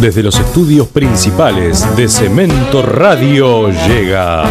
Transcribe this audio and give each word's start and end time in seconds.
Desde 0.00 0.22
los 0.22 0.38
estudios 0.38 0.88
principales 0.88 1.96
de 1.96 2.06
Cemento 2.06 2.82
Radio 2.82 3.70
llega. 3.70 4.44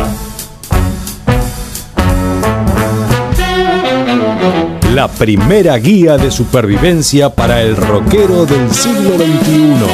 La 4.96 5.08
primera 5.08 5.78
guía 5.78 6.17
de 6.17 6.32
supervivencia 6.32 7.30
para 7.30 7.62
el 7.62 7.78
rockero 7.78 8.48
del 8.48 8.71
siglo 8.73 9.12
XXI. 9.18 9.86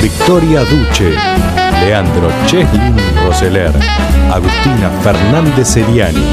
Victoria 0.00 0.60
Duche, 0.60 1.12
Leandro 1.80 2.30
Cheslin 2.46 2.94
Roseler, 3.26 3.72
Agustina 4.32 4.90
Fernández 5.02 5.66
Seriani 5.66 6.24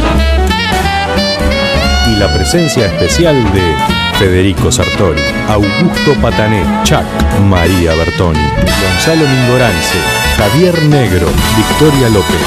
la 2.21 2.31
presencia 2.31 2.85
especial 2.85 3.35
de 3.51 3.75
Federico 4.19 4.71
Sartori, 4.71 5.19
Augusto 5.47 6.13
Patané, 6.21 6.63
Chuck, 6.83 7.03
María 7.39 7.95
Bertoni, 7.95 8.39
Gonzalo 8.39 9.27
Mingorance, 9.27 9.97
Javier 10.37 10.83
Negro, 10.83 11.27
Victoria 11.57 12.09
López. 12.09 12.37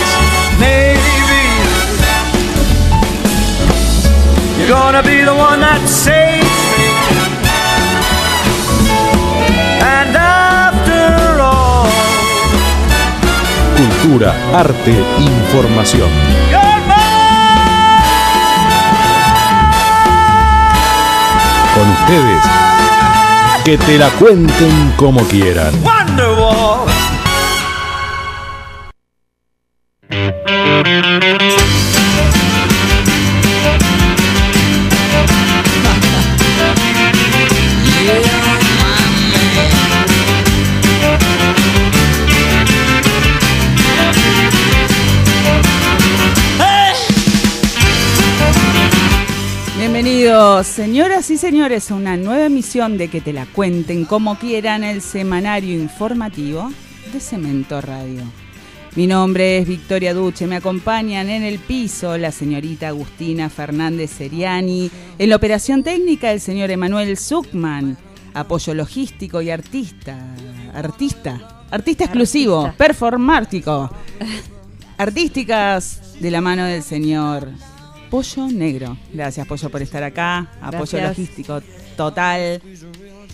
Cultura, 13.76 14.36
arte, 14.52 14.92
información. 15.18 16.43
Que 23.64 23.78
te 23.78 23.98
la 23.98 24.10
cuenten 24.10 24.92
como 24.96 25.20
quieran. 25.22 25.72
Señores, 51.44 51.90
a 51.90 51.94
una 51.94 52.16
nueva 52.16 52.46
emisión 52.46 52.96
de 52.96 53.08
Que 53.08 53.20
te 53.20 53.34
la 53.34 53.44
cuenten 53.44 54.06
como 54.06 54.38
quieran 54.38 54.82
el 54.82 55.02
semanario 55.02 55.74
informativo 55.74 56.70
de 57.12 57.20
Cemento 57.20 57.82
Radio. 57.82 58.22
Mi 58.96 59.06
nombre 59.06 59.58
es 59.58 59.68
Victoria 59.68 60.14
Duche, 60.14 60.46
me 60.46 60.56
acompañan 60.56 61.28
en 61.28 61.42
el 61.42 61.58
piso 61.58 62.16
la 62.16 62.32
señorita 62.32 62.88
Agustina 62.88 63.50
Fernández 63.50 64.12
Seriani, 64.12 64.90
en 65.18 65.28
la 65.28 65.36
operación 65.36 65.82
técnica 65.82 66.32
el 66.32 66.40
señor 66.40 66.70
Emanuel 66.70 67.18
Zuckman, 67.18 67.98
apoyo 68.32 68.72
logístico 68.72 69.42
y 69.42 69.50
artista, 69.50 70.16
artista, 70.72 71.66
artista 71.70 72.04
exclusivo, 72.04 72.72
performático, 72.78 73.90
artísticas 74.96 76.18
de 76.20 76.30
la 76.30 76.40
mano 76.40 76.64
del 76.64 76.82
señor 76.82 77.50
Pollo 78.10 78.48
Negro. 78.48 78.96
Gracias, 79.12 79.46
Pollo, 79.46 79.70
por 79.70 79.82
estar 79.82 80.02
acá. 80.02 80.48
Apoyo 80.60 80.98
Gracias. 80.98 81.08
logístico 81.08 81.60
total. 81.96 82.60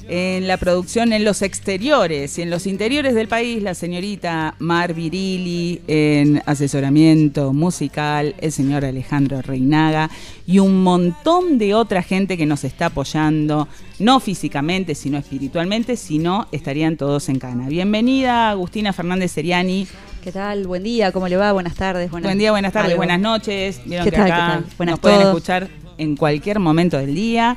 En 0.08 0.48
la 0.48 0.56
producción 0.56 1.12
en 1.12 1.24
los 1.24 1.40
exteriores 1.40 2.36
y 2.38 2.42
en 2.42 2.50
los 2.50 2.66
interiores 2.66 3.14
del 3.14 3.28
país, 3.28 3.62
la 3.62 3.74
señorita 3.74 4.56
Mar 4.58 4.92
Virili, 4.92 5.82
en 5.86 6.42
asesoramiento 6.46 7.52
musical, 7.52 8.34
el 8.40 8.50
señor 8.50 8.84
Alejandro 8.84 9.40
Reinaga 9.40 10.10
y 10.46 10.58
un 10.58 10.82
montón 10.82 11.58
de 11.58 11.74
otra 11.74 12.02
gente 12.02 12.36
que 12.36 12.46
nos 12.46 12.64
está 12.64 12.86
apoyando, 12.86 13.68
no 14.00 14.18
físicamente, 14.18 14.96
sino 14.96 15.18
espiritualmente, 15.18 15.96
si 15.96 16.18
no, 16.18 16.48
estarían 16.50 16.96
todos 16.96 17.28
en 17.28 17.38
cana. 17.38 17.68
Bienvenida, 17.68 18.50
Agustina 18.50 18.92
Fernández 18.92 19.30
Seriani. 19.30 19.86
¿Qué 20.22 20.32
tal? 20.32 20.66
Buen 20.66 20.82
día, 20.82 21.12
¿cómo 21.12 21.28
le 21.28 21.36
va? 21.36 21.52
Buenas 21.52 21.74
tardes. 21.74 22.10
Buen 22.10 22.36
día, 22.38 22.50
buenas 22.50 22.72
tardes, 22.72 22.90
algo. 22.90 22.98
buenas 22.98 23.20
noches. 23.20 23.80
Vieron 23.86 24.04
¿Qué 24.04 24.10
que 24.10 24.16
tal, 24.16 24.26
qué 24.26 24.32
acá 24.32 24.46
tal? 24.52 24.64
Buenas 24.76 24.92
nos 24.92 25.00
pueden 25.00 25.20
todos. 25.20 25.34
escuchar 25.34 25.68
en 25.96 26.16
cualquier 26.16 26.58
momento 26.58 26.98
del 26.98 27.14
día. 27.14 27.56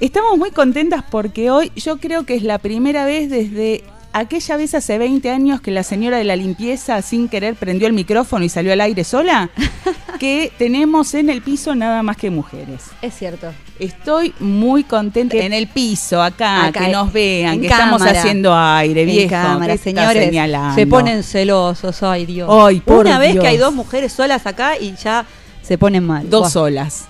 Estamos 0.00 0.36
muy 0.38 0.50
contentas 0.50 1.04
porque 1.08 1.50
hoy 1.50 1.70
yo 1.76 1.98
creo 1.98 2.24
que 2.24 2.34
es 2.34 2.42
la 2.42 2.58
primera 2.58 3.04
vez 3.04 3.30
desde 3.30 3.84
aquella 4.12 4.56
vez 4.56 4.74
hace 4.74 4.98
20 4.98 5.30
años 5.30 5.60
que 5.60 5.70
la 5.70 5.82
señora 5.82 6.16
de 6.18 6.24
la 6.24 6.36
limpieza 6.36 7.00
sin 7.02 7.28
querer 7.28 7.54
prendió 7.54 7.86
el 7.86 7.92
micrófono 7.92 8.44
y 8.44 8.48
salió 8.48 8.72
al 8.72 8.80
aire 8.80 9.04
sola, 9.04 9.50
que 10.18 10.52
tenemos 10.58 11.14
en 11.14 11.30
el 11.30 11.42
piso 11.42 11.74
nada 11.74 12.02
más 12.02 12.16
que 12.16 12.30
mujeres. 12.30 12.84
Es 13.02 13.14
cierto. 13.16 13.52
Estoy 13.78 14.34
muy 14.40 14.82
contenta 14.84 15.32
Que- 15.36 15.46
en 15.46 15.52
el 15.52 15.68
piso, 15.68 16.20
acá, 16.22 16.66
Acá, 16.66 16.86
que 16.86 16.88
nos 16.92 17.12
vean, 17.12 17.54
en 17.54 17.60
que 17.60 17.66
estamos 17.68 17.98
cámara. 18.02 18.18
haciendo 18.18 18.56
aire, 18.56 19.02
En 19.02 19.08
viejo. 19.08 19.30
cámara, 19.30 19.66
que 19.66 19.72
está 19.74 19.84
señores. 19.84 20.24
señalando. 20.24 20.74
Se 20.74 20.86
ponen 20.86 21.22
celosos, 21.22 22.02
ay 22.02 22.26
Dios. 22.26 22.48
Ay, 22.50 22.80
por 22.80 23.06
Una 23.06 23.18
vez 23.18 23.38
que 23.38 23.46
hay 23.46 23.56
dos 23.56 23.74
mujeres 23.74 24.12
solas 24.12 24.46
acá 24.46 24.76
y 24.78 24.94
ya 24.96 25.24
se 25.62 25.78
ponen 25.78 26.04
mal. 26.04 26.28
Dos 26.28 26.52
solas. 26.52 27.04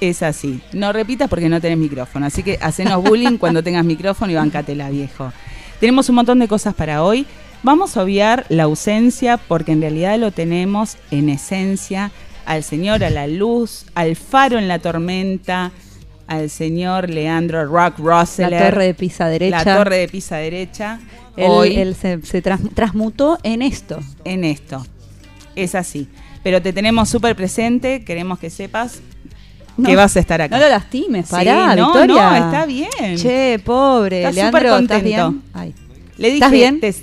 Es 0.00 0.22
así. 0.22 0.60
No 0.72 0.92
repitas 0.92 1.28
porque 1.28 1.48
no 1.48 1.60
tenés 1.60 1.78
micrófono. 1.78 2.26
Así 2.26 2.42
que 2.42 2.58
hacenos 2.60 3.02
bullying 3.02 3.36
cuando 3.38 3.62
tengas 3.62 3.84
micrófono 3.84 4.32
y 4.32 4.34
bancátela, 4.34 4.90
viejo. 4.90 5.32
Tenemos 5.80 6.08
un 6.08 6.14
montón 6.16 6.38
de 6.38 6.48
cosas 6.48 6.74
para 6.74 7.02
hoy. 7.02 7.26
Vamos 7.62 7.96
a 7.96 8.02
obviar 8.02 8.44
la 8.48 8.64
ausencia 8.64 9.36
porque 9.38 9.72
en 9.72 9.80
realidad 9.80 10.18
lo 10.18 10.30
tenemos 10.32 10.96
en 11.10 11.28
esencia 11.30 12.10
al 12.46 12.62
señor 12.62 13.02
a 13.04 13.10
la 13.10 13.26
luz, 13.26 13.86
al 13.94 14.16
faro 14.16 14.58
en 14.58 14.68
la 14.68 14.78
tormenta, 14.78 15.72
al 16.26 16.50
señor 16.50 17.08
Leandro 17.08 17.64
Rock 17.66 17.98
La 17.98 18.04
Rosseler. 18.20 18.70
torre 18.70 18.84
de 18.86 18.94
pisa 18.94 19.26
derecha. 19.28 19.64
La 19.64 19.76
torre 19.78 19.96
de 19.98 20.08
pisa 20.08 20.36
derecha. 20.36 21.00
Él, 21.36 21.46
hoy 21.48 21.76
él 21.76 21.94
se, 21.94 22.20
se 22.22 22.42
tras- 22.42 22.60
transmutó 22.74 23.38
en 23.42 23.62
esto. 23.62 23.98
en 24.24 24.44
esto. 24.44 24.84
Es 25.56 25.74
así. 25.74 26.08
Pero 26.42 26.60
te 26.60 26.72
tenemos 26.74 27.08
súper 27.08 27.34
presente, 27.34 28.04
queremos 28.04 28.38
que 28.38 28.50
sepas 28.50 29.00
No, 29.76 29.88
que 29.88 29.96
vas 29.96 30.16
a 30.16 30.20
estar 30.20 30.40
acá. 30.40 30.56
No 30.56 30.62
lo 30.62 30.68
lastimes, 30.68 31.26
Sí, 31.26 31.32
pará, 31.32 31.74
no, 31.74 31.86
Victoria. 31.92 32.30
no, 32.30 32.36
está 32.36 32.66
bien. 32.66 33.16
Che, 33.16 33.58
pobre. 33.64 34.18
Está 34.24 34.30
Leandro, 34.32 34.58
súper 34.60 34.64
¿estás 34.66 34.78
contento. 34.78 35.04
bien? 35.30 35.42
Ay. 35.52 35.74
Le 36.16 36.26
dije, 36.28 36.36
¿Estás 36.38 36.50
bien? 36.52 36.80
te- 36.80 36.94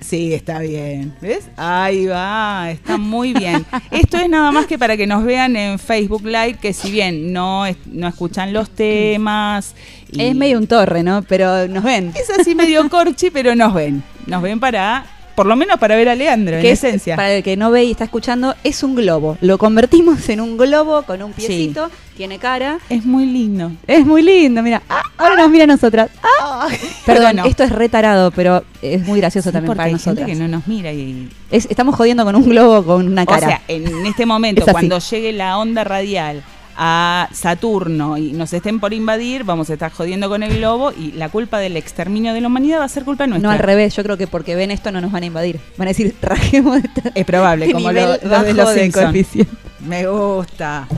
Sí, 0.00 0.34
está 0.34 0.58
bien. 0.58 1.14
¿Ves? 1.22 1.48
Ahí 1.56 2.04
va, 2.06 2.70
está 2.70 2.98
muy 2.98 3.32
bien. 3.32 3.64
Esto 3.90 4.18
es 4.18 4.28
nada 4.28 4.52
más 4.52 4.66
que 4.66 4.78
para 4.78 4.98
que 4.98 5.06
nos 5.06 5.24
vean 5.24 5.56
en 5.56 5.78
Facebook 5.78 6.24
Live, 6.26 6.58
que 6.60 6.74
si 6.74 6.90
bien 6.90 7.32
no, 7.32 7.64
es- 7.64 7.76
no 7.86 8.06
escuchan 8.08 8.52
los 8.52 8.68
temas. 8.70 9.74
y- 10.12 10.22
Es 10.22 10.34
medio 10.34 10.58
un 10.58 10.66
torre, 10.66 11.02
¿no? 11.02 11.22
Pero 11.22 11.66
nos 11.68 11.82
ven. 11.84 12.12
Es 12.14 12.28
así 12.38 12.54
medio 12.54 12.86
corchi, 12.90 13.30
pero 13.30 13.54
nos 13.54 13.72
ven. 13.72 14.02
Nos 14.26 14.42
ven 14.42 14.60
para, 14.60 15.04
por 15.34 15.46
lo 15.46 15.56
menos 15.56 15.78
para 15.78 15.96
ver 15.96 16.08
a 16.08 16.14
Leandro, 16.14 16.56
en 16.56 16.62
que 16.62 16.70
es, 16.70 16.82
esencia. 16.84 17.16
para 17.16 17.32
el 17.34 17.42
que 17.42 17.56
no 17.56 17.70
ve 17.70 17.84
y 17.84 17.90
está 17.90 18.04
escuchando, 18.04 18.54
es 18.64 18.82
un 18.82 18.94
globo. 18.94 19.36
Lo 19.40 19.58
convertimos 19.58 20.28
en 20.28 20.40
un 20.40 20.56
globo 20.56 21.02
con 21.02 21.22
un 21.22 21.32
piecito, 21.32 21.90
tiene 22.16 22.38
cara. 22.38 22.78
Es 22.88 23.04
muy 23.04 23.26
lindo. 23.26 23.72
Es 23.86 24.06
muy 24.06 24.22
lindo, 24.22 24.62
mira. 24.62 24.82
Ah, 24.88 25.02
ahora 25.18 25.36
nos 25.36 25.50
mira 25.50 25.64
a 25.64 25.66
nosotras. 25.66 26.10
Ah. 26.22 26.68
Perdón, 27.04 27.40
esto 27.46 27.64
es 27.64 27.70
retarado, 27.72 28.30
pero 28.30 28.64
es 28.82 29.04
muy 29.06 29.20
gracioso 29.20 29.48
Sí, 29.50 29.52
también 29.52 29.66
porque 29.68 29.76
para 29.78 29.86
hay 29.88 29.92
nosotras. 29.94 30.26
gente 30.26 30.32
que 30.40 30.48
no 30.48 30.48
nos 30.56 30.66
mira 30.68 30.92
y 30.92 31.28
Es- 31.50 31.66
estamos 31.70 31.94
jodiendo 31.96 32.24
con 32.24 32.36
un 32.36 32.48
globo 32.48 32.84
con 32.84 33.06
una 33.06 33.22
O 33.22 33.26
cara. 33.26 33.46
sea, 33.46 33.62
en 33.68 34.06
este 34.06 34.26
momento, 34.26 34.64
cuando 34.70 34.98
llegue 34.98 35.32
la 35.32 35.58
onda 35.58 35.82
radial 35.84 36.42
a 36.76 37.28
Saturno 37.32 38.16
y 38.18 38.32
nos 38.32 38.52
estén 38.52 38.80
por 38.80 38.92
invadir, 38.92 39.44
vamos 39.44 39.70
a 39.70 39.74
estar 39.74 39.92
jodiendo 39.92 40.28
con 40.28 40.42
el 40.42 40.56
globo 40.58 40.92
y 40.92 41.12
la 41.12 41.28
culpa 41.28 41.58
del 41.58 41.76
exterminio 41.76 42.32
de 42.34 42.40
la 42.40 42.48
humanidad 42.48 42.80
va 42.80 42.84
a 42.84 42.88
ser 42.88 43.04
culpa 43.04 43.26
nuestra. 43.26 43.48
no 43.48 43.52
al 43.52 43.58
revés, 43.60 43.94
yo 43.96 44.02
creo 44.02 44.16
que 44.16 44.26
porque 44.26 44.54
ven 44.56 44.70
esto 44.70 44.90
no 44.92 45.00
nos 45.00 45.12
van 45.12 45.22
a 45.22 45.26
invadir. 45.26 45.60
Van 45.76 45.88
a 45.88 45.90
decir, 45.90 46.14
rajemos 46.22 46.82
de 46.82 46.88
esta- 46.88 47.12
Es 47.14 47.24
probable, 47.24 47.70
como 47.72 47.92
lo, 47.92 48.00
lo 48.22 48.42
de 48.42 48.54
los 48.54 48.74
de 48.74 48.90
coeficiente. 48.90 49.52
Me 49.80 50.06
gusta. 50.06 50.88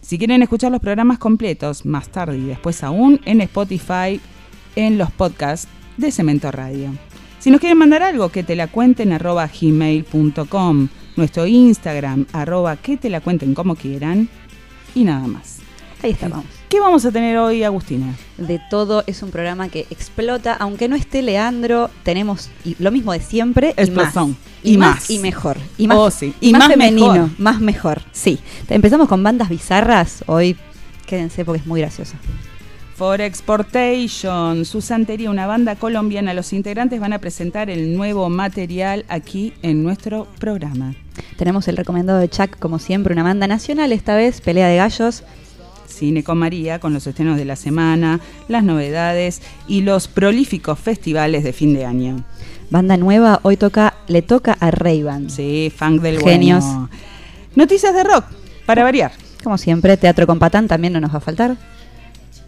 Si 0.01 0.17
quieren 0.17 0.41
escuchar 0.41 0.71
los 0.71 0.81
programas 0.81 1.19
completos 1.19 1.85
más 1.85 2.09
tarde 2.09 2.37
y 2.37 2.45
después 2.45 2.83
aún 2.83 3.19
en 3.25 3.41
Spotify, 3.41 4.21
en 4.75 4.97
los 4.97 5.11
podcasts 5.11 5.67
de 5.97 6.11
Cemento 6.11 6.51
Radio. 6.51 6.91
Si 7.39 7.51
nos 7.51 7.59
quieren 7.59 7.77
mandar 7.77 8.03
algo, 8.03 8.29
que 8.29 8.43
te 8.43 8.55
la 8.55 8.67
cuenten 8.67 9.11
arroba 9.11 9.49
gmail.com, 9.49 10.87
nuestro 11.15 11.45
Instagram 11.45 12.25
arroba 12.31 12.77
que 12.77 12.97
te 12.97 13.09
la 13.09 13.21
cuenten 13.21 13.53
como 13.53 13.75
quieran 13.75 14.29
y 14.95 15.03
nada 15.03 15.27
más. 15.27 15.59
Ahí 16.03 16.11
estamos. 16.11 16.56
¿Qué 16.69 16.81
vamos 16.81 17.05
a 17.05 17.11
tener 17.11 17.37
hoy, 17.37 17.63
Agustina? 17.63 18.13
De 18.37 18.59
todo 18.69 19.01
es 19.07 19.23
un 19.23 19.31
programa 19.31 19.69
que 19.69 19.87
explota, 19.89 20.53
aunque 20.53 20.89
no 20.89 20.97
esté 20.97 21.21
Leandro, 21.21 21.89
tenemos 22.03 22.49
lo 22.79 22.91
mismo 22.91 23.13
de 23.13 23.21
siempre 23.21 23.73
y 23.77 23.89
más. 23.91 24.13
Y, 24.63 24.77
más. 24.77 25.09
y 25.09 25.19
mejor. 25.19 25.57
Y 25.77 25.87
más, 25.87 25.97
oh, 25.97 26.25
y, 26.41 26.51
más, 26.51 26.67
femenino, 26.67 27.29
más 27.37 27.61
mejor. 27.61 28.01
Sí. 28.11 28.39
Empezamos 28.67 29.07
con 29.07 29.23
bandas 29.23 29.47
bizarras. 29.47 30.25
Hoy 30.27 30.57
quédense 31.05 31.45
porque 31.45 31.61
es 31.61 31.67
muy 31.67 31.79
gracioso. 31.79 32.15
For 32.97 33.21
Exportation, 33.21 34.65
su 34.65 34.81
santería, 34.81 35.29
una 35.29 35.47
banda 35.47 35.77
colombiana. 35.77 36.33
Los 36.33 36.51
integrantes 36.51 36.99
van 36.99 37.13
a 37.13 37.19
presentar 37.19 37.69
el 37.69 37.95
nuevo 37.95 38.27
material 38.27 39.05
aquí 39.07 39.53
en 39.61 39.83
nuestro 39.83 40.27
programa. 40.37 40.95
Tenemos 41.37 41.69
el 41.69 41.77
recomendado 41.77 42.19
de 42.19 42.27
Chuck, 42.27 42.59
como 42.59 42.77
siempre, 42.77 43.13
una 43.13 43.23
banda 43.23 43.47
nacional, 43.47 43.93
esta 43.93 44.17
vez, 44.17 44.41
Pelea 44.41 44.67
de 44.67 44.75
Gallos. 44.77 45.23
Cine 45.87 46.23
con 46.23 46.37
María, 46.37 46.79
con 46.79 46.93
los 46.93 47.07
estrenos 47.07 47.37
de 47.37 47.45
la 47.45 47.55
semana, 47.55 48.19
las 48.47 48.63
novedades 48.63 49.41
y 49.67 49.81
los 49.81 50.07
prolíficos 50.07 50.77
festivales 50.79 51.43
de 51.43 51.53
fin 51.53 51.73
de 51.73 51.85
año. 51.85 52.23
Banda 52.69 52.97
nueva, 52.97 53.39
hoy 53.43 53.57
toca, 53.57 53.95
le 54.07 54.21
toca 54.21 54.53
a 54.59 54.71
ray 54.71 55.03
Sí, 55.27 55.71
funk 55.75 56.01
del 56.01 56.19
Genios. 56.19 56.65
Noticias 57.55 57.93
de 57.93 58.03
rock, 58.03 58.25
para 58.65 58.83
variar. 58.83 59.11
Como 59.43 59.57
siempre, 59.57 59.97
Teatro 59.97 60.27
con 60.27 60.39
Patán 60.39 60.67
también 60.67 60.93
no 60.93 60.99
nos 60.99 61.13
va 61.13 61.17
a 61.17 61.21
faltar 61.21 61.57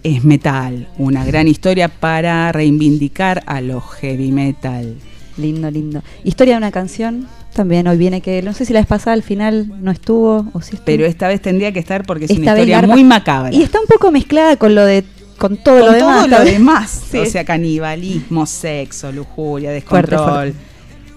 es 0.04 0.24
metal, 0.24 0.88
una 0.98 1.26
gran 1.26 1.48
historia 1.48 1.90
para 1.90 2.52
reivindicar 2.52 3.44
a 3.46 3.62
los 3.62 3.84
heavy 3.84 4.32
metal. 4.32 4.96
Lindo, 5.38 5.70
lindo. 5.72 6.02
Historia 6.24 6.54
de 6.54 6.58
una 6.58 6.72
canción, 6.72 7.28
también 7.54 7.88
hoy 7.88 7.98
viene 7.98 8.22
que 8.22 8.42
no 8.42 8.54
sé 8.54 8.66
si 8.66 8.74
la 8.74 8.80
vez 8.80 8.88
pasada 8.88 9.14
al 9.14 9.24
final 9.24 9.72
no 9.82 9.92
estuvo 9.92 10.46
o 10.54 10.62
si 10.62 10.78
Pero 10.86 11.06
esta 11.06 11.28
vez 11.28 11.42
tendría 11.42 11.72
que 11.72 11.80
estar 11.80 12.06
porque 12.06 12.26
es 12.26 12.32
una 12.32 12.46
historia 12.46 12.82
muy 12.84 13.04
macabra. 13.04 13.54
Y 13.54 13.62
está 13.62 13.80
un 13.80 13.88
poco 13.88 14.12
mezclada 14.12 14.56
con 14.58 14.76
lo 14.76 14.86
de 14.86 15.04
con 15.38 15.58
todo 15.58 15.80
lo 15.80 15.92
demás. 15.92 16.28
Todo 16.28 16.40
lo 16.40 16.46
demás. 16.46 17.04
O 17.14 17.26
sea, 17.26 17.46
canibalismo, 17.46 18.46
sexo, 18.46 19.12
lujuria, 19.12 19.72
descontrol. 19.72 20.54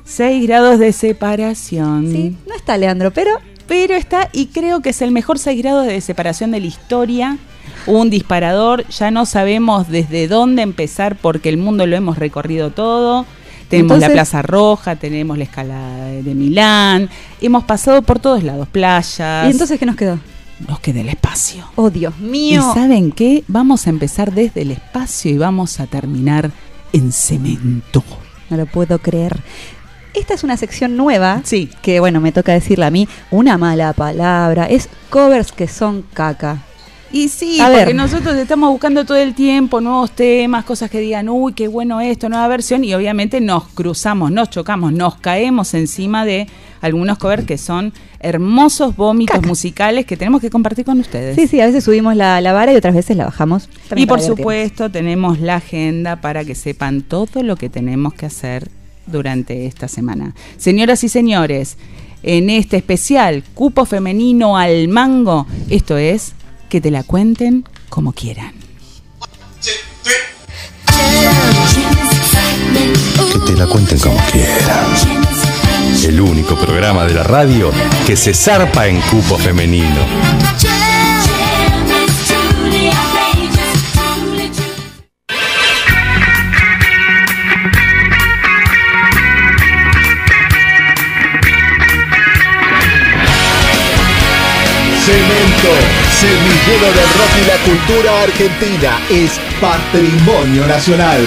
Seis 0.05 0.47
grados 0.47 0.79
de 0.79 0.93
separación. 0.93 2.11
Sí, 2.11 2.37
no 2.47 2.55
está 2.55 2.77
Leandro, 2.77 3.11
pero 3.13 3.31
pero 3.67 3.95
está 3.95 4.29
y 4.33 4.47
creo 4.47 4.81
que 4.81 4.91
es 4.91 5.03
el 5.03 5.13
mejor 5.13 5.39
seis 5.39 5.61
grados 5.63 5.87
de 5.87 6.01
separación 6.01 6.51
de 6.51 6.61
la 6.61 6.67
historia 6.67 7.39
un 7.87 8.11
disparador, 8.11 8.87
ya 8.89 9.11
no 9.11 9.27
sabemos 9.27 9.89
desde 9.89 10.29
dónde 10.29 10.63
empezar 10.63 11.17
porque 11.17 11.49
el 11.49 11.57
mundo 11.57 11.87
lo 11.87 11.97
hemos 11.97 12.19
recorrido 12.19 12.71
todo. 12.71 13.27
Tenemos 13.73 13.99
la 14.01 14.11
Plaza 14.11 14.43
Roja, 14.43 14.97
tenemos 14.97 15.39
la 15.39 15.45
escalada 15.45 16.07
de 16.09 16.35
Milán, 16.35 17.09
hemos 17.41 17.65
pasado 17.65 18.03
por 18.03 18.19
todos 18.19 18.43
lados, 18.43 18.69
playas. 18.69 19.49
¿Y 19.49 19.51
entonces 19.51 19.79
qué 19.79 19.87
nos 19.87 19.97
quedó? 19.97 20.19
Nos 20.69 20.79
queda 20.81 21.01
el 21.01 21.09
espacio. 21.09 21.65
Oh, 21.75 21.89
Dios 21.89 22.19
mío. 22.19 22.61
¿Y 22.61 22.75
saben 22.75 23.13
qué? 23.13 23.45
Vamos 23.49 23.87
a 23.87 23.91
empezar 23.91 24.33
desde 24.33 24.61
el 24.61 24.73
espacio 24.73 25.31
y 25.31 25.39
vamos 25.39 25.81
a 25.81 25.87
terminar 25.87 26.51
en 26.93 27.13
cemento. 27.13 28.05
No 28.51 28.59
lo 28.59 28.67
puedo 28.67 28.99
creer. 28.99 29.41
Esta 30.13 30.35
es 30.35 30.45
una 30.45 30.59
sección 30.59 30.99
nueva. 30.99 31.41
Sí. 31.43 31.71
Que 31.81 31.99
bueno, 31.99 32.21
me 32.21 32.31
toca 32.31 32.53
decirle 32.53 32.85
a 32.85 32.91
mí 32.91 33.09
una 33.31 33.57
mala 33.57 33.95
palabra. 33.95 34.67
Es 34.67 34.91
covers 35.09 35.51
que 35.51 35.67
son 35.67 36.05
caca. 36.13 36.59
Y 37.13 37.29
sí, 37.29 37.59
porque 37.63 37.93
nosotros 37.93 38.37
estamos 38.37 38.71
buscando 38.71 39.05
todo 39.05 39.19
el 39.19 39.35
tiempo 39.35 39.83
nuevos 39.83 40.11
temas, 40.13 40.65
cosas 40.65 40.91
que 40.91 40.99
digan, 40.99 41.29
uy, 41.29 41.53
qué 41.53 41.69
bueno 41.69 42.01
esto, 42.01 42.31
nueva 42.31 42.49
versión, 42.49 42.85
y 42.85 42.95
obviamente 42.95 43.41
nos 43.43 43.69
cruzamos, 43.69 44.33
nos 44.33 44.49
chocamos, 44.49 44.93
nos 44.95 45.17
caemos 45.17 45.75
encima 45.75 46.25
de 46.25 46.47
algunos 46.81 47.19
covers 47.19 47.45
que 47.45 47.59
son 47.59 47.93
hermosos 48.19 48.97
vómitos 48.97 49.45
musicales 49.45 50.07
que 50.07 50.17
tenemos 50.17 50.41
que 50.41 50.49
compartir 50.49 50.87
con 50.87 51.01
ustedes. 51.01 51.37
Sí, 51.37 51.47
sí, 51.47 51.61
a 51.61 51.67
veces 51.67 51.85
subimos 51.85 52.17
la, 52.17 52.41
la 52.41 52.55
vara 52.55 52.73
y 52.73 52.77
otras 52.77 52.95
veces 52.95 53.17
la 53.17 53.27
bajamos. 53.27 53.69
Y 53.95 54.07
por 54.07 54.21
supuesto 54.21 54.91
tenemos 54.91 55.39
la 55.39 55.57
agenda 55.57 56.17
para 56.21 56.45
que 56.47 56.55
sepan 56.55 57.03
todo 57.03 57.43
lo 57.43 57.57
que 57.57 57.69
tenemos 57.69 58.15
que 58.15 58.27
hacer 58.27 58.71
durante 59.07 59.67
esta 59.67 59.87
semana. 59.87 60.35
Señoras 60.57 61.05
y 61.05 61.11
señores, 61.11 61.77
en 62.23 62.49
este 62.49 62.79
especial 62.79 63.45
Cupo 63.55 63.85
Femenino 63.85 64.57
al 64.57 64.89
Mango, 64.89 65.47
esto 65.69 65.99
es 65.99 66.35
que 66.73 66.81
te 66.81 66.91
la 66.91 67.03
cuenten 67.03 67.69
como 67.91 68.15
quieran. 68.15 68.55
Que 73.31 73.39
te 73.45 73.53
la 73.59 73.67
cuenten 73.67 73.99
como 73.99 74.17
quieran. 74.33 74.87
El 76.03 76.19
único 76.19 76.57
programa 76.57 77.05
de 77.05 77.13
la 77.13 77.25
radio 77.25 77.71
que 78.07 78.17
se 78.17 78.33
zarpa 78.33 78.87
en 78.87 79.03
cupo 79.03 79.37
femenino. 79.37 80.07
Cemento 95.05 96.02
semillero 96.23 96.87
del 96.93 97.09
rock 97.19 97.35
y 97.37 97.47
la 97.47 97.59
cultura 97.65 98.23
argentina 98.23 99.01
es 99.11 99.41
patrimonio 99.61 100.67
nacional. 100.69 101.27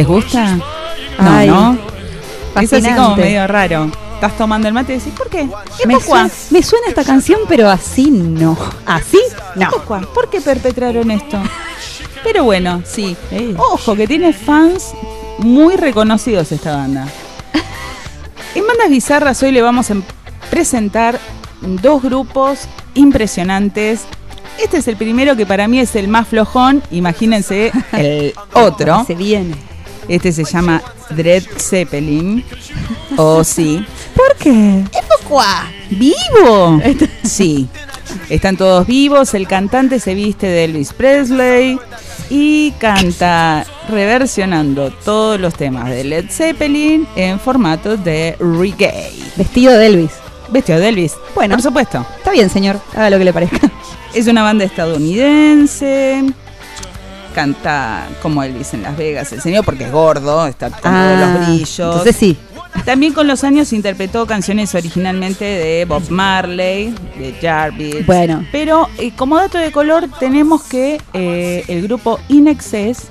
¿Les 0.00 0.08
gusta? 0.08 0.56
No, 1.18 1.44
¿no? 1.44 1.78
Es 2.58 2.72
así 2.72 2.90
como 2.90 3.16
medio 3.16 3.46
raro. 3.46 3.90
Estás 4.14 4.34
tomando 4.38 4.66
el 4.66 4.72
mate 4.72 4.94
y 4.94 4.96
decís, 4.96 5.12
¿por 5.14 5.28
qué? 5.28 5.46
Me 5.86 6.00
suena, 6.00 6.30
me 6.48 6.62
suena, 6.62 6.86
esta 6.88 7.04
canción, 7.04 7.40
pero 7.46 7.68
así 7.68 8.10
no. 8.10 8.56
¿Así? 8.86 9.20
No. 9.56 9.68
¿Por 10.14 10.30
qué 10.30 10.40
perpetraron 10.40 11.10
esto? 11.10 11.38
Pero 12.24 12.44
bueno, 12.44 12.82
sí. 12.86 13.14
Ojo, 13.58 13.94
que 13.94 14.06
tiene 14.06 14.32
fans 14.32 14.92
muy 15.36 15.76
reconocidos 15.76 16.50
esta 16.50 16.76
banda. 16.76 17.06
En 18.54 18.66
Bandas 18.66 18.88
Bizarras 18.88 19.42
hoy 19.42 19.52
le 19.52 19.60
vamos 19.60 19.90
a 19.90 19.96
presentar 20.50 21.20
dos 21.60 22.02
grupos 22.02 22.60
impresionantes 22.94 24.06
este 24.62 24.76
es 24.76 24.88
el 24.88 24.96
primero 24.96 25.36
que 25.36 25.46
para 25.46 25.66
mí 25.68 25.80
es 25.80 25.96
el 25.96 26.08
más 26.08 26.28
flojón. 26.28 26.82
Imagínense 26.90 27.72
el 27.92 28.34
otro. 28.52 29.04
Se 29.06 29.14
viene. 29.14 29.54
Este 30.10 30.32
se 30.32 30.42
llama 30.42 30.82
Dread 31.10 31.44
Zeppelin. 31.56 32.44
¿O 33.16 33.36
oh, 33.36 33.44
sí. 33.44 33.86
¿Por 34.16 34.34
qué? 34.36 34.84
¿Vivo? 35.90 36.82
Sí. 37.22 37.68
Están 38.28 38.56
todos 38.56 38.88
vivos. 38.88 39.34
El 39.34 39.46
cantante 39.46 40.00
se 40.00 40.14
viste 40.14 40.48
de 40.48 40.64
Elvis 40.64 40.92
Presley 40.92 41.78
y 42.28 42.72
canta 42.72 43.64
reversionando 43.88 44.90
todos 45.04 45.38
los 45.38 45.54
temas 45.54 45.88
de 45.88 46.02
Led 46.02 46.28
Zeppelin 46.28 47.06
en 47.14 47.38
formato 47.38 47.96
de 47.96 48.36
reggae. 48.40 49.12
Vestido 49.36 49.78
de 49.78 49.86
Elvis. 49.86 50.10
Vestido 50.48 50.80
de 50.80 50.88
Elvis. 50.88 51.14
Bueno, 51.36 51.54
por 51.54 51.62
supuesto. 51.62 52.04
Está 52.16 52.32
bien, 52.32 52.50
señor. 52.50 52.80
Haga 52.94 53.10
lo 53.10 53.18
que 53.18 53.24
le 53.26 53.32
parezca. 53.32 53.70
Es 54.12 54.26
una 54.26 54.42
banda 54.42 54.64
estadounidense. 54.64 56.24
Canta 57.34 58.08
como 58.22 58.42
Elvis 58.42 58.74
en 58.74 58.82
Las 58.82 58.96
Vegas, 58.96 59.32
el 59.32 59.40
señor, 59.40 59.64
porque 59.64 59.84
es 59.84 59.92
gordo, 59.92 60.46
está 60.46 60.70
con 60.70 60.80
todos 60.80 61.18
los 61.18 61.28
ah, 61.28 61.44
brillos. 61.46 61.78
Entonces 61.78 62.16
sí. 62.16 62.36
También 62.84 63.12
con 63.12 63.26
los 63.26 63.44
años 63.44 63.72
interpretó 63.72 64.26
canciones 64.26 64.74
originalmente 64.74 65.44
de 65.44 65.84
Bob 65.84 66.08
Marley, 66.10 66.94
de 67.18 67.34
Jarvis. 67.40 68.06
Bueno. 68.06 68.44
Pero 68.52 68.88
eh, 68.98 69.12
como 69.16 69.36
dato 69.36 69.58
de 69.58 69.72
color 69.72 70.08
tenemos 70.18 70.62
que 70.62 71.00
eh, 71.12 71.64
el 71.68 71.82
grupo 71.82 72.20
In 72.28 72.48
Excess 72.48 73.08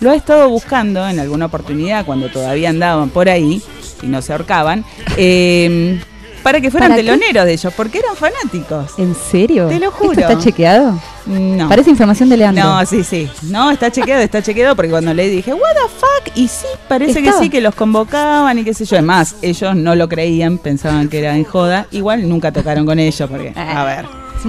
lo 0.00 0.10
ha 0.10 0.14
estado 0.14 0.48
buscando 0.48 1.08
en 1.08 1.18
alguna 1.18 1.46
oportunidad 1.46 2.04
cuando 2.04 2.28
todavía 2.28 2.70
andaban 2.70 3.10
por 3.10 3.28
ahí 3.28 3.62
y 4.02 4.06
no 4.06 4.22
se 4.22 4.32
ahorcaban. 4.32 4.84
Eh, 5.16 6.00
para 6.48 6.62
que 6.62 6.70
fueran 6.70 6.96
teloneros 6.96 7.44
de 7.44 7.52
ellos, 7.52 7.72
porque 7.76 7.98
eran 7.98 8.16
fanáticos. 8.16 8.98
¿En 8.98 9.14
serio? 9.14 9.68
Te 9.68 9.78
lo 9.78 9.90
juro. 9.90 10.12
¿Esto 10.12 10.32
está 10.32 10.38
chequeado? 10.38 10.98
No. 11.26 11.68
Parece 11.68 11.90
información 11.90 12.30
de 12.30 12.38
Leandro. 12.38 12.64
No, 12.64 12.86
sí, 12.86 13.04
sí. 13.04 13.28
No, 13.50 13.70
está 13.70 13.92
chequeado, 13.92 14.22
está 14.22 14.40
chequeado 14.42 14.74
porque 14.74 14.90
cuando 14.90 15.12
le 15.12 15.28
dije, 15.28 15.52
what 15.52 15.74
the 15.74 15.88
fuck, 15.90 16.36
y 16.36 16.48
sí, 16.48 16.64
parece 16.88 17.22
que 17.22 17.32
sí, 17.34 17.50
que 17.50 17.60
los 17.60 17.74
convocaban 17.74 18.58
y 18.58 18.64
qué 18.64 18.72
sé 18.72 18.86
yo. 18.86 18.96
Además, 18.96 19.36
ellos 19.42 19.76
no 19.76 19.94
lo 19.94 20.08
creían, 20.08 20.56
pensaban 20.56 21.10
que 21.10 21.18
era 21.18 21.36
en 21.36 21.44
joda. 21.44 21.86
Igual 21.90 22.26
nunca 22.26 22.50
tocaron 22.50 22.86
con 22.86 22.98
ellos 22.98 23.28
porque, 23.28 23.52
a 23.54 23.84
ver, 23.84 24.06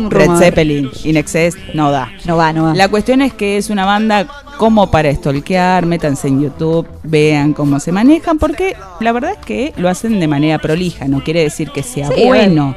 Red 0.10 0.38
Zeppelin, 0.38 0.90
In 1.04 1.18
Excess, 1.18 1.58
no 1.74 1.92
da. 1.92 2.14
No 2.24 2.38
va, 2.38 2.54
no 2.54 2.64
va. 2.64 2.76
La 2.76 2.88
cuestión 2.88 3.22
es 3.22 3.34
que 3.34 3.58
es 3.58 3.70
una 3.70 3.84
banda 3.84 4.26
como 4.60 4.92
para 4.92 5.08
estolquear, 5.08 5.86
métanse 5.86 6.28
en 6.28 6.42
YouTube, 6.42 6.86
vean 7.04 7.54
cómo 7.54 7.80
se 7.80 7.94
manejan, 7.94 8.38
porque 8.38 8.76
la 9.00 9.14
verdad 9.14 9.32
es 9.32 9.46
que 9.46 9.74
lo 9.78 9.88
hacen 9.88 10.20
de 10.20 10.28
manera 10.28 10.60
prolija, 10.60 11.08
no 11.08 11.24
quiere 11.24 11.42
decir 11.42 11.72
que 11.72 11.82
sea 11.82 12.10
bueno. 12.10 12.76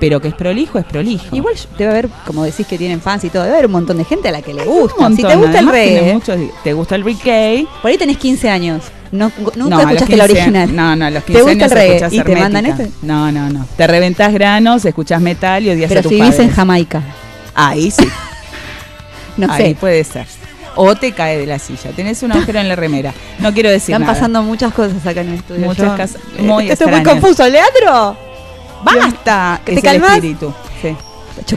Pero 0.00 0.20
que 0.20 0.26
es 0.26 0.34
prolijo, 0.34 0.80
es 0.80 0.84
prolijo. 0.86 1.36
Igual 1.36 1.54
debe 1.78 1.90
haber, 1.92 2.08
como 2.26 2.42
decís 2.42 2.66
que 2.66 2.76
tienen 2.76 3.00
fans 3.00 3.22
y 3.22 3.30
todo, 3.30 3.44
debe 3.44 3.54
haber 3.54 3.66
un 3.66 3.72
montón 3.72 3.98
de 3.98 4.04
gente 4.04 4.28
a 4.28 4.32
la 4.32 4.42
que 4.42 4.52
le 4.52 4.64
gusta. 4.64 5.08
si 5.10 5.22
te 5.22 5.36
gusta 5.36 5.60
el 5.60 5.68
reggae, 5.68 6.20
te 6.64 6.72
gusta 6.72 6.96
el 6.96 7.04
reggae. 7.04 7.64
Por 7.80 7.92
ahí 7.92 7.96
tenés 7.96 8.16
15 8.16 8.50
años. 8.50 8.82
No, 9.12 9.30
nunca 9.54 9.82
escuchaste 9.82 10.16
la 10.16 10.24
original. 10.24 10.74
No, 10.74 10.96
no, 10.96 11.10
los 11.10 11.22
15 11.22 11.38
¿Te 11.38 11.48
gusta 11.48 11.64
el 11.66 11.70
reggae 11.70 12.08
y 12.10 12.20
te 12.22 12.36
mandan 12.36 12.66
esto? 12.66 12.82
No, 13.02 13.30
no, 13.30 13.48
no. 13.50 13.68
Te 13.76 13.86
reventás 13.86 14.32
granos, 14.32 14.84
escuchás 14.84 15.20
metal 15.20 15.64
y 15.64 15.70
odias 15.70 15.88
Pero 15.90 16.00
a 16.00 16.02
tu 16.02 16.08
si 16.08 16.16
vivís 16.16 16.40
en 16.40 16.50
Jamaica. 16.50 17.02
Ahí 17.54 17.92
sí. 17.92 18.08
no 19.36 19.46
Ahí 19.52 19.74
puede 19.74 20.02
ser 20.02 20.26
o 20.82 20.96
te 20.96 21.12
cae 21.12 21.36
de 21.36 21.46
la 21.46 21.58
silla. 21.58 21.90
Tenés 21.94 22.22
un 22.22 22.32
agujero 22.32 22.58
en 22.58 22.68
la 22.68 22.74
remera. 22.74 23.12
No 23.38 23.52
quiero 23.52 23.68
decir 23.68 23.94
Están 23.94 24.06
pasando 24.06 24.42
muchas 24.42 24.72
cosas 24.72 25.06
acá 25.06 25.20
en 25.20 25.28
el 25.28 25.34
estudio. 25.34 25.66
Muchas 25.66 25.90
cosas 25.90 26.16
muy 26.38 26.70
Estoy 26.70 26.90
muy 26.90 27.02
confuso, 27.02 27.46
Leandro. 27.46 28.16
Basta. 28.82 29.60
¿Te 29.62 29.82
calmas? 29.82 30.14
espíritu. 30.14 30.54
Sí. 30.80 30.96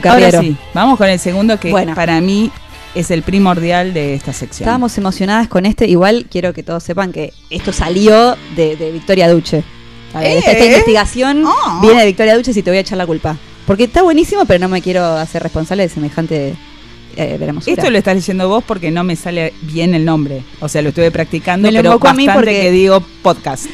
Ahora 0.08 0.30
sí, 0.40 0.56
vamos 0.74 0.98
con 0.98 1.08
el 1.08 1.18
segundo 1.18 1.58
que 1.58 1.72
para 1.94 2.20
mí 2.20 2.50
es 2.94 3.10
el 3.10 3.22
primordial 3.22 3.94
de 3.94 4.14
esta 4.14 4.34
sección. 4.34 4.66
Estábamos 4.66 4.96
emocionadas 4.98 5.48
con 5.48 5.64
este. 5.64 5.86
Igual 5.86 6.26
quiero 6.30 6.52
que 6.52 6.62
todos 6.62 6.82
sepan 6.82 7.10
que 7.10 7.32
esto 7.48 7.72
salió 7.72 8.36
de, 8.54 8.90
Victoria 8.92 9.30
Duche. 9.30 9.64
esta, 10.20 10.52
¿Eh? 10.52 10.66
investigación 10.66 11.44
oh. 11.46 11.80
viene 11.80 12.00
de 12.00 12.06
Victoria 12.06 12.36
Duche 12.36 12.52
si 12.52 12.62
te 12.62 12.70
voy 12.70 12.78
a 12.78 12.80
echar 12.80 12.98
la 12.98 13.06
culpa. 13.06 13.36
Porque 13.66 13.84
está 13.84 14.02
buenísimo, 14.02 14.44
pero 14.44 14.60
no 14.60 14.68
me 14.68 14.82
quiero 14.82 15.02
hacer 15.16 15.42
responsable 15.42 15.84
de 15.84 15.88
semejante 15.88 16.54
eh, 17.16 17.52
Esto 17.66 17.90
lo 17.90 17.98
estás 17.98 18.14
diciendo 18.16 18.48
vos 18.48 18.64
porque 18.64 18.90
no 18.90 19.04
me 19.04 19.16
sale 19.16 19.52
bien 19.62 19.94
el 19.94 20.04
nombre. 20.04 20.42
O 20.60 20.68
sea, 20.68 20.82
lo 20.82 20.90
estuve 20.90 21.10
practicando, 21.10 21.68
pero 21.68 21.98
bastante 21.98 22.08
a 22.08 22.14
mí 22.14 22.28
porque 22.32 22.62
que 22.62 22.70
digo 22.70 23.02
podcast. 23.22 23.66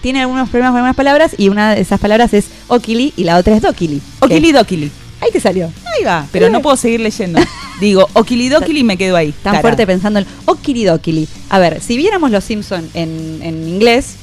Tiene 0.00 0.22
algunos 0.22 0.48
problemas 0.48 0.70
con 0.70 0.78
algunas 0.78 0.96
palabras 0.96 1.34
y 1.36 1.48
una 1.48 1.74
de 1.74 1.80
esas 1.80 2.00
palabras 2.00 2.34
es 2.34 2.46
okili 2.68 3.12
y 3.16 3.24
la 3.24 3.36
otra 3.36 3.56
es 3.56 3.62
dokili. 3.62 4.00
Okili 4.20 4.52
dokili. 4.52 4.90
Ahí 5.20 5.30
te 5.30 5.40
salió. 5.40 5.70
Ahí 5.84 6.04
va, 6.04 6.26
pero 6.32 6.48
no 6.48 6.62
puedo 6.62 6.76
seguir 6.76 7.00
leyendo. 7.00 7.40
Digo, 7.80 8.08
okilidokili 8.12 8.80
y 8.80 8.84
me 8.84 8.96
quedo 8.96 9.16
ahí. 9.16 9.32
Tan 9.42 9.60
fuerte 9.60 9.86
pensando 9.86 10.18
en 10.18 10.26
okilidokili. 10.46 11.28
A 11.48 11.58
ver, 11.58 11.80
si 11.80 11.96
viéramos 11.96 12.30
Los 12.30 12.44
Simpson 12.44 12.88
en, 12.94 13.40
en 13.42 13.68
inglés, 13.68 14.16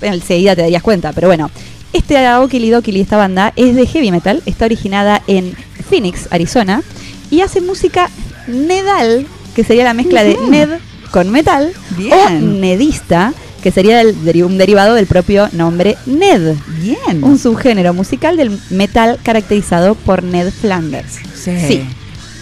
enseguida 0.00 0.54
te 0.54 0.62
darías 0.62 0.82
cuenta, 0.82 1.12
pero 1.12 1.28
bueno. 1.28 1.50
Este 1.92 2.28
okilidokili, 2.30 3.00
esta 3.00 3.16
banda, 3.16 3.54
es 3.56 3.74
de 3.74 3.86
heavy 3.86 4.10
metal, 4.10 4.42
está 4.44 4.66
originada 4.66 5.22
en 5.26 5.56
Phoenix, 5.88 6.28
Arizona, 6.30 6.82
y 7.30 7.40
hace 7.40 7.60
música 7.60 8.10
nedal, 8.46 9.26
que 9.54 9.64
sería 9.64 9.84
la 9.84 9.94
mezcla 9.94 10.24
de 10.24 10.36
ned 10.48 10.68
con 11.10 11.30
metal, 11.30 11.72
o 11.96 12.30
nedista, 12.30 13.32
que 13.62 13.70
sería 13.70 14.02
un 14.44 14.58
derivado 14.58 14.94
del 14.94 15.06
propio 15.06 15.48
nombre 15.52 15.96
Ned. 16.06 16.54
Bien. 16.80 17.22
Un 17.24 17.38
subgénero 17.38 17.92
musical 17.92 18.36
del 18.36 18.58
metal 18.70 19.18
caracterizado 19.22 19.94
por 19.94 20.22
Ned 20.22 20.50
Flanders. 20.50 21.18
Sí. 21.34 21.84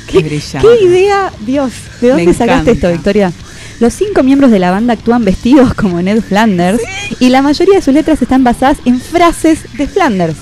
Qué, 0.09 0.19
brillante. 0.19 0.69
Qué 0.69 0.85
idea, 0.85 1.33
Dios. 1.41 1.73
¿De 2.01 2.11
dónde 2.11 2.35
sacaste 2.35 2.73
esto, 2.73 2.91
Victoria? 2.91 3.33
Los 3.81 3.93
cinco 3.93 4.23
miembros 4.23 4.51
de 4.51 4.59
la 4.59 4.71
banda 4.71 4.95
actúan 4.95 5.25
vestidos 5.25 5.75
como 5.75 6.01
Ned 6.01 6.23
Flanders 6.23 6.81
y 7.21 7.29
la 7.29 7.43
mayoría 7.43 7.75
de 7.75 7.83
sus 7.83 7.93
letras 7.93 8.23
están 8.23 8.45
basadas 8.45 8.79
en 8.85 9.01
frases 9.01 9.61
de 9.77 9.87
Flanders. 9.87 10.37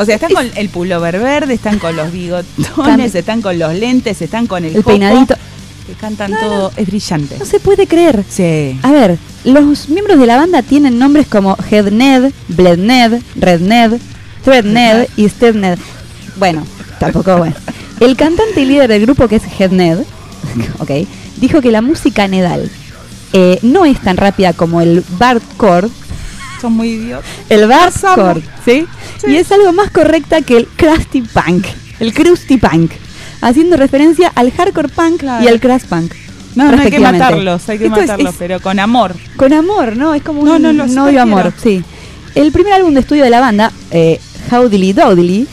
O 0.00 0.04
sea, 0.04 0.14
están 0.14 0.32
con 0.32 0.46
el 0.54 0.68
pullover 0.70 1.18
verde, 1.18 1.54
están 1.54 1.78
con 1.78 1.94
los 1.94 2.10
bigotones, 2.10 3.14
están 3.14 3.42
con 3.42 3.58
los 3.58 3.74
lentes, 3.74 4.22
están 4.22 4.46
con 4.46 4.64
el, 4.64 4.76
el 4.76 4.82
peinadito. 4.82 5.34
Que 5.86 5.92
cantan 5.92 6.32
todo, 6.40 6.72
es 6.76 6.86
brillante. 6.86 7.36
No 7.38 7.44
se 7.44 7.60
puede 7.60 7.86
creer. 7.86 8.24
Sí. 8.28 8.78
A 8.82 8.92
ver, 8.92 9.18
los 9.44 9.88
miembros 9.88 10.18
de 10.18 10.26
la 10.26 10.36
banda 10.36 10.62
tienen 10.62 10.98
nombres 10.98 11.26
como 11.26 11.56
Headned, 11.70 12.32
Bledned, 12.48 13.22
Redned, 13.36 14.00
Threadned 14.42 15.08
y 15.16 15.28
Steadned. 15.28 15.78
Bueno, 16.36 16.66
tampoco 16.98 17.36
bueno. 17.36 17.56
El 18.00 18.16
cantante 18.16 18.62
y 18.62 18.64
líder 18.64 18.88
del 18.88 19.02
grupo, 19.02 19.28
que 19.28 19.36
es 19.36 19.42
Headned, 19.58 19.98
ok, 20.78 20.90
dijo 21.36 21.60
que 21.60 21.70
la 21.70 21.82
música 21.82 22.26
nedal 22.26 22.70
eh, 23.32 23.58
no 23.62 23.84
es 23.84 24.00
tan 24.00 24.16
rápida 24.16 24.52
como 24.54 24.80
el 24.80 25.04
bardcore, 25.18 25.88
Son 26.60 26.72
muy 26.74 26.88
idiotas. 26.90 27.24
el 27.48 27.66
bardcore, 27.66 28.42
¿sí? 28.64 28.86
Y 29.26 29.36
es 29.36 29.50
algo 29.52 29.72
más 29.72 29.90
correcta 29.90 30.42
que 30.42 30.56
el 30.58 30.66
crusty 30.66 31.22
punk, 31.22 31.64
el 32.00 32.12
crusty 32.12 32.56
punk, 32.58 32.92
haciendo 33.40 33.76
referencia 33.76 34.30
al 34.34 34.50
hardcore 34.52 34.88
punk 34.88 35.20
Claro. 35.20 35.44
y 35.44 35.48
al 35.48 35.60
crust 35.60 35.86
punk. 35.86 36.12
No, 36.56 36.70
no 36.70 36.82
hay 36.82 36.90
que 36.90 36.98
matarlos, 37.00 37.68
hay 37.68 37.78
que 37.78 37.86
Esto 37.86 38.00
es- 38.00 38.08
matarlos, 38.08 38.32
es 38.32 38.38
pero 38.38 38.60
con 38.60 38.78
amor. 38.80 39.14
con 39.36 39.52
amor, 39.52 39.96
¿no? 39.96 40.14
Es 40.14 40.22
como 40.22 40.40
un 40.40 40.48
No, 40.48 40.58
no, 40.58 40.72
lo 40.72 40.86
novio 40.86 41.22
amor, 41.22 41.52
sí. 41.62 41.82
El 42.34 42.52
primer 42.52 42.72
álbum 42.74 42.92
de 42.94 43.00
estudio 43.00 43.24
de 43.24 43.30
la 43.30 43.40
banda, 43.40 43.72
eh, 43.90 44.20
Howdily 44.50 44.92
Dowdily, 44.92 45.46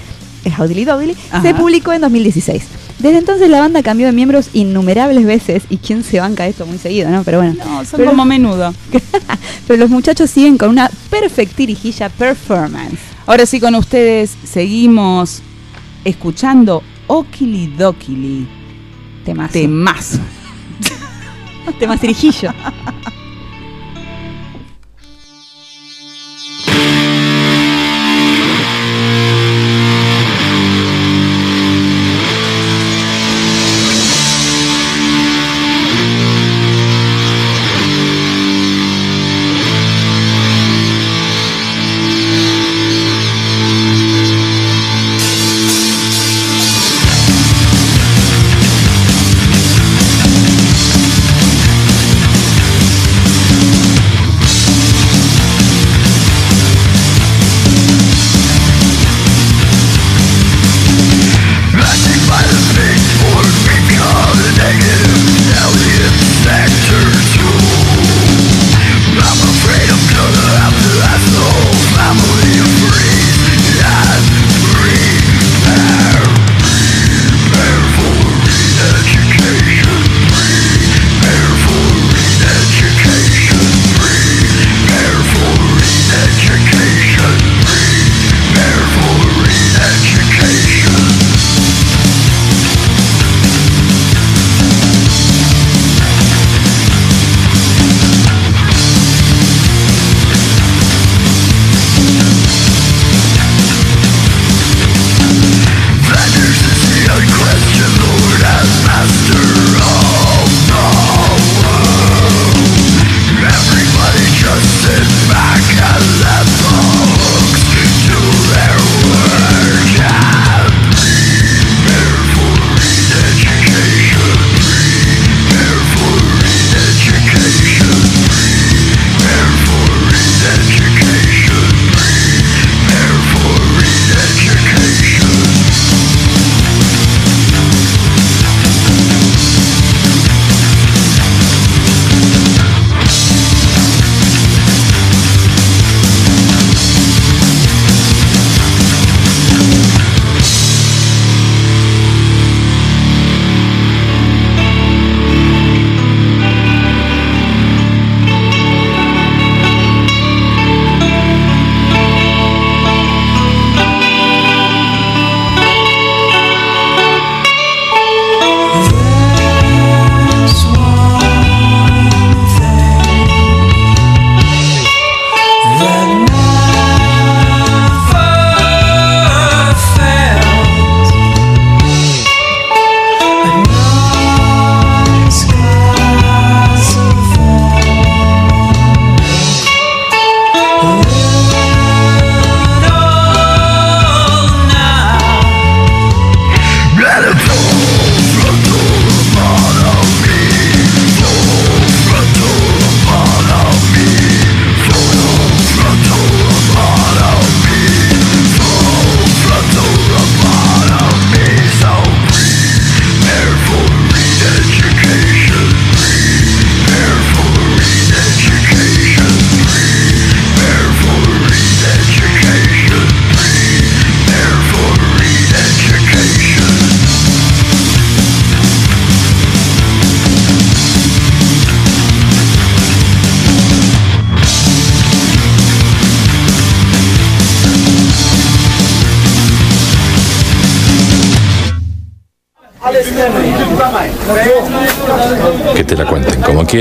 eh, 0.46 0.52
Howdily 0.58 0.86
Dowdily, 0.86 1.16
se 1.42 1.54
publicó 1.54 1.94
en 1.94 2.02
2016. 2.02 2.64
Desde 3.00 3.20
entonces 3.20 3.50
la 3.50 3.60
banda 3.60 3.84
cambió 3.84 4.08
de 4.08 4.12
miembros 4.14 4.50
innumerables 4.54 5.26
veces 5.26 5.64
y 5.70 5.78
quién 5.78 6.04
se 6.04 6.20
banca 6.20 6.48
esto 6.48 6.66
muy 6.66 6.78
seguido, 6.80 7.10
¿no? 7.10 7.24
Pero 7.24 7.38
bueno. 7.40 7.54
No, 7.64 7.86
son 7.86 7.98
Pero- 7.98 8.10
como 8.12 8.26
menudo. 8.26 8.74
Pero 9.68 9.80
los 9.80 9.90
muchachos 9.90 10.30
siguen 10.30 10.58
con 10.58 10.70
una 10.70 10.90
perfectirijilla 11.10 12.10
performance. 12.10 12.98
Ahora 13.28 13.46
sí, 13.46 13.60
con 13.60 13.76
ustedes 13.76 14.36
seguimos 14.46 15.42
escuchando 16.06 16.82
Okili 17.08 17.68
Dokili. 17.78 18.48
Temazo. 19.26 19.54
Temazo. 19.54 20.20
Temacirijillo. 21.80 22.54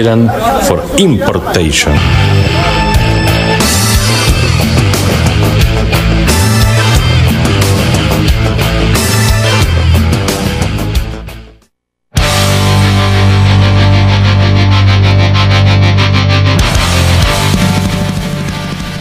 For 0.07 0.81
importation. 0.99 1.92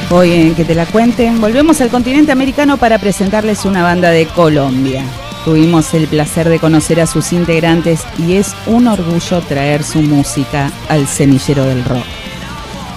Hoy 0.09 0.31
en 0.33 0.55
Que 0.55 0.65
te 0.65 0.73
la 0.73 0.87
cuenten, 0.87 1.39
volvemos 1.39 1.81
al 1.81 1.89
continente 1.89 2.31
americano 2.31 2.77
para 2.77 2.97
presentarles 2.97 3.63
una 3.65 3.83
banda 3.83 4.09
de 4.09 4.25
Colombia. 4.25 5.03
Tuvimos 5.45 5.93
el 5.93 6.07
placer 6.07 6.49
de 6.49 6.57
conocer 6.57 6.99
a 6.99 7.05
sus 7.05 7.31
integrantes 7.31 8.01
y 8.17 8.33
es 8.33 8.55
un 8.65 8.87
orgullo 8.87 9.41
traer 9.41 9.83
su 9.83 10.01
música 10.01 10.71
al 10.89 11.07
semillero 11.07 11.65
del 11.65 11.85
rock. 11.85 12.03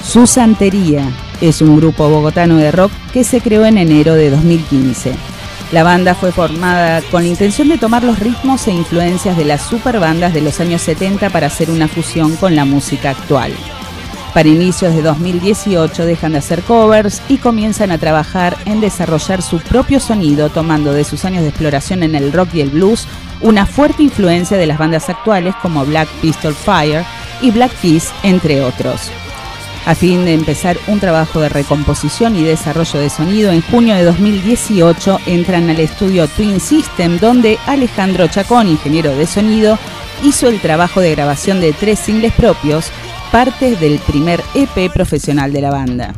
Su 0.03 0.27
Santería 0.27 1.05
es 1.43 1.61
un 1.61 1.77
grupo 1.77 2.09
bogotano 2.09 2.57
de 2.57 2.73
rock 2.73 2.91
que 3.13 3.23
se 3.23 3.43
creó 3.43 3.67
en 3.67 3.77
enero 3.77 4.15
de 4.15 4.31
2015. 4.31 5.13
La 5.73 5.83
banda 5.83 6.15
fue 6.15 6.33
formada 6.33 7.03
con 7.11 7.25
la 7.25 7.29
intención 7.29 7.69
de 7.69 7.77
tomar 7.77 8.03
los 8.03 8.19
ritmos 8.19 8.67
e 8.67 8.73
influencias 8.73 9.37
de 9.37 9.45
las 9.45 9.61
superbandas 9.61 10.33
de 10.33 10.41
los 10.41 10.59
años 10.61 10.81
70 10.81 11.29
para 11.29 11.49
hacer 11.49 11.71
una 11.71 11.87
fusión 11.87 12.35
con 12.37 12.57
la 12.57 12.65
música 12.65 13.11
actual. 13.11 13.53
Para 14.35 14.49
inicios 14.49 14.95
de 14.95 15.03
2018 15.03 16.05
dejan 16.05 16.33
de 16.33 16.39
hacer 16.39 16.63
covers 16.63 17.23
y 17.29 17.39
comienzan 17.39 17.91
a 17.91 17.99
trabajar 17.99 18.57
en 18.67 18.81
desarrollar 18.81 19.43
su 19.43 19.59
propio 19.61 20.01
sonido, 20.01 20.51
tomando 20.51 20.93
de 20.93 21.05
sus 21.05 21.25
años 21.25 21.43
de 21.43 21.49
exploración 21.49 22.03
en 22.03 22.15
el 22.15 22.33
rock 22.33 22.55
y 22.55 22.61
el 22.61 22.71
blues 22.71 23.07
una 23.41 23.67
fuerte 23.67 24.03
influencia 24.03 24.57
de 24.57 24.67
las 24.67 24.79
bandas 24.79 25.09
actuales 25.09 25.55
como 25.63 25.85
Black 25.85 26.09
Pistol 26.21 26.55
Fire 26.55 27.05
y 27.41 27.51
Black 27.51 27.73
Keys, 27.81 28.11
entre 28.23 28.63
otros. 28.63 29.11
A 29.87 29.95
fin 29.95 30.25
de 30.25 30.35
empezar 30.35 30.77
un 30.87 31.01
trabajo 31.01 31.41
de 31.41 31.49
recomposición 31.49 32.37
y 32.37 32.43
desarrollo 32.43 33.01
de 33.01 33.09
sonido, 33.09 33.53
en 33.53 33.63
junio 33.63 33.95
de 33.95 34.05
2018 34.05 35.21
entran 35.27 35.71
al 35.71 35.81
estudio 35.81 36.29
Twin 36.29 36.61
System, 36.61 37.19
donde 37.19 37.59
Alejandro 37.67 38.27
Chacón, 38.27 38.69
ingeniero 38.69 39.17
de 39.17 39.27
sonido, 39.27 39.79
hizo 40.23 40.49
el 40.49 40.61
trabajo 40.61 41.01
de 41.01 41.13
grabación 41.13 41.61
de 41.61 41.73
tres 41.73 41.99
singles 42.01 42.33
propios 42.35 42.91
parte 43.31 43.77
del 43.77 43.99
primer 43.99 44.43
EP 44.55 44.91
profesional 44.93 45.53
de 45.53 45.61
la 45.61 45.71
banda. 45.71 46.15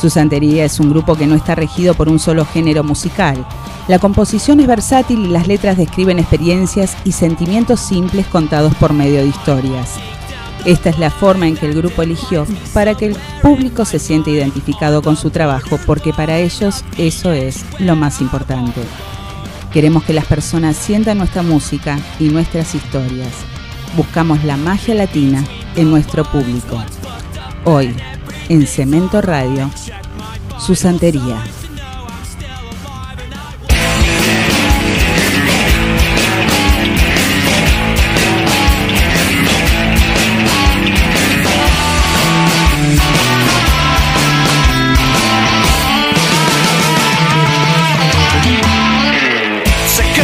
Su 0.00 0.10
Santería 0.10 0.64
es 0.64 0.80
un 0.80 0.90
grupo 0.90 1.14
que 1.14 1.26
no 1.26 1.34
está 1.34 1.54
regido 1.54 1.94
por 1.94 2.08
un 2.08 2.18
solo 2.18 2.44
género 2.44 2.82
musical. 2.82 3.46
La 3.86 3.98
composición 3.98 4.60
es 4.60 4.66
versátil 4.66 5.24
y 5.24 5.28
las 5.28 5.46
letras 5.46 5.76
describen 5.76 6.18
experiencias 6.18 6.96
y 7.04 7.12
sentimientos 7.12 7.80
simples 7.80 8.26
contados 8.26 8.74
por 8.74 8.92
medio 8.92 9.20
de 9.20 9.28
historias. 9.28 9.92
Esta 10.64 10.88
es 10.90 10.98
la 10.98 11.10
forma 11.10 11.46
en 11.46 11.56
que 11.56 11.66
el 11.66 11.74
grupo 11.74 12.02
eligió 12.02 12.46
para 12.72 12.94
que 12.94 13.06
el 13.06 13.16
público 13.42 13.84
se 13.84 13.98
siente 13.98 14.30
identificado 14.30 15.02
con 15.02 15.16
su 15.16 15.30
trabajo, 15.30 15.78
porque 15.86 16.12
para 16.12 16.38
ellos 16.38 16.84
eso 16.96 17.32
es 17.32 17.64
lo 17.78 17.94
más 17.96 18.20
importante. 18.20 18.80
Queremos 19.72 20.04
que 20.04 20.14
las 20.14 20.24
personas 20.24 20.76
sientan 20.76 21.18
nuestra 21.18 21.42
música 21.42 21.98
y 22.18 22.28
nuestras 22.28 22.74
historias. 22.74 23.32
Buscamos 23.96 24.42
la 24.44 24.56
magia 24.56 24.94
latina 24.94 25.44
en 25.76 25.90
nuestro 25.90 26.24
público. 26.24 26.82
Hoy, 27.64 27.94
en 28.48 28.66
Cemento 28.66 29.20
Radio, 29.20 29.70
su 30.58 30.74
santería. 30.74 31.42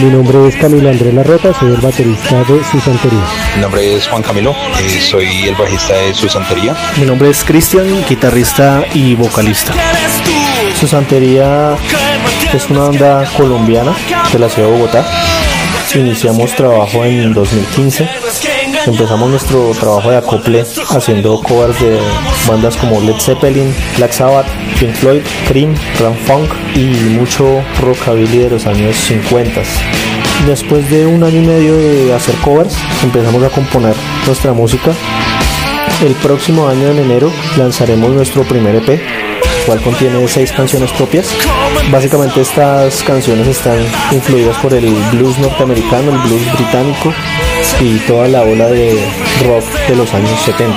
Mi 0.03 0.09
nombre 0.09 0.49
es 0.49 0.57
Camilo 0.57 0.89
Andrés 0.89 1.13
Larrota, 1.13 1.53
soy 1.53 1.75
el 1.75 1.81
baterista 1.81 2.43
de 2.45 2.65
Su 2.65 2.81
Santería. 2.81 3.23
Mi 3.55 3.61
nombre 3.61 3.97
es 3.97 4.09
Juan 4.09 4.23
Camilo, 4.23 4.55
eh, 4.81 4.99
soy 4.99 5.27
el 5.47 5.55
bajista 5.55 5.95
de 5.95 6.15
Su 6.15 6.27
Santería. 6.27 6.75
Mi 6.97 7.05
nombre 7.05 7.29
es 7.29 7.45
Cristian, 7.45 7.87
guitarrista 8.09 8.83
y 8.95 9.15
vocalista. 9.15 9.75
Su 10.79 10.89
Santería 10.89 11.77
es 12.55 12.71
una 12.71 12.81
banda 12.81 13.31
colombiana 13.37 13.95
de 14.33 14.39
la 14.39 14.49
ciudad 14.49 14.69
de 14.69 14.75
Bogotá. 14.75 15.05
Iniciamos 15.95 16.57
trabajo 16.57 17.05
en 17.05 17.35
2015. 17.35 18.09
Empezamos 18.87 19.31
nuestro 19.31 19.73
trabajo 19.79 20.11
de 20.11 20.17
acople 20.17 20.65
haciendo 20.91 21.41
covers 21.43 21.79
de 21.81 21.99
bandas 22.49 22.77
como 22.77 23.01
Led 23.01 23.17
Zeppelin, 23.19 23.75
Black 23.99 24.13
Sabbath, 24.13 24.47
Pink 24.79 24.95
Floyd, 24.95 25.23
Cream, 25.47 25.75
Grand 25.99 26.17
Funk 26.17 26.51
y 26.75 26.87
mucho 27.11 27.63
rockabilly 27.81 28.39
de 28.39 28.51
los 28.51 28.67
años 28.67 28.97
50. 28.97 29.61
Después 30.47 30.91
de 30.91 31.07
un 31.07 31.23
año 31.23 31.43
y 31.43 31.47
medio 31.47 31.77
de 31.77 32.15
hacer 32.15 32.35
covers, 32.37 32.75
empezamos 33.03 33.43
a 33.43 33.51
componer 33.51 33.95
nuestra 34.27 34.53
música. 34.55 34.93
El 36.05 36.15
próximo 36.15 36.67
año 36.67 36.89
en 36.89 37.01
enero 37.01 37.31
lanzaremos 37.59 38.11
nuestro 38.11 38.45
primer 38.45 38.77
EP, 38.77 39.01
cual 39.67 39.81
contiene 39.83 40.27
seis 40.29 40.53
canciones 40.53 40.93
propias. 40.93 41.35
Básicamente 41.91 42.41
estas 42.41 43.03
canciones 43.03 43.47
están 43.49 43.79
influidas 44.13 44.57
por 44.59 44.73
el 44.75 44.93
blues 45.13 45.39
norteamericano, 45.39 46.13
el 46.13 46.19
blues 46.19 46.53
británico 46.53 47.13
y 47.81 47.99
toda 48.01 48.29
la 48.29 48.43
ola 48.43 48.67
de 48.67 48.99
rock 49.45 49.65
de 49.89 49.97
los 49.97 50.13
años 50.15 50.41
70 50.45 50.77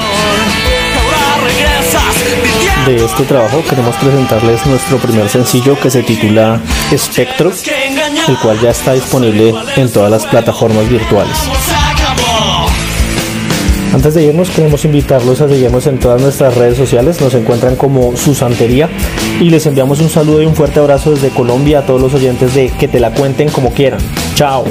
de 2.86 3.06
este 3.06 3.24
trabajo 3.24 3.64
queremos 3.70 3.96
presentarles 3.96 4.66
nuestro 4.66 4.98
primer 4.98 5.30
sencillo 5.30 5.80
que 5.80 5.90
se 5.90 6.04
titula 6.04 6.60
Espectro, 6.92 7.52
el 8.28 8.38
cual 8.40 8.60
ya 8.60 8.72
está 8.72 8.94
disponible 8.94 9.54
en 9.78 9.92
todas 9.92 10.12
las 10.12 10.26
plataformas 10.26 10.90
virtuales. 10.90 11.38
Antes 13.94 14.16
de 14.16 14.24
irnos 14.24 14.50
queremos 14.50 14.84
invitarlos 14.86 15.40
a 15.42 15.48
seguirnos 15.48 15.86
en 15.86 16.00
todas 16.00 16.20
nuestras 16.20 16.58
redes 16.58 16.78
sociales, 16.78 17.22
nos 17.22 17.36
encuentran 17.36 17.76
como 17.76 18.18
su 18.18 18.34
santería 18.34 18.90
y 19.40 19.52
les 19.52 19.68
enviamos 19.68 20.00
un 20.02 20.10
saludo 20.10 20.42
y 20.42 20.48
un 20.48 20.56
fuerte 20.56 20.80
abrazo 20.80 21.12
desde 21.12 21.30
Colombia 21.30 21.80
a 21.80 21.86
todos 21.86 22.02
los 22.02 22.14
oyentes 22.16 22.56
de 22.56 22.72
Que 22.72 22.88
te 22.88 23.00
la 23.00 23.14
cuenten 23.14 23.50
como 23.50 23.72
quieran. 23.72 24.00
Chao. 24.34 24.66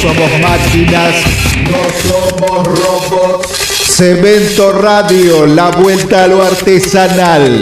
Somos 0.00 0.30
máquinas, 0.40 1.14
no 1.70 1.82
somos 2.08 2.66
robots. 2.66 3.48
Cemento 3.86 4.72
Radio, 4.72 5.46
la 5.46 5.70
vuelta 5.70 6.24
a 6.24 6.26
lo 6.26 6.42
artesanal. 6.42 7.60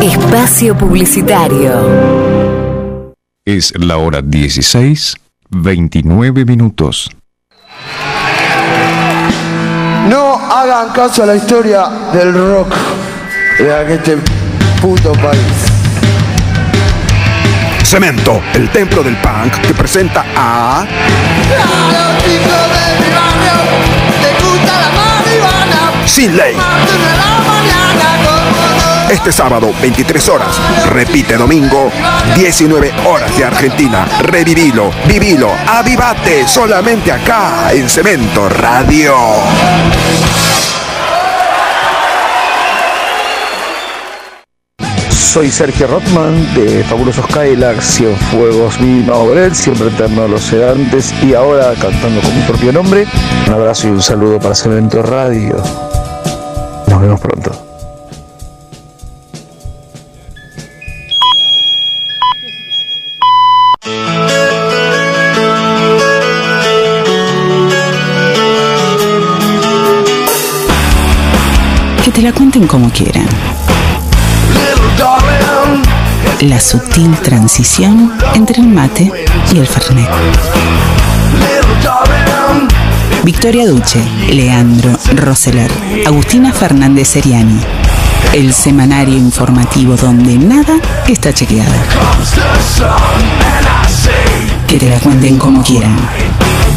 Espacio 0.00 0.76
Publicitario. 0.76 3.12
Es 3.44 3.72
la 3.78 3.98
hora 3.98 4.22
16, 4.22 5.16
29 5.50 6.44
minutos. 6.44 7.08
No 10.08 10.34
hagan 10.34 10.90
caso 10.90 11.22
a 11.22 11.26
la 11.26 11.36
historia 11.36 11.84
del 12.12 12.34
rock 12.34 12.74
de 13.58 13.94
este 13.94 14.18
puto 14.80 15.12
país. 15.12 15.40
Cemento, 17.84 18.40
el 18.54 18.70
templo 18.70 19.02
del 19.02 19.16
punk 19.18 19.54
que 19.60 19.74
presenta 19.74 20.24
a. 20.34 20.84
Sin 26.06 26.36
ley. 26.36 26.56
Este 29.12 29.30
sábado, 29.30 29.74
23 29.82 30.28
horas. 30.30 30.58
Repite 30.88 31.36
domingo, 31.36 31.92
19 32.34 32.92
horas 33.04 33.36
de 33.36 33.44
Argentina. 33.44 34.06
Revivilo, 34.22 34.90
vivilo, 35.06 35.50
avivate, 35.66 36.48
solamente 36.48 37.12
acá 37.12 37.74
en 37.74 37.90
Cemento 37.90 38.48
Radio. 38.48 39.14
Soy 45.10 45.50
Sergio 45.50 45.88
Rotman 45.88 46.54
de 46.54 46.82
Fabulosos 46.84 47.26
Cadillacs, 47.26 47.96
Cienfuegos, 47.96 48.80
mi 48.80 49.02
Brel, 49.02 49.54
siempre 49.54 49.88
eterno 49.88 50.26
los 50.26 50.40
sedantes 50.40 51.12
y 51.22 51.34
ahora 51.34 51.74
cantando 51.78 52.22
con 52.22 52.34
mi 52.34 52.42
propio 52.46 52.72
nombre. 52.72 53.06
Un 53.46 53.52
abrazo 53.52 53.88
y 53.88 53.90
un 53.90 54.00
saludo 54.00 54.40
para 54.40 54.54
Cemento 54.54 55.02
Radio. 55.02 55.62
Nos 56.88 57.00
vemos 57.00 57.20
pronto. 57.20 57.61
Cuenten 72.52 72.68
como 72.68 72.90
quieran. 72.90 73.26
La 76.42 76.60
sutil 76.60 77.16
transición 77.22 78.12
entre 78.34 78.60
el 78.60 78.68
mate 78.68 79.10
y 79.54 79.58
el 79.58 79.66
fernet. 79.66 80.06
Victoria 83.24 83.66
Duche, 83.66 84.00
Leandro 84.28 84.90
Roseler, 85.14 85.72
Agustina 86.06 86.52
Fernández 86.52 87.08
Seriani. 87.08 87.58
El 88.34 88.52
semanario 88.52 89.16
informativo 89.16 89.96
donde 89.96 90.36
nada 90.36 90.74
está 91.08 91.32
chequeado. 91.32 91.72
Que 94.66 94.76
te 94.76 94.90
la 94.90 94.98
cuenten 94.98 95.38
como 95.38 95.62
quieran. 95.62 95.96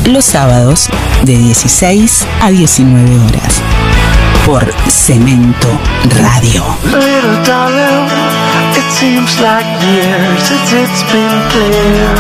Los 0.06 0.24
sábados 0.24 0.88
de 1.24 1.38
16 1.38 2.26
a 2.40 2.50
19 2.50 3.20
horas. 3.26 3.64
Por 4.46 4.64
Cemento 4.88 5.68
Radio. 6.22 6.64
Little 6.84 7.44
darling, 7.44 8.08
it 8.78 8.92
seems 8.92 9.40
like 9.42 9.66
years 9.82 10.44
since 10.44 10.72
it's 10.72 11.04
been 11.12 11.50
clear. 11.50 12.16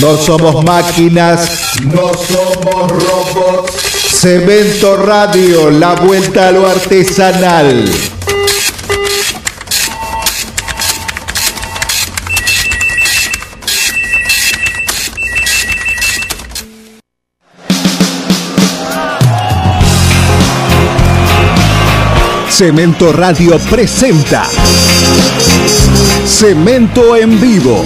No 0.00 0.16
somos 0.16 0.64
máquinas, 0.64 1.80
no 1.82 2.14
somos 2.14 2.92
robots. 2.92 3.72
Cemento 4.20 4.96
Radio, 4.98 5.68
la 5.68 5.94
vuelta 5.96 6.46
a 6.46 6.52
lo 6.52 6.68
artesanal. 6.68 8.15
Cemento 22.56 23.12
Radio 23.12 23.58
presenta 23.68 24.46
Cemento 26.24 27.14
en 27.14 27.38
vivo. 27.38 27.84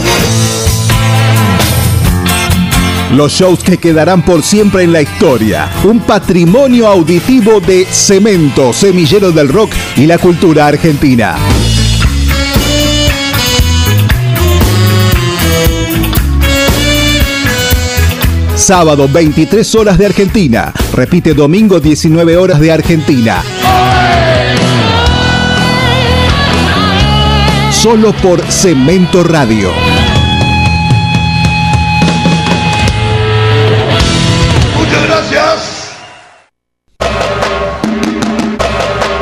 Los 3.13 3.33
shows 3.33 3.65
que 3.65 3.79
quedarán 3.79 4.25
por 4.25 4.45
siempre 4.45 4.85
en 4.85 4.93
la 4.93 5.03
historia. 5.03 5.69
Un 5.83 5.99
patrimonio 5.99 6.87
auditivo 6.87 7.59
de 7.59 7.85
Cemento, 7.85 8.73
semillero 8.73 9.33
del 9.33 9.49
rock 9.49 9.73
y 9.97 10.07
la 10.07 10.19
cultura 10.19 10.69
argentina. 10.69 11.35
Sábado 18.55 19.09
23 19.09 19.75
horas 19.75 19.99
de 19.99 20.07
Argentina. 20.07 20.73
Repite 20.93 21.35
domingo 21.35 21.81
19 21.81 22.37
horas 22.37 22.61
de 22.61 22.71
Argentina. 22.71 23.43
Solo 27.83 28.13
por 28.13 28.43
Cemento 28.43 29.25
Radio. 29.25 29.71
Muchas 34.77 35.07
gracias. 35.07 35.91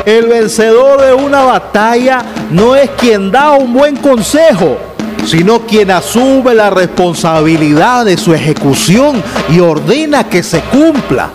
El 0.05 0.25
vencedor 0.25 0.99
de 0.99 1.13
una 1.13 1.43
batalla 1.43 2.21
no 2.51 2.75
es 2.75 2.89
quien 2.97 3.31
da 3.31 3.51
un 3.53 3.73
buen 3.73 3.95
consejo, 3.95 4.77
sino 5.25 5.61
quien 5.61 5.89
asume 5.89 6.53
la 6.53 6.69
responsabilidad 6.69 8.03
de 8.03 8.17
su 8.17 8.33
ejecución 8.33 9.23
y 9.47 9.61
ordena 9.61 10.25
que 10.25 10.43
se 10.43 10.59
cumpla. 10.63 11.29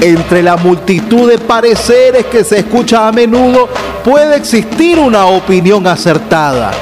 Entre 0.00 0.44
la 0.44 0.56
multitud 0.56 1.28
de 1.28 1.38
pareceres 1.38 2.26
que 2.26 2.44
se 2.44 2.60
escucha 2.60 3.08
a 3.08 3.12
menudo 3.12 3.68
puede 4.04 4.36
existir 4.36 4.98
una 4.98 5.26
opinión 5.26 5.86
acertada, 5.86 6.72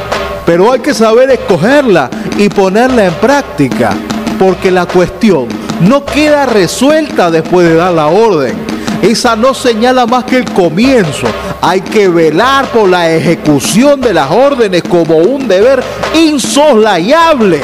pero 0.47 0.73
hay 0.73 0.81
que 0.81 0.95
saber 0.95 1.31
escogerla 1.31 2.11
y 2.39 2.49
ponerla 2.49 3.07
en 3.07 3.15
práctica, 3.15 3.93
porque 4.39 4.71
la 4.71 4.87
cuestión 4.87 5.47
no 5.81 6.05
queda 6.05 6.47
resuelta 6.47 7.31
después 7.31 7.69
de 7.69 7.75
dar 7.77 7.93
la 7.93 8.07
orden. 8.09 8.55
Esa 9.03 9.35
no 9.35 9.55
señala 9.55 10.07
más 10.07 10.25
que 10.25 10.39
el 10.39 10.45
comienzo. 10.45 11.27
Hay 11.63 11.81
que 11.81 12.09
velar 12.09 12.67
por 12.67 12.89
la 12.89 13.11
ejecución 13.11 14.01
de 14.01 14.13
las 14.13 14.31
órdenes 14.31 14.83
como 14.83 15.17
un 15.17 15.49
deber 15.49 15.83
insoslayable 16.15 17.61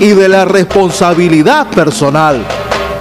y 0.00 0.08
de 0.08 0.28
la 0.28 0.44
responsabilidad 0.44 1.68
personal. 1.68 2.44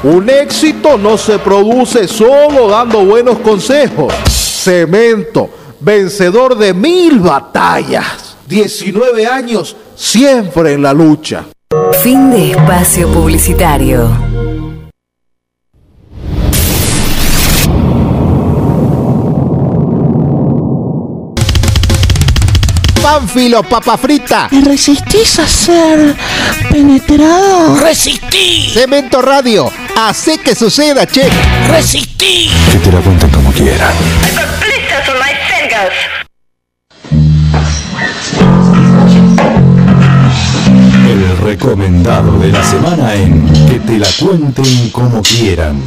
Un 0.04 0.30
éxito 0.30 0.98
no 0.98 1.18
se 1.18 1.40
produce 1.40 2.08
solo 2.08 2.70
dando 2.70 3.04
buenos 3.06 3.40
consejos. 3.40 4.14
Cemento, 4.30 5.50
vencedor 5.80 6.58
de 6.58 6.74
mil 6.74 7.20
batallas. 7.20 8.38
19 8.48 9.28
años 9.28 9.76
siempre 9.96 10.74
en 10.74 10.82
la 10.82 10.94
lucha. 10.94 11.46
Fin 12.02 12.32
de 12.32 12.52
espacio 12.52 13.08
publicitario. 13.10 14.10
Pánfilo, 23.02 23.64
papa 23.64 23.98
frita. 23.98 24.48
¿Te 24.50 24.62
resistís 24.62 25.40
a 25.40 25.48
ser 25.48 26.16
penetrado? 26.72 27.76
¡Resistí! 27.80 28.70
Cemento 28.74 29.22
Radio, 29.22 29.72
hace 29.98 30.38
que 30.38 30.56
suceda, 30.56 31.06
che. 31.06 31.28
¡Resistí! 31.70 32.50
Que 32.72 32.78
te 32.78 32.92
la 32.92 33.02
cuenten 33.02 33.30
como 33.30 33.52
quieran. 33.52 33.94
Recomendado 41.50 42.38
de 42.38 42.52
la 42.52 42.64
semana 42.64 43.16
en 43.16 43.44
Que 43.68 43.80
te 43.80 43.98
la 43.98 44.08
cuenten 44.20 44.92
como 44.92 45.20
quieran. 45.24 45.82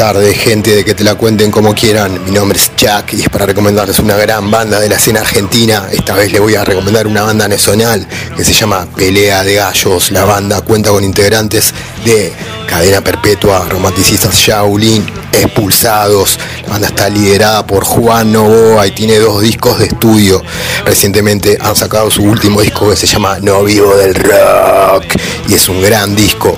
Tardes, 0.00 0.34
gente 0.38 0.76
de 0.76 0.82
que 0.82 0.94
te 0.94 1.04
la 1.04 1.14
cuenten 1.14 1.50
como 1.50 1.74
quieran. 1.74 2.24
Mi 2.24 2.30
nombre 2.30 2.58
es 2.58 2.72
Jack 2.74 3.12
y 3.12 3.20
es 3.20 3.28
para 3.28 3.44
recomendarles 3.44 3.98
una 3.98 4.16
gran 4.16 4.50
banda 4.50 4.80
de 4.80 4.88
la 4.88 4.96
escena 4.96 5.20
argentina. 5.20 5.88
Esta 5.92 6.14
vez 6.14 6.32
les 6.32 6.40
voy 6.40 6.54
a 6.54 6.64
recomendar 6.64 7.06
una 7.06 7.20
banda 7.20 7.46
nacional 7.46 8.08
que 8.34 8.42
se 8.42 8.54
llama 8.54 8.86
Pelea 8.96 9.44
de 9.44 9.56
Gallos. 9.56 10.10
La 10.10 10.24
banda 10.24 10.62
cuenta 10.62 10.88
con 10.88 11.04
integrantes 11.04 11.74
de 12.02 12.32
Cadena 12.66 13.02
Perpetua, 13.02 13.66
Romanticistas 13.68 14.34
Shaolin, 14.36 15.04
Expulsados. 15.32 16.38
La 16.64 16.70
banda 16.70 16.88
está 16.88 17.08
liderada 17.08 17.66
por 17.66 17.84
Juan 17.84 18.32
Novoa 18.32 18.86
y 18.86 18.90
tiene 18.92 19.18
dos 19.18 19.42
discos 19.42 19.78
de 19.78 19.86
estudio. 19.86 20.42
Recientemente 20.84 21.58
han 21.60 21.76
sacado 21.76 22.10
su 22.10 22.22
último 22.22 22.60
disco 22.60 22.90
que 22.90 22.96
se 22.96 23.06
llama 23.06 23.38
No 23.40 23.64
Vivo 23.64 23.96
del 23.96 24.14
Rock 24.14 25.04
y 25.48 25.54
es 25.54 25.68
un 25.68 25.80
gran 25.82 26.14
disco. 26.14 26.56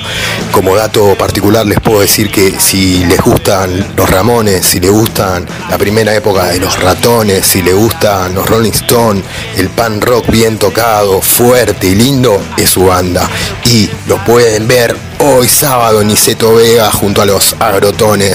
Como 0.50 0.76
dato 0.76 1.14
particular 1.16 1.66
les 1.66 1.80
puedo 1.80 2.00
decir 2.00 2.30
que 2.30 2.58
si 2.58 3.04
les 3.04 3.20
gustan 3.20 3.94
los 3.96 4.08
Ramones, 4.08 4.66
si 4.66 4.80
les 4.80 4.90
gustan 4.90 5.46
la 5.70 5.78
primera 5.78 6.14
época 6.14 6.46
de 6.46 6.58
los 6.58 6.80
ratones, 6.80 7.46
si 7.46 7.62
les 7.62 7.74
gustan 7.74 8.34
los 8.34 8.46
Rolling 8.48 8.72
Stones, 8.72 9.24
el 9.56 9.68
pan 9.70 10.00
rock 10.00 10.30
bien 10.30 10.58
tocado, 10.58 11.20
fuerte 11.20 11.88
y 11.88 11.94
lindo, 11.94 12.40
es 12.56 12.70
su 12.70 12.84
banda. 12.84 13.28
Y 13.64 13.88
lo 14.06 14.22
pueden 14.24 14.68
ver 14.68 14.96
hoy 15.18 15.48
sábado 15.48 16.02
en 16.02 16.10
Iseto 16.10 16.54
Vega 16.54 16.90
junto 16.90 17.22
a 17.22 17.26
los 17.26 17.54
agrotones. 17.58 18.34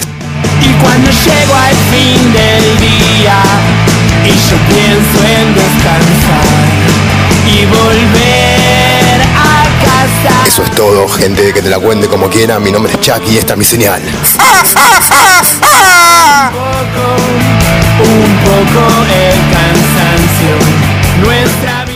Y 0.61 0.69
cuando 0.81 1.09
llego 1.09 1.53
al 1.53 1.75
fin 1.91 2.33
del 2.33 2.79
día 2.79 3.41
y 4.25 4.29
yo 4.29 4.57
pienso 4.67 5.17
en 5.23 5.53
descansar 5.53 6.87
y 7.45 7.65
volver 7.65 9.21
a 9.35 9.63
casa. 9.83 10.47
Eso 10.47 10.63
es 10.63 10.71
todo, 10.71 11.07
gente, 11.07 11.53
que 11.53 11.61
te 11.61 11.69
la 11.69 11.79
cuente 11.79 12.07
como 12.07 12.29
quiera. 12.29 12.59
Mi 12.59 12.71
nombre 12.71 12.91
es 12.93 12.99
Chuck 12.99 13.21
y 13.29 13.37
esta 13.37 13.53
es 13.53 13.59
mi 13.59 13.65
señal. 13.65 14.01
Un 17.99 18.39
poco 18.45 18.83
el 19.09 19.39
cansancio, 19.53 20.55
nuestra 21.23 21.86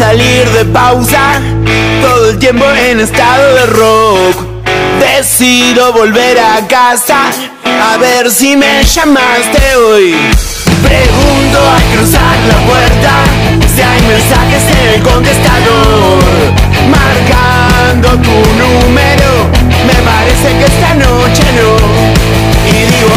salir 0.00 0.48
de 0.52 0.64
pausa, 0.64 1.38
todo 2.00 2.30
el 2.30 2.38
tiempo 2.38 2.64
en 2.88 3.00
estado 3.00 3.54
de 3.54 3.66
rock. 3.66 4.36
Decido 4.98 5.92
volver 5.92 6.38
a 6.38 6.66
casa, 6.66 7.26
a 7.92 7.98
ver 7.98 8.30
si 8.30 8.56
me 8.56 8.82
llamaste 8.82 9.76
hoy. 9.76 10.14
Pregunto 10.82 11.58
al 11.74 11.82
cruzar 11.92 12.36
la 12.48 12.58
puerta 12.70 13.12
si 13.74 13.82
hay 13.82 14.00
mensajes 14.14 14.62
en 14.80 14.88
el 14.94 15.02
contestador. 15.02 16.24
Marcando 16.88 18.08
tu 18.26 18.36
número, 18.62 19.30
me 19.86 19.96
parece 20.10 20.48
que 20.58 20.64
esta 20.64 20.94
noche 20.94 21.44
no. 21.60 21.76
Y 22.70 22.84
digo, 22.90 23.12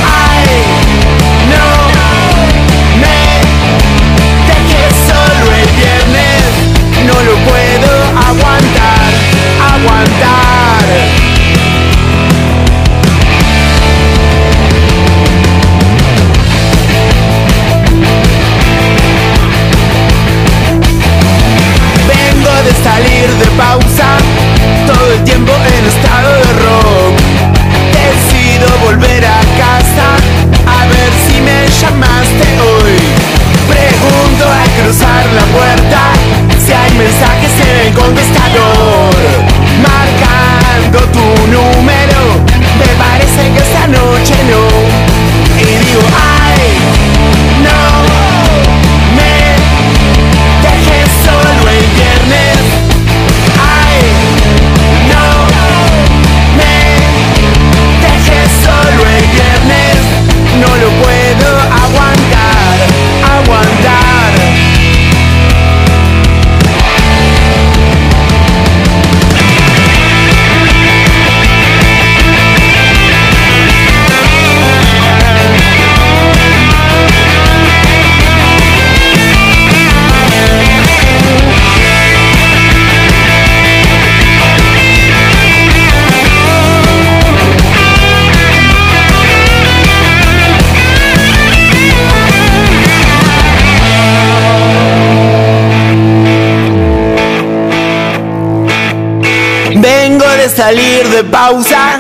salir 100.66 101.06
de 101.10 101.24
pausa, 101.26 102.00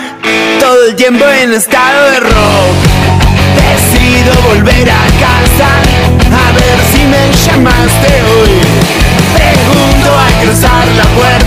todo 0.57 0.85
el 0.87 0.95
tiempo 0.95 1.25
en 1.27 1.51
estado 1.51 2.11
de 2.11 2.19
rock. 2.21 2.77
Decido 3.59 4.33
volver 4.47 4.89
a 4.89 5.03
casa, 5.25 5.69
a 6.45 6.47
ver 6.53 6.77
si 6.91 7.01
me 7.13 7.23
llamaste 7.43 8.11
hoy. 8.31 8.55
Pregunto 9.35 10.09
al 10.25 10.33
cruzar 10.41 10.85
la 10.95 11.03
puerta, 11.19 11.42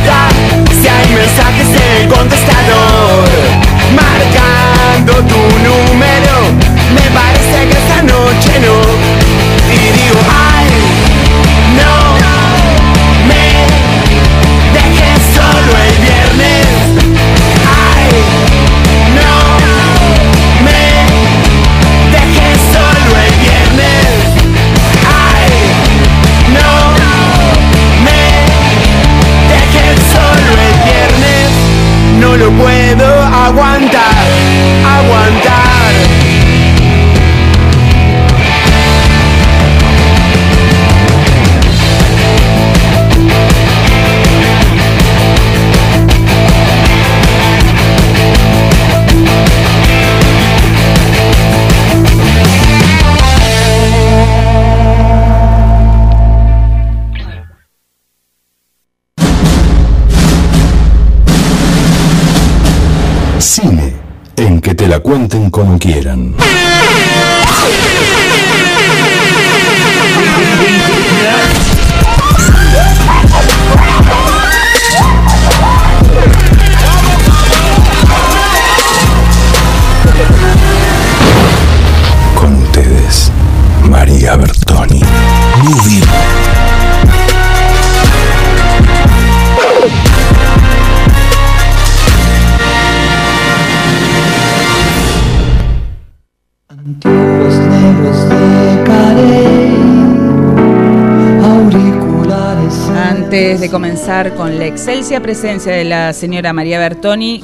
Con 104.06 104.56
la 104.56 104.66
excelsia 104.66 105.20
presencia 105.20 105.72
de 105.72 105.84
la 105.84 106.12
señora 106.12 106.52
María 106.52 106.78
Bertoni, 106.78 107.42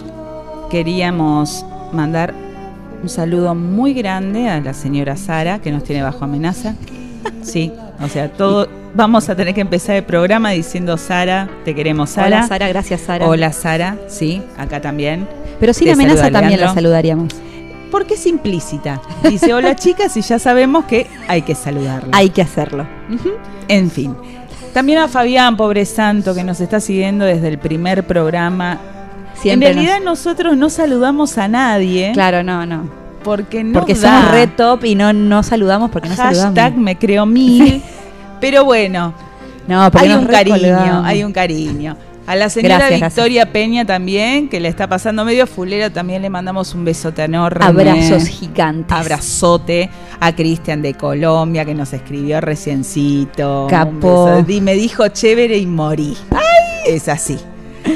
queríamos 0.70 1.66
mandar 1.92 2.32
un 3.02 3.08
saludo 3.08 3.56
muy 3.56 3.94
grande 3.94 4.48
a 4.48 4.60
la 4.60 4.72
señora 4.72 5.16
Sara, 5.16 5.58
que 5.58 5.72
nos 5.72 5.82
tiene 5.82 6.04
bajo 6.04 6.24
amenaza. 6.24 6.76
Sí, 7.42 7.72
o 8.00 8.06
sea, 8.06 8.30
todo. 8.30 8.68
Vamos 8.94 9.28
a 9.28 9.34
tener 9.34 9.54
que 9.54 9.60
empezar 9.60 9.96
el 9.96 10.04
programa 10.04 10.50
diciendo 10.50 10.96
Sara, 10.98 11.48
te 11.64 11.74
queremos 11.74 12.10
Sara. 12.10 12.28
Hola 12.28 12.46
Sara, 12.46 12.68
gracias 12.68 13.00
Sara. 13.00 13.26
Hola 13.26 13.52
Sara, 13.52 13.98
sí, 14.06 14.40
acá 14.56 14.80
también. 14.80 15.26
Pero 15.58 15.74
sin 15.74 15.86
Te 15.86 15.94
amenaza 15.94 16.30
también 16.30 16.60
la 16.60 16.72
saludaríamos. 16.72 17.34
Porque 17.90 18.14
es 18.14 18.24
implícita. 18.24 19.02
Dice 19.28 19.52
hola 19.52 19.74
chicas 19.74 20.16
y 20.16 20.20
ya 20.20 20.38
sabemos 20.38 20.84
que 20.84 21.08
hay 21.26 21.42
que 21.42 21.56
saludarla. 21.56 22.16
Hay 22.16 22.30
que 22.30 22.40
hacerlo. 22.40 22.86
En 23.66 23.90
fin. 23.90 24.14
También 24.72 24.98
a 24.98 25.08
Fabián, 25.08 25.56
pobre 25.56 25.84
santo, 25.84 26.34
que 26.34 26.44
nos 26.44 26.60
está 26.60 26.80
siguiendo 26.80 27.24
desde 27.24 27.48
el 27.48 27.58
primer 27.58 28.04
programa. 28.06 28.78
Siempre 29.34 29.70
en 29.70 29.74
realidad 29.76 30.00
nosotros 30.02 30.56
no 30.56 30.70
saludamos 30.70 31.36
a 31.38 31.48
nadie. 31.48 32.10
Claro, 32.14 32.42
no, 32.42 32.64
no. 32.64 32.88
Porque 33.22 33.62
no 33.62 33.78
Porque 33.78 33.94
da. 33.94 34.00
somos 34.00 34.30
re 34.32 34.46
top 34.46 34.84
y 34.84 34.94
no, 34.94 35.12
no 35.12 35.42
saludamos 35.42 35.90
porque 35.90 36.08
no 36.08 36.16
Hashtag 36.16 36.52
saludamos. 36.52 36.78
me 36.78 36.96
creo 36.96 37.26
mil. 37.26 37.82
Pero 38.40 38.64
bueno, 38.64 39.14
No, 39.68 39.88
hay 39.94 40.08
nos 40.08 40.20
un 40.22 40.26
cariño, 40.26 41.02
hay 41.04 41.22
un 41.22 41.32
cariño. 41.32 41.96
A 42.26 42.36
la 42.36 42.48
señora 42.48 42.76
Gracias, 42.76 43.00
gracias. 43.00 43.14
Victoria 43.14 43.52
Peña 43.52 43.84
también, 43.84 44.48
que 44.48 44.60
le 44.60 44.68
está 44.68 44.88
pasando 44.88 45.24
medio 45.24 45.46
fulero, 45.46 45.90
también 45.90 46.22
le 46.22 46.30
mandamos 46.30 46.74
un 46.74 46.84
besote 46.84 47.22
enorme. 47.24 47.64
Abrazos 47.64 48.28
gigantes. 48.28 48.96
Abrazote 48.96 49.90
a 50.20 50.34
Cristian 50.34 50.82
de 50.82 50.94
Colombia, 50.94 51.64
que 51.64 51.74
nos 51.74 51.92
escribió. 51.92 52.38
Un 52.38 54.00
beso. 54.00 54.44
Y 54.48 54.60
me 54.60 54.74
dijo 54.74 55.08
chévere 55.08 55.58
y 55.58 55.66
morí. 55.66 56.16
Es 56.86 57.08
así. 57.08 57.38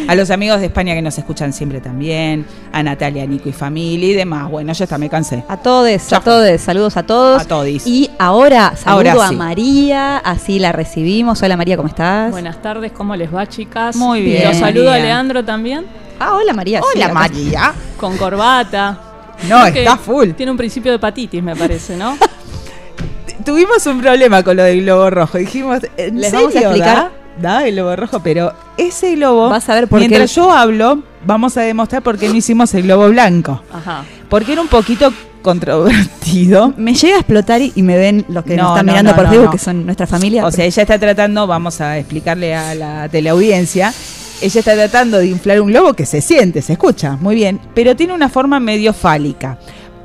A 0.08 0.14
los 0.14 0.30
amigos 0.30 0.60
de 0.60 0.66
España 0.66 0.94
que 0.94 1.02
nos 1.02 1.16
escuchan 1.18 1.52
siempre 1.52 1.80
también, 1.80 2.46
a 2.72 2.82
Natalia, 2.82 3.26
Nico 3.26 3.48
y 3.48 3.52
familia 3.52 4.08
y 4.08 4.12
demás. 4.14 4.48
Bueno, 4.50 4.72
ya 4.72 4.84
está, 4.84 4.98
me 4.98 5.08
cansé. 5.08 5.44
A 5.48 5.56
todos, 5.56 6.12
a 6.12 6.20
todos, 6.20 6.60
saludos 6.60 6.96
a 6.96 7.02
todos. 7.04 7.42
A 7.42 7.44
todis. 7.44 7.86
Y 7.86 8.10
ahora 8.18 8.74
saludo 8.76 9.10
Ahora 9.10 9.28
a. 9.28 9.32
María, 9.32 10.18
así 10.18 10.58
la 10.58 10.72
recibimos. 10.72 11.42
Hola 11.42 11.56
María, 11.56 11.76
¿cómo 11.76 11.88
estás? 11.88 12.30
Buenas 12.30 12.60
tardes, 12.62 12.92
¿cómo 12.92 13.16
les 13.16 13.34
va, 13.34 13.46
chicas? 13.46 13.96
Muy 13.96 14.22
bien, 14.22 14.44
Los 14.44 14.56
saludo 14.58 14.90
a. 14.92 14.98
Leandro 14.98 15.44
también, 15.44 15.84
Ah, 16.18 16.34
hola 16.34 16.52
María. 16.52 16.80
Hola 16.94 17.12
María. 17.12 17.72
con 17.98 18.16
corbata. 18.16 18.98
No, 19.48 19.60
Creo 19.64 19.74
está 19.82 19.96
full. 19.98 20.30
Tiene 20.30 20.50
un 20.50 20.56
principio 20.56 20.92
de 20.92 20.96
hepatitis, 20.96 21.42
me 21.42 21.54
parece, 21.54 21.96
¿no? 21.96 22.16
Tuvimos 23.44 23.84
un 23.86 24.00
problema 24.00 24.42
con 24.42 24.56
lo 24.56 24.62
del 24.64 24.82
globo 24.82 25.10
rojo. 25.10 25.38
Dijimos, 25.38 25.80
¿en 25.96 26.20
Les 26.20 26.30
serio, 26.30 26.46
vamos 26.46 26.56
a 26.56 26.60
explicar. 26.60 26.96
Da? 26.96 27.10
Da 27.60 27.66
el 27.68 27.74
globo 27.74 27.94
rojo, 27.96 28.20
pero 28.20 28.52
ese 28.76 29.14
globo, 29.16 29.48
Vas 29.48 29.68
a 29.68 29.74
ver 29.74 29.88
por 29.88 29.98
mientras 30.00 30.34
yo 30.34 30.50
hablo, 30.50 31.02
vamos 31.24 31.56
a 31.56 31.62
demostrar 31.62 32.02
por 32.02 32.18
qué 32.18 32.28
no 32.28 32.34
hicimos 32.34 32.72
el 32.74 32.82
globo 32.82 33.08
blanco. 33.08 33.62
Ajá. 33.72 34.04
Porque 34.28 34.52
era 34.52 34.60
un 34.60 34.68
poquito 34.68 35.12
controvertido. 35.42 36.74
Me 36.76 36.94
llega 36.94 37.16
a 37.16 37.18
explotar 37.20 37.62
y 37.62 37.72
y 37.76 37.82
me 37.82 37.96
ven 37.96 38.24
los 38.28 38.44
que 38.44 38.56
No, 38.56 38.64
nos 38.64 38.72
están 38.72 38.86
no, 38.86 38.92
mirando 38.92 39.10
no, 39.12 39.16
por 39.16 39.28
Facebook, 39.28 39.50
que 39.52 39.58
son 39.58 39.84
nuestra 39.84 40.06
familia. 40.06 40.44
O 40.44 40.50
sea, 40.50 40.64
ella 40.64 40.82
está 40.82 40.98
tratando, 40.98 41.46
vamos 41.46 41.80
a 41.80 41.98
explicarle 41.98 42.54
a 42.54 42.74
la 42.74 43.08
teleaudiencia, 43.08 43.92
ella 44.40 44.58
está 44.58 44.74
tratando 44.74 45.18
de 45.18 45.28
inflar 45.28 45.60
un 45.60 45.68
globo 45.68 45.94
que 45.94 46.04
se 46.04 46.20
siente, 46.20 46.62
se 46.62 46.72
escucha, 46.72 47.16
muy 47.20 47.34
bien, 47.34 47.60
pero 47.74 47.94
tiene 47.94 48.12
una 48.12 48.28
forma 48.28 48.58
medio 48.60 48.92
fálica. 48.92 49.58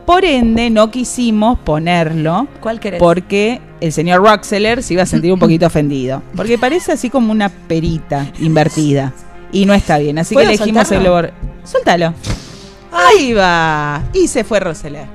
Por 0.05 0.25
ende, 0.25 0.69
no 0.69 0.91
quisimos 0.91 1.59
ponerlo 1.59 2.47
¿Cuál 2.59 2.79
querés? 2.79 2.99
porque 2.99 3.61
el 3.79 3.91
señor 3.93 4.21
Roxeller 4.23 4.83
se 4.83 4.93
iba 4.93 5.03
a 5.03 5.05
sentir 5.05 5.31
un 5.31 5.39
poquito 5.39 5.65
ofendido. 5.67 6.21
Porque 6.35 6.57
parece 6.57 6.91
así 6.91 7.09
como 7.09 7.31
una 7.31 7.49
perita 7.49 8.27
invertida. 8.39 9.13
Y 9.51 9.65
no 9.65 9.73
está 9.73 9.97
bien. 9.97 10.17
Así 10.17 10.29
que 10.29 10.41
¿Puedo 10.43 10.49
elegimos 10.49 10.91
el 10.91 10.97
soltarlo? 11.03 11.19
globo. 11.29 11.35
Suéltalo. 11.63 12.13
Ahí 12.91 13.33
va. 13.33 14.01
Y 14.13 14.27
se 14.27 14.43
fue 14.43 14.59
Roxeller. 14.59 15.05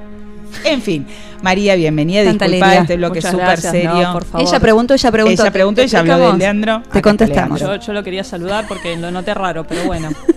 En 0.65 0.81
fin, 0.81 1.07
María, 1.43 1.75
bienvenida. 1.75 2.25
Tanta 2.25 2.47
Disculpa 2.47 2.67
alegría. 2.67 2.83
este 2.83 2.97
bloque 2.97 3.21
súper 3.23 3.63
no, 3.65 3.71
serio. 3.71 4.11
por 4.13 4.25
favor. 4.25 4.49
ella 4.49 4.61
preguntó, 4.61 4.95
ella 4.95 5.13
preguntó. 5.13 5.43
Ella 5.43 5.53
preguntó, 5.53 5.81
¿Te 5.83 5.87
ella 5.87 5.99
habló 6.01 6.33
de? 6.33 6.39
Leandro. 6.39 6.83
Te 6.93 7.03
contestamos. 7.03 7.59
Leandro. 7.61 7.81
Yo, 7.81 7.87
yo 7.87 7.93
lo 7.93 8.03
quería 8.03 8.25
saludar 8.25 8.67
porque 8.67 8.97
lo 8.97 9.11
noté 9.11 9.35
raro, 9.35 9.67
pero 9.67 9.85
bueno. 9.85 10.09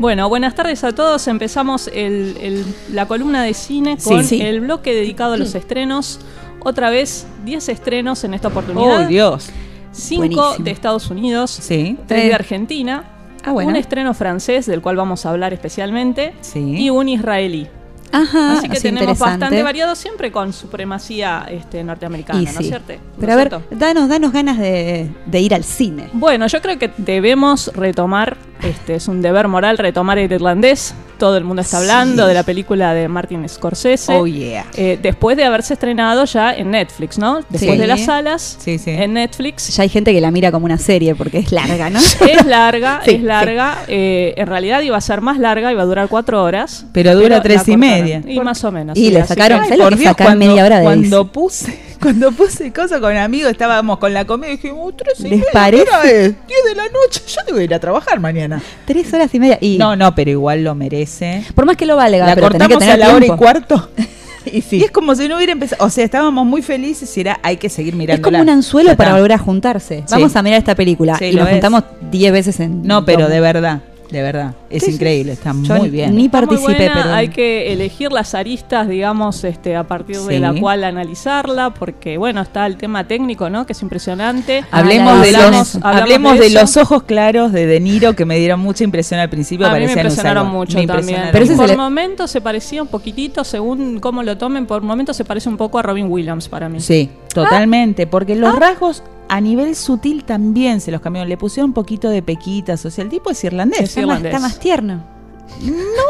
Bueno, 0.00 0.30
buenas 0.30 0.54
tardes 0.54 0.82
a 0.82 0.92
todos. 0.92 1.28
Empezamos 1.28 1.88
el- 1.92 2.34
el- 2.40 2.64
la 2.92 3.06
columna 3.06 3.42
de 3.42 3.52
cine 3.52 3.98
con 4.02 4.24
Sí. 4.24 4.38
Sí. 4.38 4.42
el 4.42 4.60
bloque 4.62 4.94
dedicado 4.94 5.34
a 5.34 5.36
los 5.36 5.54
estrenos. 5.54 6.20
Otra 6.60 6.88
vez, 6.88 7.26
10 7.44 7.68
estrenos 7.68 8.24
en 8.24 8.32
esta 8.32 8.48
oportunidad. 8.48 9.04
Oh, 9.04 9.06
Dios. 9.06 9.50
5 9.92 10.20
Buenísimo. 10.20 10.54
de 10.64 10.70
Estados 10.70 11.10
Unidos, 11.10 11.50
Sí. 11.50 11.98
3 12.06 12.24
Eh. 12.24 12.28
de 12.28 12.34
Argentina, 12.34 13.04
Ah, 13.44 13.52
bueno. 13.52 13.68
un 13.70 13.76
estreno 13.76 14.14
francés 14.14 14.64
del 14.64 14.80
cual 14.80 14.96
vamos 14.96 15.26
a 15.26 15.30
hablar 15.30 15.52
especialmente 15.52 16.32
y 16.54 16.88
un 16.88 17.08
israelí. 17.10 17.68
Ajá, 18.12 18.54
Así 18.54 18.68
que 18.68 18.80
tenemos 18.80 19.18
bastante 19.18 19.62
variado 19.62 19.94
siempre 19.94 20.32
con 20.32 20.52
supremacía 20.52 21.46
este, 21.50 21.84
norteamericana, 21.84 22.40
Y 22.40 22.44
¿no 22.44 22.50
es 22.50 22.56
sí. 22.56 22.64
cierto? 22.64 22.92
¿No 22.94 22.98
Pero 23.20 23.32
a 23.32 23.36
ver, 23.36 23.48
cierto? 23.48 23.66
danos, 23.76 24.08
danos 24.08 24.32
ganas 24.32 24.58
de, 24.58 25.10
de 25.26 25.40
ir 25.40 25.54
al 25.54 25.64
cine. 25.64 26.08
Bueno, 26.12 26.46
yo 26.46 26.60
creo 26.60 26.78
que 26.78 26.90
debemos 26.96 27.70
retomar, 27.74 28.36
este 28.62 28.96
es 28.96 29.06
un 29.08 29.22
deber 29.22 29.48
moral 29.48 29.78
retomar 29.78 30.18
el 30.18 30.30
irlandés. 30.32 30.94
Todo 31.20 31.36
el 31.36 31.44
mundo 31.44 31.62
está 31.62 31.78
hablando 31.78 32.22
Sí. 32.24 32.28
de 32.28 32.34
la 32.34 32.42
película 32.42 32.94
de 32.94 33.06
Martin 33.06 33.48
Scorsese. 33.48 34.16
Oh, 34.16 34.26
yeah. 34.26 34.66
Eh, 34.74 34.98
después 35.00 35.36
de 35.36 35.44
haberse 35.44 35.74
estrenado 35.74 36.24
ya 36.24 36.52
en 36.54 36.70
Netflix, 36.72 37.18
¿no? 37.18 37.40
Después 37.50 37.72
Sí. 37.74 37.76
de 37.78 37.86
las 37.86 38.00
salas, 38.04 38.56
Sí, 38.58 38.78
sí. 38.78 38.90
en 38.90 39.12
Netflix. 39.12 39.76
Ya 39.76 39.82
hay 39.84 39.88
gente 39.88 40.12
que 40.12 40.20
la 40.20 40.30
mira 40.30 40.50
como 40.50 40.64
una 40.64 40.78
serie 40.78 41.14
porque 41.14 41.38
es 41.38 41.52
larga, 41.52 41.90
¿no? 41.90 42.00
Es 42.28 42.44
larga, 42.46 43.02
es 43.06 43.22
larga. 43.22 43.84
eh, 43.86 44.34
en 44.36 44.46
realidad 44.46 44.80
iba 44.80 44.96
a 44.96 45.00
ser 45.00 45.20
más 45.20 45.38
larga, 45.38 45.70
iba 45.70 45.82
a 45.82 45.84
durar 45.84 46.08
cuatro 46.08 46.42
horas. 46.42 46.86
Pero 46.92 47.14
dura 47.14 47.42
tres 47.42 47.68
y 47.68 47.76
media. 47.76 48.22
Y 48.26 48.40
más 48.40 48.64
o 48.64 48.72
menos. 48.72 48.96
Y 48.96 49.10
le 49.10 49.22
sacaron- 49.24 49.60
que- 49.62 49.68
¿sabes 49.68 49.78
lo 49.90 49.96
que 49.96 50.04
sacan 50.04 50.38
media 50.38 50.64
hora 50.64 50.78
de 50.78 50.84
cuando 50.84 51.30
puse, 51.30 51.78
cuando 52.00 52.32
puse 52.32 52.72
cosas 52.72 53.00
con 53.00 53.16
amigos, 53.16 53.50
estábamos 53.52 53.98
con 53.98 54.12
la 54.14 54.24
comida 54.24 54.48
y 54.48 54.52
dijimos, 54.56 54.94
tres 54.96 55.20
y 55.20 55.22
¿Les 55.24 55.30
media, 55.32 55.44
parece? 55.52 55.84
¿qué 55.84 55.90
hora 55.90 56.04
es? 56.10 56.34
10 56.46 56.64
de 56.64 56.74
la 56.74 56.84
noche, 56.84 57.22
yo 57.26 57.54
que 57.56 57.64
ir 57.64 57.74
a 57.74 57.78
trabajar 57.78 58.18
mañana. 58.20 58.60
Tres 58.86 59.12
horas 59.12 59.34
y 59.34 59.40
media. 59.40 59.58
Y 59.60 59.78
No, 59.78 59.96
no, 59.96 60.14
pero 60.14 60.30
igual 60.30 60.64
lo 60.64 60.74
merece. 60.74 61.44
por 61.54 61.66
más 61.66 61.76
que 61.76 61.86
lo 61.86 61.96
valga, 61.96 62.26
La 62.26 62.34
pero 62.34 62.48
tenés 62.50 62.68
que 62.68 62.74
cortamos 62.74 62.78
tener 62.78 62.94
a 63.02 63.08
la 63.08 63.14
hora 63.14 63.26
y 63.26 63.28
cuarto. 63.30 63.90
Y 64.52 64.62
sí. 64.62 64.78
Y 64.78 64.84
es 64.84 64.90
como 64.90 65.14
si 65.14 65.28
no 65.28 65.36
hubiera 65.36 65.52
empezado. 65.52 65.84
O 65.84 65.90
sea, 65.90 66.02
estábamos 66.02 66.46
muy 66.46 66.62
felices 66.62 67.14
y 67.14 67.20
era, 67.20 67.38
hay 67.42 67.58
que 67.58 67.68
seguir 67.68 67.92
Es 67.92 67.98
mirando. 67.98 68.22
como 68.22 68.40
un 68.40 68.48
anzuelo 68.48 68.96
para 68.96 69.12
volver 69.12 69.32
a 69.34 69.38
juntarse. 69.38 69.98
Sí. 69.98 70.04
Vamos 70.12 70.34
a 70.34 70.42
mirar 70.42 70.58
esta 70.58 70.74
película. 70.74 71.18
Sí, 71.18 71.26
y 71.26 71.32
lo 71.32 71.40
nos 71.40 71.48
es. 71.48 71.54
juntamos 71.56 71.84
10 72.10 72.32
veces 72.32 72.58
en. 72.58 72.82
No, 72.82 73.04
pero 73.04 73.28
de 73.28 73.38
verdad, 73.38 73.82
de 74.10 74.22
verdad. 74.22 74.54
Es 74.68 74.84
Sí, 74.84 74.92
increíble, 74.92 75.32
está 75.32 75.52
Yo 75.62 75.76
muy 75.76 75.88
bien. 75.90 76.14
Ni 76.16 76.28
participé, 76.28 76.74
buena, 76.88 76.94
pero. 77.02 77.14
hay 77.14 77.28
que 77.28 77.72
elegir 77.72 78.10
las 78.12 78.34
aristas, 78.34 78.88
digamos, 78.88 79.44
este, 79.44 79.76
a 79.76 79.84
partir 79.84 80.16
de 80.18 80.38
la 80.40 80.52
cual 80.54 80.84
analizarla, 80.84 81.74
porque 81.74 82.18
bueno, 82.18 82.40
está 82.42 82.66
el 82.66 82.76
tema 82.76 83.06
técnico, 83.06 83.50
¿no? 83.50 83.66
Que 83.66 83.72
es 83.72 83.82
impresionante. 83.82 84.64
Hablemos, 84.70 85.12
Ah, 85.12 85.22
de, 85.22 85.28
hablamos- 85.36 85.52
los, 85.58 85.74
hablamos 85.76 86.02
hablemos 86.02 86.38
de, 86.38 86.50
los 86.50 86.76
ojos 86.76 87.02
claros 87.04 87.52
de 87.52 87.66
De 87.66 87.80
Niro 87.80 88.14
que 88.14 88.24
me 88.24 88.38
dieron 88.38 88.60
mucha 88.60 88.84
impresión 88.84 89.20
al 89.20 89.30
principio. 89.30 89.66
A 89.66 89.74
mí 89.74 89.84
me 89.86 89.92
impresionaron 89.92 90.48
mucho 90.48 90.78
Me 90.78 90.86
también. 90.86 91.22
Pero 91.32 91.46
por 91.56 91.70
el- 91.70 91.76
momentos 91.76 92.30
se 92.30 92.40
parecía 92.40 92.82
un 92.82 92.88
poquitito, 92.88 93.44
según 93.44 94.00
cómo 94.00 94.22
lo 94.22 94.36
tomen, 94.38 94.66
por 94.66 94.82
momentos 94.82 95.16
se 95.16 95.24
parece 95.24 95.48
un 95.48 95.56
poco 95.56 95.78
a 95.78 95.82
Robin 95.82 96.06
Williams 96.10 96.48
para 96.48 96.68
mí. 96.68 96.80
Sí, 96.80 97.10
totalmente. 97.32 98.06
Porque 98.06 98.32
Ah. 98.32 98.36
los 98.36 98.54
rasgos 98.58 99.02
a 99.32 99.40
nivel 99.40 99.74
sutil 99.76 100.24
también 100.24 100.80
se 100.80 100.90
los 100.90 101.00
cambiaron. 101.00 101.28
Le 101.28 101.36
pusieron 101.36 101.70
un 101.70 101.74
poquito 101.74 102.08
de 102.10 102.20
pequitas. 102.22 102.84
O 102.84 102.90
sea, 102.90 103.04
el 103.04 103.10
tipo 103.10 103.30
es 103.30 103.42
irlandés. 103.44 103.80
Es 103.80 103.88
Está 103.90 104.00
más, 104.00 104.06
irlandés. 104.18 104.34
está 104.34 104.40
más 104.46 104.58
tierno. 104.58 105.04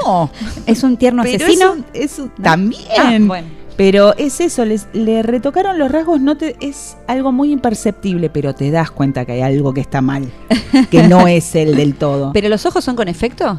No, 0.04 0.30
Es 0.66 0.82
un 0.82 0.96
tierno 0.96 1.22
pero 1.22 1.44
asesino. 1.44 1.66
es 1.66 1.78
un- 1.78 1.84
es 1.94 2.18
un- 2.18 2.30
también. 2.42 2.82
Ah, 2.98 3.18
bueno. 3.26 3.48
Pero 3.76 4.14
es 4.18 4.40
eso, 4.40 4.64
les, 4.66 4.88
le 4.92 5.22
retocaron 5.22 5.78
los 5.78 5.90
rasgos, 5.90 6.20
no 6.20 6.36
te, 6.36 6.54
es 6.60 6.98
algo 7.06 7.32
muy 7.32 7.50
imperceptible, 7.50 8.28
pero 8.28 8.54
te 8.54 8.70
das 8.70 8.90
cuenta 8.90 9.24
que 9.24 9.32
hay 9.32 9.40
algo 9.40 9.72
que 9.72 9.80
está 9.80 10.02
mal, 10.02 10.30
que 10.90 11.04
no 11.08 11.26
es 11.26 11.54
el 11.54 11.76
del 11.76 11.94
todo. 11.94 12.30
¿Pero 12.34 12.50
los 12.50 12.66
ojos 12.66 12.84
son 12.84 12.94
con 12.94 13.08
efecto? 13.08 13.58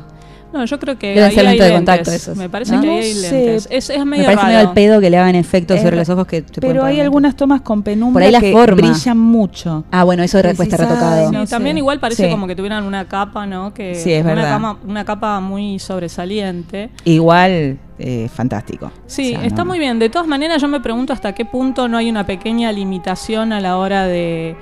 No, 0.54 0.66
yo 0.66 0.80
creo 0.80 1.00
que 1.00 1.08
Deben 1.10 1.24
ahí 1.24 1.32
ser 1.36 1.44
lentes 1.46 1.64
de 1.66 1.70
lentes. 1.74 1.78
contacto 1.96 2.12
esos, 2.12 2.38
Me 2.38 2.50
parece 2.50 2.76
¿no? 2.76 2.82
que 2.82 2.88
No 2.88 2.94
hay 2.94 3.14
sé. 3.14 3.32
lentes. 3.32 3.68
Es, 3.72 3.90
es 3.90 4.00
Me 4.00 4.06
medio 4.06 4.26
parece 4.26 4.44
medio 4.46 4.58
raro. 4.58 4.68
al 4.70 4.74
pedo 4.74 5.00
que 5.02 5.10
le 5.10 5.18
hagan 5.18 5.36
efectos 5.36 5.78
Es 5.78 5.84
sobre 5.84 5.96
los 5.96 6.10
ojos 6.10 6.28
que 6.28 6.42
te 6.42 6.60
Pero 6.62 6.84
hay 6.84 7.00
algunas 7.00 7.36
tomas 7.36 7.62
con 7.62 7.84
penumbra 7.84 8.14
Por 8.14 8.24
ahí 8.24 8.32
la 8.32 8.40
que 8.42 8.52
forma. 8.52 8.76
brillan 8.76 9.18
mucho. 9.18 9.86
Ah, 9.92 10.04
bueno, 10.04 10.24
eso 10.24 10.42
después 10.42 10.68
está 10.68 10.78
Decís, 10.84 10.90
retocado. 10.92 11.30
Sí, 11.30 11.36
no 11.36 11.48
también 11.48 11.76
sé. 11.76 11.80
igual 11.80 12.00
parece 12.00 12.26
Sí. 12.26 12.30
como 12.32 12.48
que 12.48 12.56
tuvieran 12.56 12.84
una 12.84 13.08
capa, 13.08 13.46
¿no? 13.46 13.74
Que 13.74 13.96
Sí, 13.96 14.12
es 14.12 14.24
una 14.26 14.36
verdad. 14.36 14.50
cama- 14.52 14.78
una 14.86 15.06
capa 15.06 15.40
muy 15.40 15.80
sobresaliente. 15.80 16.90
Igual, 17.06 17.78
eh, 18.00 18.30
fantástico. 18.34 18.92
Sí, 19.08 19.34
O 19.36 19.40
sea, 19.40 19.48
está 19.48 19.64
no- 19.64 19.70
muy 19.70 19.80
bien. 19.80 20.00
De 20.00 20.10
todas 20.10 20.28
maneras, 20.28 20.62
yo 20.62 20.68
me 20.68 20.80
pregunto 20.82 21.14
hasta 21.14 21.34
qué 21.34 21.46
punto 21.46 21.88
no 21.88 21.98
hay 21.98 22.10
una 22.10 22.26
pequeña 22.26 22.72
limitación 22.72 23.54
a 23.54 23.60
la 23.62 23.78
hora 23.78 24.06
de, 24.06 24.56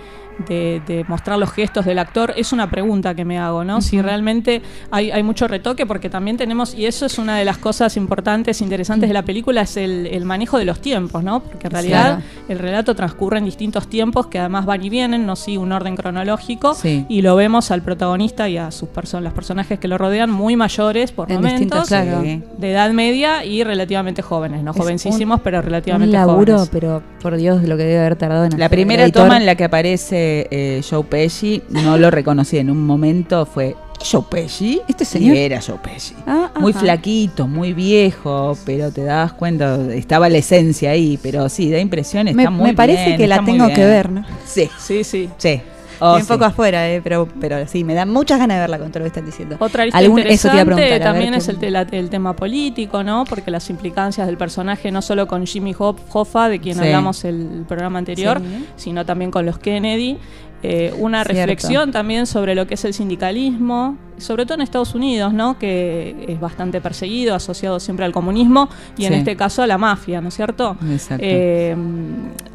de, 0.48 0.82
de 0.88 1.04
mostrar 1.08 1.38
los 1.38 1.52
gestos 1.52 1.86
del 1.86 2.00
actor, 2.00 2.34
es 2.38 2.54
una 2.54 2.70
pregunta 2.70 3.14
que 3.16 3.26
me 3.26 3.38
hago, 3.40 3.64
¿no? 3.64 3.82
Si 3.82 4.02
realmente 4.02 4.62
hay, 4.92 5.12
hay 5.12 5.24
mucho 5.24 5.48
retoque, 5.48 5.86
porque 5.86 6.10
también 6.10 6.38
tenemos, 6.38 6.74
y 6.74 6.86
eso 6.86 7.06
es 7.06 7.18
una 7.18 7.38
de 7.38 7.46
las 7.46 7.58
cosas 7.58 7.98
importantes, 7.98 8.62
interesantes 8.62 9.10
de 9.10 9.14
la 9.14 9.24
película, 9.24 9.62
es 9.62 9.78
el, 9.78 10.08
el 10.08 10.26
manejo 10.26 10.58
de 10.58 10.66
los 10.66 10.80
tiempos, 10.82 11.24
¿no? 11.24 11.42
Porque 11.42 11.68
en 11.68 11.72
realidad 11.72 11.90
Claro. 11.90 12.22
el 12.48 12.60
relato 12.60 12.96
transcurre 12.96 13.38
en 13.40 13.46
distintos 13.46 13.88
tiempos 13.90 14.28
que 14.28 14.40
además 14.40 14.66
van 14.66 14.84
y 14.84 14.90
vienen, 14.90 15.26
no 15.26 15.36
sigue 15.36 15.58
un 15.58 15.72
orden 15.72 15.96
cronológico, 15.96 16.74
Sí. 16.74 17.06
y 17.10 17.22
lo 17.22 17.36
vemos 17.36 17.72
al 17.72 17.82
protagonista 17.82 18.48
y 18.48 18.58
a 18.58 18.72
sus 18.72 18.90
personas, 18.90 19.24
los 19.26 19.34
personajes 19.34 19.80
que 19.80 19.88
lo 19.88 19.98
rodean 19.98 20.30
muy 20.32 20.56
mayores 20.56 21.12
por 21.12 21.30
En 21.32 21.38
momentos, 21.38 21.60
distintos, 21.60 21.88
claro. 21.90 22.22
Sí. 22.24 22.42
de 22.58 22.72
edad 22.72 22.92
media 22.92 23.44
y 23.46 23.64
relativamente 23.64 24.22
jóvenes, 24.22 24.64
no 24.64 24.72
Es 24.72 24.78
jovencísimos, 24.78 25.42
pero 25.42 25.58
Un 25.60 25.64
relativamente 25.66 26.14
laburo, 26.16 26.54
jóvenes. 26.54 26.70
pero 26.72 27.02
por 27.22 27.36
Dios, 27.38 27.64
lo 27.64 27.76
que 27.78 27.84
debe 27.84 28.00
haber 28.00 28.16
tardado 28.16 28.46
en 28.46 28.58
La 28.60 28.70
primera 28.70 29.04
editor. 29.04 29.24
toma 29.24 29.38
en 29.38 29.46
la 29.46 29.56
que 29.56 29.64
aparece 29.66 30.29
eh, 30.52 30.82
Joe 30.88 31.04
Pesci, 31.04 31.62
no 31.70 31.98
lo 31.98 32.10
reconocí 32.12 32.58
en 32.58 32.70
un 32.70 32.86
momento, 32.86 33.46
fue 33.46 33.76
Joe 34.10 34.24
Pesci. 34.30 34.82
¿Este 34.88 35.04
señor? 35.06 35.36
Era 35.36 35.60
Joe 35.62 35.78
Pesci. 35.84 36.16
Ah, 36.26 36.52
Muy 36.60 36.72
ajá. 36.72 36.80
flaquito, 36.82 37.48
muy 37.48 37.74
viejo, 37.74 38.58
pero 38.66 38.92
te 38.92 39.04
dabas 39.04 39.34
cuenta, 39.34 39.78
estaba 39.94 40.30
la 40.30 40.38
esencia 40.38 40.92
ahí, 40.92 41.20
pero 41.22 41.50
sí, 41.50 41.70
da 41.70 41.80
impresión, 41.80 42.28
está 42.28 42.50
Me, 42.50 42.50
muy 42.50 42.68
me 42.70 42.74
parece 42.74 43.06
bien, 43.08 43.18
que 43.18 43.28
la 43.28 43.44
tengo 43.44 43.68
que 43.68 43.86
ver, 43.86 44.10
¿no? 44.12 44.24
Sí, 44.46 44.70
Sí, 44.78 45.04
sí. 45.04 45.30
sí. 45.38 45.62
Oh, 46.02 46.16
un 46.16 46.22
sí. 46.22 46.28
poco 46.28 46.46
afuera, 46.46 46.90
eh, 46.90 47.02
pero, 47.04 47.28
pero 47.42 47.68
sí, 47.68 47.84
me 47.84 47.94
da 47.94 48.06
muchas 48.06 48.40
ganas 48.40 48.56
de 48.58 48.62
verla 48.62 48.80
con 48.80 48.90
todo 48.90 49.00
lo 49.00 49.04
que 49.06 49.08
están 49.10 49.26
diciendo. 49.26 49.58
Otra 49.60 49.86
lista 49.86 49.98
Algún- 49.98 50.20
eso 50.20 50.48
interesante 50.48 50.90
ver 50.90 51.02
también 51.02 51.34
es 51.34 51.48
el, 51.50 51.58
tela- 51.60 51.88
el 51.92 52.10
tema 52.10 52.36
político, 52.36 53.04
¿no? 53.04 53.26
Porque 53.26 53.52
las 53.52 53.70
implicancias 53.70 54.26
del 54.28 54.38
personaje, 54.38 54.92
no 54.92 55.02
solo 55.02 55.28
con 55.28 55.46
Jimmy 55.46 55.76
Hoffa, 55.78 56.50
de 56.50 56.60
quien 56.60 56.76
Sí. 56.76 56.82
hablamos 56.84 57.24
el 57.26 57.66
programa 57.68 58.00
anterior, 58.00 58.40
Sí. 58.40 58.66
sino 58.76 59.06
también 59.06 59.32
con 59.32 59.46
los 59.46 59.58
Kennedy. 59.60 60.18
Eh, 60.62 60.94
una 60.98 61.24
Cierto. 61.24 61.40
reflexión 61.40 61.92
también 61.92 62.26
sobre 62.26 62.54
lo 62.54 62.68
que 62.68 62.74
es 62.74 62.84
el 62.84 62.94
sindicalismo, 62.94 63.98
sobre 64.18 64.46
todo 64.46 64.56
en 64.56 64.62
Estados 64.62 64.94
Unidos, 64.94 65.34
¿no? 65.34 65.58
Que 65.58 66.26
es 66.28 66.40
bastante 66.40 66.82
perseguido, 66.82 67.34
asociado 67.34 67.80
siempre 67.80 68.04
al 68.06 68.12
comunismo 68.12 68.68
y 68.98 69.06
en 69.06 69.14
este 69.14 69.38
caso 69.38 69.62
a 69.62 69.68
la 69.68 69.78
mafia, 69.78 70.20
¿no 70.20 70.28
es 70.28 70.36
cierto? 70.36 70.76
Exacto. 70.92 71.24
Eh, 71.26 71.76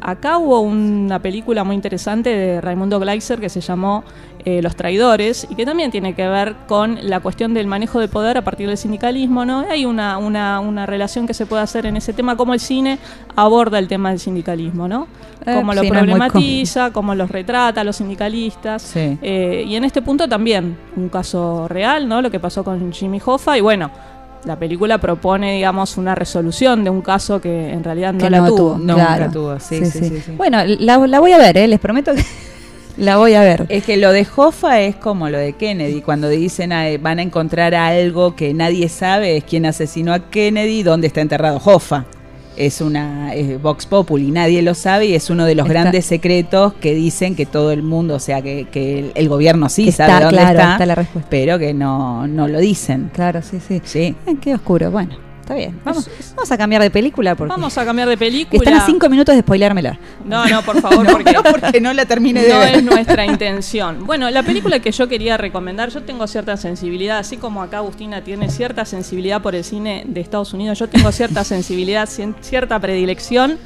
acá 0.01 0.37
hubo 0.37 0.61
una 0.61 1.19
película 1.19 1.63
muy 1.63 1.75
interesante 1.75 2.29
de 2.29 2.61
Raimundo 2.61 2.99
Gleiser 2.99 3.39
que 3.39 3.49
se 3.49 3.61
llamó 3.61 4.03
eh, 4.45 4.61
Los 4.61 4.75
Traidores 4.75 5.47
y 5.49 5.55
que 5.55 5.65
también 5.65 5.91
tiene 5.91 6.13
que 6.13 6.27
ver 6.27 6.55
con 6.67 6.99
la 7.01 7.19
cuestión 7.19 7.53
del 7.53 7.67
manejo 7.67 7.99
de 7.99 8.07
poder 8.07 8.37
a 8.37 8.43
partir 8.43 8.67
del 8.67 8.77
sindicalismo. 8.77 9.43
¿no? 9.43 9.65
Hay 9.69 9.85
una, 9.85 10.17
una, 10.17 10.59
una 10.59 10.85
relación 10.85 11.25
que 11.27 11.33
se 11.33 11.45
puede 11.45 11.63
hacer 11.63 11.85
en 11.87 11.97
ese 11.97 12.13
tema, 12.13 12.37
cómo 12.37 12.53
el 12.53 12.59
cine 12.59 12.99
aborda 13.35 13.79
el 13.79 13.87
tema 13.87 14.11
del 14.11 14.19
sindicalismo, 14.19 14.87
¿no? 14.87 15.07
Eh, 15.45 15.53
Cómo 15.55 15.73
lo 15.73 15.83
no 15.83 15.89
problematiza, 15.89 16.91
cómo 16.91 17.13
los 17.13 17.29
retrata 17.29 17.81
a 17.81 17.83
los 17.83 17.97
sindicalistas. 17.97 18.81
Sí. 18.81 19.17
Eh, 19.21 19.65
y 19.67 19.75
en 19.75 19.83
este 19.83 20.01
punto 20.01 20.27
también 20.27 20.77
un 20.95 21.09
caso 21.09 21.67
real, 21.67 22.07
¿no? 22.07 22.21
Lo 22.21 22.31
que 22.31 22.39
pasó 22.39 22.63
con 22.63 22.91
Jimmy 22.93 23.19
Hoffa 23.23 23.57
y 23.57 23.61
bueno. 23.61 23.91
La 24.45 24.59
película 24.59 24.99
propone, 24.99 25.55
digamos, 25.55 25.97
una 25.97 26.13
resolución 26.13 26.83
de 26.83 26.91
un 26.91 27.01
caso 27.01 27.41
que 27.41 27.71
en 27.71 27.83
realidad 27.83 28.13
no 28.13 28.19
que 28.19 28.29
la 28.29 28.45
tuvo. 28.45 28.77
No, 28.77 28.93
claro. 28.93 29.25
nunca 29.25 29.31
tuvo, 29.31 29.59
sí, 29.59 29.83
sí, 29.87 29.99
sí, 30.07 30.21
sí. 30.23 30.31
Bueno, 30.37 30.59
la, 30.63 30.99
la 30.99 31.19
voy 31.19 31.31
a 31.31 31.39
ver, 31.39 31.57
eh, 31.57 31.67
les 31.67 31.79
prometo 31.79 32.13
que 32.13 32.23
la 32.97 33.17
voy 33.17 33.33
a 33.33 33.41
ver. 33.41 33.65
Es 33.69 33.83
que 33.83 33.97
lo 33.97 34.11
de 34.11 34.25
Hoffa 34.35 34.81
es 34.81 34.95
como 34.95 35.29
lo 35.29 35.37
de 35.37 35.53
Kennedy, 35.53 36.01
cuando 36.01 36.29
dicen 36.29 36.71
van 37.01 37.19
a 37.19 37.21
encontrar 37.21 37.75
algo 37.75 38.35
que 38.35 38.53
nadie 38.53 38.89
sabe, 38.89 39.37
es 39.37 39.43
quién 39.43 39.65
asesinó 39.65 40.13
a 40.13 40.29
Kennedy, 40.29 40.83
dónde 40.83 41.07
está 41.07 41.21
enterrado 41.21 41.61
Hoffa. 41.63 42.05
Es 42.57 42.79
una 42.79 43.33
es 43.35 43.61
Vox 43.61 43.85
Populi, 43.85 44.31
nadie 44.31 44.61
lo 44.61 44.75
sabe 44.75 45.07
y 45.07 45.13
es 45.13 45.29
uno 45.29 45.43
de 45.43 45.55
los 45.55 45.65
Está- 45.67 45.81
grandes 45.81 46.05
secretos 46.05 46.71
que 46.75 46.93
dicen 46.95 47.35
que 47.35 47.45
todo 47.45 47.73
el 47.73 47.83
mundo, 47.83 48.15
o 48.15 48.19
sea, 48.19 48.41
que, 48.41 48.67
que 48.71 48.99
el, 48.99 49.11
el 49.15 49.27
gobierno 49.27 49.67
sí 49.67 49.89
Está, 49.89 50.07
sabe 50.07 50.23
dónde 50.25 50.37
claro, 50.37 50.59
está, 50.59 50.71
está 50.71 50.85
la 50.85 50.95
respuesta. 50.95 51.29
pero 51.29 51.59
que 51.59 51.73
no, 51.73 52.25
no 52.27 52.47
lo 52.47 52.59
dicen. 52.59 53.11
Claro, 53.13 53.41
sí, 53.41 53.57
sí. 53.59 53.81
Sí. 53.83 54.15
Qué 54.39 54.53
oscuro. 54.55 54.89
Bueno, 54.89 55.17
está 55.45 55.53
bien. 55.53 55.79
Vamos, 55.85 56.09
vamos 56.35 56.51
a 56.51 56.57
cambiar 56.57 56.81
de 56.81 56.89
película 56.89 57.35
porque 57.35 57.49
Vamos 57.49 57.77
a 57.77 57.85
cambiar 57.85 58.09
de 58.09 58.17
película. 58.17 58.57
están 58.63 58.73
a 58.81 58.85
cinco 58.85 59.07
minutos 59.09 59.35
de 59.35 59.41
spoileármela. 59.41 59.99
No, 60.25 60.45
no, 60.47 60.61
por 60.63 60.81
favor, 60.81 61.05
porque 61.11 61.35
porque 61.51 61.79
no 61.79 61.93
la 61.93 62.05
termine 62.05 62.41
de 62.41 62.49
no 62.51 62.59
ver. 62.59 62.75
es 62.75 62.83
nuestra 62.83 63.25
intención. 63.25 64.05
Bueno, 64.05 64.29
la 64.31 64.41
película 64.41 64.79
que 64.79 64.91
yo 64.91 65.07
quería 65.07 65.37
recomendar, 65.37 65.89
yo 65.89 66.01
tengo 66.01 66.25
cierta 66.25 66.57
sensibilidad, 66.57 67.19
así 67.19 67.37
como 67.37 67.61
acá 67.61 67.77
Agustina 67.77 68.23
tiene 68.23 68.49
cierta 68.49 68.85
sensibilidad 68.85 69.41
por 69.41 69.53
el 69.53 69.63
cine 69.63 70.03
de 70.07 70.19
Estados 70.19 70.53
Unidos, 70.53 70.79
yo 70.79 70.89
tengo 70.89 71.11
cierta 71.11 71.43
sensibilidad, 71.43 72.09
cierta 72.41 72.79
predilección 72.79 73.59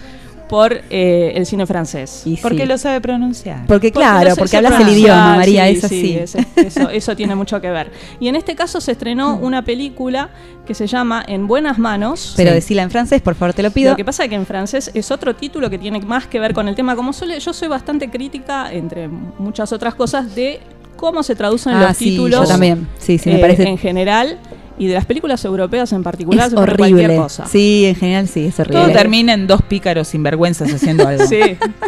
por 0.50 0.74
eh, 0.90 1.34
el 1.36 1.46
cine 1.46 1.66
francés. 1.68 2.24
Y 2.26 2.36
Porque 2.38 2.64
sí. 2.64 2.66
lo 2.68 2.78
sabe 2.80 3.00
pronunciar. 3.00 3.68
Porque 3.68 3.92
claro, 3.92 4.36
porque 4.36 4.58
hablas 4.58 4.80
el 4.82 4.90
idioma, 4.90 5.36
María, 5.36 5.66
sí, 5.68 5.72
es 5.78 5.84
así. 5.84 6.02
sí, 6.02 6.18
es- 6.18 6.36
eso, 6.56 6.90
eso 6.90 7.16
tiene 7.16 7.36
mucho 7.36 7.62
que 7.62 7.70
ver. 7.70 7.92
Y 8.20 8.28
en 8.30 8.36
este 8.36 8.56
caso 8.56 8.82
se 8.82 8.94
estrenó 8.94 9.36
una 9.38 9.64
película 9.64 10.30
que 10.66 10.74
se 10.74 10.88
llama 10.88 11.24
En 11.28 11.46
buenas 11.48 11.78
manos. 11.78 12.34
Pero 12.36 12.52
decila 12.52 12.82
en 12.82 12.90
francés, 12.90 13.22
por 13.22 13.36
favor, 13.36 13.54
te 13.54 13.62
lo 13.62 13.70
pido. 13.72 13.92
Lo 13.92 13.96
que 13.96 14.04
pasa 14.06 14.24
es 14.24 14.30
que 14.30 14.36
en 14.36 14.46
francés 14.48 14.90
es 14.94 15.12
otro 15.12 15.36
título 15.36 15.70
que 15.70 15.78
tiene 15.78 16.00
más 16.02 16.26
que 16.26 16.40
ver 16.40 16.54
con 16.56 16.68
el 16.68 16.74
tema. 16.76 16.96
Como 16.96 17.14
suele, 17.14 17.40
yo 17.40 17.54
soy 17.54 17.68
bastante 17.68 18.10
crítica, 18.10 18.74
entre 18.74 19.08
muchas 19.08 19.72
otras 19.72 19.94
cosas, 19.94 20.34
de 20.34 20.60
cómo 20.96 21.22
se 21.24 21.36
traducen 21.36 21.74
Ah, 21.76 21.90
los 21.90 21.98
sí, 21.98 22.06
títulos. 22.12 22.42
yo 22.42 22.48
también. 22.48 22.88
Sí, 22.98 23.18
sí, 23.20 23.30
me 23.30 23.36
eh, 23.38 23.40
parece- 23.40 23.68
En 23.68 23.78
general, 23.78 24.38
y 24.80 24.88
de 24.88 24.96
las 24.96 25.06
películas 25.06 25.46
europeas 25.46 25.92
en 25.94 26.02
particular, 26.02 26.48
es 26.48 26.54
horrible. 26.54 26.78
cualquier 26.78 27.16
cosa. 27.18 27.46
Sí, 27.46 27.86
en 27.86 27.96
general 27.96 28.28
sí, 28.28 28.46
es 28.46 28.60
horrible. 28.60 28.82
Todo 28.82 28.92
termina 28.94 29.34
en 29.34 29.46
dos 29.46 29.62
pícaros 29.62 30.08
sinvergüenzas 30.08 30.74
haciendo 30.74 31.08
algo. 31.08 31.26
Sí, 31.28 31.42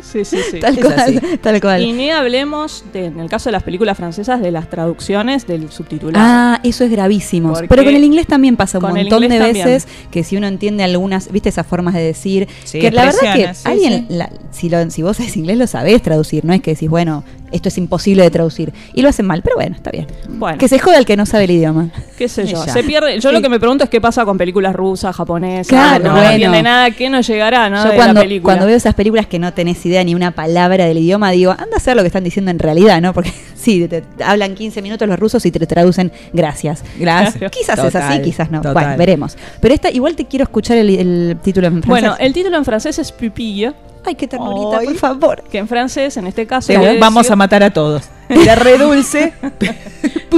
sí, 0.04 0.26
sí, 0.26 0.38
sí. 0.52 0.60
Tal 0.60 0.78
Es 0.78 0.86
cual, 0.86 1.00
así. 1.00 1.20
tal 1.42 1.60
cual. 1.62 1.82
Y 1.82 1.94
ni 1.94 2.12
hablemos, 2.12 2.84
de, 2.94 3.06
en 3.06 3.20
el 3.20 3.30
caso 3.30 3.50
de 3.50 3.54
las 3.54 3.64
películas 3.64 3.98
francesas, 3.98 4.42
de 4.42 4.52
las 4.52 4.70
traducciones 4.70 5.48
del 5.48 5.72
subtitulado. 5.72 6.24
Ah, 6.28 6.60
eso 6.64 6.84
es 6.84 6.92
gravísimo. 6.92 7.54
Porque 7.54 7.68
Pero 7.68 7.84
con 7.84 7.96
el 7.96 8.04
inglés 8.04 8.28
también 8.28 8.56
pasa 8.58 8.78
un 8.78 8.84
montón 8.86 9.22
de 9.22 9.30
también. 9.30 9.54
veces 9.66 9.88
que 10.12 10.24
si 10.24 10.36
uno 10.38 10.48
entiende 10.48 10.84
algunas, 10.84 11.32
viste 11.32 11.50
esas 11.50 11.66
formas 11.66 11.94
de 11.94 12.02
decir, 12.04 12.48
Sí, 12.66 12.80
que 12.80 12.92
la 12.92 13.06
verdad 13.06 13.34
que 13.34 13.54
sí, 13.54 13.62
alguien, 13.64 14.06
sí. 14.10 14.14
la- 14.16 14.30
si, 14.52 14.70
lo, 14.70 14.90
si 14.92 15.02
vos 15.02 15.18
sabés 15.18 15.38
inglés 15.38 15.58
lo 15.58 15.66
sabés 15.68 16.02
traducir, 16.02 16.44
no 16.44 16.54
es 16.54 16.62
que 16.62 16.72
decís, 16.72 16.90
bueno, 16.90 17.24
esto 17.52 17.70
es 17.70 17.78
imposible 17.78 18.24
de 18.24 18.32
traducir. 18.32 18.74
Y 18.94 19.02
lo 19.02 19.10
hacen 19.10 19.26
mal, 19.26 19.42
pero 19.42 19.56
bueno, 19.56 19.76
está 19.76 19.92
bien. 19.92 20.08
Bueno. 20.30 20.58
Que 20.58 20.68
se 20.68 20.80
joda 20.80 20.98
el 20.98 21.06
que 21.06 21.16
no 21.18 21.26
sabe 21.26 21.46
el 21.46 21.52
idioma. 21.52 21.90
qué 22.18 22.28
sé 22.28 22.46
yo. 22.48 22.64
Ella. 22.64 22.74
Se 22.74 22.84
pierde. 22.84 23.20
Yo 23.20 23.30
Sí. 23.30 23.36
lo 23.36 23.42
que 23.42 23.50
me 23.50 23.60
pregunto 23.60 23.84
es 23.84 23.90
qué 23.90 24.00
pasa 24.02 24.26
con 24.26 24.38
películas 24.38 24.74
rusas, 24.76 25.16
japonesas, 25.16 25.68
Claro, 25.68 26.04
que 26.04 26.10
no 26.10 26.16
bueno. 26.16 26.30
entiende 26.32 26.64
nada, 26.64 26.92
qué 26.92 27.10
nos 27.10 27.26
llegará, 27.28 27.70
¿no? 27.70 27.84
Yo 27.84 27.90
de 27.92 27.96
cuando, 27.96 28.14
la 28.16 28.22
película. 28.22 28.54
cuando 28.54 28.66
veo 28.68 28.76
esas 28.76 28.94
películas 28.96 29.28
que 29.28 29.40
no 29.40 29.54
tenés 29.54 29.86
idea 29.86 30.04
ni 30.04 30.16
una 30.16 30.32
palabra 30.32 30.86
del 30.86 30.98
idioma, 30.98 31.32
digo, 31.32 31.52
anda 31.52 31.74
a 31.74 31.78
hacer 31.78 31.96
lo 31.96 32.02
que 32.04 32.08
están 32.08 32.24
diciendo 32.24 32.52
en 32.52 32.60
realidad, 32.60 33.02
¿no? 33.02 33.14
Porque 33.14 33.32
sí, 33.56 33.88
te, 33.88 34.02
te 34.02 34.24
hablan 34.24 34.56
15 34.56 34.82
minutos 34.82 35.08
los 35.08 35.20
rusos 35.20 35.46
y 35.46 35.52
te 35.52 35.66
traducen 35.66 36.12
gracias. 36.34 36.84
Gracias. 37.00 37.52
Quizás 37.52 37.78
es 37.80 37.86
Total, 37.86 38.04
así, 38.14 38.22
quizás 38.22 38.50
no. 38.52 38.60
total. 38.62 38.74
Bueno, 38.74 38.98
veremos. 38.98 39.38
Pero 39.60 39.74
esta, 39.74 39.90
igual 39.90 40.16
te 40.16 40.26
quiero 40.26 40.44
escuchar 40.44 40.78
el, 40.78 40.90
el 40.90 41.38
título 41.44 41.68
en 41.68 41.74
francés. 41.84 41.90
Bueno, 41.90 42.16
el 42.20 42.34
título 42.34 42.58
en 42.58 42.66
francés 42.66 43.00
es 43.00 43.12
Pupille, 43.12 43.74
Ay, 44.06 44.16
qué 44.16 44.28
ternurita, 44.28 44.80
Ay. 44.80 44.86
por 44.88 44.96
favor. 44.96 45.44
que 45.44 45.58
en 45.60 45.68
francés, 45.68 46.18
en 46.18 46.26
este 46.28 46.48
caso, 46.48 46.74
vamos 47.00 47.24
decir- 47.26 47.34
a 47.34 47.36
matar 47.36 47.64
a 47.64 47.72
todos. 47.72 48.04
Era 48.30 48.56
re 48.56 48.78
dulce. 48.78 49.34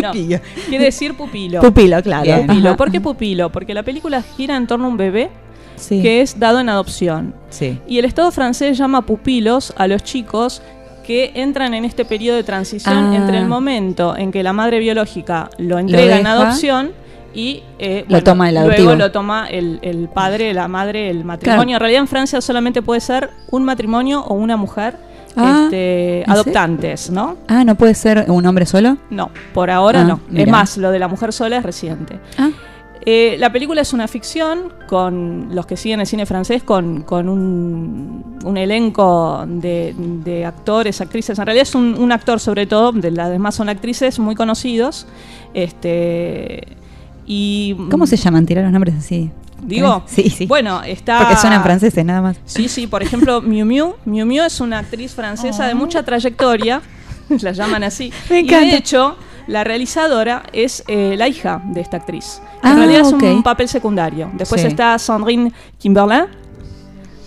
no, 0.02 0.12
quiere 0.12 0.86
decir 0.86 1.16
pupilo. 1.16 1.62
Pupilo, 1.62 2.02
claro. 2.02 2.24
Bien. 2.24 2.48
Pupilo. 2.48 2.76
¿Por 2.78 2.92
qué 2.92 3.00
pupilo? 3.02 3.52
Porque 3.52 3.74
la 3.74 3.84
película 3.84 4.22
gira 4.22 4.58
en 4.58 4.68
torno 4.68 4.86
a 4.86 4.90
un 4.90 4.98
bebé 4.98 5.30
Sí. 5.76 6.02
que 6.02 6.22
es 6.22 6.40
dado 6.40 6.60
en 6.60 6.70
adopción. 6.70 7.34
Sí. 7.50 7.80
Y 7.88 8.00
el 8.00 8.06
Estado 8.06 8.32
francés 8.32 8.78
llama 8.78 9.02
pupilos 9.06 9.74
a 9.76 9.88
los 9.88 10.04
chicos 10.04 10.62
que 11.06 11.32
entran 11.36 11.74
en 11.74 11.84
este 11.84 12.06
periodo 12.06 12.38
de 12.38 12.44
transición 12.44 13.12
Ah. 13.12 13.16
entre 13.16 13.38
el 13.38 13.46
momento 13.48 14.16
en 14.16 14.32
que 14.32 14.44
la 14.44 14.54
madre 14.54 14.80
biológica 14.80 15.50
lo 15.58 15.78
entrega 15.80 16.18
en 16.20 16.28
adopción 16.28 16.92
y 17.34 17.64
eh, 17.80 18.06
Lo 18.08 18.22
toma 18.24 18.50
el 18.50 18.56
luego 18.56 18.70
adoptivo. 18.70 18.96
lo 18.96 19.12
toma 19.12 19.48
el, 19.50 19.80
el 19.82 20.08
padre, 20.10 20.54
la 20.54 20.68
madre, 20.68 21.10
el 21.10 21.24
matrimonio. 21.26 21.76
En 21.78 21.80
realidad 21.80 22.02
en 22.02 22.08
Francia 22.08 22.42
solamente 22.42 22.82
puede 22.82 23.00
ser 23.02 23.30
un 23.52 23.64
matrimonio 23.64 24.22
o 24.22 24.34
una 24.36 24.58
mujer 24.58 24.98
Ah, 25.36 25.62
este, 25.64 26.24
adoptantes, 26.28 27.10
¿no? 27.10 27.38
Ah, 27.48 27.64
¿no 27.64 27.74
puede 27.74 27.96
ser 27.96 28.26
un 28.28 28.46
hombre 28.46 28.68
solo? 28.68 28.98
No, 29.10 29.32
por 29.52 29.72
ahora 29.72 30.02
Ah, 30.02 30.04
no. 30.04 30.20
mira. 30.30 30.44
Es 30.44 30.50
más, 30.50 30.78
lo 30.78 30.92
de 30.92 31.00
la 31.00 31.08
mujer 31.08 31.34
sola 31.34 31.58
es 31.58 31.64
reciente. 31.64 32.20
Ah. 32.38 32.52
Eh, 33.06 33.36
la 33.40 33.52
película 33.52 33.82
es 33.82 33.94
una 33.94 34.08
ficción 34.08 34.72
con 34.88 35.50
los 35.56 35.66
que 35.66 35.76
siguen 35.76 36.00
el 36.02 36.06
cine 36.06 36.28
francés, 36.28 36.62
con, 36.62 37.02
con 37.02 37.28
un, 37.30 38.40
un 38.46 38.58
elenco 38.58 39.44
de, 39.48 39.96
de 39.98 40.46
actores, 40.46 41.02
actrices. 41.02 41.38
En 41.40 41.46
realidad 41.48 41.64
es 41.64 41.74
un, 41.74 41.96
un 42.00 42.12
actor 42.12 42.40
sobre 42.40 42.68
todo, 42.68 42.92
de 42.92 43.10
las 43.10 43.32
demás 43.32 43.56
son 43.56 43.70
actrices 43.70 44.20
muy 44.20 44.36
conocidos. 44.36 45.08
Este, 45.56 46.78
y 47.26 47.76
¿Cómo 47.90 48.06
se 48.08 48.18
llaman? 48.18 48.46
Tirar 48.46 48.64
los 48.64 48.74
nombres 48.74 48.96
así. 48.96 49.30
Digo, 49.62 50.04
Sí, 50.08 50.30
sí. 50.30 50.46
bueno, 50.46 50.84
está... 50.84 51.20
Porque 51.20 51.38
suenan 51.38 51.64
franceses, 51.64 52.04
nada 52.04 52.22
más. 52.22 52.38
Sí, 52.46 52.68
sí, 52.68 52.86
por 52.88 53.02
ejemplo, 53.02 53.42
Miu 53.42 53.66
Miu. 53.66 53.94
Miu 54.06 54.26
Miu 54.26 54.44
es 54.44 54.60
una 54.60 54.80
actriz 54.80 55.14
francesa 55.14 55.66
de 55.68 55.74
mucha 55.74 56.04
trayectoria, 56.04 56.82
la 57.30 57.52
llaman 57.54 57.84
así. 57.84 58.12
Me 58.30 58.42
y 58.42 58.44
encanta. 58.44 58.66
de 58.66 58.76
hecho, 58.76 59.16
la 59.48 59.64
realizadora 59.64 60.44
es 60.52 60.84
eh, 60.88 61.16
la 61.18 61.30
hija 61.30 61.62
de 61.66 61.80
esta 61.80 61.98
actriz. 61.98 62.42
En 62.62 62.72
Ah, 62.72 62.76
realidad 62.76 63.06
ok. 63.06 63.24
es 63.24 63.30
un 63.36 63.44
papel 63.44 63.70
secundario. 63.70 64.30
Después 64.34 64.60
Sí. 64.62 64.68
está 64.68 65.00
Sandrine 65.00 65.54
Kimberlin. 65.80 66.26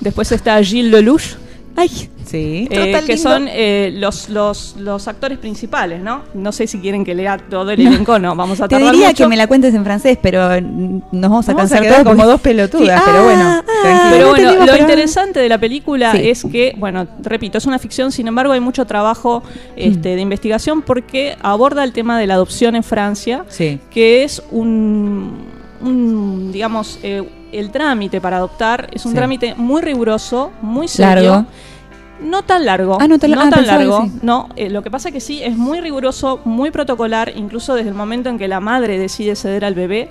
Después 0.00 0.30
está 0.30 0.62
Gilles 0.62 0.90
Lelouch. 0.92 1.36
Ay, 1.74 2.10
Sí. 2.26 2.66
eh, 2.70 2.92
que 3.06 3.14
lindo. 3.14 3.30
son 3.30 3.46
eh, 3.48 3.90
los, 3.94 4.28
los, 4.28 4.74
los 4.78 5.06
actores 5.08 5.38
principales, 5.38 6.00
¿no? 6.02 6.22
No 6.34 6.50
sé 6.52 6.66
si 6.66 6.78
quieren 6.80 7.04
que 7.04 7.14
lea 7.14 7.38
todo 7.38 7.70
el 7.70 7.80
elenco, 7.80 8.18
no, 8.18 8.34
vamos 8.34 8.60
a 8.60 8.68
Te 8.68 8.74
tardar 8.74 8.92
diría 8.92 9.08
mucho. 9.08 9.24
que 9.24 9.28
me 9.28 9.36
la 9.36 9.46
cuentes 9.46 9.72
en 9.74 9.84
francés, 9.84 10.18
pero 10.20 10.48
mm, 10.60 11.00
nos 11.12 11.30
vamos 11.30 11.48
a 11.48 11.52
Vamos 11.54 11.70
a 11.72 11.76
cansar 11.76 11.82
quedar 11.82 11.94
todos 12.02 12.04
como 12.04 12.16
porque- 12.16 12.30
dos 12.32 12.40
pelotudas, 12.40 12.98
Sí, 12.98 13.04
pero 13.06 13.18
ah, 13.18 13.22
bueno, 13.24 13.42
ah, 13.44 13.64
tranquilo. 13.82 14.10
Pero 14.10 14.24
no 14.26 14.30
bueno, 14.56 14.66
lo 14.72 14.76
interesante 14.76 15.40
de 15.40 15.48
la 15.48 15.58
película 15.58 16.12
Sí. 16.12 16.28
es 16.30 16.44
que, 16.50 16.74
bueno, 16.76 17.06
repito, 17.22 17.58
es 17.58 17.66
una 17.66 17.78
ficción, 17.78 18.10
sin 18.10 18.26
embargo 18.28 18.52
hay 18.52 18.60
mucho 18.60 18.84
trabajo 18.86 19.42
este, 19.76 20.16
de 20.16 20.20
investigación 20.20 20.82
porque 20.82 21.36
aborda 21.42 21.84
el 21.84 21.92
tema 21.92 22.18
de 22.18 22.26
la 22.26 22.34
adopción 22.34 22.74
en 22.74 22.82
Francia, 22.82 23.44
Sí. 23.48 23.78
que 23.90 24.24
es 24.24 24.42
un, 24.50 25.32
un, 25.80 26.50
digamos, 26.52 26.98
eh, 27.02 27.22
el 27.52 27.70
trámite 27.70 28.20
para 28.20 28.38
adoptar 28.38 28.88
es 28.92 29.04
un 29.04 29.12
Sí. 29.12 29.16
trámite 29.16 29.54
muy 29.56 29.80
riguroso, 29.82 30.50
muy 30.62 30.88
serio. 30.88 31.30
Largo. 31.30 31.46
No 32.20 32.42
tan 32.42 32.64
largo. 32.64 32.98
Ah, 33.00 33.06
no 33.08 33.18
tan- 33.18 33.34
ah, 33.38 33.50
que 33.54 33.62
largo. 33.62 34.04
sí. 34.04 34.12
No, 34.22 34.48
eh, 34.56 34.70
lo 34.70 34.82
que 34.82 34.90
pasa 34.90 35.10
que 35.10 35.20
sí, 35.20 35.42
es 35.42 35.56
muy 35.56 35.80
riguroso, 35.80 36.40
muy 36.44 36.70
protocolar, 36.70 37.32
incluso 37.36 37.74
desde 37.74 37.90
el 37.90 37.94
momento 37.94 38.28
en 38.30 38.38
que 38.38 38.48
la 38.48 38.60
madre 38.60 38.98
decide 38.98 39.36
ceder 39.36 39.64
al 39.64 39.74
bebé. 39.74 40.08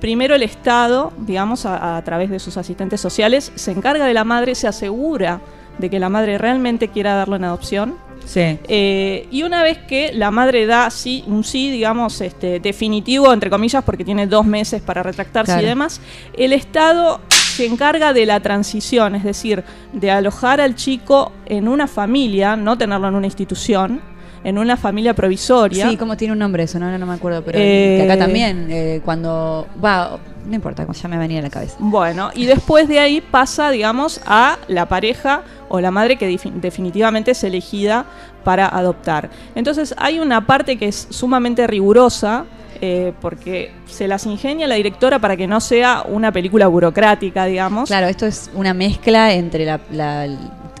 Primero 0.00 0.34
el 0.34 0.42
Estado, 0.42 1.12
digamos, 1.18 1.64
a, 1.66 1.96
a 1.96 2.04
través 2.04 2.28
de 2.30 2.38
sus 2.38 2.56
asistentes 2.56 3.00
sociales, 3.00 3.52
se 3.54 3.70
encarga 3.70 4.04
de 4.06 4.14
la 4.14 4.24
madre, 4.24 4.54
se 4.54 4.66
asegura 4.68 5.40
de 5.78 5.88
que 5.90 5.98
la 5.98 6.08
madre 6.08 6.36
realmente 6.38 6.88
quiera 6.88 7.14
darlo 7.14 7.36
en 7.36 7.44
adopción. 7.44 7.94
Sí. 8.26 8.58
Eh, 8.68 9.28
y 9.30 9.42
una 9.42 9.62
vez 9.62 9.78
que 9.78 10.12
la 10.14 10.30
madre 10.30 10.66
da 10.66 10.90
sí, 10.90 11.24
un 11.26 11.44
sí, 11.44 11.70
digamos, 11.70 12.20
este, 12.20 12.58
definitivo, 12.58 13.32
entre 13.32 13.50
comillas, 13.50 13.84
porque 13.84 14.04
tiene 14.04 14.26
dos 14.26 14.46
meses 14.46 14.82
para 14.82 15.02
retractarse 15.02 15.52
Claro. 15.52 15.62
y 15.66 15.68
demás, 15.68 16.00
el 16.36 16.52
Estado 16.52 17.20
se 17.56 17.66
encarga 17.66 18.12
de 18.12 18.26
la 18.26 18.40
transición, 18.40 19.14
es 19.14 19.24
decir, 19.24 19.62
de 19.92 20.10
alojar 20.10 20.60
al 20.60 20.74
chico 20.74 21.32
en 21.46 21.68
una 21.68 21.86
familia, 21.86 22.56
no 22.56 22.76
tenerlo 22.78 23.08
en 23.08 23.14
una 23.14 23.26
institución, 23.26 24.00
en 24.42 24.58
una 24.58 24.76
familia 24.76 25.14
provisoria. 25.14 25.88
Sí, 25.88 25.96
¿cómo 25.96 26.16
tiene 26.16 26.32
un 26.32 26.38
nombre 26.38 26.64
eso? 26.64 26.78
No, 26.78 26.90
no, 26.90 26.98
no 26.98 27.06
me 27.06 27.14
acuerdo, 27.14 27.42
pero 27.42 27.58
Eh, 27.58 27.96
que 27.98 28.02
acá 28.12 28.18
también, 28.18 28.66
eh, 28.70 29.00
cuando 29.02 29.66
va, 29.82 30.18
no 30.46 30.54
importa, 30.54 30.86
ya 30.92 31.08
me 31.08 31.16
venía 31.16 31.38
a 31.38 31.42
la 31.42 31.48
cabeza. 31.50 31.76
Bueno, 31.78 32.30
y 32.34 32.44
después 32.44 32.86
de 32.86 32.98
ahí 32.98 33.22
pasa, 33.22 33.70
digamos, 33.70 34.20
a 34.26 34.58
la 34.68 34.86
pareja 34.86 35.42
o 35.70 35.80
la 35.80 35.90
madre 35.90 36.16
que 36.16 36.28
defi- 36.30 36.52
definitivamente 36.52 37.30
es 37.30 37.42
elegida 37.42 38.04
para 38.44 38.68
adoptar. 38.68 39.30
Entonces 39.54 39.94
hay 39.96 40.18
una 40.20 40.44
parte 40.46 40.76
que 40.76 40.88
es 40.88 41.06
sumamente 41.10 41.66
rigurosa. 41.66 42.44
Eh, 42.86 43.14
porque 43.18 43.70
se 43.86 44.06
las 44.06 44.26
ingenia 44.26 44.66
la 44.66 44.74
directora 44.74 45.18
para 45.18 45.38
que 45.38 45.46
no 45.46 45.58
sea 45.60 46.04
una 46.06 46.30
película 46.32 46.66
burocrática, 46.66 47.46
digamos. 47.46 47.88
Claro, 47.88 48.08
esto 48.08 48.26
es 48.26 48.50
una 48.54 48.74
mezcla 48.74 49.32
entre 49.32 49.64
la, 49.64 49.80
la- 49.90 50.28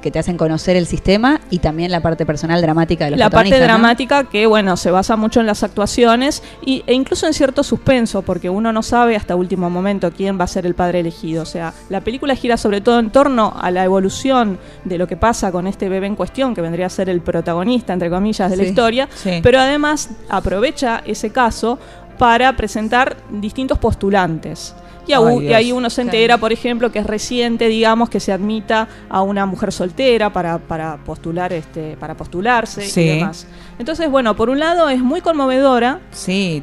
que 0.04 0.10
te 0.10 0.18
hacen 0.18 0.36
conocer 0.36 0.76
el 0.76 0.86
sistema 0.86 1.40
y 1.48 1.60
también 1.60 1.90
la 1.90 2.00
parte 2.00 2.26
personal 2.26 2.60
dramática 2.60 3.06
de 3.06 3.12
los 3.12 3.18
la 3.18 3.30
parte 3.30 3.58
dramática 3.58 4.24
que 4.24 4.46
bueno 4.46 4.76
se 4.76 4.90
basa 4.90 5.16
mucho 5.16 5.40
en 5.40 5.46
las 5.46 5.62
actuaciones 5.62 6.42
y, 6.62 6.84
e 6.86 6.92
incluso 6.92 7.26
en 7.26 7.32
cierto 7.32 7.62
suspenso 7.62 8.20
porque 8.20 8.50
uno 8.50 8.70
no 8.70 8.82
sabe 8.82 9.16
hasta 9.16 9.34
último 9.34 9.70
momento 9.70 10.12
quién 10.12 10.38
va 10.38 10.44
a 10.44 10.46
ser 10.46 10.66
el 10.66 10.74
padre 10.74 11.00
elegido. 11.00 11.42
O 11.42 11.46
sea 11.46 11.72
la 11.88 12.02
película 12.02 12.36
gira 12.36 12.58
sobre 12.58 12.82
todo 12.82 12.98
en 12.98 13.08
torno 13.12 13.56
a 13.58 13.70
la 13.70 13.82
evolución 13.82 14.58
de 14.84 14.98
lo 14.98 15.06
que 15.06 15.16
pasa 15.16 15.50
con 15.50 15.66
este 15.66 15.88
bebé 15.88 16.06
en 16.06 16.16
cuestión 16.16 16.54
que 16.54 16.60
vendría 16.60 16.84
a 16.84 16.90
ser 16.90 17.08
el 17.08 17.22
protagonista 17.22 17.94
entre 17.94 18.10
comillas 18.10 18.50
de 18.50 18.58
la 18.58 18.64
historia 18.64 19.08
sí. 19.14 19.40
pero 19.42 19.58
además 19.58 20.10
aprovecha 20.28 21.02
ese 21.06 21.30
caso 21.30 21.78
para 22.18 22.54
presentar 22.56 23.16
distintos 23.30 23.78
postulantes 23.78 24.74
y, 25.06 25.12
Ay, 25.12 25.18
au- 25.18 25.38
y 25.40 25.44
Dios. 25.46 25.54
ahí 25.54 25.72
uno 25.72 25.90
se 25.90 26.02
entera, 26.02 26.38
por 26.38 26.52
ejemplo, 26.52 26.90
que 26.92 26.98
es 26.98 27.06
reciente, 27.06 27.68
digamos, 27.68 28.08
que 28.10 28.20
se 28.20 28.32
admita 28.32 28.88
a 29.08 29.22
una 29.22 29.46
mujer 29.46 29.72
soltera 29.72 30.32
para, 30.32 30.58
para 30.58 30.96
postular, 31.04 31.52
este, 31.52 31.96
para 31.98 32.14
postularse 32.16 32.82
Sí. 32.82 33.00
y 33.02 33.08
demás. 33.18 33.46
Entonces, 33.78 34.08
bueno, 34.08 34.36
por 34.36 34.50
un 34.50 34.60
lado 34.60 34.88
es 34.88 35.00
muy 35.00 35.20
conmovedora. 35.20 36.00
Sí, 36.12 36.62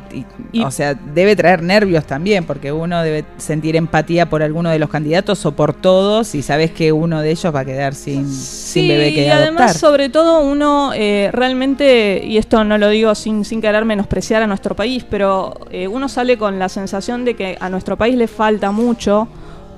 y- 0.53 0.61
o 0.63 0.71
sea, 0.71 0.93
debe 0.93 1.35
traer 1.35 1.61
nervios 1.61 2.05
también, 2.05 2.45
porque 2.45 2.71
uno 2.71 3.01
debe 3.03 3.25
sentir 3.37 3.75
empatía 3.75 4.29
por 4.29 4.41
alguno 4.43 4.69
de 4.69 4.79
los 4.79 4.89
candidatos 4.89 5.45
o 5.45 5.51
por 5.53 5.73
todos, 5.73 6.33
y 6.35 6.41
sabes 6.41 6.71
que 6.71 6.91
uno 6.91 7.21
de 7.21 7.31
ellos 7.31 7.53
va 7.53 7.61
a 7.61 7.65
quedar 7.65 7.95
sin, 7.95 8.29
sin 8.31 8.87
bebé 8.87 9.13
que 9.13 9.23
y 9.25 9.29
adoptar. 9.29 9.41
además, 9.41 9.77
sobre 9.77 10.09
todo, 10.09 10.41
uno 10.41 10.91
eh, 10.95 11.29
realmente, 11.33 12.21
y 12.25 12.37
esto 12.37 12.63
no 12.63 12.77
lo 12.77 12.89
digo 12.89 13.13
sin, 13.15 13.43
sin 13.45 13.61
querer 13.61 13.83
menospreciar 13.85 14.41
a 14.41 14.47
nuestro 14.47 14.75
país, 14.75 15.05
pero 15.09 15.53
eh, 15.69 15.87
uno 15.87 16.07
sale 16.07 16.37
con 16.37 16.59
la 16.59 16.69
sensación 16.69 17.25
de 17.25 17.35
que 17.35 17.57
a 17.59 17.69
nuestro 17.69 17.97
país 17.97 18.15
le 18.15 18.27
falta 18.35 18.71
mucho 18.71 19.27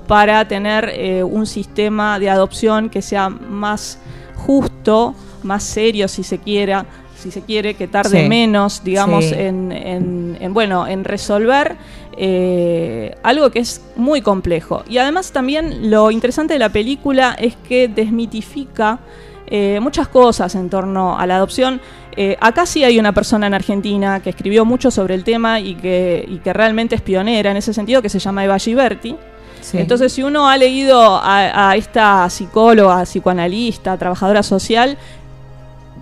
para 0.06 0.46
tener 0.46 0.90
eh, 0.94 1.22
un 1.22 1.46
sistema 1.46 2.18
de 2.18 2.30
adopción 2.30 2.88
que 2.90 3.02
sea 3.02 3.28
más 3.30 3.98
justo, 4.36 5.14
más 5.42 5.62
serio 5.62 6.08
si 6.08 6.22
se 6.22 6.38
quiera, 6.38 6.84
si 7.16 7.30
se 7.30 7.40
quiere, 7.42 7.74
que 7.74 7.88
tarde 7.88 8.22
Sí. 8.22 8.28
menos, 8.28 8.82
digamos, 8.84 9.24
Sí. 9.24 9.34
en, 9.34 9.72
en- 9.72 10.36
en, 10.40 10.52
bueno, 10.54 10.86
en 10.86 11.04
resolver 11.04 11.76
eh, 12.16 13.16
algo 13.22 13.50
que 13.50 13.58
es 13.60 13.80
muy 13.96 14.20
complejo. 14.22 14.84
Y 14.88 14.98
además 14.98 15.32
también 15.32 15.90
lo 15.90 16.10
interesante 16.10 16.52
de 16.54 16.58
la 16.60 16.68
película 16.68 17.34
es 17.38 17.56
que 17.68 17.88
desmitifica 17.88 18.98
eh, 19.46 19.78
muchas 19.82 20.08
cosas 20.08 20.54
en 20.54 20.70
torno 20.70 21.18
a 21.18 21.26
la 21.26 21.36
adopción. 21.36 21.80
Eh, 22.16 22.36
acá 22.40 22.66
sí 22.66 22.84
hay 22.84 22.98
una 22.98 23.12
persona 23.12 23.46
en 23.46 23.54
Argentina 23.54 24.20
que 24.20 24.30
escribió 24.30 24.64
mucho 24.64 24.90
sobre 24.90 25.14
el 25.14 25.24
tema 25.24 25.60
y 25.60 25.74
que, 25.74 26.24
y 26.28 26.38
que 26.38 26.52
realmente 26.52 26.94
es 26.94 27.00
pionera 27.00 27.50
en 27.50 27.56
ese 27.56 27.72
sentido, 27.74 28.02
que 28.02 28.08
se 28.08 28.18
llama 28.18 28.44
Eva 28.44 28.58
Giberti. 28.58 29.16
Sí. 29.60 29.78
Entonces, 29.78 30.12
si 30.12 30.22
uno 30.22 30.48
ha 30.48 30.56
leído 30.56 31.00
a, 31.00 31.70
a 31.70 31.76
esta 31.76 32.28
psicóloga, 32.28 33.04
psicoanalista, 33.04 33.96
trabajadora 33.96 34.42
social, 34.42 34.98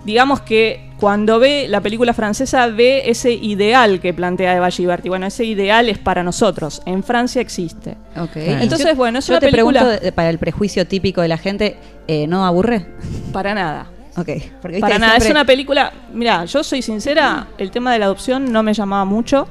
digamos 0.05 0.41
que 0.41 0.91
cuando 0.99 1.37
ve 1.37 1.67
la 1.67 1.81
película 1.81 2.13
francesa 2.13 2.67
ve 2.67 3.09
ese 3.09 3.33
ideal 3.33 3.99
que 3.99 4.13
plantea 4.13 4.55
Eva 4.55 4.69
Giberti. 4.69 5.09
Bueno, 5.09 5.25
ese 5.25 5.43
ideal 5.43 5.89
es 5.89 5.97
para 5.97 6.23
nosotros. 6.23 6.81
En 6.85 7.03
Francia 7.03 7.41
existe. 7.41 7.97
Ok. 8.15 8.35
Entonces, 8.35 8.95
bueno, 8.95 9.19
es 9.19 9.27
yo 9.27 9.33
una 9.33 9.39
te 9.41 9.47
película 9.51 9.81
pregunto, 9.81 10.05
eh, 10.05 10.11
para 10.11 10.29
el 10.29 10.37
prejuicio 10.37 10.87
típico 10.87 11.21
de 11.21 11.27
la 11.27 11.37
gente, 11.37 11.77
eh, 12.07 12.25
¿no 12.27 12.45
aburre? 12.45 12.85
para 13.33 13.53
nada. 13.53 13.87
Ok. 14.15 14.29
Porque, 14.61 14.79
Para 14.79 14.99
nada, 14.99 15.17
es 15.17 15.29
una 15.29 15.45
película. 15.45 15.91
Mira, 16.13 16.45
yo 16.45 16.63
soy 16.63 16.81
sincera, 16.81 17.47
el 17.57 17.71
tema 17.71 17.93
de 17.93 17.99
la 17.99 18.05
adopción 18.05 18.51
no 18.51 18.61
me 18.63 18.73
llamaba 18.73 19.05
mucho. 19.05 19.47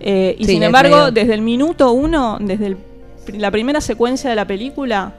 eh, 0.00 0.36
y 0.38 0.44
Sí, 0.44 0.52
sin 0.52 0.62
embargo, 0.62 1.10
desde 1.10 1.34
el 1.34 1.40
minuto 1.40 1.92
uno, 1.92 2.38
desde 2.40 2.66
el 2.66 2.76
la 3.32 3.50
primera 3.50 3.80
secuencia 3.80 4.28
de 4.28 4.36
la 4.36 4.46
película, 4.46 5.14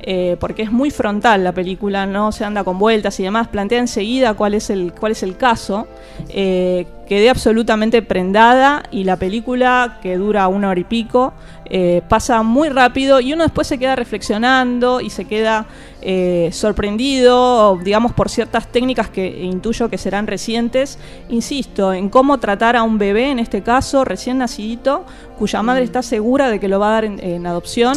eh, 0.00 0.38
porque 0.40 0.62
es 0.62 0.72
muy 0.72 0.90
frontal 0.90 1.44
la 1.44 1.52
película, 1.52 2.06
no 2.06 2.32
se 2.32 2.44
anda 2.46 2.64
con 2.64 2.78
vueltas 2.78 3.20
y 3.20 3.22
demás, 3.22 3.48
plantea 3.48 3.78
enseguida 3.80 4.32
cuál 4.32 4.54
es 4.54 4.70
el, 4.70 4.94
cuál 4.98 5.12
es 5.12 5.22
el 5.22 5.36
caso. 5.36 5.86
eh, 6.30 6.86
quedé 7.06 7.28
absolutamente 7.28 8.00
prendada 8.02 8.84
y 8.90 9.04
la 9.04 9.16
película, 9.16 9.98
que 10.00 10.16
dura 10.16 10.48
una 10.48 10.70
hora 10.70 10.80
y 10.80 10.84
pico, 10.84 11.34
eh, 11.70 12.02
pasa 12.08 12.42
muy 12.42 12.68
rápido 12.68 13.20
y 13.20 13.32
uno 13.32 13.44
después 13.44 13.68
se 13.68 13.78
queda 13.78 13.94
reflexionando 13.94 15.00
y 15.00 15.08
se 15.10 15.24
queda 15.24 15.66
eh, 16.02 16.50
sorprendido, 16.52 17.78
digamos, 17.84 18.12
por 18.12 18.28
ciertas 18.28 18.66
técnicas 18.66 19.08
que 19.08 19.44
intuyo 19.44 19.88
que 19.88 19.96
serán 19.96 20.26
recientes. 20.26 20.98
Insisto, 21.28 21.92
en 21.92 22.08
cómo 22.08 22.38
tratar 22.38 22.74
a 22.74 22.82
un 22.82 22.98
bebé, 22.98 23.30
en 23.30 23.38
este 23.38 23.62
caso, 23.62 24.04
recién 24.04 24.38
nacidito, 24.38 25.04
cuya 25.38 25.62
madre 25.62 25.84
está 25.84 26.02
segura 26.02 26.50
de 26.50 26.58
que 26.58 26.68
lo 26.68 26.80
va 26.80 26.88
a 26.88 26.92
dar 26.92 27.04
en, 27.04 27.22
en 27.22 27.46
adopción. 27.46 27.96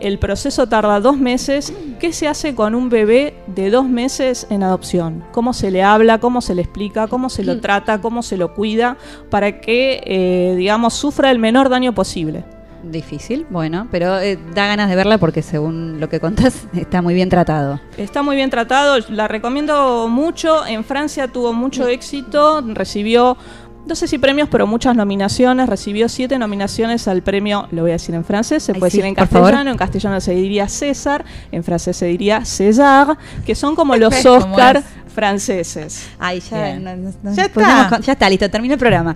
El 0.00 0.18
proceso 0.18 0.66
tarda 0.66 0.98
dos 0.98 1.16
meses. 1.16 1.72
¿Qué 2.00 2.12
se 2.12 2.26
hace 2.26 2.56
con 2.56 2.74
un 2.74 2.88
bebé 2.88 3.34
de 3.46 3.70
dos 3.70 3.88
meses 3.88 4.48
en 4.50 4.64
adopción? 4.64 5.24
¿Cómo 5.30 5.52
se 5.52 5.70
le 5.70 5.82
habla? 5.82 6.18
¿Cómo 6.18 6.40
se 6.40 6.56
le 6.56 6.62
explica? 6.62 7.06
¿Cómo 7.06 7.30
se 7.30 7.44
lo 7.44 7.60
trata? 7.60 8.00
¿Cómo 8.00 8.22
se 8.22 8.36
lo 8.36 8.54
cuida? 8.54 8.96
Para 9.30 9.60
que, 9.60 10.02
eh, 10.04 10.54
digamos, 10.56 10.94
sufra 10.94 11.30
el 11.30 11.38
menor 11.38 11.68
daño 11.68 11.94
posible. 11.94 12.44
Difícil, 12.82 13.46
bueno, 13.48 13.86
pero 13.92 14.18
eh, 14.18 14.38
da 14.54 14.66
ganas 14.66 14.90
de 14.90 14.96
verla 14.96 15.16
porque 15.18 15.40
según 15.42 16.00
lo 16.00 16.08
que 16.08 16.18
contás 16.18 16.66
está 16.74 17.00
muy 17.00 17.14
bien 17.14 17.28
tratado. 17.28 17.80
Está 17.96 18.22
muy 18.22 18.34
bien 18.34 18.50
tratado, 18.50 18.98
la 19.08 19.28
recomiendo 19.28 20.08
mucho. 20.08 20.66
En 20.66 20.82
Francia 20.84 21.28
tuvo 21.28 21.52
mucho 21.52 21.86
éxito, 21.86 22.60
recibió, 22.74 23.36
no 23.86 23.94
sé 23.94 24.08
si 24.08 24.18
premios, 24.18 24.48
pero 24.50 24.66
muchas 24.66 24.96
nominaciones. 24.96 25.68
Recibió 25.68 26.08
siete 26.08 26.38
nominaciones 26.40 27.06
al 27.06 27.22
premio, 27.22 27.68
lo 27.70 27.82
voy 27.82 27.92
a 27.92 27.94
decir 27.94 28.16
en 28.16 28.24
francés, 28.24 28.64
se 28.64 28.72
Ay, 28.72 28.80
puede 28.80 28.90
sí, 28.90 28.96
decir 28.98 29.08
en 29.16 29.28
favor. 29.28 29.42
castellano. 29.50 29.70
En 29.70 29.76
castellano 29.76 30.20
se 30.20 30.32
diría 30.34 30.68
César, 30.68 31.24
en 31.52 31.62
francés 31.62 31.96
se 31.96 32.06
diría 32.06 32.44
César, 32.44 33.16
que 33.46 33.54
son 33.54 33.76
como 33.76 33.94
los 33.96 34.12
¿Cómo 34.24 34.34
Oscar 34.38 34.78
es? 34.78 34.84
franceses. 35.14 36.08
Ay, 36.18 36.40
ya, 36.40 36.78
no- 36.80 37.12
Ya 37.32 37.44
está. 37.44 37.86
con- 37.88 38.02
ya 38.02 38.12
está, 38.14 38.28
listo, 38.28 38.50
termina 38.50 38.74
el 38.74 38.80
programa. 38.80 39.14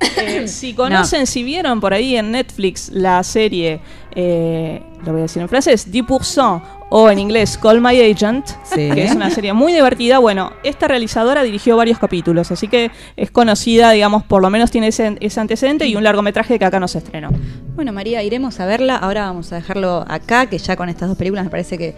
Eh, 0.00 0.48
si 0.48 0.74
conocen, 0.74 1.26
si 1.26 1.42
vieron 1.42 1.80
por 1.80 1.94
ahí 1.94 2.16
en 2.16 2.30
Netflix 2.32 2.90
la 2.90 3.22
serie, 3.22 3.80
eh, 4.14 4.82
lo 5.04 5.12
voy 5.12 5.20
a 5.20 5.22
decir 5.22 5.42
en 5.42 5.48
francés, 5.48 5.90
10% 5.92 6.62
o 6.88 7.10
en 7.10 7.18
inglés 7.18 7.58
Call 7.58 7.80
My 7.80 8.00
Agent, 8.00 8.46
Sí. 8.64 8.90
que 8.92 9.04
es 9.04 9.14
una 9.14 9.28
serie 9.30 9.52
muy 9.52 9.72
divertida. 9.72 10.18
Bueno, 10.18 10.52
esta 10.62 10.86
realizadora 10.86 11.42
dirigió 11.42 11.76
varios 11.76 11.98
capítulos, 11.98 12.50
así 12.52 12.68
que 12.68 12.90
es 13.16 13.30
conocida, 13.30 13.90
digamos, 13.90 14.22
por 14.22 14.40
lo 14.40 14.50
menos 14.50 14.70
tiene 14.70 14.88
ese, 14.88 15.16
ese 15.20 15.40
antecedente 15.40 15.86
y 15.86 15.96
un 15.96 16.04
largometraje 16.04 16.58
que 16.58 16.64
acá 16.64 16.78
no 16.78 16.86
se 16.88 16.98
estrenó. 16.98 17.30
Bueno, 17.74 17.92
María, 17.92 18.22
iremos 18.22 18.60
a 18.60 18.66
verla. 18.66 18.96
Ahora 18.96 19.22
vamos 19.26 19.52
a 19.52 19.56
dejarlo 19.56 20.04
acá, 20.08 20.46
que 20.46 20.58
ya 20.58 20.76
con 20.76 20.88
estas 20.88 21.08
dos 21.08 21.18
películas 21.18 21.44
me 21.44 21.50
parece 21.50 21.76
que 21.76 21.94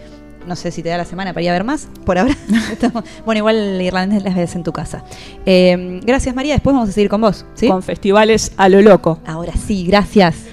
no 0.49 0.55
sé 0.55 0.71
si 0.71 0.83
te 0.83 0.89
da 0.89 0.97
la 0.97 1.05
semana 1.05 1.31
para 1.31 1.43
ir 1.43 1.49
a 1.49 1.53
ver 1.53 1.63
más, 1.63 1.87
por 2.05 2.17
ahora. 2.17 2.35
Bueno, 3.25 3.39
igual 3.39 3.55
el 3.55 3.81
irlandés 3.81 4.23
las 4.23 4.35
ves 4.35 4.55
en 4.55 4.63
tu 4.63 4.73
casa. 4.73 5.03
Eh, 5.45 5.99
gracias 6.03 6.35
María, 6.35 6.53
después 6.53 6.73
vamos 6.73 6.89
a 6.89 6.91
seguir 6.91 7.09
con 7.09 7.21
vos. 7.21 7.45
¿sí? 7.53 7.67
Con 7.67 7.83
festivales 7.83 8.51
a 8.57 8.67
lo 8.67 8.81
loco. 8.81 9.19
Ahora 9.25 9.53
sí, 9.53 9.85
gracias. 9.85 10.48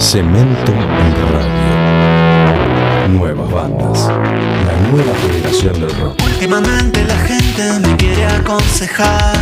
Cemento 0.00 0.72
Radio. 1.30 3.08
Nuevas 3.10 3.52
bandas. 3.52 4.08
La 4.08 4.88
nueva 4.90 5.12
generación 5.20 5.74
del 5.74 5.90
rock. 6.00 6.18
Últimamente 6.24 7.04
la 7.04 7.16
gente 7.18 7.78
me 7.86 7.96
quiere 7.96 8.24
aconsejar. 8.24 9.36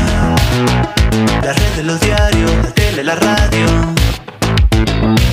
La 1.44 1.52
red 1.52 1.76
de 1.76 1.84
los 1.84 2.00
diarios, 2.00 2.50
la 2.64 2.70
tele, 2.72 3.04
la 3.04 3.14
radio. 3.14 3.66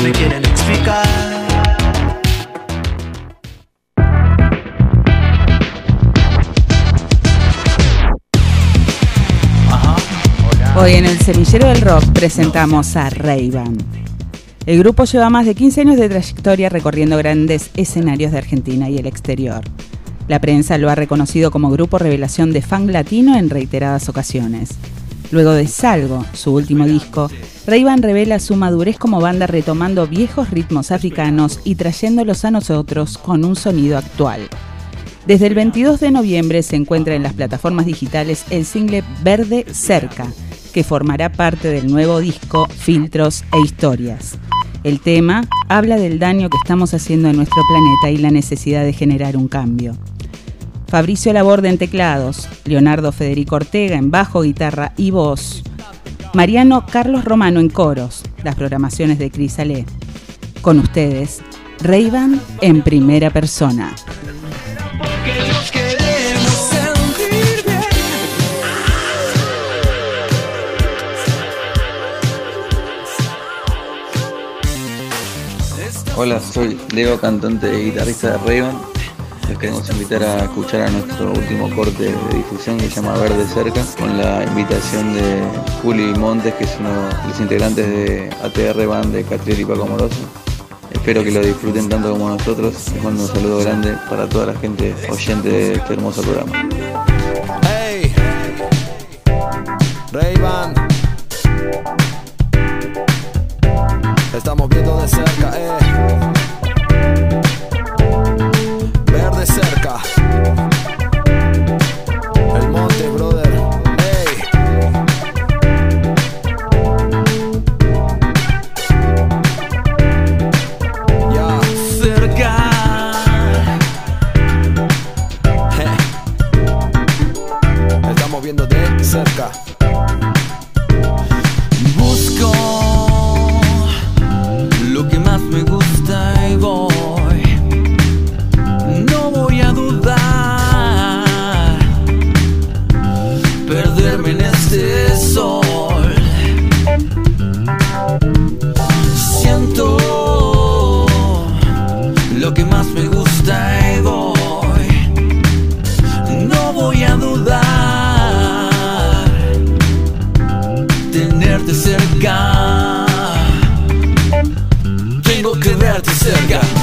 Me 0.04 0.12
quieren 0.12 0.46
explicar. 0.46 1.06
Hoy 10.78 10.94
en 10.94 11.06
el 11.06 11.18
Semillero 11.20 11.68
del 11.70 11.82
Rock 11.82 12.04
presentamos 12.14 12.96
a 12.96 13.10
Ray-Ban. 13.10 13.85
El 14.66 14.80
grupo 14.80 15.04
lleva 15.06 15.30
más 15.30 15.46
de 15.46 15.54
15 15.54 15.82
años 15.82 15.98
de 15.98 16.10
trayectoria 16.10 16.70
recorriendo 16.70 17.18
grandes 17.18 17.70
escenarios 17.76 18.32
de 18.32 18.40
Argentina 18.40 18.90
y 18.90 18.98
el 18.98 19.06
exterior. 19.06 19.62
La 20.28 20.42
prensa 20.42 20.80
lo 20.80 20.90
ha 20.90 20.96
reconocido 20.96 21.52
como 21.52 21.70
grupo 21.70 22.00
revelación 22.00 22.52
de 22.52 22.64
fan 22.64 22.92
latino 22.92 23.38
en 23.38 23.52
reiteradas 23.52 24.10
ocasiones. 24.10 24.72
Luego 25.30 25.52
de 25.52 25.68
Salgo, 25.68 26.26
su 26.34 26.52
último 26.56 26.86
disco, 26.86 27.30
Ray-Ban 27.68 28.02
revela 28.02 28.40
su 28.40 28.56
madurez 28.56 28.98
como 28.98 29.22
banda 29.22 29.46
retomando 29.46 30.08
viejos 30.08 30.50
ritmos 30.50 30.92
africanos 30.92 31.60
y 31.64 31.76
trayéndolos 31.76 32.44
a 32.44 32.50
nosotros 32.52 33.20
con 33.20 33.46
un 33.46 33.56
sonido 33.56 34.00
actual. 34.00 34.48
Desde 35.28 35.46
el 35.46 35.54
22 35.54 36.00
de 36.00 36.12
noviembre 36.12 36.64
se 36.64 36.76
encuentra 36.76 37.14
en 37.14 37.22
las 37.22 37.34
plataformas 37.34 37.86
digitales 37.86 38.46
el 38.50 38.66
single 38.66 39.04
Verde 39.24 39.66
Cerca, 39.72 40.26
que 40.74 40.84
formará 40.84 41.32
parte 41.32 41.70
del 41.70 41.92
nuevo 41.92 42.20
disco 42.20 42.68
Filtros 42.68 43.44
e 43.54 43.62
Historias. 43.62 44.40
El 44.86 45.00
tema 45.00 45.44
habla 45.68 45.98
del 45.98 46.20
daño 46.20 46.48
que 46.48 46.58
estamos 46.58 46.94
haciendo 46.94 47.28
en 47.28 47.38
nuestro 47.38 47.60
planeta 47.68 48.12
y 48.12 48.22
la 48.22 48.30
necesidad 48.30 48.84
de 48.84 48.94
generar 48.94 49.36
un 49.36 49.48
cambio. 49.48 49.98
Fabricio 50.88 51.34
Laborde 51.34 51.70
en 51.70 51.80
teclados, 51.80 52.48
Leonardo 52.66 53.12
Federico 53.12 53.56
Ortega 53.56 53.96
en 53.98 54.12
bajo, 54.12 54.44
guitarra 54.44 54.94
y 54.96 55.10
voz, 55.10 55.64
Mariano 56.36 56.86
Carlos 56.86 57.26
Romano 57.26 57.60
en 57.60 57.70
coros, 57.70 58.22
las 58.44 58.54
programaciones 58.54 59.18
de 59.18 59.32
Cris 59.32 59.58
Ale. 59.58 59.86
Con 60.62 60.78
ustedes, 60.78 61.42
Reyban 61.80 62.40
en 62.62 62.84
primera 62.84 63.32
persona. 63.32 63.96
Hola, 76.18 76.40
soy 76.40 76.80
Leo, 76.94 77.20
cantante 77.20 77.78
y 77.78 77.86
guitarrista 77.92 78.32
de 78.32 78.38
Rayban. 78.38 78.80
Les 79.50 79.58
queremos 79.58 79.90
invitar 79.90 80.24
a 80.24 80.46
escuchar 80.46 80.84
a 80.84 80.90
nuestro 80.90 81.34
último 81.34 81.70
corte 81.76 82.04
de 82.04 82.36
difusión 82.38 82.78
que 82.78 82.90
se 82.90 83.02
llama 83.02 83.18
Verde 83.18 83.46
Cerca, 83.46 83.82
con 84.00 84.18
la 84.18 84.46
invitación 84.46 85.14
de 85.14 85.44
Juli 85.82 86.14
Montes, 86.18 86.54
que 86.54 86.64
es 86.64 86.78
uno 86.80 86.90
de 86.90 87.28
los 87.28 87.40
integrantes 87.42 87.86
de 87.86 88.30
ATR 88.42 88.88
Band 88.88 89.14
de 89.14 89.24
Catriel 89.26 89.60
y 89.60 89.66
Paco 89.66 89.86
Moroso. 89.88 90.16
Espero 90.90 91.22
que 91.22 91.32
lo 91.32 91.42
disfruten 91.42 91.90
tanto 91.90 92.12
como 92.12 92.30
nosotros. 92.30 92.74
Les 92.94 93.04
mando 93.04 93.22
un 93.22 93.28
saludo 93.28 93.60
grande 93.60 93.98
para 94.10 94.26
toda 94.30 94.54
la 94.54 94.60
gente 94.60 94.96
oyente 95.10 95.50
de 95.50 95.74
este 95.74 95.94
hermoso 95.96 96.22
programa. 96.22 96.70
Hey, 97.62 98.16
Ray-Ban. 100.14 100.74
Estamos 104.46 104.70
viendo 104.70 105.02
de 105.02 105.08
cerca, 105.08 105.52
eh. 105.58 106.35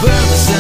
Cerca, 0.03 0.52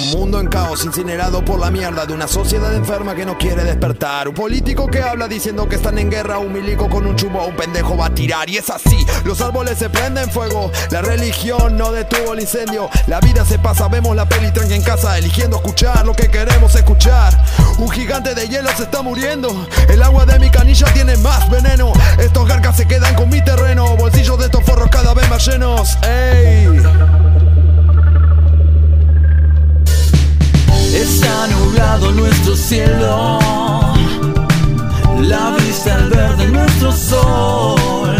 Un 0.00 0.10
mundo 0.12 0.40
en 0.40 0.46
caos 0.46 0.86
incinerado 0.86 1.44
por 1.44 1.60
la 1.60 1.70
mierda 1.70 2.06
de 2.06 2.14
una 2.14 2.26
sociedad 2.26 2.74
enferma 2.74 3.14
que 3.14 3.26
no 3.26 3.36
quiere 3.36 3.64
despertar. 3.64 4.28
Un 4.28 4.34
político 4.34 4.86
que 4.86 5.02
habla 5.02 5.28
diciendo 5.28 5.68
que 5.68 5.76
están 5.76 5.98
en 5.98 6.08
guerra. 6.08 6.38
Un 6.38 6.54
milico 6.54 6.88
con 6.88 7.06
un 7.06 7.16
chumbo, 7.16 7.44
un 7.44 7.54
pendejo 7.54 7.98
va 7.98 8.06
a 8.06 8.14
tirar. 8.14 8.48
Y 8.48 8.56
es 8.56 8.70
así, 8.70 8.96
los 9.24 9.42
árboles 9.42 9.78
se 9.78 9.90
prenden 9.90 10.30
fuego. 10.30 10.72
La 10.90 11.02
religión 11.02 11.76
no 11.76 11.92
detuvo 11.92 12.32
el 12.32 12.40
incendio. 12.40 12.88
La 13.08 13.20
vida 13.20 13.44
se 13.44 13.58
pasa, 13.58 13.88
vemos 13.88 14.16
la 14.16 14.26
peli 14.26 14.50
tranqui 14.50 14.72
en 14.72 14.82
casa, 14.82 15.18
eligiendo 15.18 15.56
escuchar 15.56 16.06
lo 16.06 16.14
que 16.14 16.30
queremos 16.30 16.74
escuchar. 16.74 17.38
Un 17.78 17.90
gigante 17.90 18.34
de 18.34 18.48
hielo 18.48 18.70
se 18.76 18.84
está 18.84 19.02
muriendo. 19.02 19.66
El 19.90 20.02
agua 20.02 20.24
de 20.24 20.38
mi 20.38 20.48
canilla 20.48 20.86
tiene 20.94 21.18
más 21.18 21.50
veneno. 21.50 21.92
Estos 22.18 22.48
garcas 22.48 22.76
se 22.78 22.88
quedan 22.88 23.14
con 23.16 23.28
mi 23.28 23.44
terreno. 23.44 23.96
Bolsillos 23.96 24.38
de 24.38 24.46
estos 24.46 24.64
forros 24.64 24.88
cada 24.88 25.12
vez 25.12 25.28
más 25.28 25.46
llenos. 25.46 25.98
¡Ey! 26.02 27.19
Está 31.00 31.46
nublado 31.46 32.12
nuestro 32.12 32.54
cielo, 32.54 33.38
la 35.18 35.56
vista 35.64 35.94
al 35.94 36.10
verde 36.10 36.48
nuestro 36.48 36.92
sol, 36.92 38.14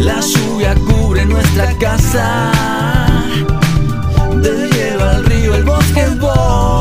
la 0.00 0.20
lluvia 0.20 0.74
cubre 0.74 1.24
nuestra 1.24 1.72
casa, 1.78 2.52
del 4.42 4.70
hielo 4.70 5.08
al 5.08 5.24
río, 5.24 5.54
el 5.54 5.64
bosque 5.64 6.06
voy, 6.20 6.79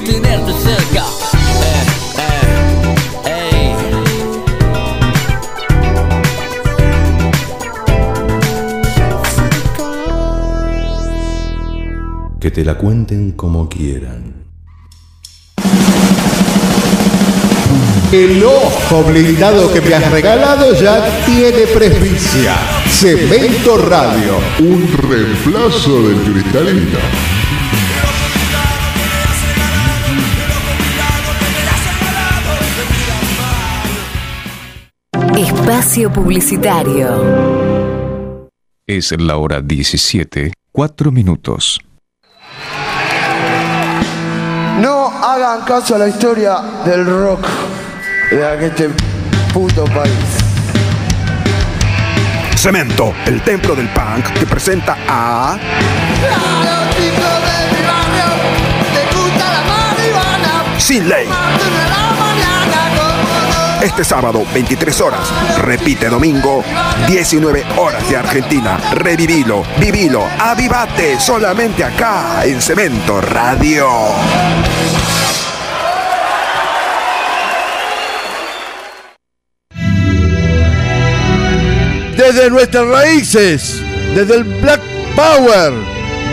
tenerte 0.00 0.52
cerca. 0.52 1.04
Eh, 1.66 2.56
eh, 3.26 3.74
que 12.40 12.50
te 12.50 12.64
la 12.64 12.76
cuenten 12.76 13.32
como 13.32 13.68
quieran. 13.68 14.34
El 18.12 18.44
ojo 18.44 19.02
blindado 19.02 19.72
que 19.72 19.80
me 19.80 19.94
has 19.94 20.10
regalado 20.10 20.72
ya 20.74 21.24
tiene 21.26 21.66
presbicia. 21.66 22.54
Cemento 22.88 23.76
Radio. 23.76 24.38
Un 24.60 24.88
reemplazo 25.08 26.02
del 26.02 26.20
cristalino. 26.22 27.33
Espacio 35.94 36.12
Publicitario. 36.12 38.48
Es 38.84 39.14
la 39.16 39.36
hora 39.36 39.60
17, 39.60 40.52
4 40.72 41.12
minutos. 41.12 41.80
No 44.80 45.06
hagan 45.06 45.64
caso 45.64 45.94
a 45.94 45.98
la 45.98 46.08
historia 46.08 46.56
del 46.84 47.06
rock 47.06 47.46
de 48.28 48.66
este 48.66 48.90
puto 49.52 49.84
país. 49.84 50.10
Cemento, 52.56 53.14
el 53.26 53.40
templo 53.42 53.76
del 53.76 53.88
punk, 53.90 54.36
que 54.36 54.46
presenta 54.46 54.98
a. 55.06 55.56
Sin 60.76 61.08
ley. 61.08 61.28
Este 63.84 64.02
sábado, 64.02 64.46
23 64.54 64.98
horas. 65.02 65.28
Repite 65.58 66.08
domingo, 66.08 66.64
19 67.06 67.66
horas 67.76 68.08
de 68.08 68.16
Argentina. 68.16 68.78
Revivilo, 68.94 69.62
vivilo, 69.78 70.26
avivate, 70.38 71.20
solamente 71.20 71.84
acá 71.84 72.46
en 72.46 72.62
Cemento 72.62 73.20
Radio. 73.20 73.86
Desde 82.16 82.48
nuestras 82.48 82.86
raíces, 82.86 83.82
desde 84.14 84.36
el 84.36 84.44
Black 84.44 84.80
Power, 85.14 85.74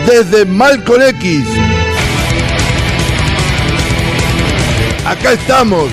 desde 0.06 0.46
Malcolm 0.46 1.02
X. 1.02 1.46
Acá 5.04 5.32
estamos, 5.32 5.90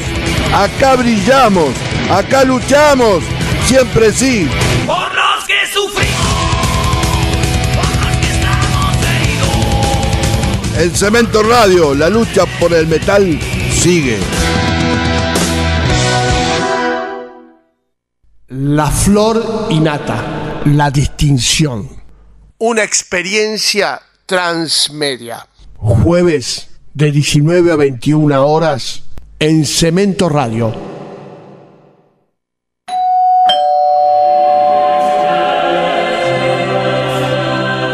acá 0.54 0.96
brillamos, 0.96 1.70
acá 2.12 2.44
luchamos, 2.44 3.24
siempre 3.66 4.12
sí. 4.12 4.50
Por 4.86 5.14
los 5.14 5.46
que 5.46 5.68
sufrimos. 5.74 6.20
En 10.78 10.96
Cemento 10.96 11.44
Radio, 11.44 11.94
la 11.94 12.10
lucha 12.10 12.46
por 12.60 12.74
el 12.74 12.88
metal 12.88 13.38
sigue. 13.72 14.18
La 18.48 18.90
flor 18.90 19.68
innata, 19.70 20.62
la 20.66 20.90
distinción. 20.90 21.88
Una 22.58 22.84
experiencia 22.84 24.02
transmedia. 24.26 25.46
Jueves 25.76 26.70
de 26.94 27.12
19 27.12 27.72
a 27.72 27.76
21 27.76 28.48
horas 28.48 29.04
en 29.42 29.66
Cemento 29.66 30.28
Radio. 30.28 30.74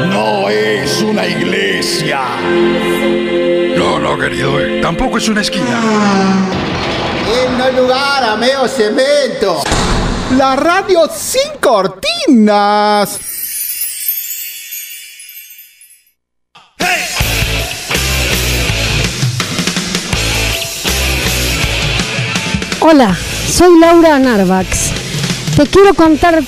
No 0.10 0.50
es 0.50 1.02
una 1.04 1.28
iglesia. 1.28 2.22
No, 3.78 4.00
no, 4.00 4.18
querido, 4.18 4.60
eh, 4.60 4.82
tampoco 4.82 5.20
es 5.20 5.30
una 5.30 5.42
esquina. 5.42 5.80
En 7.46 7.58
no 7.60 7.72
lugar 7.80 8.24
a 8.24 8.36
meo 8.36 8.68
cemento. 8.68 9.62
La 10.36 10.56
radio 10.56 11.08
sin 11.14 11.60
cortinas. 11.62 13.35
Hola, 22.88 23.18
soy 23.48 23.80
Laura 23.80 24.20
Narvax. 24.20 24.92
Te 25.56 25.66
quiero 25.66 25.96
contar 25.96 26.44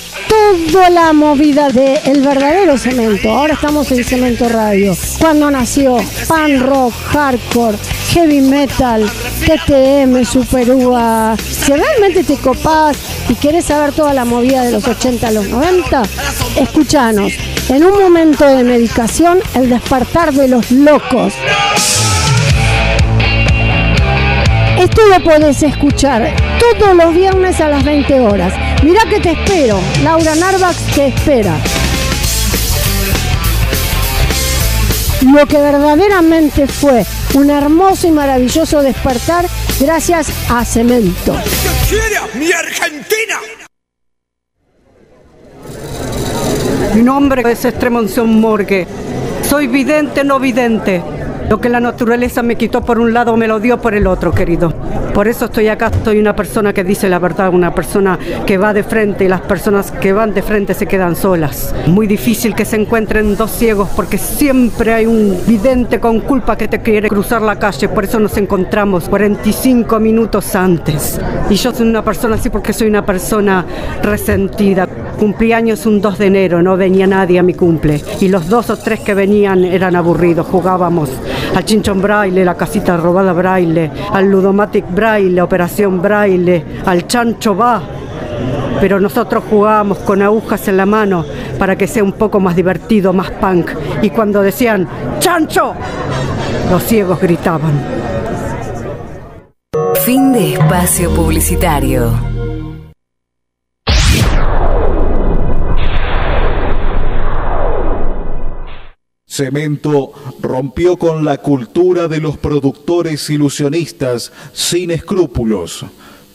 toda 0.72 0.92
la 0.92 1.12
movida 1.12 1.70
de 1.70 1.96
El 2.06 2.22
verdadero 2.22 2.78
cemento. 2.78 3.32
Ahora 3.32 3.56
estamos 3.56 3.92
en 3.92 4.04
Cemento 4.04 4.48
Radio. 4.48 4.96
Cuando 5.20 5.50
nació, 5.50 5.98
pan 6.28 6.60
rock, 6.60 6.94
hardcore, 7.12 7.80
heavy 8.12 8.42
metal, 8.42 9.10
TTM, 9.48 10.24
Super 10.26 10.70
UA. 10.76 11.38
Si 11.38 11.74
realmente 11.74 12.24
te 12.24 12.38
copás 12.38 12.96
y 13.28 13.34
querés 13.34 13.66
saber 13.66 13.94
toda 13.94 14.14
la 14.14 14.24
movida 14.24 14.62
de 14.62 14.74
los 14.74 14.88
80 14.88 15.30
a 15.30 15.32
los 15.32 15.48
90, 15.48 16.04
escúchanos. 16.56 17.34
En 17.70 17.84
un 17.84 18.00
momento 18.00 18.46
de 18.46 18.64
medicación, 18.64 19.40
el 19.56 19.72
despertar 19.72 20.32
de 20.34 20.50
los 20.50 20.70
locos. 20.70 21.34
Esto 24.78 25.02
lo 25.08 25.24
podés 25.24 25.64
escuchar 25.64 26.36
todos 26.60 26.96
los 26.96 27.12
viernes 27.12 27.60
a 27.60 27.68
las 27.68 27.84
20 27.84 28.20
horas. 28.20 28.54
Mirá 28.84 29.02
que 29.10 29.20
te 29.20 29.32
espero. 29.32 29.80
Laura 30.04 30.36
Narvax 30.36 30.78
te 30.94 31.08
espera. 31.08 31.58
Lo 35.34 35.48
que 35.48 35.58
verdaderamente 35.58 36.68
fue 36.68 37.04
un 37.34 37.50
hermoso 37.50 38.08
y 38.08 38.12
maravilloso 38.12 38.84
despertar 38.84 39.46
gracias 39.80 40.30
a 40.50 40.64
Cemento. 40.64 41.36
mi 42.36 42.52
Argentina! 42.52 43.40
Mi 46.94 47.02
nombre 47.02 47.52
es 47.52 47.66
Estremonción 47.66 48.40
Morgue. 48.40 48.88
Soy 49.42 49.66
vidente, 49.66 50.24
no 50.24 50.40
vidente. 50.40 51.02
Lo 51.50 51.62
que 51.62 51.70
la 51.70 51.80
naturaleza 51.80 52.44
me 52.44 52.58
quitó 52.58 52.82
por 52.82 53.00
un 53.00 53.14
lado 53.14 53.38
me 53.38 53.48
lo 53.48 53.62
dio 53.62 53.80
por 53.80 53.94
el 53.94 54.06
otro, 54.06 54.34
querido. 54.34 54.74
Por 55.14 55.30
eso 55.30 55.46
estoy 55.46 55.70
acá, 55.70 55.88
estoy 55.88 56.20
una 56.20 56.36
persona 56.36 56.74
que 56.74 56.84
dice 56.84 57.08
la 57.08 57.20
verdad, 57.20 57.54
una 57.54 57.74
persona 57.74 58.20
que 58.46 58.58
va 58.58 58.74
de 58.74 58.84
frente 58.84 59.24
y 59.24 59.28
las 59.30 59.42
personas 59.42 59.92
que 59.92 60.12
van 60.12 60.34
de 60.34 60.42
frente 60.42 60.74
se 60.74 60.86
quedan 60.86 61.16
solas. 61.16 61.74
Muy 61.88 62.06
difícil 62.06 62.54
que 62.54 62.66
se 62.66 62.76
encuentren 62.76 63.38
dos 63.38 63.52
ciegos 63.52 63.90
porque 63.96 64.18
siempre 64.18 64.94
hay 64.94 65.06
un 65.06 65.40
vidente 65.48 66.00
con 66.02 66.20
culpa 66.20 66.58
que 66.58 66.68
te 66.68 66.82
quiere 66.82 67.08
cruzar 67.10 67.42
la 67.42 67.58
calle, 67.58 67.88
por 67.88 68.04
eso 68.04 68.20
nos 68.20 68.38
encontramos 68.38 69.08
45 69.08 70.00
minutos 70.00 70.54
antes. 70.54 71.20
Y 71.50 71.56
yo 71.56 71.74
soy 71.74 71.88
una 71.88 72.04
persona 72.04 72.36
así 72.36 72.50
porque 72.50 72.74
soy 72.74 72.90
una 72.90 73.06
persona 73.06 73.66
resentida. 74.04 74.88
Cumplí 75.20 75.52
años 75.52 75.86
un 75.88 76.00
2 76.00 76.18
de 76.20 76.26
enero, 76.28 76.62
no 76.62 76.78
venía 76.78 77.08
nadie 77.08 77.40
a 77.40 77.44
mi 77.44 77.56
cumple. 77.56 78.02
Y 78.22 78.28
los 78.28 78.48
dos 78.48 78.70
o 78.70 78.78
tres 78.78 79.00
que 79.00 79.16
venían 79.16 79.64
eran 79.64 79.96
aburridos, 79.96 80.46
jugábamos 80.46 81.10
al 81.56 81.66
chinchón 81.66 82.02
braille, 82.02 82.46
la 82.46 82.56
casita 82.56 82.98
robada 82.98 83.34
braille, 83.34 83.92
al 84.12 84.30
ludomatic 84.30 84.86
braille, 84.94 85.42
operación 85.42 86.02
braille, 86.02 86.64
al 86.86 87.08
chancho 87.08 87.56
va. 87.56 87.82
Pero 88.80 89.00
nosotros 89.00 89.44
jugábamos 89.50 89.98
con 90.00 90.22
agujas 90.22 90.68
en 90.68 90.78
la 90.78 90.86
mano 90.86 91.26
para 91.58 91.76
que 91.76 91.88
sea 91.88 92.04
un 92.04 92.14
poco 92.14 92.40
más 92.40 92.56
divertido, 92.56 93.12
más 93.12 93.32
punk. 93.32 93.72
Y 94.04 94.12
cuando 94.12 94.42
decían 94.44 94.88
¡Chancho! 95.18 95.74
Los 96.70 96.84
ciegos 96.84 97.20
gritaban. 97.20 97.74
Fin 100.06 100.32
de 100.32 100.54
espacio 100.54 101.10
publicitario. 101.10 102.27
Cemento 109.38 110.14
rompió 110.42 110.98
con 110.98 111.24
la 111.24 111.38
cultura 111.38 112.08
de 112.08 112.20
los 112.20 112.38
productores 112.38 113.30
ilusionistas 113.30 114.32
sin 114.52 114.90
escrúpulos, 114.90 115.86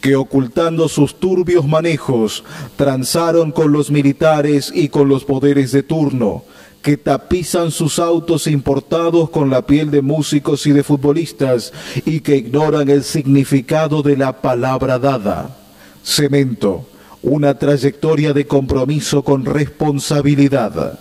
que 0.00 0.14
ocultando 0.14 0.86
sus 0.86 1.16
turbios 1.18 1.66
manejos, 1.66 2.44
transaron 2.76 3.50
con 3.50 3.72
los 3.72 3.90
militares 3.90 4.70
y 4.72 4.88
con 4.88 5.08
los 5.08 5.24
poderes 5.24 5.72
de 5.72 5.82
turno, 5.82 6.44
que 6.80 6.96
tapizan 6.96 7.72
sus 7.72 7.98
autos 7.98 8.46
importados 8.46 9.30
con 9.30 9.50
la 9.50 9.66
piel 9.66 9.90
de 9.90 10.00
músicos 10.00 10.64
y 10.68 10.70
de 10.70 10.84
futbolistas 10.84 11.72
y 12.04 12.20
que 12.20 12.36
ignoran 12.36 12.88
el 12.88 13.02
significado 13.02 14.02
de 14.02 14.16
la 14.16 14.40
palabra 14.40 15.00
dada. 15.00 15.56
Cemento, 16.04 16.86
una 17.20 17.58
trayectoria 17.58 18.32
de 18.32 18.46
compromiso 18.46 19.24
con 19.24 19.44
responsabilidad. 19.44 21.00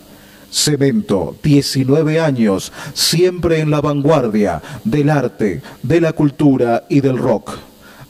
Cemento, 0.52 1.34
19 1.42 2.20
años, 2.20 2.72
siempre 2.94 3.58
en 3.60 3.70
la 3.70 3.80
vanguardia 3.80 4.62
del 4.84 5.10
arte, 5.10 5.62
de 5.82 6.00
la 6.00 6.12
cultura 6.12 6.84
y 6.88 7.00
del 7.00 7.18
rock. 7.18 7.58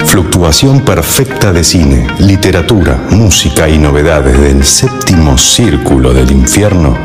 fluctuación 0.08 0.82
perfecta 0.82 1.52
de 1.52 1.64
cine, 1.64 2.08
literatura, 2.18 3.00
música 3.12 3.70
y 3.70 3.78
novedades 3.78 4.40
del 4.40 4.64
séptimo 4.64 5.38
círculo 5.38 6.14
del 6.14 6.32
infierno, 6.32 6.98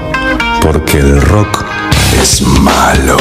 porque 0.62 0.98
el 0.98 1.20
rock 1.20 1.65
es 2.23 2.43
malo. 2.43 3.19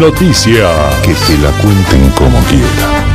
Noticia. 0.00 0.70
Que 1.02 1.12
te 1.12 1.36
la 1.42 1.50
cuenten 1.60 2.10
como 2.16 2.38
quieran. 2.48 3.12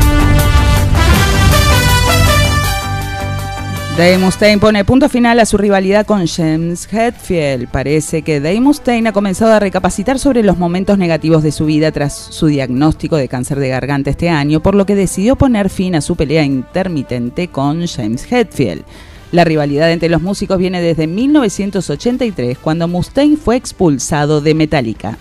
Dave 3.97 4.19
Mustaine 4.19 4.59
pone 4.59 4.85
punto 4.85 5.09
final 5.09 5.39
a 5.39 5.47
su 5.47 5.57
rivalidad 5.57 6.05
con 6.05 6.27
James 6.27 6.87
Hetfield. 6.93 7.67
Parece 7.69 8.21
que 8.21 8.39
Dave 8.39 8.61
Mustaine 8.61 9.09
ha 9.09 9.11
comenzado 9.11 9.53
a 9.53 9.59
recapacitar 9.59 10.19
sobre 10.19 10.43
los 10.43 10.59
momentos 10.59 10.99
negativos 10.99 11.41
de 11.41 11.51
su 11.51 11.65
vida 11.65 11.91
tras 11.91 12.15
su 12.15 12.45
diagnóstico 12.45 13.15
de 13.15 13.27
cáncer 13.27 13.59
de 13.59 13.69
garganta 13.69 14.11
este 14.11 14.29
año, 14.29 14.61
por 14.61 14.75
lo 14.75 14.85
que 14.85 14.93
decidió 14.93 15.35
poner 15.35 15.71
fin 15.71 15.95
a 15.95 16.01
su 16.01 16.15
pelea 16.15 16.43
intermitente 16.43 17.47
con 17.47 17.87
James 17.87 18.31
Hetfield. 18.31 18.83
La 19.31 19.43
rivalidad 19.43 19.91
entre 19.91 20.09
los 20.09 20.21
músicos 20.21 20.59
viene 20.59 20.79
desde 20.79 21.07
1983, 21.07 22.59
cuando 22.59 22.87
Mustaine 22.87 23.35
fue 23.35 23.55
expulsado 23.55 24.41
de 24.41 24.53
Metallica. 24.53 25.17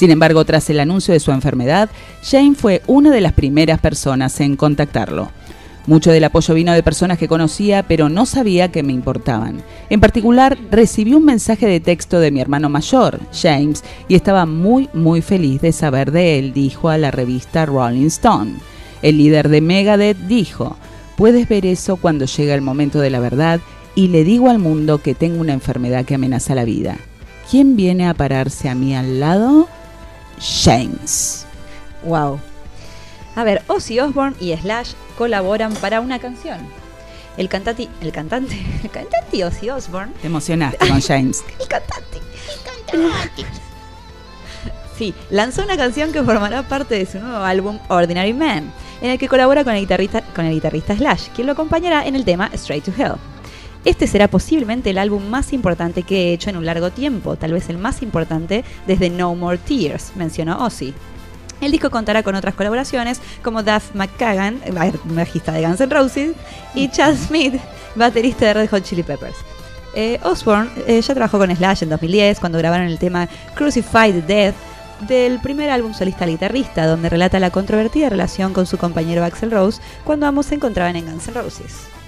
Sin 0.00 0.10
embargo, 0.10 0.46
tras 0.46 0.70
el 0.70 0.80
anuncio 0.80 1.12
de 1.12 1.20
su 1.20 1.30
enfermedad, 1.30 1.90
James 2.22 2.56
fue 2.56 2.80
una 2.86 3.10
de 3.10 3.20
las 3.20 3.34
primeras 3.34 3.80
personas 3.80 4.40
en 4.40 4.56
contactarlo. 4.56 5.30
Mucho 5.86 6.10
del 6.10 6.24
apoyo 6.24 6.54
vino 6.54 6.72
de 6.72 6.82
personas 6.82 7.18
que 7.18 7.28
conocía, 7.28 7.82
pero 7.82 8.08
no 8.08 8.24
sabía 8.24 8.72
que 8.72 8.82
me 8.82 8.94
importaban. 8.94 9.62
En 9.90 10.00
particular, 10.00 10.56
recibí 10.70 11.12
un 11.12 11.26
mensaje 11.26 11.66
de 11.66 11.80
texto 11.80 12.18
de 12.18 12.30
mi 12.30 12.40
hermano 12.40 12.70
mayor, 12.70 13.20
James, 13.30 13.84
y 14.08 14.14
estaba 14.14 14.46
muy, 14.46 14.88
muy 14.94 15.20
feliz 15.20 15.60
de 15.60 15.70
saber 15.70 16.12
de 16.12 16.38
él, 16.38 16.54
dijo 16.54 16.88
a 16.88 16.96
la 16.96 17.10
revista 17.10 17.66
Rolling 17.66 18.06
Stone. 18.06 18.54
El 19.02 19.18
líder 19.18 19.50
de 19.50 19.60
Megadeth 19.60 20.16
dijo, 20.20 20.78
puedes 21.16 21.46
ver 21.46 21.66
eso 21.66 21.96
cuando 21.96 22.24
llega 22.24 22.54
el 22.54 22.62
momento 22.62 23.00
de 23.00 23.10
la 23.10 23.20
verdad 23.20 23.60
y 23.94 24.08
le 24.08 24.24
digo 24.24 24.48
al 24.48 24.60
mundo 24.60 25.02
que 25.02 25.14
tengo 25.14 25.42
una 25.42 25.52
enfermedad 25.52 26.06
que 26.06 26.14
amenaza 26.14 26.54
la 26.54 26.64
vida. 26.64 26.96
¿Quién 27.50 27.76
viene 27.76 28.08
a 28.08 28.14
pararse 28.14 28.70
a 28.70 28.74
mí 28.74 28.96
al 28.96 29.20
lado? 29.20 29.68
James. 30.40 31.46
Wow. 32.02 32.40
A 33.36 33.44
ver, 33.44 33.62
Ozzy 33.68 34.00
Osbourne 34.00 34.36
y 34.40 34.56
Slash 34.56 34.92
colaboran 35.16 35.74
para 35.74 36.00
una 36.00 36.18
canción. 36.18 36.58
El 37.36 37.48
cantante, 37.48 37.88
el 38.00 38.12
cantante, 38.12 38.54
el 38.82 38.90
cantante 38.90 39.44
Ozzy 39.44 39.70
Osbourne. 39.70 40.12
Te 40.20 40.26
emocionaste 40.26 40.88
con 40.88 41.00
James. 41.00 41.44
el 41.60 41.68
cantante, 41.68 42.18
el 42.18 42.96
cantante. 42.96 43.46
Sí, 44.96 45.14
lanzó 45.30 45.62
una 45.62 45.76
canción 45.76 46.12
que 46.12 46.22
formará 46.22 46.62
parte 46.62 46.96
de 46.96 47.06
su 47.06 47.18
nuevo 47.20 47.38
álbum 47.38 47.78
Ordinary 47.88 48.34
Man, 48.34 48.70
en 49.00 49.10
el 49.10 49.18
que 49.18 49.28
colabora 49.28 49.64
con 49.64 49.74
el 49.74 49.80
guitarrista, 49.80 50.20
con 50.34 50.44
el 50.44 50.52
guitarrista 50.52 50.94
Slash, 50.94 51.28
quien 51.34 51.46
lo 51.46 51.54
acompañará 51.54 52.06
en 52.06 52.16
el 52.16 52.24
tema 52.24 52.50
Straight 52.52 52.84
to 52.84 52.92
Hell. 52.98 53.14
Este 53.84 54.06
será 54.06 54.28
posiblemente 54.28 54.90
el 54.90 54.98
álbum 54.98 55.24
más 55.28 55.52
importante 55.54 56.02
que 56.02 56.28
he 56.28 56.32
hecho 56.34 56.50
en 56.50 56.58
un 56.58 56.66
largo 56.66 56.90
tiempo, 56.90 57.36
tal 57.36 57.52
vez 57.52 57.70
el 57.70 57.78
más 57.78 58.02
importante 58.02 58.62
desde 58.86 59.08
No 59.08 59.34
More 59.34 59.56
Tears, 59.56 60.12
mencionó 60.16 60.64
Ozzy. 60.64 60.92
El 61.62 61.72
disco 61.72 61.90
contará 61.90 62.22
con 62.22 62.34
otras 62.34 62.54
colaboraciones 62.54 63.20
como 63.42 63.62
Duff 63.62 63.94
McKagan, 63.94 64.60
bajista 65.04 65.52
de 65.52 65.66
Guns 65.66 65.80
N' 65.80 65.94
Roses, 65.94 66.32
y 66.74 66.88
Chad 66.90 67.16
Smith, 67.16 67.54
baterista 67.94 68.46
de 68.46 68.54
Red 68.54 68.70
Hot 68.70 68.82
Chili 68.82 69.02
Peppers. 69.02 69.36
Eh, 69.94 70.20
Osbourne 70.22 70.70
eh, 70.86 71.00
ya 71.00 71.14
trabajó 71.14 71.38
con 71.38 71.54
Slash 71.54 71.82
en 71.82 71.88
2010 71.88 72.38
cuando 72.38 72.58
grabaron 72.58 72.86
el 72.86 72.98
tema 72.98 73.28
Crucified 73.54 74.22
Death 74.24 74.54
del 75.08 75.40
primer 75.40 75.70
álbum 75.70 75.94
solista 75.94 76.26
guitarrista, 76.26 76.86
donde 76.86 77.08
relata 77.08 77.40
la 77.40 77.50
controvertida 77.50 78.08
relación 78.08 78.52
con 78.52 78.66
su 78.66 78.76
compañero 78.76 79.24
Axel 79.24 79.50
Rose 79.50 79.80
cuando 80.04 80.26
ambos 80.26 80.46
se 80.46 80.54
encontraban 80.54 80.96
en 80.96 81.06
Guns 81.06 81.28
N' 81.28 81.34
Roses. 81.34 81.99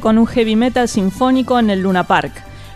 Con 0.00 0.16
un 0.16 0.26
heavy 0.26 0.54
metal 0.54 0.88
sinfónico 0.88 1.58
en 1.58 1.68
el 1.68 1.82
Luna 1.82 2.04
Park. 2.04 2.32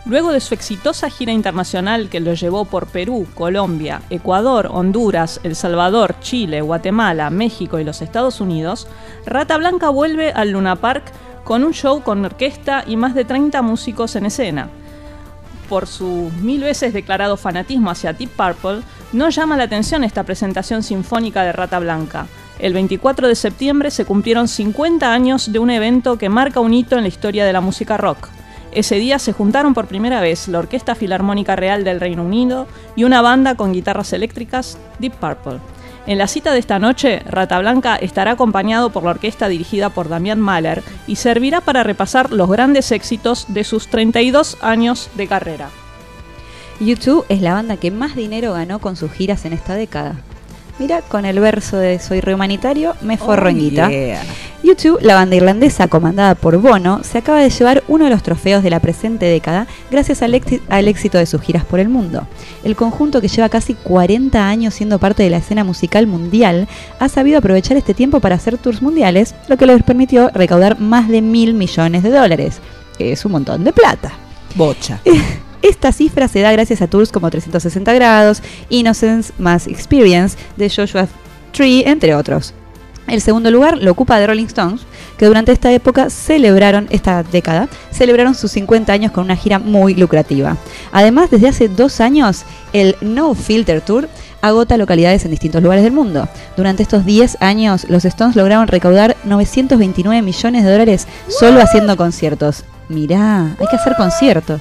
Luego 0.07 0.33
de 0.33 0.41
su 0.41 0.55
exitosa 0.55 1.09
gira 1.09 1.33
internacional 1.33 2.09
que 2.09 2.19
lo 2.19 2.35
llevó 2.35 2.65
por 2.65 2.89
Perú, 2.89 3.28
Colombia, 3.35 4.03
Ecuador, 4.11 4.69
Honduras, 4.73 5.41
El 5.45 5.55
Salvador, 5.55 6.16
Chile, 6.20 6.62
Guatemala, 6.62 7.31
México 7.31 7.78
y 7.78 7.85
los 7.85 8.03
Estados 8.03 8.41
Unidos, 8.41 8.89
Rata 9.24 9.57
Blanca 9.57 9.89
vuelve 9.89 10.33
al 10.33 10.51
Luna 10.51 10.77
Park 10.77 11.05
con 11.45 11.62
un 11.62 11.73
show 11.73 12.03
con 12.03 12.24
orquesta 12.24 12.83
y 12.87 12.97
más 12.97 13.15
de 13.15 13.24
30 13.24 13.62
músicos 13.62 14.16
en 14.16 14.27
escena. 14.27 14.69
Por 15.69 15.87
su 15.87 16.33
mil 16.43 16.62
veces 16.62 16.93
declarado 16.93 17.37
fanatismo 17.37 17.91
hacia 17.91 18.12
Deep 18.12 18.31
Purple, 18.31 18.83
no 19.12 19.28
llama 19.31 19.57
la 19.57 19.65
atención 19.65 20.03
esta 20.03 20.24
presentación 20.24 20.83
sinfónica 20.83 21.45
de 21.45 21.53
Rata 21.53 21.78
Blanca. 21.78 22.27
El 22.59 22.73
24 22.73 23.28
de 23.28 23.35
septiembre 23.35 23.91
se 23.91 24.07
cumplieron 24.07 24.49
50 24.49 25.12
años 25.12 25.53
de 25.53 25.59
un 25.59 25.69
evento 25.69 26.16
que 26.16 26.31
marca 26.31 26.61
un 26.61 26.73
hito 26.73 26.97
en 26.97 27.03
la 27.03 27.09
historia 27.09 27.45
de 27.45 27.53
la 27.53 27.61
música 27.61 27.99
rock. 27.99 28.28
Ese 28.73 28.97
día 28.97 29.19
se 29.19 29.33
juntaron 29.33 29.74
por 29.74 29.87
primera 29.87 30.20
vez 30.20 30.49
la 30.49 30.59
Orquesta 30.59 30.95
Filarmónica 30.95 31.55
Real 31.55 31.85
del 31.85 32.01
Reino 32.01 32.24
Unido 32.24 32.66
y 32.95 33.05
una 33.05 33.23
banda 33.23 33.57
con 33.57 33.73
guitarras 33.73 34.12
eléctricas, 34.12 34.78
Deep 34.99 35.15
Purple. 35.15 35.61
En 36.07 36.19
la 36.19 36.28
cita 36.28 36.53
de 36.53 36.59
esta 36.59 36.78
noche, 36.78 37.20
Rata 37.27 37.59
Blanca 37.59 37.97
estará 37.97 38.33
acompañado 38.33 38.91
por 38.91 39.03
la 39.03 39.11
orquesta 39.11 39.49
dirigida 39.49 39.91
por 39.91 40.09
Damián 40.09 40.41
Mahler 40.41 40.83
y 41.07 41.16
servirá 41.16 41.61
para 41.61 41.83
repasar 41.83 42.33
los 42.33 42.49
grandes 42.49 42.93
éxitos 42.93 43.47
de 43.49 43.65
sus 43.65 43.89
32 43.89 44.59
años 44.62 45.11
de 45.15 45.27
carrera. 45.27 45.69
YouTube 46.81 47.24
es 47.28 47.41
la 47.41 47.55
banda 47.55 47.77
que 47.77 47.91
más 47.91 48.15
dinero 48.15 48.53
ganó 48.53 48.78
con 48.78 48.97
sus 48.97 49.11
giras 49.11 49.45
en 49.47 49.53
esta 49.53 49.74
década. 49.74 50.16
Mira, 50.78 51.01
con 51.01 51.24
el 51.24 51.40
verso 51.40 51.78
de 51.78 51.98
Soy 51.98 52.20
rehumanitario, 52.20 52.94
me 53.01 53.16
forro 53.16 53.48
en 53.48 53.59
guita. 53.59 53.90
YouTube, 54.62 54.98
la 55.01 55.15
banda 55.15 55.36
irlandesa 55.36 55.89
comandada 55.89 56.35
por 56.35 56.59
Bono, 56.59 57.03
se 57.03 57.19
acaba 57.19 57.40
de 57.40 57.48
llevar 57.48 57.85
uno 57.89 58.05
de 58.05 58.11
los 58.11 58.23
trofeos 58.23 58.62
de 58.62 58.69
la 58.69 58.81
presente 58.81 59.24
década 59.24 59.66
gracias 59.90 60.23
al, 60.23 60.39
al, 60.69 60.89
éxito 60.89 61.19
de 61.19 61.27
sus 61.27 61.40
giras 61.40 61.65
por 61.65 61.78
el 61.78 61.89
mundo. 61.89 62.27
El 62.65 62.77
conjunto 62.77 63.20
que 63.20 63.28
lleva 63.28 63.48
casi 63.48 63.74
40 63.74 64.47
años 64.47 64.74
siendo 64.74 64.98
parte 64.98 65.23
de 65.23 65.31
la 65.31 65.39
escena 65.39 65.65
musical 65.65 66.07
mundial 66.07 66.69
ha 66.98 67.09
sabido 67.09 67.39
aprovechar 67.39 67.77
este 67.77 67.94
tiempo 67.94 68.20
para 68.20 68.35
hacer 68.35 68.59
tours 68.59 68.82
mundiales, 68.82 69.35
lo 69.48 69.57
que 69.57 69.66
les 69.66 69.82
permitió 69.82 70.31
recaudar 70.35 70.78
más 70.81 71.09
de 71.09 71.23
mil 71.23 71.55
millones 71.55 72.03
de 72.03 72.11
dólares, 72.11 72.61
que 72.98 73.12
es 73.12 73.24
un 73.24 73.32
montón 73.32 73.65
de 73.65 73.73
plata. 73.73 74.12
Bocha. 74.57 75.01
Esta 75.66 75.90
cifra 75.90 76.28
se 76.28 76.43
da 76.43 76.52
gracias 76.52 76.80
a 76.80 76.86
tours 76.86 77.10
como 77.10 77.28
360 77.28 77.93
grados, 77.93 78.40
Innocence 78.68 79.32
más 79.36 79.66
Experience 79.66 80.38
de 80.56 80.70
Joshua 80.70 81.09
Tree, 81.52 81.82
entre 81.84 82.14
otros. 82.14 82.55
El 83.09 83.20
segundo 83.20 83.51
lugar 83.51 83.76
lo 83.78 83.90
ocupa 83.90 84.16
The 84.16 84.28
Rolling 84.28 84.47
Stones, 84.47 84.82
que 85.18 85.26
durante 85.26 85.51
esta 85.51 85.72
época 85.72 86.09
celebraron, 86.09 86.86
esta 86.90 87.24
década, 87.24 87.68
celebraron 87.90 88.36
sus 88.36 88.52
50 88.52 88.93
años 88.93 89.10
con 89.10 89.24
una 89.24 89.34
gira 89.34 89.59
muy 89.59 89.97
lucrativa. 89.97 90.56
Además, 90.93 91.30
desde 91.32 91.48
hace 91.48 91.68
dos 91.68 92.01
años, 92.01 92.44
el 92.72 92.94
No 93.01 93.34
Filter 93.34 93.80
Tour 93.80 94.09
agota 94.43 94.76
localidades 94.76 95.24
en 95.24 95.32
distintos 95.32 95.64
lugares 95.64 95.82
del 95.82 95.93
mundo. 95.93 96.28
Durante 96.56 96.84
estos 96.84 97.05
10 97.05 97.38
años, 97.40 97.86
los 97.88 98.05
Stones 98.05 98.36
lograron 98.36 98.68
recaudar 98.68 99.16
929 99.24 100.22
millones 100.22 100.64
de 100.64 100.70
dólares 100.70 101.09
solo 101.26 101.60
haciendo 101.60 101.97
conciertos. 101.97 102.62
Mirá, 102.88 103.56
hay 103.59 103.66
que 103.68 103.76
hacer 103.76 103.97
conciertos. 103.97 104.60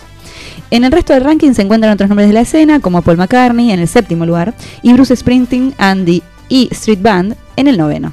En 0.76 0.84
el 0.84 0.92
resto 0.92 1.14
del 1.14 1.24
ranking 1.24 1.54
se 1.54 1.62
encuentran 1.62 1.94
otros 1.94 2.10
nombres 2.10 2.28
de 2.28 2.34
la 2.34 2.42
escena, 2.42 2.82
como 2.82 3.02
Paul 3.02 3.16
McCartney 3.16 3.72
en 3.72 3.80
el 3.80 3.88
séptimo 3.88 4.26
lugar 4.26 4.54
y 4.82 4.92
Bruce 4.92 5.16
Springsteen, 5.16 5.74
Andy 5.78 6.22
y 6.50 6.68
Street 6.70 7.00
Band 7.02 7.38
en 7.56 7.68
el 7.68 7.78
noveno. 7.78 8.12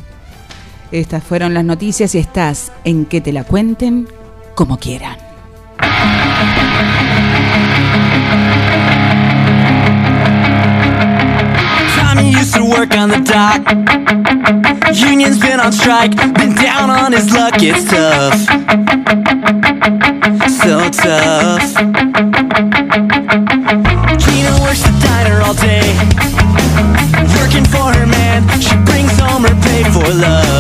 Estas 0.93 1.25
fueron 1.25 1.55
las 1.55 1.65
noticias 1.65 2.15
y 2.15 2.19
estás 2.19 2.71
en 2.85 3.07
que 3.07 3.21
te 3.21 3.33
la 3.33 3.43
cuenten 3.43 4.07
como 4.55 4.79
quieran. 4.79 5.17
Tommy 11.97 12.37
used 12.37 12.55
to 12.55 12.65
work 12.65 12.95
on 12.97 13.11
the 13.11 13.19
dock. 13.19 14.72
Union's 15.01 15.39
been 15.39 15.59
on 15.59 15.73
strike, 15.73 16.15
been 16.17 16.55
down 16.55 16.91
on 16.91 17.13
his 17.13 17.33
luck, 17.33 17.55
it's 17.59 17.85
tough. 17.91 18.35
So 20.51 20.91
tough. 20.91 21.63
Gina 24.21 24.53
works 24.61 24.83
the 24.83 24.93
diner 25.03 25.41
all 25.41 25.55
day. 25.55 25.97
Working 27.41 27.65
for 27.65 27.93
her 27.93 28.07
man, 28.07 28.47
she 28.61 28.77
brings 28.85 29.19
home 29.19 29.45
her 29.45 29.61
pay 29.63 29.83
for 29.91 30.13
love. 30.15 30.52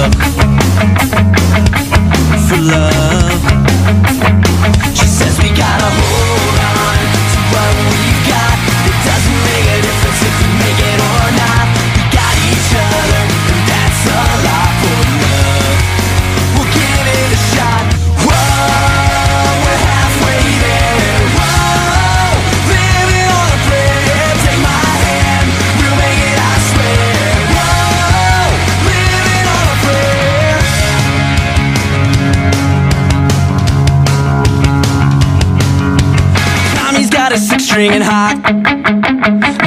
Shoestring 37.72 37.92
and 37.92 38.02
hot. 38.02 38.36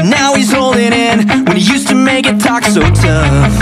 Now 0.05 0.35
he's 0.35 0.51
holding 0.51 0.93
in 0.93 1.27
when 1.45 1.57
he 1.57 1.71
used 1.71 1.87
to 1.89 1.95
make 1.95 2.25
it 2.27 2.39
talk 2.39 2.63
so 2.63 2.81
tough. 2.81 3.53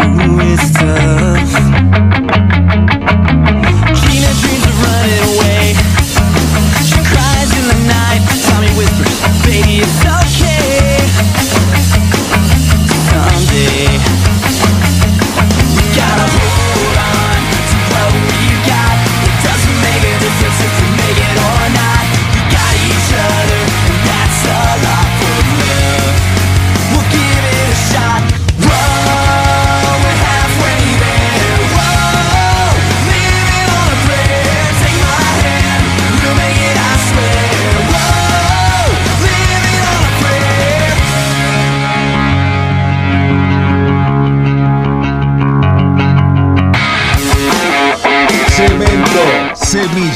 Ooh, 0.00 0.40
it's 0.40 0.72
tough. 0.72 2.21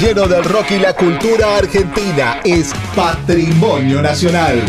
Semillero 0.06 0.28
del 0.28 0.44
rock 0.44 0.70
y 0.70 0.78
la 0.78 0.92
cultura 0.92 1.56
argentina, 1.56 2.40
es 2.44 2.72
patrimonio 2.94 4.00
nacional. 4.00 4.62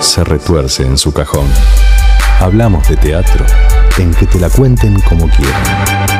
Se 0.00 0.22
retuerce 0.22 0.84
en 0.84 0.96
su 0.96 1.12
cajón. 1.12 1.46
Hablamos 2.38 2.88
de 2.88 2.96
teatro 2.96 3.44
en 3.98 4.14
que 4.14 4.26
te 4.26 4.38
la 4.38 4.48
cuenten 4.48 5.00
como 5.00 5.28
quieran. 5.28 6.19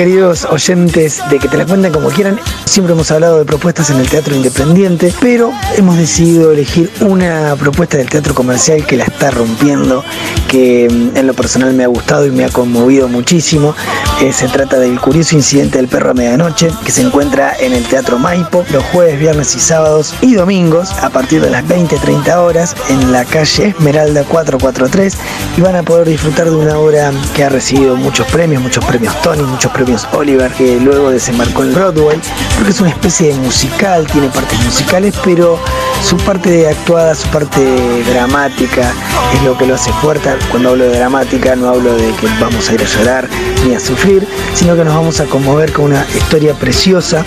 Queridos 0.00 0.46
oyentes 0.46 1.20
de 1.28 1.38
que 1.38 1.46
te 1.46 1.58
la 1.58 1.66
cuenten 1.66 1.92
como 1.92 2.08
quieran, 2.08 2.40
siempre 2.64 2.94
hemos 2.94 3.10
hablado 3.10 3.38
de 3.38 3.44
propuestas 3.44 3.90
en 3.90 3.98
el 3.98 4.08
teatro 4.08 4.34
independiente, 4.34 5.12
pero 5.20 5.52
hemos 5.76 5.98
decidido 5.98 6.52
elegir 6.52 6.90
una 7.02 7.54
propuesta 7.56 7.98
del 7.98 8.08
teatro 8.08 8.34
comercial 8.34 8.86
que 8.86 8.96
la 8.96 9.04
está 9.04 9.30
rompiendo, 9.30 10.02
que 10.48 10.88
mm, 10.90 11.18
en 11.18 11.26
lo 11.26 11.34
personal 11.34 11.74
me 11.74 11.84
ha 11.84 11.88
gustado 11.88 12.24
y 12.24 12.30
me 12.30 12.46
ha 12.46 12.48
conmovido 12.48 13.08
muchísimo. 13.08 13.74
Se 14.20 14.48
trata 14.48 14.78
del 14.78 15.00
curioso 15.00 15.34
incidente 15.34 15.78
del 15.78 15.88
perro 15.88 16.10
a 16.10 16.14
medianoche, 16.14 16.70
que 16.84 16.92
se 16.92 17.00
encuentra 17.00 17.56
en 17.58 17.72
el 17.72 17.84
Teatro 17.84 18.18
Maipo 18.18 18.64
los 18.70 18.84
jueves, 18.84 19.18
viernes 19.18 19.56
y 19.56 19.60
sábados 19.60 20.14
y 20.20 20.34
domingos 20.34 20.92
a 21.02 21.08
partir 21.08 21.40
de 21.42 21.50
las 21.50 21.64
20-30 21.64 22.36
horas 22.36 22.76
en 22.90 23.12
la 23.12 23.24
calle 23.24 23.68
Esmeralda 23.68 24.22
443 24.24 25.16
y 25.56 25.60
van 25.62 25.74
a 25.74 25.82
poder 25.82 26.06
disfrutar 26.06 26.48
de 26.48 26.54
una 26.54 26.78
obra 26.78 27.10
que 27.34 27.44
ha 27.44 27.48
recibido 27.48 27.96
muchos 27.96 28.26
premios, 28.28 28.62
muchos 28.62 28.84
premios 28.84 29.20
Tony, 29.22 29.42
muchos 29.42 29.72
premios 29.72 30.06
Oliver, 30.12 30.52
que 30.52 30.78
luego 30.78 31.10
desembarcó 31.10 31.64
en 31.64 31.74
Broadway, 31.74 32.20
porque 32.56 32.70
es 32.70 32.80
una 32.80 32.90
especie 32.90 33.32
de 33.32 33.40
musical, 33.40 34.06
tiene 34.06 34.28
partes 34.28 34.58
musicales, 34.64 35.14
pero 35.24 35.58
su 36.02 36.16
parte 36.18 36.68
actuada, 36.68 37.14
su 37.14 37.28
parte 37.28 37.60
dramática 38.04 38.92
es 39.34 39.42
lo 39.42 39.56
que 39.56 39.66
lo 39.66 39.74
hace 39.74 39.92
fuerte. 39.94 40.30
Cuando 40.50 40.70
hablo 40.70 40.84
de 40.84 40.96
dramática 40.96 41.56
no 41.56 41.68
hablo 41.68 41.94
de 41.94 42.12
que 42.14 42.26
vamos 42.40 42.68
a 42.68 42.74
ir 42.74 42.80
a 42.80 42.84
llorar 42.84 43.28
ni 43.66 43.74
a 43.74 43.80
sufrir, 43.80 44.09
sino 44.54 44.76
que 44.76 44.84
nos 44.84 44.94
vamos 44.94 45.20
a 45.20 45.26
conmover 45.26 45.72
con 45.72 45.86
una 45.86 46.06
historia 46.16 46.54
preciosa 46.54 47.24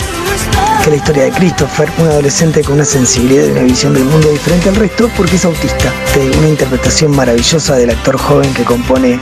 que 0.84 0.90
es 0.90 0.96
la 0.96 0.96
historia 0.96 1.24
de 1.24 1.30
Christopher, 1.30 1.90
un 1.98 2.08
adolescente 2.08 2.62
con 2.62 2.74
una 2.74 2.84
sensibilidad 2.84 3.46
y 3.46 3.50
una 3.52 3.62
visión 3.62 3.94
del 3.94 4.04
mundo 4.04 4.28
diferente 4.28 4.68
al 4.68 4.76
resto 4.76 5.08
porque 5.16 5.36
es 5.36 5.44
autista. 5.46 5.90
Una 6.38 6.48
interpretación 6.48 7.10
maravillosa 7.16 7.76
del 7.76 7.88
actor 7.88 8.18
joven 8.18 8.52
que 8.52 8.64
compone 8.64 9.18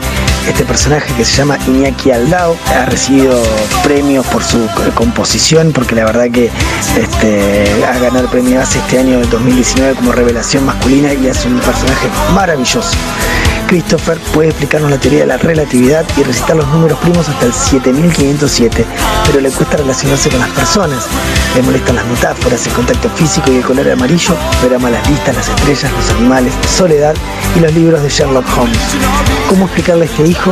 este 0.47 0.65
personaje 0.65 1.13
que 1.15 1.23
se 1.23 1.37
llama 1.37 1.57
Iñaki 1.65 2.11
Aldao. 2.11 2.57
Ha 2.75 2.85
recibido 2.85 3.41
premios 3.81 4.25
por 4.27 4.43
su 4.43 4.67
composición 4.93 5.71
porque 5.71 5.95
la 5.95 6.03
verdad 6.03 6.29
que 6.31 6.51
este, 6.97 7.65
ha 7.85 7.97
ganado 7.97 8.25
el 8.25 8.29
premio 8.29 8.59
hace 8.59 8.79
este 8.79 8.99
año 8.99 9.19
del 9.19 9.29
2019 9.29 9.95
como 9.95 10.11
revelación 10.11 10.65
masculina 10.65 11.13
y 11.13 11.27
es 11.27 11.45
un 11.45 11.57
personaje 11.59 12.09
maravilloso. 12.33 12.97
Christopher 13.67 14.19
puede 14.33 14.49
explicarnos 14.49 14.91
la 14.91 14.99
teoría 14.99 15.21
de 15.21 15.27
la 15.27 15.37
relatividad 15.37 16.05
y 16.17 16.23
recitar 16.23 16.55
los 16.55 16.67
números 16.67 16.97
primos 16.99 17.27
hasta 17.29 17.45
el 17.45 17.53
7507, 17.53 18.85
pero 19.25 19.39
le 19.41 19.49
cuesta 19.49 19.77
relacionarse 19.77 20.29
con 20.29 20.39
las 20.39 20.49
personas. 20.49 21.07
Le 21.55 21.61
molestan 21.61 21.95
las 21.95 22.05
metáforas, 22.05 22.65
el 22.67 22.73
contacto 22.73 23.09
físico 23.09 23.51
y 23.51 23.57
el 23.57 23.63
color 23.63 23.89
amarillo, 23.91 24.35
pero 24.61 24.75
ama 24.75 24.89
las 24.89 25.07
vistas, 25.09 25.35
las 25.35 25.49
estrellas, 25.49 25.91
los 25.91 26.09
animales, 26.17 26.53
soledad 26.67 27.15
y 27.55 27.59
los 27.59 27.73
libros 27.73 28.01
de 28.01 28.09
Sherlock 28.09 28.45
Holmes. 28.57 28.79
¿Cómo 29.49 29.65
explicarle 29.65 30.03
a 30.03 30.05
este 30.05 30.27
hijo 30.27 30.51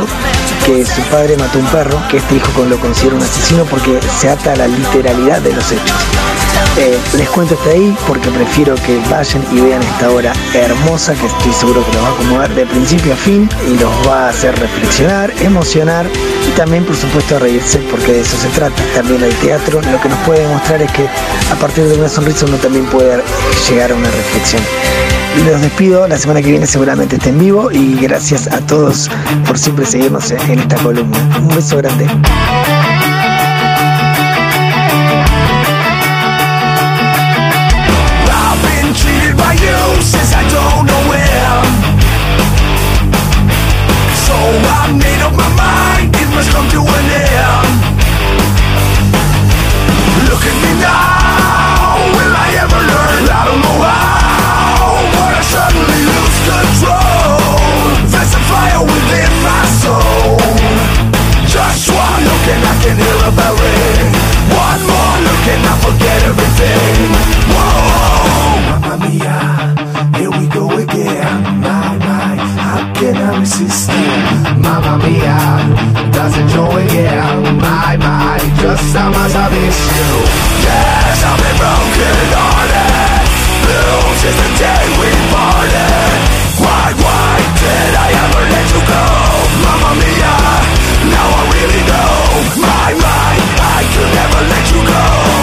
que 0.66 0.84
su 0.84 1.00
padre 1.02 1.36
mató 1.36 1.58
un 1.58 1.66
perro, 1.66 2.02
que 2.08 2.18
este 2.18 2.36
hijo 2.36 2.64
lo 2.64 2.78
considera 2.78 3.16
un 3.16 3.22
asesino 3.22 3.64
porque 3.64 3.98
se 4.20 4.28
ata 4.28 4.52
a 4.52 4.56
la 4.56 4.68
literalidad 4.68 5.40
de 5.40 5.52
los 5.52 5.70
hechos? 5.72 6.31
Eh, 6.78 6.98
les 7.16 7.28
cuento 7.28 7.54
hasta 7.54 7.70
ahí 7.70 7.94
porque 8.06 8.30
prefiero 8.30 8.74
que 8.76 8.98
vayan 9.10 9.44
y 9.52 9.60
vean 9.60 9.82
esta 9.82 10.10
obra 10.10 10.32
hermosa 10.54 11.14
que 11.14 11.26
estoy 11.26 11.52
seguro 11.52 11.84
que 11.84 11.92
los 11.92 12.02
va 12.02 12.08
a 12.08 12.12
acomodar 12.12 12.54
de 12.54 12.66
principio 12.66 13.12
a 13.12 13.16
fin 13.16 13.48
y 13.68 13.78
los 13.78 13.90
va 14.08 14.26
a 14.26 14.28
hacer 14.30 14.58
reflexionar, 14.58 15.32
emocionar 15.42 16.06
y 16.48 16.50
también 16.56 16.84
por 16.84 16.96
supuesto 16.96 17.38
reírse 17.38 17.78
porque 17.90 18.12
de 18.12 18.20
eso 18.20 18.36
se 18.36 18.48
trata. 18.48 18.82
También 18.94 19.22
el 19.22 19.34
teatro 19.36 19.80
lo 19.82 20.00
que 20.00 20.08
nos 20.08 20.18
puede 20.20 20.40
demostrar 20.40 20.80
es 20.82 20.90
que 20.92 21.06
a 21.50 21.54
partir 21.56 21.84
de 21.84 21.98
una 21.98 22.08
sonrisa 22.08 22.46
uno 22.46 22.56
también 22.56 22.86
puede 22.86 23.22
llegar 23.68 23.92
a 23.92 23.94
una 23.94 24.10
reflexión. 24.10 24.62
Los 25.46 25.60
despido, 25.60 26.06
la 26.06 26.18
semana 26.18 26.42
que 26.42 26.50
viene 26.50 26.66
seguramente 26.66 27.16
esté 27.16 27.30
en 27.30 27.38
vivo 27.38 27.70
y 27.72 27.98
gracias 28.00 28.46
a 28.48 28.60
todos 28.60 29.10
por 29.46 29.58
siempre 29.58 29.86
seguirnos 29.86 30.30
en 30.30 30.58
esta 30.58 30.76
columna. 30.76 31.18
Un 31.40 31.48
beso 31.48 31.78
grande. 31.78 32.06
Since 40.02 40.34
I 40.34 40.42
don't 40.50 40.84
know 40.90 41.04
him 41.14 41.62
So 44.26 44.34
I 44.34 44.90
made 44.98 45.22
up 45.22 45.34
my 45.38 45.50
mind, 45.54 46.10
it 46.16 46.28
must 46.34 46.50
come 46.50 46.66
to 46.74 46.80
an 46.82 47.06
end. 47.14 47.70
Look 50.26 50.42
at 50.42 50.56
me 50.58 50.72
now, 50.82 52.02
will 52.18 52.34
I 52.34 52.48
ever 52.66 52.80
learn? 52.82 53.22
I 53.30 53.42
don't 53.46 53.62
know 53.62 53.78
how, 53.86 55.06
but 55.14 55.32
I 55.38 55.42
suddenly 55.46 56.00
lose 56.10 56.38
control. 56.50 58.02
There's 58.10 58.34
a 58.34 58.42
fire 58.50 58.82
within 58.82 59.32
my 59.46 59.62
soul. 59.82 60.42
Just 61.46 61.92
one 61.92 62.20
look 62.26 62.44
and 62.48 62.62
I 62.64 62.74
can 62.82 62.96
hear 62.96 63.18
a 63.28 63.30
bell 63.36 63.54
ring 63.60 64.08
One 64.56 64.80
more 64.88 65.16
look 65.20 65.44
and 65.52 65.62
I 65.68 65.74
forget 65.84 66.20
everything. 66.24 67.61
Resist 73.38 73.90
you? 73.90 74.14
Mamma 74.62 74.98
mia, 75.04 75.38
doesn't 76.12 76.48
show 76.50 76.70
again. 76.76 77.56
My, 77.58 77.96
my, 77.96 78.38
just 78.60 78.94
much 78.94 79.34
I 79.34 79.46
miss 79.54 79.78
you. 79.94 80.10
Yes, 80.66 81.18
I've 81.22 81.38
been 81.38 81.56
broken 81.62 82.18
hearted. 82.34 83.26
Blue 83.62 84.02
since 84.22 84.38
the 84.42 84.50
day 84.58 84.84
we 84.98 85.08
parted. 85.30 86.20
Why, 86.62 86.86
why 87.04 87.34
did 87.62 87.92
I 87.94 88.08
ever 88.22 88.42
let 88.54 88.66
you 88.74 88.80
go? 88.90 89.04
Mamma 89.62 89.92
mia, 90.02 90.36
now 91.14 91.28
I 91.38 91.42
really 91.54 91.82
know. 91.90 92.14
My, 92.58 92.88
my, 93.06 93.32
I 93.76 93.80
could 93.92 94.10
never 94.18 94.40
let 94.52 94.64
you 94.72 94.80
go. 94.82 95.41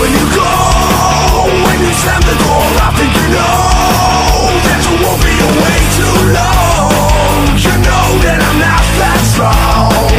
When 0.00 0.10
you 0.12 0.26
go, 0.34 0.50
when 1.64 1.78
you 1.80 1.92
slam 1.94 2.20
the 2.22 2.36
door, 2.42 2.66
I 2.82 2.88
think 2.98 3.12
you 3.14 3.26
know 3.34 3.58
that 4.66 4.80
you 4.86 4.94
won't 5.02 5.20
be 5.22 5.34
away 5.34 5.78
too 5.98 6.16
long. 6.34 7.54
You 7.54 7.74
know 7.84 8.06
that 8.24 8.38
I'm 8.42 8.58
not 8.58 8.84
that 9.00 9.20
strong. 9.30 10.14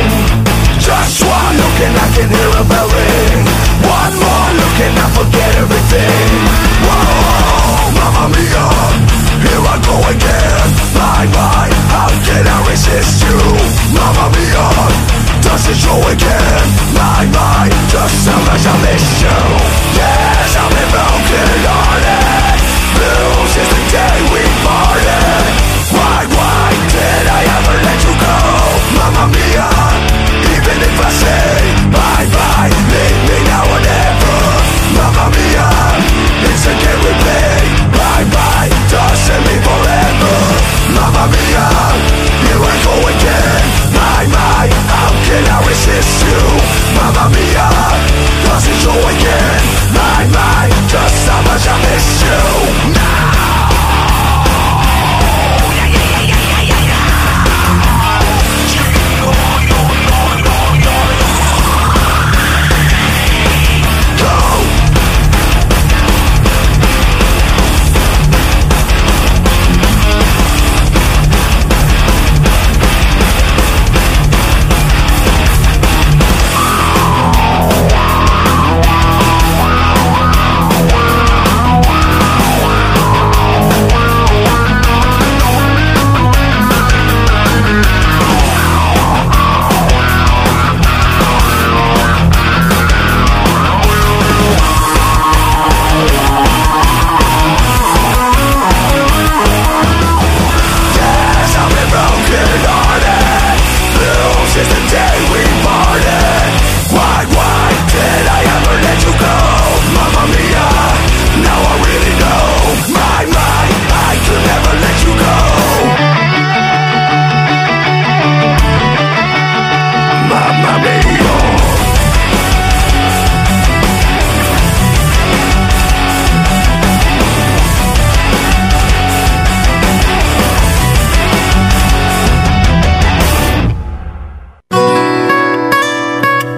Just 0.80 1.24
one 1.26 1.54
look 1.58 1.78
and 1.82 1.96
I 1.98 2.08
can 2.16 2.30
hear 2.30 2.52
a 2.62 2.64
bell 2.70 2.88
ring. 2.88 3.42
One 3.84 4.14
more 4.22 4.50
look 4.60 4.78
and 4.86 4.96
I 4.96 5.08
forget 5.18 5.52
everything. 5.60 6.30
Mamma 7.96 8.26
mia, 8.32 8.66
here 9.44 9.64
I 9.66 9.76
go 9.82 9.96
again. 10.14 10.68
Bye 10.94 11.28
bye, 11.34 11.74
how 11.92 12.10
can 12.24 12.46
I 12.48 12.58
resist 12.70 13.26
you? 13.26 13.40
Mamma 13.98 14.30
mia, 14.36 14.66
does 15.46 15.64
it 15.70 15.78
show 15.78 16.00
again? 16.10 16.66
My 16.98 17.22
mind, 17.30 17.74
just 17.94 18.26
how 18.26 18.42
much 18.50 18.66
I 18.66 18.76
miss 18.82 19.06
you. 19.22 19.40
Yes, 19.94 20.50
I've 20.58 20.72
been 20.74 20.90
broken 20.90 21.50
hearted. 21.70 22.60
Blue 22.98 23.38
since 23.54 23.70
the 23.70 23.84
day 23.94 24.18
we 24.34 24.42
parted. 24.66 25.44
Why, 25.94 26.20
why 26.34 26.68
did 26.90 27.26
I 27.30 27.42
ever 27.58 27.76
let 27.86 28.00
you 28.06 28.14
go? 28.26 28.38
Mamma 28.98 29.26
mia, 29.32 29.70
even 30.56 30.78
if 30.82 30.96
I 30.98 31.10
say 31.14 31.56
bye 31.94 32.28
bye, 32.36 32.72
leave 32.92 33.22
me 33.30 33.38
now 33.46 33.64
or 33.70 33.82
never. 33.86 34.38
Mamma 34.98 35.26
mia, 35.36 35.68
it's 36.50 36.66
a 36.66 36.74
game 36.74 37.02
we 37.06 37.14
play. 37.22 37.58
Bye 37.94 38.26
bye, 38.34 38.70
doesn't 38.90 39.42
mean 39.46 39.62
forever. 39.62 40.36
Mamma 40.96 41.26
mia, 41.32 41.68
here 42.44 42.62
I 42.66 42.76
go 42.82 42.96
again. 43.14 43.55
My, 45.36 45.42
my, 45.42 45.48
how 45.48 45.60
can 45.60 45.66
I 45.66 45.68
resist 45.68 46.24
you? 46.24 46.40
Mamma 46.96 47.30
mia, 47.30 47.68
does 48.46 48.68
it 48.68 48.78
show 48.80 48.96
again? 48.96 49.64
My, 49.92 50.24
my, 50.32 50.70
just 50.88 51.28
how 51.28 51.42
much 51.44 51.68
I 51.68 51.76
miss 51.82 52.24
you. 52.24 52.96
Yes, 52.96 53.25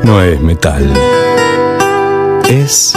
No 0.07 0.23
es 0.23 0.39
metal. 0.39 0.89
Es. 2.47 2.93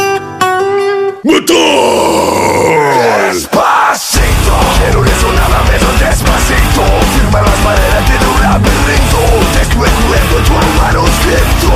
Despacito, 3.25 4.55
quiero 4.79 5.03
resonar 5.03 5.51
menos 5.65 5.99
despacito. 5.99 6.83
Firma 7.19 7.43
las 7.43 7.59
maderas 7.65 8.09
de 8.09 8.15
un 8.29 8.41
laberinto. 8.41 9.19
Descubriendo 9.59 10.37
tu 10.47 10.53
manuscrito. 10.81 11.71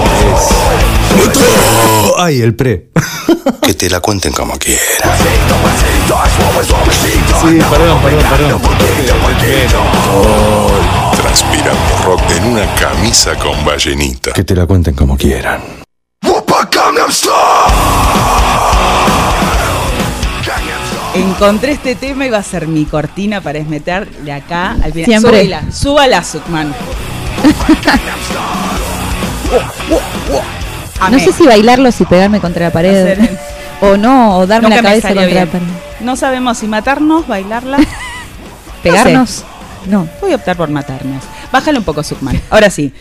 ¡Ay, 2.16 2.40
el 2.40 2.54
pre! 2.54 2.90
Que 3.60 3.74
te 3.74 3.90
la 3.90 3.98
cuenten 3.98 4.32
como 4.32 4.56
quieran. 4.56 4.84
Pasito, 5.02 5.56
pasito, 5.64 6.14
suave, 6.36 6.64
suavecito. 6.64 7.40
Sí, 7.40 7.58
perdón, 7.72 7.98
perdón, 8.02 8.22
perdón. 8.30 8.62
Transpirando 11.24 11.96
rock 12.04 12.20
en 12.36 12.44
una 12.52 12.66
camisa 12.74 13.34
con 13.36 13.64
ballenita. 13.64 14.32
Que 14.32 14.44
te 14.44 14.54
la 14.54 14.66
cuenten 14.66 14.94
como 14.94 15.16
quieran. 15.16 15.62
Encontré 21.14 21.72
este 21.72 21.94
tema 21.94 22.26
y 22.26 22.30
va 22.30 22.38
a 22.38 22.42
ser 22.42 22.68
mi 22.68 22.84
cortina 22.84 23.40
para 23.40 23.58
esmeter 23.58 24.06
de 24.06 24.32
acá 24.32 24.72
al 24.72 24.92
final. 24.92 25.04
Siempre. 25.06 25.30
Súbela, 25.30 25.62
súbala, 25.72 26.22
Sukman. 26.22 26.74
No 31.10 31.18
sé 31.18 31.32
si 31.32 31.44
bailarlo, 31.46 31.90
si 31.90 32.04
pegarme 32.04 32.40
contra 32.40 32.66
la 32.66 32.72
pared. 32.72 33.18
O 33.80 33.96
no, 33.96 34.38
o 34.38 34.46
darme 34.46 34.68
Nunca 34.68 34.82
la 34.82 34.88
cabeza 34.88 35.08
contra 35.08 35.26
la 35.26 35.46
pared. 35.46 35.66
No 36.00 36.16
sabemos 36.16 36.58
si 36.58 36.66
matarnos, 36.66 37.26
bailarla. 37.26 37.78
¿Pegarnos? 38.82 39.44
No. 39.48 39.53
Voy 40.20 40.32
a 40.32 40.36
optar 40.36 40.56
por 40.56 40.68
matarnos. 40.70 41.22
Bájale 41.52 41.78
un 41.78 41.84
poco, 41.84 42.02
Sukman. 42.02 42.40
Ahora 42.50 42.70
sí. 42.70 42.92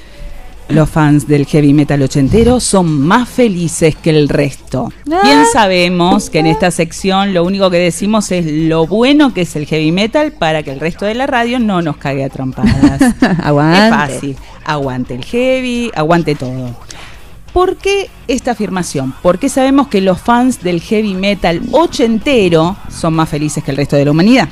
Los 0.69 0.89
fans 0.89 1.27
del 1.27 1.45
heavy 1.45 1.73
metal 1.73 2.01
ochentero 2.01 2.61
son 2.61 3.01
más 3.01 3.27
felices 3.27 3.95
que 3.95 4.11
el 4.11 4.29
resto. 4.29 4.93
Ah. 5.11 5.19
Bien 5.23 5.43
sabemos 5.51 6.29
que 6.29 6.39
en 6.39 6.47
esta 6.47 6.71
sección 6.71 7.33
lo 7.33 7.43
único 7.43 7.69
que 7.69 7.77
decimos 7.77 8.31
es 8.31 8.45
lo 8.45 8.87
bueno 8.87 9.33
que 9.33 9.41
es 9.41 9.55
el 9.57 9.65
heavy 9.65 9.91
metal 9.91 10.31
para 10.31 10.63
que 10.63 10.71
el 10.71 10.79
resto 10.79 11.05
de 11.05 11.15
la 11.15 11.27
radio 11.27 11.59
no 11.59 11.81
nos 11.81 11.97
cague 11.97 12.23
a 12.23 12.29
trompadas. 12.29 13.01
Aguante. 13.43 13.83
Es 13.83 13.89
fácil. 13.89 14.37
Aguante 14.63 15.15
el 15.15 15.25
heavy, 15.25 15.91
aguante 15.93 16.33
todo. 16.33 16.75
¿Por 17.51 17.75
qué 17.75 18.09
esta 18.27 18.51
afirmación? 18.51 19.13
Porque 19.21 19.49
sabemos 19.49 19.89
que 19.89 20.01
los 20.01 20.19
fans 20.19 20.63
del 20.63 20.81
heavy 20.81 21.13
metal 21.13 21.61
ochentero 21.71 22.77
son 22.89 23.13
más 23.13 23.29
felices 23.29 23.63
que 23.63 23.71
el 23.71 23.77
resto 23.77 23.97
de 23.97 24.05
la 24.05 24.11
humanidad. 24.11 24.47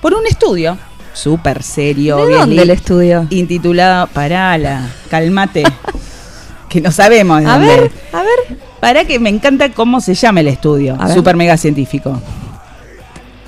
Por 0.00 0.14
un 0.14 0.26
estudio 0.26 0.78
súper 1.12 1.62
serio, 1.62 2.16
¿De 2.18 2.26
bien 2.26 2.40
dónde 2.40 2.56
li- 2.56 2.62
el 2.62 2.70
estudio? 2.70 3.26
intitulado 3.30 4.06
Parala, 4.08 4.88
cálmate, 5.10 5.64
que 6.68 6.80
no 6.80 6.90
sabemos 6.92 7.40
de 7.40 7.46
A 7.46 7.52
dónde. 7.58 7.66
ver, 7.66 7.92
a 8.12 8.22
ver. 8.22 8.58
Para 8.80 9.04
que 9.04 9.18
me 9.18 9.28
encanta 9.28 9.70
cómo 9.72 10.00
se 10.00 10.14
llama 10.14 10.40
el 10.40 10.48
estudio, 10.48 10.96
super 11.12 11.36
mega 11.36 11.56
científico. 11.56 12.20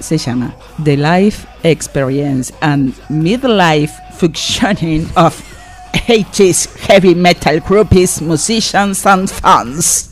Se 0.00 0.18
llama 0.18 0.54
The 0.82 0.96
Life 0.96 1.46
Experience 1.62 2.52
and 2.60 2.92
Midlife 3.08 3.94
Functioning 4.18 5.08
of 5.14 5.34
80s 6.08 6.68
Heavy 6.88 7.14
Metal 7.14 7.60
Groupies, 7.60 8.20
Musicians 8.20 9.06
and 9.06 9.28
Fans. 9.28 10.10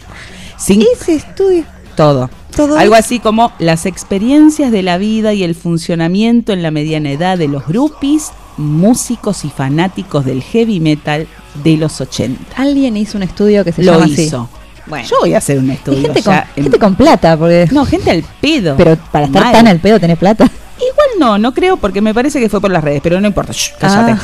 Sin 0.57 0.83
Ese 0.93 1.17
estudio. 1.17 1.65
todo. 1.97 2.31
Todo 2.67 2.79
Algo 2.79 2.95
así 2.95 3.19
como 3.21 3.53
las 3.59 3.87
experiencias 3.87 4.71
de 4.73 4.83
la 4.83 4.99
vida 4.99 5.33
y 5.35 5.43
el 5.43 5.55
funcionamiento 5.55 6.53
en 6.53 6.63
la 6.63 6.71
mediana 6.71 7.11
edad 7.11 7.39
de 7.39 7.49
los 7.49 7.67
groupies, 7.67 8.33
músicos 8.57 9.45
y 9.45 9.51
fanáticos 9.51 10.25
del 10.25 10.43
heavy 10.43 10.81
metal 10.81 11.27
de 11.63 11.77
los 11.77 12.01
80. 12.01 12.39
Alguien 12.57 12.97
hizo 12.97 13.17
un 13.19 13.23
estudio 13.25 13.65
que 13.65 13.73
se 13.73 13.83
Lo 13.83 13.93
llama 13.95 14.07
hizo. 14.09 14.49
Bueno. 14.87 15.07
Yo 15.09 15.17
voy 15.21 15.35
a 15.35 15.39
hacer 15.39 15.59
un 15.59 15.71
estudio. 15.71 16.03
Gente, 16.03 16.23
con, 16.23 16.35
en- 16.35 16.45
gente 16.65 16.79
con 16.79 16.95
plata, 16.97 17.37
porque. 17.37 17.69
No, 17.71 17.85
gente 17.87 18.11
al 18.11 18.25
pedo. 18.41 18.77
Pero 18.77 18.97
para 19.13 19.27
estar 19.27 19.43
Mal. 19.45 19.53
tan 19.53 19.69
al 19.69 19.79
pedo 19.79 20.01
tenés 20.01 20.19
plata. 20.19 20.45
Igual 20.79 21.09
no, 21.19 21.39
no 21.39 21.53
creo 21.55 21.77
porque 21.77 22.01
me 22.01 22.15
parece 22.15 22.41
que 22.41 22.49
fue 22.49 22.61
por 22.61 22.71
las 22.71 22.83
redes, 22.83 23.01
pero 23.03 23.21
no 23.21 23.27
importa. 23.27 23.53
Shh, 23.53 23.73
cállate. 23.79 24.13
Ah. 24.13 24.19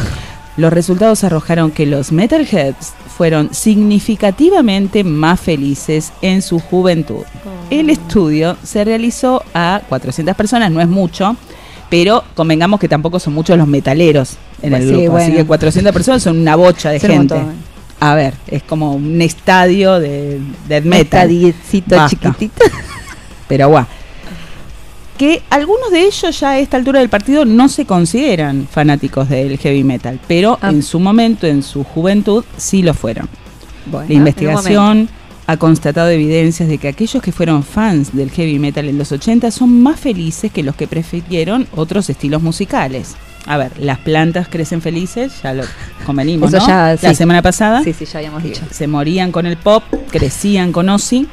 Los 0.56 0.72
resultados 0.72 1.22
arrojaron 1.24 1.70
que 1.70 1.84
los 1.86 2.12
metalheads 2.12 2.94
fueron 3.16 3.52
significativamente 3.54 5.04
más 5.04 5.40
felices 5.40 6.12
en 6.22 6.42
su 6.42 6.58
juventud. 6.60 7.24
El 7.70 7.90
estudio 7.90 8.56
se 8.62 8.84
realizó 8.84 9.42
a 9.54 9.82
400 9.88 10.34
personas, 10.36 10.70
no 10.70 10.80
es 10.80 10.88
mucho, 10.88 11.36
pero 11.90 12.24
convengamos 12.34 12.80
que 12.80 12.88
tampoco 12.88 13.18
son 13.18 13.34
muchos 13.34 13.58
los 13.58 13.66
metaleros 13.66 14.36
en 14.62 14.70
Pues 14.70 14.82
el 14.82 14.88
sí, 14.88 15.02
grupo, 15.02 15.16
así 15.18 15.32
que 15.32 15.44
400 15.44 15.92
personas 15.92 16.22
son 16.22 16.38
una 16.38 16.56
bocha 16.56 16.90
de 16.90 17.00
Son 17.00 17.10
un 17.10 17.16
gente. 17.18 17.34
montón. 17.34 17.54
A 18.00 18.14
ver, 18.14 18.34
es 18.46 18.62
como 18.62 18.94
un 18.94 19.20
estadio 19.22 19.98
de 19.98 20.40
death 20.68 20.84
metal. 20.84 21.02
estadiecito 21.30 21.96
Basta. 21.96 22.08
chiquitito. 22.34 22.64
Pero 23.48 23.68
guau. 23.68 23.86
Que 25.18 25.42
algunos 25.48 25.90
de 25.90 26.04
ellos 26.04 26.38
ya 26.40 26.50
a 26.50 26.58
esta 26.58 26.76
altura 26.76 27.00
del 27.00 27.08
partido 27.08 27.44
no 27.46 27.68
se 27.68 27.86
consideran 27.86 28.68
fanáticos 28.70 29.28
del 29.30 29.56
heavy 29.58 29.82
metal, 29.82 30.20
pero 30.28 30.58
Ah. 30.60 30.68
en 30.70 30.82
su 30.82 31.00
momento, 31.00 31.46
en 31.46 31.62
su 31.62 31.84
juventud, 31.84 32.44
sí 32.58 32.82
lo 32.82 32.92
fueron. 32.92 33.28
Bueno, 33.86 34.08
La 34.08 34.14
investigación 34.14 35.08
ha 35.46 35.56
constatado 35.56 36.10
evidencias 36.10 36.68
de 36.68 36.76
que 36.76 36.88
aquellos 36.88 37.22
que 37.22 37.32
fueron 37.32 37.62
fans 37.62 38.14
del 38.14 38.30
heavy 38.30 38.58
metal 38.58 38.88
en 38.88 38.98
los 38.98 39.10
80 39.12 39.50
son 39.52 39.80
más 39.82 39.98
felices 40.00 40.50
que 40.52 40.62
los 40.62 40.74
que 40.76 40.86
prefirieron 40.86 41.66
otros 41.74 42.10
estilos 42.10 42.42
musicales. 42.42 43.14
A 43.46 43.56
ver, 43.56 43.70
las 43.78 43.98
plantas 44.00 44.48
crecen 44.48 44.82
felices, 44.82 45.32
ya 45.42 45.54
lo 45.54 45.62
convenimos, 46.04 46.52
Eso 46.52 46.58
¿no? 46.62 46.66
ya, 46.66 46.96
La 47.00 47.10
sí. 47.10 47.14
semana 47.14 47.42
pasada 47.42 47.82
Sí, 47.84 47.92
sí, 47.92 48.04
ya 48.04 48.18
habíamos 48.18 48.42
dicho. 48.42 48.60
se 48.72 48.86
morían 48.88 49.30
con 49.30 49.46
el 49.46 49.56
pop, 49.56 49.84
crecían 50.10 50.72
con 50.72 50.88
Ozzy. 50.88 51.28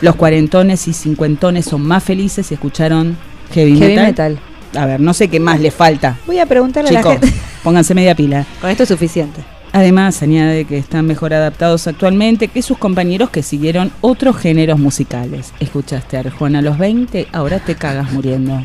Los 0.00 0.16
cuarentones 0.16 0.88
y 0.88 0.92
cincuentones 0.92 1.64
son 1.66 1.82
más 1.82 2.02
felices 2.02 2.46
si 2.46 2.54
escucharon 2.54 3.16
heavy, 3.52 3.78
Heavy 3.78 3.96
metal. 3.96 4.38
A 4.76 4.86
ver, 4.86 5.00
no 5.00 5.14
sé 5.14 5.28
qué 5.28 5.40
más 5.40 5.60
le 5.60 5.70
falta. 5.70 6.18
Voy 6.26 6.38
a 6.38 6.46
preguntarle 6.46 6.90
a 6.90 6.92
la 6.92 7.02
gente. 7.02 7.32
pónganse 7.62 7.94
media 7.94 8.14
pila. 8.14 8.44
Con 8.60 8.70
esto 8.70 8.82
es 8.82 8.88
suficiente. 8.88 9.40
Además, 9.72 10.22
añade 10.22 10.66
que 10.66 10.78
están 10.78 11.04
mejor 11.04 11.34
adaptados 11.34 11.88
actualmente 11.88 12.46
que 12.46 12.62
sus 12.62 12.78
compañeros 12.78 13.30
que 13.30 13.42
siguieron 13.42 13.90
otros 14.02 14.36
géneros 14.36 14.78
musicales. 14.78 15.52
Escuchaste 15.58 16.16
a 16.16 16.20
Arjona 16.20 16.60
a 16.60 16.62
los 16.62 16.78
20, 16.78 17.26
ahora 17.32 17.58
te 17.58 17.74
cagas 17.74 18.12
muriendo. 18.12 18.64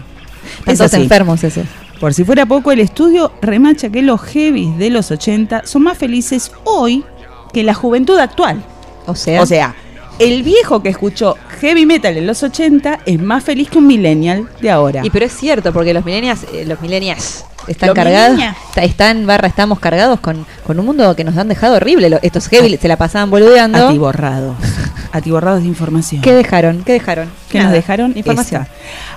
Así. 0.68 0.96
enfermos 0.98 1.44
ese. 1.44 1.66
Por 2.00 2.14
si 2.14 2.24
fuera 2.24 2.46
poco, 2.46 2.72
el 2.72 2.80
estudio 2.80 3.34
remacha 3.42 3.90
que 3.90 4.02
los 4.04 4.22
heavies 4.22 4.78
de 4.78 4.90
los 4.92 5.10
80 5.12 5.64
son 5.66 5.84
más 5.84 5.98
felices 5.98 6.52
hoy 6.64 7.04
que 7.54 7.64
la 7.64 7.74
juventud 7.74 8.20
actual. 8.20 8.64
O 9.06 9.16
sea, 9.16 9.42
O 9.42 9.46
sea, 9.46 9.76
el 10.20 10.44
viejo 10.44 10.82
que 10.84 10.90
escuchó 10.90 11.36
heavy 11.60 11.86
metal 11.86 12.16
en 12.18 12.28
los 12.28 12.44
80 12.44 13.00
es 13.06 13.20
más 13.20 13.44
feliz 13.44 13.70
que 13.70 13.78
un 13.78 13.88
millennial 13.88 14.48
de 14.62 14.70
ahora. 14.70 15.02
Y 15.04 15.10
pero 15.10 15.26
es 15.26 15.36
cierto, 15.36 15.74
porque 15.74 15.94
los 15.94 16.06
millennials, 16.06 16.44
eh, 16.54 16.66
los 16.66 16.80
millennials 16.82 17.46
están 17.68 17.88
Los 17.88 17.96
cargados, 17.96 18.32
millennials. 18.36 18.58
está- 18.70 18.84
están 18.84 19.26
barra, 19.26 19.48
estamos 19.48 19.80
cargados 19.80 20.20
con, 20.20 20.46
con 20.66 20.80
un 20.80 20.86
mundo 20.86 21.16
que 21.16 21.24
nos 21.24 21.38
han 21.38 21.48
dejado 21.48 21.76
horrible. 21.76 22.10
Lo- 22.10 22.20
Estos 22.22 22.48
heavy 22.48 22.78
se 22.78 22.88
la 22.88 22.98
pasaban 22.98 23.30
boludeando. 23.30 23.88
Atiborrados. 23.90 24.56
Atiborrados 25.12 25.62
de 25.62 25.68
información. 25.68 26.22
¿Qué 26.22 26.34
dejaron? 26.34 26.84
¿Qué 26.84 26.94
dejaron? 26.94 27.30
que 27.50 27.60
nos 27.64 27.72
dejaron 27.72 28.16
Información. 28.16 28.68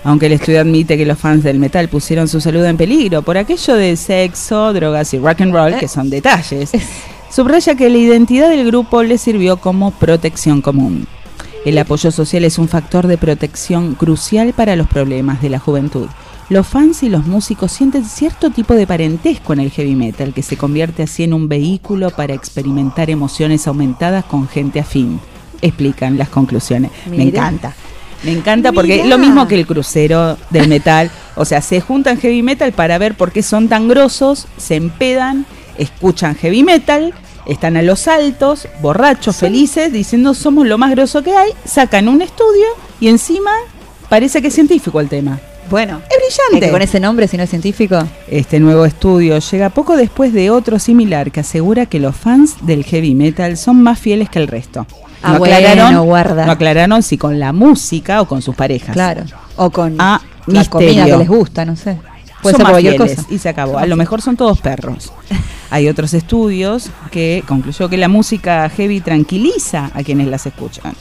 Aunque 0.04 0.24
el 0.26 0.32
estudio 0.32 0.60
admite 0.62 0.96
que 0.96 1.04
los 1.04 1.18
fans 1.18 1.42
del 1.44 1.58
metal 1.58 1.88
pusieron 1.88 2.28
su 2.28 2.40
salud 2.40 2.64
en 2.64 2.78
peligro 2.78 3.20
por 3.20 3.36
aquello 3.36 3.74
de 3.74 3.94
sexo, 3.96 4.72
drogas 4.72 5.12
y 5.12 5.18
rock 5.18 5.42
and 5.42 5.52
roll, 5.52 5.76
que 5.76 5.86
son 5.88 6.08
detalles, 6.08 6.70
subraya 7.32 7.74
que 7.74 7.88
la 7.88 7.98
identidad 7.98 8.50
del 8.50 8.66
grupo 8.66 9.02
le 9.02 9.16
sirvió 9.16 9.56
como 9.56 9.90
protección 9.90 10.60
común. 10.60 11.06
El 11.64 11.78
apoyo 11.78 12.10
social 12.10 12.44
es 12.44 12.58
un 12.58 12.68
factor 12.68 13.06
de 13.06 13.16
protección 13.16 13.94
crucial 13.94 14.52
para 14.52 14.76
los 14.76 14.88
problemas 14.88 15.40
de 15.40 15.48
la 15.48 15.58
juventud. 15.58 16.08
Los 16.48 16.66
fans 16.66 17.02
y 17.02 17.08
los 17.08 17.26
músicos 17.26 17.72
sienten 17.72 18.04
cierto 18.04 18.50
tipo 18.50 18.74
de 18.74 18.86
parentesco 18.86 19.52
en 19.52 19.60
el 19.60 19.70
heavy 19.70 19.94
metal, 19.94 20.34
que 20.34 20.42
se 20.42 20.58
convierte 20.58 21.04
así 21.04 21.22
en 21.22 21.32
un 21.32 21.48
vehículo 21.48 22.10
para 22.10 22.34
experimentar 22.34 23.08
emociones 23.08 23.66
aumentadas 23.66 24.24
con 24.24 24.48
gente 24.48 24.80
afín. 24.80 25.18
Explican 25.62 26.18
las 26.18 26.28
conclusiones. 26.28 26.90
Me 27.08 27.22
encanta. 27.22 27.74
Me 28.24 28.32
encanta 28.32 28.72
porque 28.72 29.00
es 29.00 29.06
lo 29.06 29.18
mismo 29.18 29.48
que 29.48 29.54
el 29.54 29.66
crucero 29.66 30.36
del 30.50 30.68
metal. 30.68 31.10
O 31.36 31.44
sea, 31.44 31.62
se 31.62 31.80
juntan 31.80 32.18
heavy 32.18 32.42
metal 32.42 32.72
para 32.72 32.98
ver 32.98 33.14
por 33.14 33.32
qué 33.32 33.42
son 33.42 33.68
tan 33.68 33.88
grosos, 33.88 34.46
se 34.58 34.76
empedan, 34.76 35.46
escuchan 35.78 36.34
heavy 36.36 36.62
metal, 36.62 37.12
están 37.46 37.76
a 37.76 37.82
los 37.82 38.06
altos, 38.08 38.68
borrachos, 38.80 39.36
felices, 39.36 39.92
diciendo 39.92 40.34
somos 40.34 40.66
lo 40.66 40.78
más 40.78 40.90
grosso 40.92 41.22
que 41.22 41.36
hay, 41.36 41.50
sacan 41.64 42.08
un 42.08 42.22
estudio 42.22 42.66
y 43.00 43.08
encima 43.08 43.50
parece 44.08 44.40
que 44.42 44.48
es 44.48 44.54
científico 44.54 45.00
el 45.00 45.08
tema. 45.08 45.40
Bueno, 45.70 46.02
Es 46.10 46.16
brillante. 46.18 46.66
que 46.66 46.72
con 46.72 46.82
ese 46.82 47.00
nombre, 47.00 47.26
si 47.28 47.36
no 47.38 47.44
es 47.44 47.50
científico. 47.50 47.98
Este 48.28 48.60
nuevo 48.60 48.84
estudio 48.84 49.38
llega 49.38 49.70
poco 49.70 49.96
después 49.96 50.32
de 50.34 50.50
otro 50.50 50.78
similar 50.78 51.30
que 51.32 51.40
asegura 51.40 51.86
que 51.86 51.98
los 51.98 52.14
fans 52.14 52.56
del 52.66 52.84
heavy 52.84 53.14
metal 53.14 53.56
son 53.56 53.82
más 53.82 53.98
fieles 53.98 54.28
que 54.28 54.38
el 54.38 54.48
resto. 54.48 54.86
Ah, 55.22 55.38
bueno, 55.38 56.02
guarda. 56.02 56.44
no 56.46 56.52
aclararon 56.52 57.02
si 57.02 57.16
con 57.16 57.38
la 57.38 57.52
música 57.52 58.20
o 58.20 58.26
con 58.28 58.42
sus 58.42 58.54
parejas. 58.54 58.92
Claro. 58.92 59.22
O 59.56 59.70
con 59.70 59.94
Ah, 59.98 60.20
la 60.46 60.60
misterio. 60.60 60.88
comida 60.88 61.04
que 61.06 61.16
les 61.16 61.28
gusta, 61.28 61.64
no 61.64 61.76
sé. 61.76 61.96
Puede 62.42 62.52
son 62.54 62.58
ser 62.58 62.64
más 62.64 62.72
cualquier 62.72 62.96
fieles 62.96 63.16
cosa. 63.16 63.28
y 63.30 63.38
se 63.38 63.48
acabó. 63.48 63.78
A 63.78 63.86
lo 63.86 63.96
mejor 63.96 64.20
son 64.20 64.36
todos 64.36 64.60
perros. 64.60 65.12
Hay 65.70 65.88
otros 65.88 66.12
estudios 66.12 66.90
que 67.10 67.42
concluyó 67.46 67.88
que 67.88 67.96
la 67.96 68.08
música 68.08 68.68
heavy 68.68 69.00
tranquiliza 69.00 69.90
a 69.94 70.02
quienes 70.02 70.26
las 70.26 70.44
escuchan. 70.46 70.92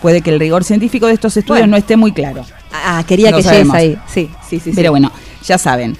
Puede 0.00 0.22
que 0.22 0.30
el 0.30 0.38
rigor 0.40 0.64
científico 0.64 1.06
de 1.06 1.14
estos 1.14 1.36
estudios 1.36 1.62
Bueno. 1.62 1.72
no 1.72 1.76
esté 1.76 1.96
muy 1.96 2.12
claro. 2.12 2.44
Ah, 2.72 3.02
quería 3.06 3.30
No 3.30 3.38
que 3.38 3.42
llegues 3.42 3.70
ahí. 3.70 3.98
Sí, 4.06 4.30
sí, 4.48 4.60
sí. 4.60 4.72
Pero 4.74 4.88
sí. 4.88 4.90
bueno, 4.90 5.12
ya 5.44 5.58
saben. 5.58 5.96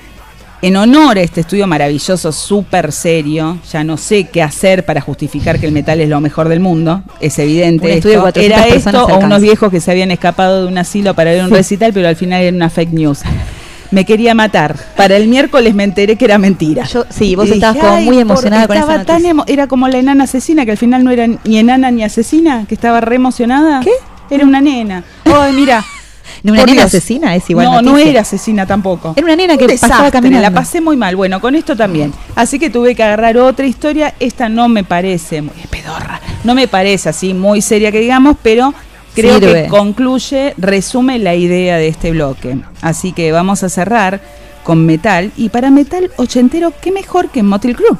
En 0.62 0.74
honor 0.76 1.18
a 1.18 1.20
este 1.20 1.42
estudio 1.42 1.66
maravilloso, 1.66 2.32
súper 2.32 2.90
serio, 2.90 3.58
ya 3.70 3.84
no 3.84 3.98
sé 3.98 4.28
qué 4.28 4.42
hacer 4.42 4.86
para 4.86 5.02
justificar 5.02 5.60
que 5.60 5.66
el 5.66 5.72
metal 5.72 6.00
es 6.00 6.08
lo 6.08 6.20
mejor 6.20 6.48
del 6.48 6.60
mundo. 6.60 7.02
Es 7.20 7.38
evidente. 7.38 7.86
Un 7.86 7.92
estudio 7.92 8.22
de 8.22 8.28
esto. 8.28 8.40
400 8.40 8.66
Era 8.66 8.74
esto 8.74 9.06
o 9.06 9.18
unos 9.18 9.42
viejos 9.42 9.70
que 9.70 9.80
se 9.80 9.90
habían 9.90 10.10
escapado 10.10 10.62
de 10.62 10.68
un 10.68 10.78
asilo 10.78 11.12
para 11.14 11.38
a 11.40 11.44
un 11.44 11.50
recital, 11.50 11.92
pero 11.92 12.08
al 12.08 12.16
final 12.16 12.42
era 12.42 12.56
una 12.56 12.70
fake 12.70 12.92
news. 12.92 13.20
Me 13.96 14.04
quería 14.04 14.34
matar. 14.34 14.76
Para 14.94 15.16
el 15.16 15.26
miércoles 15.26 15.74
me 15.74 15.82
enteré 15.82 16.16
que 16.16 16.26
era 16.26 16.36
mentira. 16.36 16.84
Yo- 16.84 17.06
sí, 17.08 17.34
vos 17.34 17.48
Y 17.48 17.52
estabas 17.52 17.76
dije, 17.76 17.86
como 17.86 17.96
"Ay, 17.98 18.04
muy 18.04 18.18
emocionada 18.18 18.66
con 18.66 18.76
esa 18.76 18.84
estaba 18.84 19.04
tan 19.06 19.22
noticia". 19.22 19.30
emo- 19.32 19.44
Era 19.46 19.66
como 19.68 19.88
la 19.88 19.96
enana 19.96 20.24
asesina, 20.24 20.66
que 20.66 20.72
al 20.72 20.76
final 20.76 21.02
no 21.02 21.10
era 21.10 21.26
ni 21.26 21.56
enana 21.58 21.90
ni 21.90 22.04
asesina, 22.04 22.66
que 22.68 22.74
estaba 22.74 23.00
re 23.00 23.16
emocionada. 23.16 23.80
¿Qué? 23.80 23.92
Era 24.28 24.44
una 24.44 24.60
nena. 24.60 25.02
Ay, 25.24 25.54
mira. 25.54 25.82
¿No 26.42 26.52
una 26.52 26.60
Por 26.60 26.68
nena 26.68 26.82
Dios. 26.82 26.94
asesina? 26.94 27.34
Es 27.36 27.48
igual 27.48 27.64
No, 27.64 27.80
no 27.80 27.96
era 27.96 28.20
asesina 28.20 28.66
tampoco. 28.66 29.14
Era 29.16 29.24
una 29.24 29.34
nena 29.36 29.56
que 29.56 29.64
Un 29.64 29.70
pasaba 29.70 29.88
desastre, 29.94 30.12
caminando. 30.12 30.42
La 30.42 30.50
pasé 30.50 30.82
muy 30.82 30.98
mal. 30.98 31.16
Bueno, 31.16 31.40
con 31.40 31.54
esto 31.54 31.74
también. 31.74 32.12
Así 32.34 32.58
que 32.58 32.68
tuve 32.68 32.94
que 32.94 33.02
agarrar 33.02 33.38
otra 33.38 33.64
historia. 33.64 34.12
Esta 34.20 34.50
no 34.50 34.68
me 34.68 34.84
parece 34.84 35.40
muy 35.40 35.54
pedorra. 35.70 36.20
No 36.44 36.54
me 36.54 36.68
parece 36.68 37.08
así 37.08 37.32
muy 37.32 37.62
seria 37.62 37.90
que 37.90 38.00
digamos, 38.00 38.36
pero 38.42 38.74
creo 39.20 39.38
Sirve. 39.40 39.64
que 39.64 39.68
concluye, 39.68 40.54
resume 40.58 41.18
la 41.18 41.34
idea 41.34 41.76
de 41.76 41.88
este 41.88 42.10
bloque. 42.12 42.58
Así 42.82 43.12
que 43.12 43.32
vamos 43.32 43.62
a 43.64 43.68
cerrar 43.68 44.20
con 44.62 44.86
metal. 44.86 45.32
Y 45.36 45.48
para 45.48 45.70
metal 45.70 46.10
ochentero, 46.16 46.72
qué 46.80 46.92
mejor 46.92 47.30
que 47.30 47.42
Motley 47.42 47.74
Crue. 47.74 47.96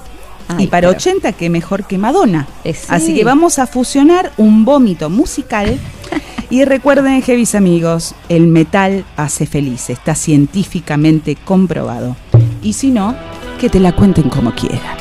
Ay, 0.48 0.64
y 0.64 0.66
para 0.68 0.88
pero- 0.88 0.96
80, 0.98 1.32
qué 1.32 1.50
mejor 1.50 1.84
que 1.86 1.98
Madonna. 1.98 2.46
Eh, 2.62 2.72
sí. 2.74 2.86
Así 2.88 3.14
que 3.14 3.24
vamos 3.24 3.58
a 3.58 3.66
fusionar 3.66 4.32
un 4.36 4.64
vómito 4.64 5.10
musical. 5.10 5.78
Y 6.48 6.64
recuerden, 6.64 7.20
Heavis 7.26 7.56
amigos, 7.56 8.14
el 8.28 8.46
metal 8.46 9.04
hace 9.16 9.46
feliz, 9.46 9.90
está 9.90 10.14
científicamente 10.14 11.34
comprobado. 11.34 12.14
Y 12.62 12.74
si 12.74 12.92
no, 12.92 13.16
que 13.60 13.68
te 13.68 13.80
la 13.80 13.90
cuenten 13.96 14.28
como 14.30 14.54
quieran. 14.54 14.96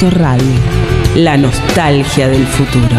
Radio, 0.00 0.44
la 1.14 1.36
nostalgia 1.36 2.28
del 2.28 2.44
futuro. 2.46 2.96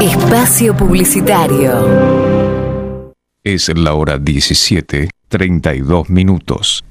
Espacio 0.00 0.76
Publicitario. 0.76 3.12
Es 3.42 3.76
la 3.76 3.94
hora 3.94 4.18
17, 4.18 5.08
32 5.28 6.08
minutos. 6.08 6.84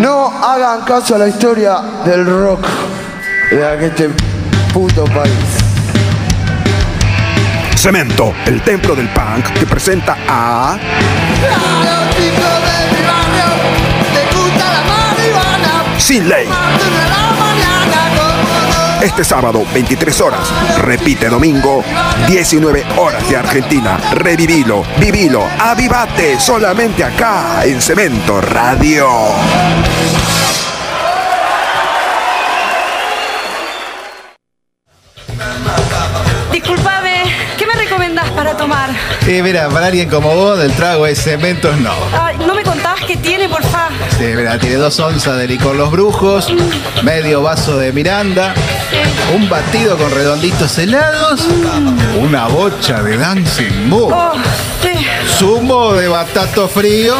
No 0.00 0.28
hagan 0.28 0.84
caso 0.84 1.16
a 1.16 1.18
la 1.18 1.28
historia 1.28 1.80
del 2.04 2.24
rock 2.24 2.64
de 3.50 3.86
este 3.86 4.10
puto 4.72 5.04
país. 5.06 5.65
Cemento, 7.86 8.34
el 8.46 8.62
templo 8.62 8.96
del 8.96 9.08
punk 9.10 9.46
que 9.52 9.64
presenta 9.64 10.16
a 10.26 10.76
Sin 15.96 16.28
Ley. 16.28 16.48
Este 19.00 19.22
sábado, 19.22 19.64
23 19.72 20.20
horas. 20.20 20.52
Repite 20.78 21.28
domingo, 21.28 21.84
19 22.26 22.84
horas 22.96 23.28
de 23.28 23.36
Argentina. 23.36 23.96
Revivilo, 24.14 24.82
vivilo, 24.98 25.44
avivate, 25.56 26.40
solamente 26.40 27.04
acá 27.04 27.64
en 27.64 27.80
Cemento 27.80 28.40
Radio. 28.40 29.06
Sí, 39.26 39.42
mira, 39.42 39.68
para 39.68 39.86
alguien 39.86 40.08
como 40.08 40.32
vos, 40.36 40.56
del 40.56 40.70
trago 40.72 41.04
es 41.06 41.20
cementos 41.20 41.76
no. 41.80 41.92
Ay, 42.16 42.36
¿No 42.46 42.54
me 42.54 42.62
contás 42.62 43.00
qué 43.08 43.16
tiene, 43.16 43.48
por 43.48 43.60
favor? 43.64 43.90
Sí, 44.16 44.24
mira, 44.36 44.56
tiene 44.56 44.76
dos 44.76 44.98
onzas 45.00 45.36
de 45.36 45.48
licor 45.48 45.74
los 45.74 45.90
brujos, 45.90 46.46
medio 47.02 47.42
vaso 47.42 47.76
de 47.76 47.92
Miranda, 47.92 48.54
un 49.34 49.48
batido 49.48 49.96
con 49.98 50.12
redonditos 50.12 50.78
helados, 50.78 51.40
una 52.20 52.46
bocha 52.46 53.02
de 53.02 53.16
Dancing 53.16 53.88
Moon, 53.88 54.12
Oh, 54.12 54.32
sí. 54.80 55.04
zumo 55.36 55.94
de 55.94 56.06
batato 56.06 56.68
frío, 56.68 57.16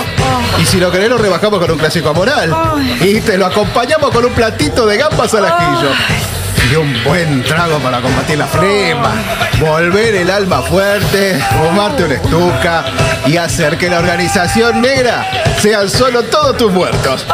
y 0.62 0.64
si 0.64 0.78
lo 0.78 0.92
querés 0.92 1.08
lo 1.10 1.18
rebajamos 1.18 1.58
con 1.58 1.72
un 1.72 1.78
clásico 1.78 2.14
moral. 2.14 2.54
Y 3.00 3.20
te 3.20 3.36
lo 3.36 3.46
acompañamos 3.46 4.10
con 4.12 4.24
un 4.24 4.32
platito 4.32 4.86
de 4.86 4.96
gambas 4.96 5.34
al 5.34 5.44
ajillo. 5.46 5.90
Y 6.70 6.74
un 6.74 7.04
buen 7.04 7.44
trago 7.44 7.78
para 7.78 8.00
combatir 8.00 8.38
la 8.38 8.46
flema, 8.46 9.14
volver 9.60 10.16
el 10.16 10.30
alma 10.30 10.62
fuerte, 10.62 11.40
fumarte 11.58 12.04
una 12.04 12.14
estuca 12.14 12.84
y 13.26 13.36
hacer 13.36 13.78
que 13.78 13.88
la 13.88 13.98
organización 13.98 14.80
negra 14.80 15.26
sean 15.60 15.88
solo 15.88 16.24
todos 16.24 16.56
tus 16.56 16.72
muertos. 16.72 17.24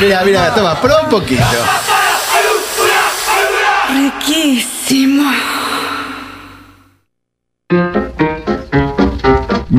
Mira, 0.00 0.22
mira, 0.24 0.54
toma, 0.54 0.80
prueba 0.80 1.02
un 1.02 1.08
poquito. 1.08 1.42
Riquísimo. 3.94 5.30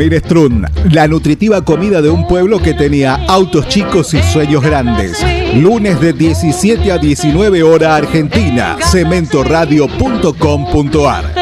Minestrun, 0.03 0.67
la 0.91 1.07
nutritiva 1.07 1.63
comida 1.63 2.01
de 2.01 2.09
un 2.09 2.27
pueblo 2.27 2.61
que 2.61 2.73
tenía 2.73 3.23
autos 3.27 3.69
chicos 3.69 4.13
y 4.13 4.21
sueños 4.21 4.61
grandes. 4.61 5.23
Lunes 5.55 6.01
de 6.01 6.11
17 6.11 6.91
a 6.91 6.97
19 6.97 7.63
hora 7.63 7.95
Argentina. 7.95 8.75
Cementoradio.com.ar. 8.91 11.33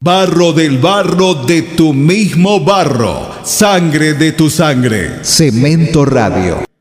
Barro 0.00 0.52
del 0.52 0.78
barro 0.78 1.34
de 1.34 1.62
tu 1.62 1.94
mismo 1.94 2.64
barro. 2.64 3.30
Sangre 3.44 4.14
de 4.14 4.32
tu 4.32 4.50
sangre. 4.50 5.20
Cemento 5.22 6.04
Radio. 6.04 6.73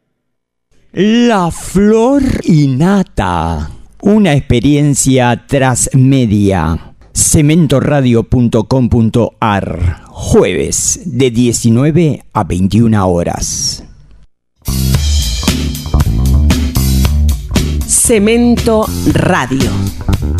La 0.95 1.49
flor 1.49 2.21
innata. 2.43 3.71
Una 4.01 4.33
experiencia 4.33 5.43
transmedia. 5.47 6.93
Cementoradio.com.ar. 7.11 10.03
Jueves 10.07 11.01
de 11.05 11.31
19 11.31 12.23
a 12.31 12.43
21 12.43 13.07
horas. 13.07 13.83
Cemento 17.87 18.85
Radio. 19.13 19.71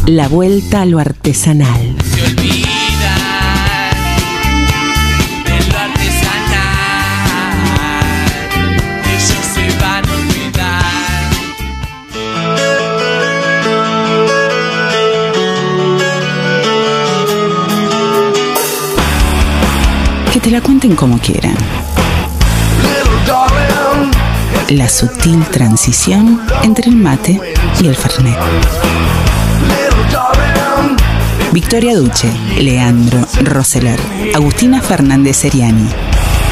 La 0.06 0.28
vuelta 0.28 0.82
a 0.82 0.86
lo 0.86 1.00
artesanal. 1.00 1.96
Te 20.44 20.52
la 20.52 20.60
cuenten 20.60 20.94
como 20.94 21.18
quieran. 21.20 21.56
La 24.68 24.90
sutil 24.90 25.42
transición 25.46 26.42
entre 26.64 26.90
el 26.90 26.98
mate 26.98 27.40
y 27.80 27.88
el 27.88 27.96
fernet. 27.96 28.38
Victoria 31.54 31.96
Duche, 31.96 32.30
Leandro 32.58 33.26
Roseler, 33.44 33.98
Agustina 34.36 34.82
Fernández 34.82 35.38
Seriani. 35.38 35.88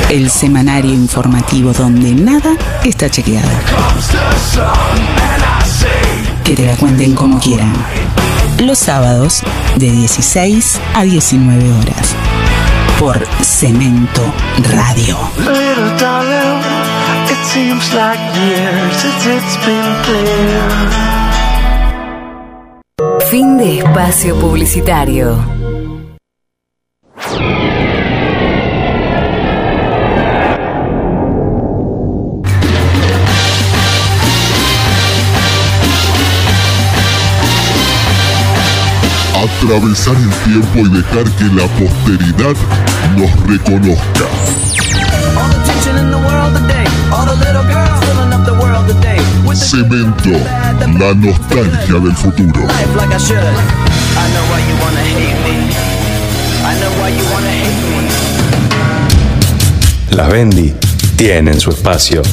El 0.09 0.30
semanario 0.30 0.93
informativo 0.93 1.73
donde 1.73 2.15
nada 2.15 2.55
está 2.85 3.09
chequeado. 3.09 3.49
Que 6.45 6.55
te 6.55 6.65
la 6.65 6.77
cuenten 6.77 7.13
como 7.13 7.39
quieran. 7.39 7.73
Los 8.59 8.80
sábados 8.80 9.41
de 9.76 9.91
16 9.91 10.80
a 10.93 11.03
19 11.03 11.73
horas. 11.73 12.15
Por 12.99 13.26
Cemento 13.41 14.22
Radio. 14.74 15.18
Little 15.38 15.98
darling, 15.98 16.62
it 17.30 17.45
seems 17.45 17.94
like 17.94 18.20
years 18.36 18.95
since 18.98 19.26
it's 19.26 19.58
been 19.66 19.95
clear. 20.03 20.62
Fin 23.30 23.58
de 23.58 23.80
espacio 23.80 24.36
publicitario. 24.36 25.60
Atravesar 39.63 40.15
el 40.15 40.29
tiempo 40.51 40.79
y 40.79 40.89
dejar 40.89 41.23
que 41.38 41.43
la 41.53 41.67
posteridad 41.77 42.55
nos 43.15 43.47
reconozca. 43.47 44.25
Attention 45.38 45.99
in 45.99 46.09
the 46.09 46.17
world 46.17 46.55
today, 46.55 46.83
all 47.11 47.27
the 47.27 47.35
little 47.35 47.61
girls 47.69 48.03
filling 48.03 48.33
up 48.33 48.43
the 48.43 48.53
world 48.53 48.88
today. 48.88 49.19
With 49.45 49.59
the 49.59 49.65
Cemento, 49.65 50.31
la 50.97 51.13
nostalgia 51.13 51.99
del 51.99 52.15
futuro. 52.15 52.65
Las 60.09 60.29
Bendy 60.29 60.73
tienen 61.17 61.59
su 61.59 61.69
espacio. 61.69 62.23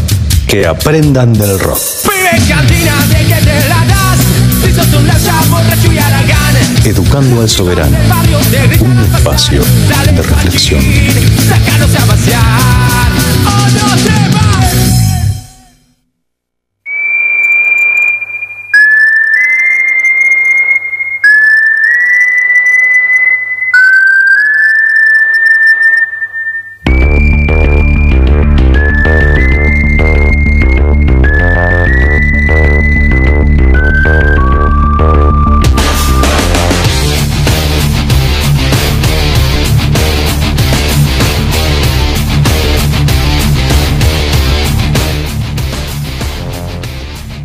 Que 0.46 0.66
aprendan 0.66 1.34
del 1.34 1.58
rock. 1.58 1.78
Pibe 2.04 2.48
cantina 2.48 2.94
de 3.10 3.26
que 3.26 3.34
te 3.42 3.68
la 3.68 3.84
das. 3.84 4.18
Si 4.64 4.72
sos 4.72 4.94
un 4.94 5.06
lanza 5.06 5.42
borracho 5.50 5.92
y 5.92 5.98
aragán. 5.98 6.37
Educando 6.84 7.40
al 7.40 7.48
soberano. 7.48 7.96
Un 8.80 8.98
espacio 8.98 9.62
de 10.14 10.22
reflexión. 10.22 10.80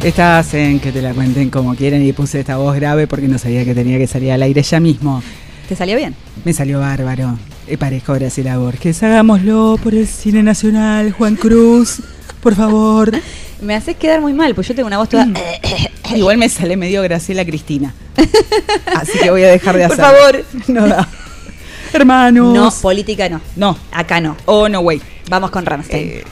Estás 0.03 0.53
en 0.53 0.79
que 0.81 0.91
te 0.91 1.01
la 1.01 1.13
cuenten 1.13 1.49
como 1.49 1.75
quieren 1.75 2.05
y 2.05 2.11
puse 2.11 2.41
esta 2.41 2.57
voz 2.57 2.75
grave 2.75 3.07
porque 3.07 3.27
no 3.27 3.37
sabía 3.37 3.63
que 3.63 3.73
tenía 3.73 3.97
que 3.97 4.07
salir 4.07 4.31
al 4.31 4.41
aire 4.41 4.61
ya 4.61 4.79
mismo. 4.81 5.23
¿Te 5.69 5.75
salió 5.77 5.95
bien? 5.95 6.13
Me 6.43 6.51
salió 6.53 6.79
bárbaro. 6.81 7.37
Y 7.69 7.77
parezco 7.77 8.13
Graciela 8.13 8.57
Borges. 8.57 9.01
Hagámoslo 9.01 9.79
por 9.81 9.95
el 9.95 10.05
cine 10.05 10.43
nacional, 10.43 11.13
Juan 11.13 11.35
Cruz. 11.35 12.01
Por 12.41 12.53
favor. 12.55 13.11
Me 13.61 13.75
haces 13.75 13.95
quedar 13.95 14.19
muy 14.19 14.33
mal, 14.33 14.53
pues 14.55 14.67
yo 14.67 14.75
tengo 14.75 14.87
una 14.87 14.97
voz 14.97 15.07
toda... 15.07 15.25
Igual 16.13 16.37
me 16.37 16.49
sale 16.49 16.75
medio 16.75 17.01
Graciela 17.01 17.45
Cristina. 17.45 17.93
Así 18.97 19.17
que 19.19 19.31
voy 19.31 19.43
a 19.43 19.47
dejar 19.47 19.77
de 19.77 19.87
Por 19.87 19.99
hacerlo. 20.01 20.19
favor. 20.19 20.45
No 20.67 20.85
da. 20.87 21.07
Hermanos. 21.93 22.53
No, 22.53 22.71
política 22.81 23.29
no. 23.29 23.39
No. 23.55 23.77
Acá 23.91 24.19
no. 24.19 24.35
Oh, 24.45 24.67
no, 24.67 24.81
way. 24.81 25.01
Vamos 25.29 25.49
con 25.49 25.65
Ramstein. 25.65 26.07
Eh, 26.09 26.23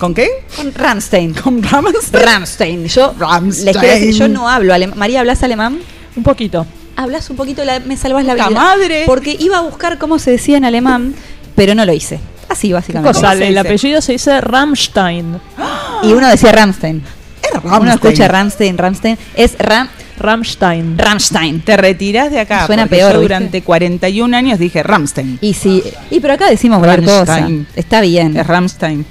¿Con 0.00 0.14
qué? 0.14 0.28
Con 0.56 0.74
Ramstein. 0.74 1.34
¿Con 1.34 1.62
Ramstein? 1.62 2.24
Ramstein. 2.24 2.86
Yo, 2.86 3.14
Ramstein. 3.18 3.66
les 3.66 3.76
quiero 3.76 3.94
decir, 3.94 4.14
yo 4.14 4.28
no 4.28 4.48
hablo 4.48 4.72
alemán. 4.74 4.98
María, 4.98 5.20
¿hablas 5.20 5.42
alemán? 5.42 5.78
Un 6.16 6.22
poquito. 6.22 6.66
Hablas 6.96 7.30
un 7.30 7.36
poquito, 7.36 7.62
la- 7.64 7.80
me 7.80 7.96
salvas 7.96 8.24
la 8.24 8.32
¡Puta 8.32 8.48
vida. 8.48 8.58
madre! 8.60 9.02
Porque 9.06 9.36
iba 9.38 9.58
a 9.58 9.60
buscar 9.60 9.98
cómo 9.98 10.18
se 10.18 10.32
decía 10.32 10.56
en 10.56 10.64
alemán, 10.64 11.14
pero 11.54 11.74
no 11.74 11.84
lo 11.84 11.92
hice. 11.92 12.18
Así, 12.48 12.72
básicamente. 12.72 13.14
Cosa, 13.14 13.34
el 13.34 13.56
apellido 13.56 14.00
se 14.00 14.12
dice 14.12 14.40
Rammstein. 14.40 15.38
Y 16.02 16.12
uno 16.14 16.28
decía 16.28 16.50
Ramstein. 16.50 17.02
Uno 17.62 17.70
Ramstein. 17.70 17.88
escucha 17.90 18.28
Ramstein, 18.28 18.78
Ramstein. 18.78 19.18
Es 19.34 19.56
Ram, 19.58 19.88
Rammstein. 20.18 20.96
Ramstein. 20.98 21.60
Te 21.62 21.76
retirás 21.76 22.30
de 22.30 22.40
acá. 22.40 22.66
Suena 22.66 22.86
peor, 22.86 23.12
Yo 23.12 23.20
¿viste? 23.20 23.34
durante 23.34 23.62
41 23.62 24.34
años 24.36 24.58
dije 24.58 24.82
Ramstein. 24.82 25.38
Y 25.40 25.54
sí, 25.54 25.82
y 26.10 26.20
pero 26.20 26.34
acá 26.34 26.48
decimos 26.48 26.78
cualquier 26.78 27.04
cosa. 27.04 27.24
Rammstein. 27.36 27.66
Está 27.76 28.00
bien. 28.00 28.36
Es 28.36 28.46
Ramstein. 28.46 29.04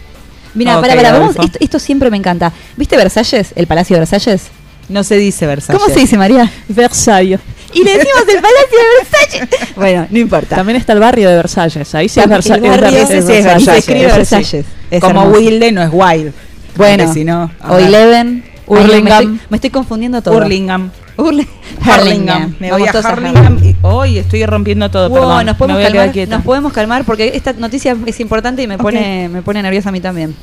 Mira, 0.53 0.79
para, 0.81 0.95
para, 0.95 1.11
vamos, 1.11 1.35
esto, 1.43 1.57
esto 1.59 1.79
siempre 1.79 2.09
me 2.09 2.17
encanta. 2.17 2.51
¿Viste 2.75 2.97
Versalles? 2.97 3.53
El 3.55 3.67
Palacio 3.67 3.95
de 3.95 3.99
Versalles. 4.01 4.43
No 4.89 5.03
se 5.03 5.17
dice 5.17 5.45
Versalles. 5.45 5.81
¿Cómo 5.81 5.93
se 5.93 5.99
dice, 6.01 6.17
María? 6.17 6.51
Versalles. 6.67 7.39
Y 7.73 7.83
le 7.83 7.97
decimos 7.97 8.23
el 8.27 8.41
Palacio 8.41 8.77
de 8.79 9.39
Versalles. 9.39 9.69
Bueno, 9.75 10.07
no 10.09 10.17
importa. 10.19 10.55
También 10.55 10.77
está 10.77 10.93
el 10.93 10.99
barrio 10.99 11.29
de 11.29 11.35
Versalles. 11.35 11.93
Ahí 11.95 12.09
sí 12.09 12.19
es 12.19 12.27
Versalles. 12.27 13.07
sí 13.07 13.33
es. 13.33 13.63
Se 13.63 13.77
escribe. 13.77 14.07
Versalles. 14.07 14.65
Es 14.89 15.01
Como 15.01 15.21
hermoso. 15.21 15.39
Wilde 15.39 15.71
no 15.71 15.83
es 15.83 15.89
Wild. 15.91 16.33
Bueno, 16.75 17.13
si 17.13 17.23
no. 17.23 17.51
o. 17.67 17.77
Eleven. 17.77 18.43
Ay, 18.45 18.83
Hurlingham. 18.83 19.03
me, 19.03 19.09
estoy, 19.09 19.39
me 19.49 19.57
estoy 19.57 19.69
confundiendo 19.69 20.21
todo. 20.21 20.37
Hurlingham. 20.37 20.91
Hurli- 21.19 21.47
Harlingham. 21.83 22.55
Me 22.59 22.71
voy 22.71 22.83
Vamos 22.83 23.05
a 23.05 23.77
Hoy 23.81 24.17
estoy 24.17 24.45
rompiendo 24.45 24.89
todo. 24.89 25.09
Wow, 25.09 25.19
perdón. 25.19 25.45
nos 25.45 25.57
podemos 25.57 25.81
calmar, 25.83 26.27
nos 26.27 26.43
podemos 26.43 26.73
calmar 26.73 27.03
porque 27.05 27.31
esta 27.35 27.53
noticia 27.53 27.95
es 28.05 28.19
importante 28.19 28.61
y 28.63 28.67
me 28.67 28.77
pone 28.77 29.29
me 29.29 29.41
pone 29.41 29.61
nerviosa 29.61 29.89
a 29.89 29.91
mí 29.91 30.01
también. 30.01 30.35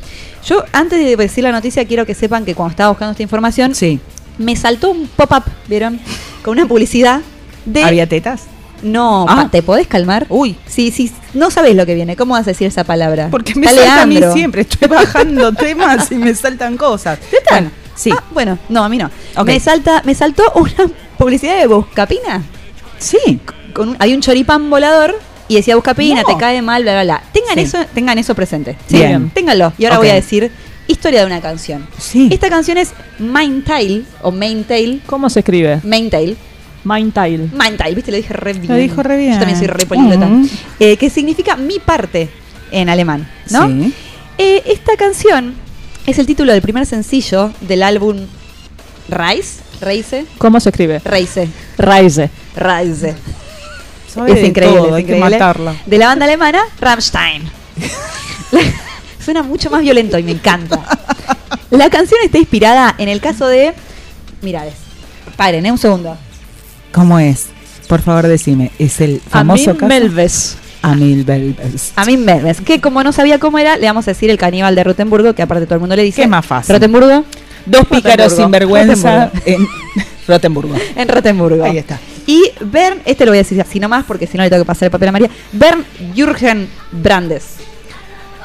Yo 0.44 0.64
antes 0.72 0.98
de 0.98 1.16
decir 1.16 1.44
la 1.44 1.52
noticia 1.52 1.84
quiero 1.86 2.06
que 2.06 2.14
sepan 2.14 2.44
que 2.44 2.54
cuando 2.54 2.70
estaba 2.70 2.90
buscando 2.90 3.12
esta 3.12 3.22
información 3.22 3.74
Sí. 3.74 4.00
me 4.38 4.54
saltó 4.56 4.90
un 4.90 5.06
pop-up, 5.08 5.44
¿vieron? 5.68 5.98
Con 6.42 6.52
una 6.58 6.66
publicidad 6.66 7.20
de 7.64 7.82
¿Había 7.84 8.06
tetas? 8.08 8.44
No, 8.82 9.24
Ah. 9.28 9.48
¿te 9.50 9.62
podés 9.62 9.86
calmar? 9.86 10.26
Uy. 10.28 10.56
Sí, 10.66 10.90
sí, 10.90 11.10
no 11.34 11.50
sabés 11.50 11.74
lo 11.74 11.86
que 11.86 11.94
viene. 11.94 12.14
¿Cómo 12.14 12.34
vas 12.34 12.42
a 12.46 12.50
decir 12.50 12.66
esa 12.66 12.84
palabra? 12.84 13.28
Porque 13.30 13.54
me 13.54 13.66
salta 13.66 14.02
a 14.02 14.06
mí 14.06 14.20
siempre. 14.34 14.60
Estoy 14.62 14.86
bajando 14.88 15.52
temas 15.54 16.12
y 16.12 16.16
me 16.16 16.34
saltan 16.34 16.76
cosas. 16.76 17.18
Bueno, 17.50 17.70
sí. 17.96 18.10
Ah, 18.12 18.22
bueno, 18.32 18.58
no, 18.68 18.84
a 18.84 18.88
mí 18.88 18.98
no. 18.98 19.10
Me 19.44 19.58
salta, 19.60 20.02
me 20.04 20.14
saltó 20.14 20.42
una 20.54 20.90
publicidad 21.18 21.58
de 21.58 21.66
Buscapina. 21.66 22.42
Sí. 22.98 23.40
Con 23.72 23.90
un- 23.90 23.96
hay 23.98 24.14
un 24.14 24.20
choripán 24.20 24.70
volador 24.70 25.18
y 25.48 25.56
decía 25.56 25.74
Buscapina, 25.76 26.22
No. 26.22 26.28
te 26.28 26.36
cae 26.36 26.62
mal, 26.62 26.82
bla, 26.82 26.92
bla, 26.92 27.02
bla. 27.04 27.22
Tengan 27.32 27.54
Sí. 27.54 27.60
eso, 27.60 27.78
tengan 27.94 28.18
eso 28.18 28.34
presente. 28.34 28.76
¿sí? 28.86 28.96
Bien. 28.96 29.30
Ténganlo. 29.30 29.72
Y 29.78 29.84
ahora 29.84 29.98
voy 29.98 30.08
a 30.08 30.14
decir 30.14 30.50
historia 30.88 31.20
de 31.20 31.26
una 31.26 31.40
canción. 31.40 31.86
Sí. 31.98 32.28
Esta 32.30 32.48
canción 32.48 32.78
es 32.78 32.92
Maintail 33.18 34.06
o 34.22 34.30
Maintail. 34.30 35.02
¿Cómo 35.06 35.28
se 35.30 35.40
escribe? 35.40 35.80
Maintail. 35.84 36.36
Mindtile. 36.84 37.48
Maintail, 37.52 37.94
viste, 37.96 38.12
lo 38.12 38.16
dije 38.16 38.32
re 38.32 38.52
bien. 38.52 38.76
dijo 38.76 39.02
re 39.02 39.16
bien. 39.16 39.32
Yo 39.32 39.38
también 39.40 39.58
soy 39.58 39.66
re 39.66 39.86
poliglota. 39.86 40.26
Mm. 40.26 40.48
Eh, 40.78 40.96
que 40.96 41.10
significa 41.10 41.56
mi 41.56 41.80
parte 41.80 42.28
en 42.70 42.88
alemán, 42.88 43.28
¿no? 43.50 43.66
Sí. 43.66 43.92
Eh, 44.38 44.62
esta 44.66 44.96
canción 44.96 45.54
es 46.06 46.18
el 46.18 46.26
título 46.26 46.52
del 46.52 46.62
primer 46.62 46.86
sencillo 46.86 47.52
del 47.62 47.82
álbum 47.82 48.18
Rise. 49.08 49.60
Reise. 49.80 50.24
¿Cómo 50.38 50.58
se 50.60 50.70
escribe? 50.70 51.00
Reise. 51.04 51.48
Reise. 51.76 52.30
Reise. 52.56 53.14
Es 54.28 54.42
increíble, 54.44 54.78
todo, 54.78 54.88
es 54.88 54.94
hay 54.94 55.04
que 55.04 55.12
increíble. 55.16 55.30
matarla. 55.38 55.76
De 55.84 55.98
la 55.98 56.06
banda 56.06 56.24
alemana, 56.24 56.62
Rammstein. 56.80 57.42
Suena 59.24 59.42
mucho 59.42 59.68
más 59.70 59.82
violento 59.82 60.18
y 60.18 60.22
me 60.22 60.30
encanta. 60.32 60.82
La 61.70 61.90
canción 61.90 62.20
está 62.24 62.38
inspirada 62.38 62.94
en 62.96 63.08
el 63.10 63.20
caso 63.20 63.46
de. 63.46 63.74
Mirá, 64.40 64.66
es- 64.66 64.74
paren, 65.36 65.66
¿eh? 65.66 65.72
un 65.72 65.76
segundo. 65.78 66.16
¿Cómo 66.92 67.18
es? 67.18 67.48
Por 67.88 68.00
favor, 68.00 68.26
decime. 68.26 68.70
¿Es 68.78 69.00
el 69.02 69.20
famoso 69.20 69.70
Amin 69.70 69.80
caso? 69.80 69.88
Melves. 69.88 70.56
Amil 70.82 71.24
Belves. 71.24 71.92
A 71.96 72.04
mí 72.04 72.16
Mermes, 72.16 72.60
que 72.60 72.80
como 72.80 73.02
no 73.02 73.12
sabía 73.12 73.38
cómo 73.38 73.58
era, 73.58 73.76
le 73.76 73.86
vamos 73.86 74.06
a 74.08 74.12
decir 74.12 74.30
el 74.30 74.38
caníbal 74.38 74.74
de 74.74 74.84
Rotenburgo, 74.84 75.34
que 75.34 75.42
aparte 75.42 75.66
todo 75.66 75.74
el 75.74 75.80
mundo 75.80 75.96
le 75.96 76.02
dice. 76.02 76.16
¿Qué 76.16 76.22
es 76.22 76.28
más 76.28 76.46
fácil? 76.46 76.74
Rotenburgo. 76.74 77.24
Dos 77.64 77.86
pícaros 77.86 78.32
sinvergüenza 78.32 79.30
en 79.44 79.66
Rotenburgo. 80.28 80.74
En 80.96 81.08
Rotenburgo. 81.08 81.64
Ahí 81.64 81.78
está. 81.78 81.98
Y 82.26 82.50
Bern, 82.60 83.00
este 83.04 83.24
lo 83.24 83.32
voy 83.32 83.38
a 83.38 83.42
decir 83.42 83.60
así 83.60 83.78
nomás 83.80 84.04
porque 84.04 84.26
si 84.26 84.36
no 84.36 84.44
le 84.44 84.50
tengo 84.50 84.62
que 84.64 84.66
pasar 84.66 84.86
el 84.86 84.90
papel 84.90 85.08
a 85.08 85.12
María. 85.12 85.30
Bern 85.52 85.84
Jürgen 86.14 86.68
Brandes. 86.92 87.56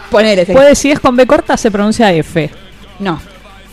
Poner 0.09 0.39
ese. 0.39 0.53
Puede, 0.53 0.75
si 0.75 0.91
es 0.91 0.99
con 0.99 1.15
B 1.15 1.25
corta, 1.25 1.57
se 1.57 1.71
pronuncia 1.71 2.11
F. 2.13 2.49
No, 2.99 3.21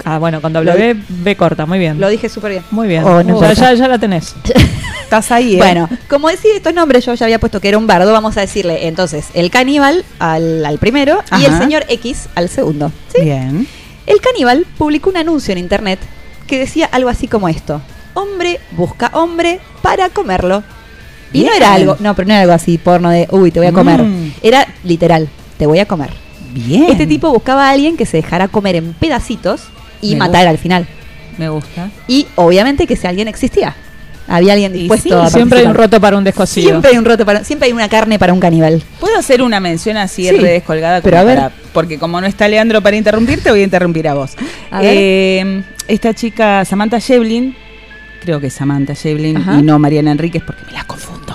Ah, 0.04 0.18
bueno, 0.18 0.40
con 0.40 0.52
W, 0.52 0.96
B 1.08 1.36
corta. 1.36 1.66
Muy 1.66 1.78
bien. 1.78 2.00
lo 2.00 2.08
dije 2.08 2.28
súper 2.28 2.52
bien. 2.52 2.64
Muy 2.70 2.88
bien. 2.88 3.04
Oh, 3.04 3.22
no 3.22 3.40
ya, 3.40 3.52
ya, 3.52 3.74
ya 3.74 3.88
la 3.88 3.98
tenés. 3.98 4.34
Estás 5.02 5.30
ahí, 5.32 5.54
¿eh? 5.54 5.58
Bueno, 5.58 5.88
como 6.08 6.28
decir 6.28 6.50
estos 6.54 6.74
nombres, 6.74 7.04
yo 7.06 7.14
ya 7.14 7.24
había 7.24 7.40
puesto 7.40 7.60
que 7.60 7.68
era 7.68 7.78
un 7.78 7.86
bardo, 7.86 8.12
vamos 8.12 8.36
a 8.36 8.42
decirle 8.42 8.88
entonces 8.88 9.28
el 9.32 9.50
caníbal 9.50 10.04
al, 10.18 10.64
al 10.66 10.78
primero 10.78 11.22
y 11.38 11.46
el 11.46 11.56
señor 11.56 11.84
X 11.88 12.28
al 12.34 12.50
segundo. 12.50 12.92
¿sí? 13.14 13.22
Bien. 13.22 13.66
El 14.06 14.20
caníbal 14.20 14.66
publicó 14.76 15.08
un 15.08 15.16
anuncio 15.16 15.52
en 15.52 15.58
internet 15.58 15.98
que 16.46 16.58
decía 16.58 16.88
algo 16.92 17.08
así 17.08 17.26
como 17.26 17.48
esto: 17.48 17.80
Hombre 18.14 18.60
busca 18.72 19.10
hombre 19.14 19.60
para 19.80 20.10
comerlo. 20.10 20.62
Y 21.32 21.44
no 21.44 21.52
era 21.52 21.74
algo, 21.74 21.96
no, 22.00 22.14
pero 22.14 22.28
no 22.28 22.34
era 22.34 22.42
algo 22.42 22.54
así 22.54 22.78
porno 22.78 23.10
de, 23.10 23.28
uy, 23.30 23.50
te 23.50 23.60
voy 23.60 23.66
a 23.66 23.72
comer. 23.72 24.02
Mm. 24.02 24.32
Era 24.42 24.66
literal, 24.84 25.28
te 25.58 25.66
voy 25.66 25.78
a 25.78 25.86
comer. 25.86 26.10
Bien. 26.52 26.84
Este 26.88 27.06
tipo 27.06 27.30
buscaba 27.30 27.68
a 27.68 27.70
alguien 27.70 27.96
que 27.96 28.06
se 28.06 28.18
dejara 28.18 28.48
comer 28.48 28.76
en 28.76 28.94
pedacitos 28.94 29.68
y 30.02 30.12
Me 30.12 30.16
matar 30.18 30.40
gusta. 30.42 30.50
al 30.50 30.58
final. 30.58 30.86
Me 31.38 31.48
gusta. 31.48 31.90
Y 32.08 32.26
obviamente 32.36 32.86
que 32.86 32.94
ese 32.94 33.06
alguien 33.08 33.28
existía. 33.28 33.74
Había 34.30 34.52
alguien 34.52 34.72
dispuesto 34.74 35.08
sí, 35.08 35.14
a 35.14 35.30
Siempre 35.30 35.60
hay 35.60 35.66
un 35.66 35.74
roto 35.74 36.00
para 36.00 36.18
un 36.18 36.24
descosido. 36.24 36.68
Siempre 36.68 36.90
hay 36.90 36.98
un 36.98 37.04
roto 37.06 37.24
para, 37.24 37.44
siempre 37.44 37.66
hay 37.66 37.72
una 37.72 37.88
carne 37.88 38.18
para 38.18 38.34
un 38.34 38.40
caníbal. 38.40 38.82
¿Puedo 39.00 39.16
hacer 39.16 39.40
una 39.40 39.58
mención 39.58 39.96
así 39.96 40.22
Sí. 40.24 40.28
en 40.28 40.42
redes 40.42 40.62
colgada? 40.64 41.00
Pero 41.00 41.18
a 41.18 41.24
ver. 41.24 41.36
para- 41.36 41.52
porque 41.72 41.98
como 41.98 42.20
no 42.20 42.26
está 42.26 42.46
Leandro 42.46 42.82
para 42.82 42.96
interrumpir, 42.96 43.42
te 43.42 43.50
voy 43.50 43.60
a 43.60 43.64
interrumpir 43.64 44.06
a 44.08 44.14
vos. 44.14 44.32
A. 44.70 44.80
Eh, 44.82 45.62
esta 45.86 46.12
chica, 46.12 46.62
Samantha 46.66 46.98
Shevlin, 46.98 47.56
creo 48.20 48.38
que 48.40 48.48
es 48.48 48.52
Samantha 48.52 48.92
Shevlin 48.92 49.38
Ajá. 49.38 49.58
y 49.58 49.62
no 49.62 49.78
Mariana 49.78 50.10
Enríquez 50.12 50.42
porque 50.44 50.62
me 50.66 50.72
las 50.72 50.84
confundo. 50.84 51.27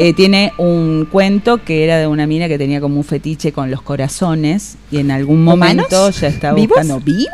Eh, 0.00 0.14
tiene 0.14 0.52
un 0.56 1.06
cuento 1.10 1.62
que 1.64 1.84
era 1.84 1.98
de 1.98 2.06
una 2.06 2.26
mina 2.26 2.48
que 2.48 2.56
tenía 2.58 2.80
como 2.80 2.96
un 2.96 3.04
fetiche 3.04 3.52
con 3.52 3.70
los 3.70 3.82
corazones 3.82 4.76
y 4.90 4.98
en 4.98 5.10
algún 5.10 5.46
¿Humanos? 5.46 5.58
momento 5.90 6.10
ya 6.10 6.28
está 6.28 6.52
¿Vivos? 6.52 6.68
buscando 6.68 7.00
vivos. 7.00 7.28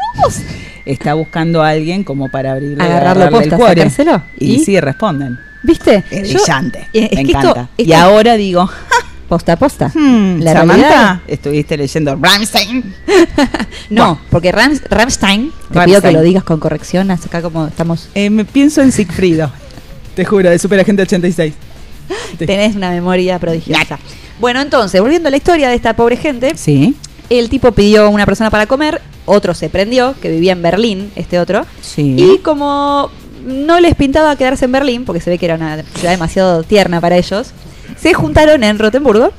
Está 0.85 1.15
buscando 1.15 1.63
a 1.63 1.69
alguien 1.71 2.03
como 2.05 2.29
para 2.31 2.53
abrirle 2.53 2.83
Agarrarlo 2.83 3.23
agarrarle 3.25 3.45
el 3.45 3.51
posta, 3.51 3.57
cuore. 3.57 3.75
sacárselo. 3.91 4.23
Y, 4.39 4.55
¿Y? 4.57 4.59
sí, 4.65 4.81
responden. 4.81 5.39
¿Viste? 5.63 6.05
Es 6.11 6.29
Yo- 6.31 6.39
brillante. 6.41 6.79
eh, 6.93 7.09
es 7.11 7.17
me 7.17 7.23
esto- 7.23 7.39
encanta. 7.39 7.69
y 7.77 7.93
ahora 7.93 8.35
digo, 8.37 8.69
Posta 9.29 9.55
a 9.55 9.57
posta. 9.57 9.91
Hmm, 9.95 10.41
La 10.43 10.53
Samantha, 10.53 10.87
realidad- 10.89 11.21
estuviste 11.29 11.77
leyendo 11.79 12.15
Rammstein. 12.21 12.95
No, 13.91 14.19
porque 14.31 14.53
Ram- 14.53 14.81
Rammstein, 14.91 15.51
te 15.73 15.81
pido 15.83 16.01
que 16.03 16.13
lo 16.13 16.21
digas 16.21 16.43
con 16.45 16.59
corrección, 16.61 17.11
acá 17.11 17.41
como 17.43 17.67
estamos. 17.67 18.09
Eh, 18.15 18.29
me 18.31 18.45
pienso 18.45 18.83
en 18.83 18.93
Sigfrido. 18.93 19.51
Te 20.15 20.25
juro, 20.25 20.51
de 20.51 20.59
Super 20.59 20.81
Agente 20.81 21.03
86. 21.03 21.55
Tenés 22.39 22.77
una 22.77 22.91
memoria 22.91 23.39
prodigiosa. 23.39 23.99
Bueno, 24.41 24.61
entonces, 24.61 25.01
volviendo 25.01 25.29
a 25.29 25.31
la 25.31 25.37
historia 25.37 25.69
de 25.69 25.75
esta 25.77 25.95
pobre 25.95 26.17
gente, 26.17 26.57
Sí, 26.57 26.95
el 27.31 27.49
tipo 27.49 27.73
pidió 27.73 28.11
una 28.11 28.27
persona 28.27 28.51
para 28.51 28.67
comer, 28.67 29.01
otro 29.27 29.55
se 29.55 29.69
prendió, 29.71 30.15
que 30.21 30.29
vivía 30.31 30.53
en 30.53 30.63
Berlín, 30.63 31.11
este 31.17 31.39
otro, 31.39 31.65
sí. 31.81 32.17
y 32.19 32.39
como 32.39 33.11
no 33.47 33.79
les 33.81 33.95
pintaba 33.95 34.37
quedarse 34.37 34.65
en 34.65 34.73
Berlín, 34.73 35.05
porque 35.05 35.21
se 35.21 35.31
ve 35.31 35.39
que 35.39 35.47
era 35.47 35.55
una 35.55 35.83
ciudad 35.95 36.11
demasiado 36.13 36.63
tierna 36.63 37.01
para 37.01 37.17
ellos, 37.17 37.53
se 38.01 38.13
juntaron 38.15 38.65
en 38.65 38.79
Rotenburgo. 38.79 39.33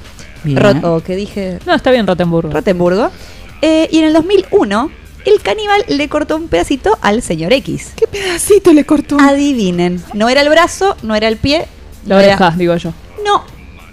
Rot- 0.46 0.84
o 0.84 1.02
que 1.04 1.16
dije 1.16 1.58
No, 1.66 1.74
está 1.74 1.90
bien 1.90 2.06
Rotenburgo. 2.06 2.52
Rotenburgo, 2.54 3.10
eh, 3.64 3.90
y 3.92 3.98
en 4.00 4.06
el 4.06 4.14
2001 4.14 4.92
el 5.26 5.42
caníbal 5.42 5.84
le 5.88 6.08
cortó 6.08 6.36
un 6.36 6.48
pedacito 6.50 7.00
al 7.02 7.24
señor 7.24 7.52
X. 7.52 7.94
¿Qué 7.96 8.06
pedacito 8.06 8.72
le 8.72 8.86
cortó? 8.86 9.18
Adivinen, 9.20 10.04
no 10.14 10.30
era 10.30 10.42
el 10.42 10.50
brazo, 10.50 10.96
no 11.02 11.16
era 11.16 11.28
el 11.28 11.38
pie, 11.38 11.66
La 12.06 12.24
era- 12.24 12.36
oreja, 12.36 12.54
digo 12.58 12.76
yo. 12.78 12.94
No, 13.24 13.44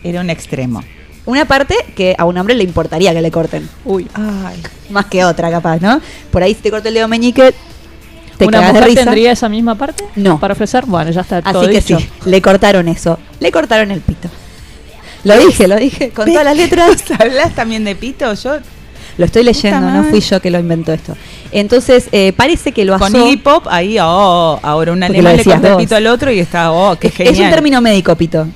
Era 0.05 0.21
un 0.21 0.31
extremo. 0.31 0.83
una 1.27 1.45
parte 1.45 1.75
que 1.97 2.15
a 2.19 2.25
un 2.25 2.37
hombre 2.39 2.55
le 2.55 2.65
importaría 2.65 3.13
que 3.15 3.23
le 3.23 3.31
corten. 3.31 3.69
Uy. 3.85 4.09
Ay, 4.15 4.61
más 4.91 5.07
que 5.07 5.25
otra 5.25 5.51
capaz, 5.51 5.81
¿no? 5.81 6.01
Por 6.31 6.43
ahí 6.43 6.55
si 6.55 6.61
te 6.63 6.71
corta 6.71 6.89
el 6.89 6.95
dedo 6.95 7.09
meñique, 7.09 7.55
te 8.39 8.47
¿Una 8.47 8.59
cagas 8.59 8.73
de 8.75 8.81
mujer 8.81 8.89
risa. 8.91 9.05
tendría 9.05 9.33
esa 9.33 9.49
misma 9.49 9.75
parte? 9.77 10.05
No. 10.17 10.41
Para 10.41 10.53
ofrecer, 10.55 10.85
bueno, 10.87 11.11
ya 11.11 11.21
está 11.21 11.41
todo 11.43 11.61
Así 11.63 11.71
que 11.71 11.81
dicho. 11.81 11.99
sí, 11.99 12.09
le 12.27 12.43
cortaron 12.43 12.89
eso. 12.89 13.19
Le 13.41 13.53
cortaron 13.53 13.91
el 13.93 14.01
pito. 14.01 14.29
Lo 15.25 15.39
dije, 15.39 15.69
lo 15.69 15.77
dije, 15.77 16.11
con 16.11 16.27
todas 16.27 16.45
las 16.45 16.57
letras. 16.57 17.05
¿Hablas 17.19 17.55
también 17.55 17.85
de 17.85 17.95
pito? 17.95 18.35
Yo 18.35 18.57
Lo 19.19 19.27
estoy 19.27 19.43
leyendo, 19.45 19.81
no 19.91 20.05
fui 20.05 20.21
yo 20.21 20.41
que 20.41 20.51
lo 20.51 20.59
inventó 20.59 20.93
esto. 20.93 21.15
Entonces, 21.51 22.09
eh, 22.13 22.33
parece 22.35 22.73
que 22.73 22.85
lo 22.85 22.95
asó. 22.95 23.05
con 23.05 23.15
Iggy 23.17 23.37
Pop, 23.37 23.67
ahí, 23.71 23.99
oh, 24.01 24.59
ahora 24.63 24.93
un 24.93 25.03
alemán 25.03 25.37
le 25.37 25.45
corta 25.45 25.71
el 25.73 25.77
pito 25.77 25.97
al 25.97 26.07
otro 26.07 26.31
y 26.31 26.39
está, 26.41 26.73
oh, 26.73 26.97
qué 26.99 27.09
Es- 27.09 27.15
genial. 27.15 27.35
Es 27.35 27.41
un 27.41 27.51
término 27.51 27.81
médico, 27.81 28.17
pito. 28.17 28.47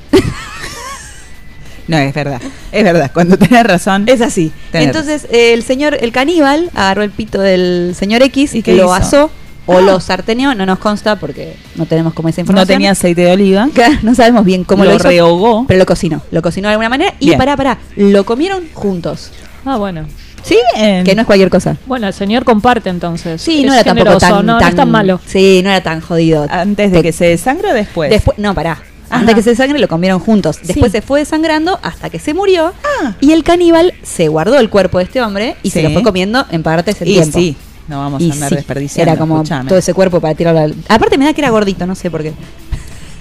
No, 1.89 1.99
es 1.99 2.13
verdad. 2.15 2.41
Es 2.73 2.83
verdad. 2.83 3.11
Cuando 3.15 3.39
tenés 3.39 3.65
razón. 3.65 4.05
Es 4.09 4.21
así. 4.21 4.51
Entonces, 4.73 5.27
eh, 5.31 5.53
el 5.55 5.63
señor, 5.63 5.97
el 6.01 6.11
caníbal, 6.11 6.71
agarró 6.75 7.03
el 7.03 7.11
pito 7.11 7.41
del 7.41 7.95
señor 7.97 8.23
X 8.25 8.55
y 8.57 8.63
qué 8.63 8.73
lo 8.75 8.85
hizo? 8.87 8.95
asó 8.95 9.31
o 9.67 9.79
Ah. 9.79 9.81
lo 9.83 10.01
sarteneó, 10.01 10.55
no 10.55 10.67
nos 10.67 10.79
consta 10.81 11.17
porque 11.17 11.55
no 11.77 11.87
tenemos 11.87 12.13
como 12.13 12.29
esa 12.29 12.39
No 12.39 12.43
información. 12.43 12.67
tenía 12.69 12.91
aceite 12.93 13.21
de 13.23 13.33
oliva. 13.33 13.69
Claro, 13.75 13.95
no 14.03 14.15
sabemos 14.17 14.45
bien 14.45 14.65
cómo 14.65 14.85
lo, 14.85 14.91
Lo 14.91 14.97
hizo, 14.97 15.07
rehogó. 15.09 15.65
Pero 15.69 15.79
lo 15.79 15.87
cocinó, 15.87 16.23
lo 16.33 16.43
cocinó 16.43 16.67
de 16.69 16.73
alguna 16.73 16.89
manera 16.89 17.15
y 17.21 17.27
Bien. 17.27 17.39
pará, 17.39 17.57
pará, 17.57 17.79
lo 17.95 18.25
comieron 18.27 18.65
juntos. 18.73 19.31
Ah, 19.65 19.77
bueno. 19.77 20.07
¿Sí? 20.47 20.57
Que 21.05 21.13
no 21.17 21.23
es 21.23 21.27
cualquier 21.27 21.51
cosa. 21.51 21.77
Bueno, 21.87 22.07
el 22.07 22.13
señor 22.13 22.45
comparte 22.45 22.89
entonces. 22.89 23.43
Sí, 23.43 23.61
Es 23.61 23.67
no 23.67 23.75
era 23.75 23.83
tampoco 23.83 24.19
tan, 24.19 24.31
no, 24.31 24.43
no 24.55 24.59
tan, 24.59 24.69
es 24.71 24.77
tan 24.77 24.91
malo. 24.91 25.21
Sí, 25.27 25.61
no 25.65 25.71
era 25.71 25.81
tan 25.83 26.01
jodido. 26.01 26.47
Antes 26.49 26.93
de 26.93 27.03
que 27.03 27.11
se 27.13 27.25
desangre 27.27 27.71
o 27.71 27.75
después. 27.75 28.11
Después, 28.11 28.39
no, 28.39 28.55
pará. 28.55 28.73
Ajá. 29.09 29.21
Antes 29.21 29.35
que 29.35 29.43
se 29.43 29.51
desangre 29.51 29.79
lo 29.81 29.89
comieron 29.89 30.21
juntos. 30.21 30.59
Después 30.63 30.93
Sí. 30.93 30.99
se 30.99 31.03
fue 31.03 31.21
desangrando 31.21 31.79
hasta 31.83 32.11
que 32.11 32.19
se 32.21 32.33
murió. 32.33 32.73
Y 33.21 33.33
el 33.33 33.43
caníbal 33.45 33.93
se 34.03 34.29
guardó 34.29 34.59
el 34.59 34.71
cuerpo 34.71 34.99
de 34.99 35.05
este 35.05 35.21
hombre 35.21 35.57
y 35.65 35.71
se 35.71 35.83
lo 35.83 35.91
fue 35.91 36.03
comiendo 36.03 36.45
en 36.51 36.63
partes 36.63 36.97
Y 37.03 37.05
tiempo. 37.15 37.39
sí, 37.39 37.57
no 37.89 37.99
vamos 38.01 38.23
Y 38.23 38.31
a 38.31 38.35
andar 38.35 38.49
sí, 38.51 38.55
desperdiciando. 38.57 39.11
Era 39.13 39.19
como 39.19 39.37
escuchame. 39.37 39.69
todo 39.69 39.79
ese 39.79 39.95
cuerpo 39.95 40.21
para 40.21 40.35
tirarlo 40.35 40.61
al... 40.61 40.75
Aparte 40.89 41.19
me 41.19 41.25
da 41.25 41.33
que 41.35 41.41
era 41.41 41.51
gordito, 41.51 41.87
no 41.87 41.95
sé 41.95 42.11
por 42.11 42.23
qué. 42.23 42.33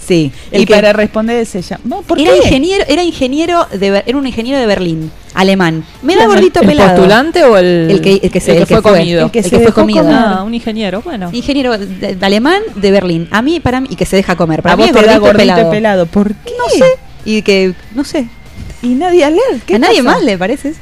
Sí. 0.05 0.31
El 0.51 0.61
y 0.61 0.65
que- 0.65 0.73
para 0.75 0.93
responder. 0.93 1.47
No, 1.83 2.01
¿por 2.03 2.19
era 2.19 2.31
qué? 2.31 2.37
ingeniero, 2.37 2.85
era 2.87 3.03
ingeniero 3.03 3.65
de 3.71 3.89
Ber- 3.91 4.03
era 4.05 4.17
un 4.17 4.27
ingeniero 4.27 4.59
de 4.59 4.65
Berlín, 4.67 5.11
alemán. 5.33 5.83
Me 6.03 6.13
da 6.13 6.19
¿Quién, 6.19 6.29
el- 6.29 6.35
gordito 6.35 6.61
el 6.61 6.67
pelado. 6.67 6.89
postulante 6.91 7.43
o 7.43 7.57
el- 7.57 7.87
el 7.89 8.01
que, 8.01 8.19
el 8.21 8.31
que, 8.31 8.39
se, 8.39 8.51
el 8.51 8.57
que 8.67 8.73
el 8.75 8.81
fue 8.81 8.91
comido? 8.91 9.25
El 9.25 9.31
que, 9.31 9.39
El 9.39 9.43
que 9.43 9.49
se 9.49 9.49
se 9.49 9.55
fue 9.55 9.65
dejó 9.65 9.81
comido. 9.81 10.03
comer. 10.03 10.15
Ah, 10.17 10.43
un 10.43 10.53
ingeniero, 10.53 11.01
bueno. 11.01 11.29
Ingeniero 11.33 11.77
de- 11.77 12.15
de 12.15 12.25
alemán 12.25 12.61
de 12.75 12.91
Berlín. 12.91 13.27
A 13.31 13.41
mí, 13.41 13.59
para 13.59 13.81
mí, 13.81 13.87
y 13.89 13.95
que 13.95 14.05
se 14.05 14.15
deja 14.15 14.35
comer. 14.35 14.61
Para 14.61 14.73
A 14.73 14.77
mí 14.77 14.83
vos 14.83 14.89
es 14.91 14.95
te 14.95 14.99
da 15.07 15.17
gordito, 15.17 15.21
gordito 15.33 15.53
pelado. 15.55 15.71
pelado. 15.71 16.05
¿Por 16.05 16.33
qué? 16.35 16.51
No 16.57 16.69
sé. 16.69 16.85
Y 17.25 17.41
que, 17.41 17.73
no 17.95 18.03
sé. 18.03 18.27
Y 18.83 18.89
nadie 18.89 19.23
alert. 19.25 19.63
¿Qué 19.65 19.75
¿A 19.75 19.79
nadie 19.79 20.03
más 20.03 20.21
le 20.23 20.37
parece 20.37 20.69
eso? 20.69 20.81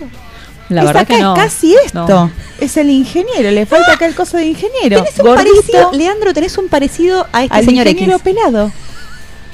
La 0.70 0.82
Es 0.82 0.88
verdad 0.88 1.04
acá 1.04 1.16
que 1.16 1.22
no. 1.22 1.34
es 1.36 1.40
casi 1.44 1.76
esto. 1.86 2.08
No. 2.08 2.32
Es 2.60 2.78
el 2.78 2.90
ingeniero. 2.90 3.52
Le 3.52 3.66
falta 3.66 3.94
acá 3.94 4.06
el 4.06 4.16
coso 4.16 4.38
de 4.38 4.48
ingeniero. 4.48 5.04
Tenés 5.04 5.20
un 5.20 5.26
Gordito 5.26 5.56
parecido, 5.56 5.92
Leandro, 5.94 6.34
tenés 6.34 6.58
un 6.58 6.68
parecido 6.68 7.28
a 7.32 7.44
este 7.44 7.56
al 7.56 7.66
señor 7.66 7.88
ingeniero 7.88 8.18
X. 8.18 8.24
pelado. 8.24 8.72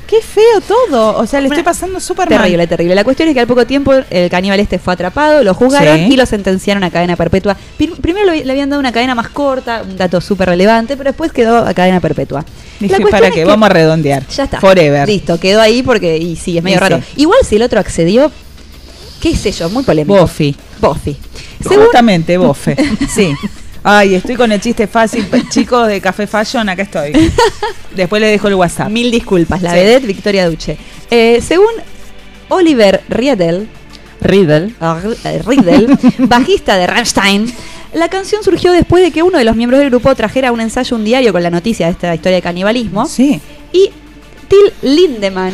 Qué 0.10 0.22
feo 0.24 0.60
todo. 0.68 1.18
O 1.18 1.28
sea, 1.28 1.40
le 1.40 1.48
estoy 1.50 1.62
pasando 1.62 2.00
súper 2.00 2.28
mal. 2.32 2.40
Terrible, 2.40 2.66
terrible. 2.66 2.96
La 2.96 3.04
cuestión 3.04 3.30
es 3.30 3.36
que 3.36 3.42
al 3.42 3.46
poco 3.48 3.68
tiempo 3.68 3.94
el 3.94 4.30
caníbal 4.32 4.60
este 4.60 4.80
fue 4.80 4.94
atrapado, 4.94 5.44
lo 5.44 5.54
juzgaron 5.54 5.98
Sí. 5.98 6.08
y 6.14 6.18
lo 6.18 6.26
sentenciaron 6.26 6.84
a 6.84 6.90
cadena 6.90 7.16
perpetua. 7.16 7.56
Primero 8.02 8.34
le 8.34 8.52
habían 8.52 8.72
dado 8.72 8.80
una 8.80 8.92
cadena 8.92 9.14
más 9.14 9.30
corta, 9.30 9.84
un 9.88 9.98
dato 9.98 10.20
súper 10.20 10.50
relevante, 10.50 10.98
pero 10.98 11.12
después 11.12 11.32
quedó 11.32 11.58
a 11.60 11.74
cadena 11.76 12.00
perpetua. 12.00 12.44
Dije, 12.80 12.94
La 12.94 12.98
cuestión 13.02 13.12
para 13.12 13.28
es 13.28 13.34
que 13.36 13.40
que- 13.42 13.46
vamos 13.46 13.70
a 13.70 13.74
redondear. 13.74 14.26
Ya 14.30 14.46
está. 14.46 14.60
Forever. 14.60 15.08
Listo, 15.08 15.40
quedó 15.40 15.62
ahí 15.62 15.84
porque, 15.84 16.18
y 16.18 16.36
sí, 16.36 16.58
es 16.58 16.64
medio 16.64 16.80
raro. 16.80 17.02
Igual 17.16 17.40
si 17.48 17.58
el 17.58 17.62
otro 17.62 17.80
accedió, 17.80 18.32
qué 19.22 19.36
sé 19.36 19.52
yo, 19.52 19.70
muy 19.70 19.84
polémico. 19.84 20.20
Bofi. 20.20 20.56
Bofi. 20.82 21.18
Según- 21.62 21.84
Justamente, 21.84 22.38
bofe. 22.40 22.76
sí. 23.14 23.32
Ay, 23.92 24.14
estoy 24.14 24.36
con 24.36 24.52
el 24.52 24.62
chiste 24.62 24.86
fácil. 24.86 25.28
Chicos 25.50 25.88
de 25.88 26.00
Café 26.00 26.28
Fashion, 26.28 26.70
acá 26.70 26.84
estoy. 26.84 27.12
Después 27.96 28.22
le 28.22 28.28
dejo 28.28 28.48
el 28.48 28.54
WhatsApp. 28.54 28.88
Mil 28.90 29.10
disculpas, 29.10 29.64
la 29.64 29.72
Sí. 29.72 29.78
vedette 29.78 30.06
Victoria 30.06 30.48
Duche. 30.48 30.78
Eh, 31.10 31.42
según 31.42 31.72
Oliver 32.50 33.02
Riedel, 33.10 33.68
Riddle. 34.22 34.76
Ah, 34.80 35.00
eh, 35.24 35.42
Riedel, 35.44 35.98
bajista 36.20 36.78
de 36.78 36.86
Rammstein, 36.86 37.52
la 37.94 38.10
canción 38.10 38.44
surgió 38.44 38.72
después 38.74 39.02
de 39.04 39.10
que 39.10 39.24
uno 39.24 39.40
de 39.40 39.44
los 39.44 39.56
miembros 39.56 39.80
del 39.80 39.90
grupo 39.90 40.14
trajera 40.14 40.52
un 40.52 40.62
ensayo 40.62 40.96
un 40.96 41.04
diario 41.04 41.32
con 41.32 41.42
la 41.42 41.50
noticia 41.50 41.88
de 41.88 41.94
esta 41.94 42.14
historia 42.14 42.36
de 42.36 42.42
canibalismo. 42.44 43.08
Sí. 43.08 43.42
Y 43.72 43.90
Till 44.48 44.72
Lindemann, 44.84 45.54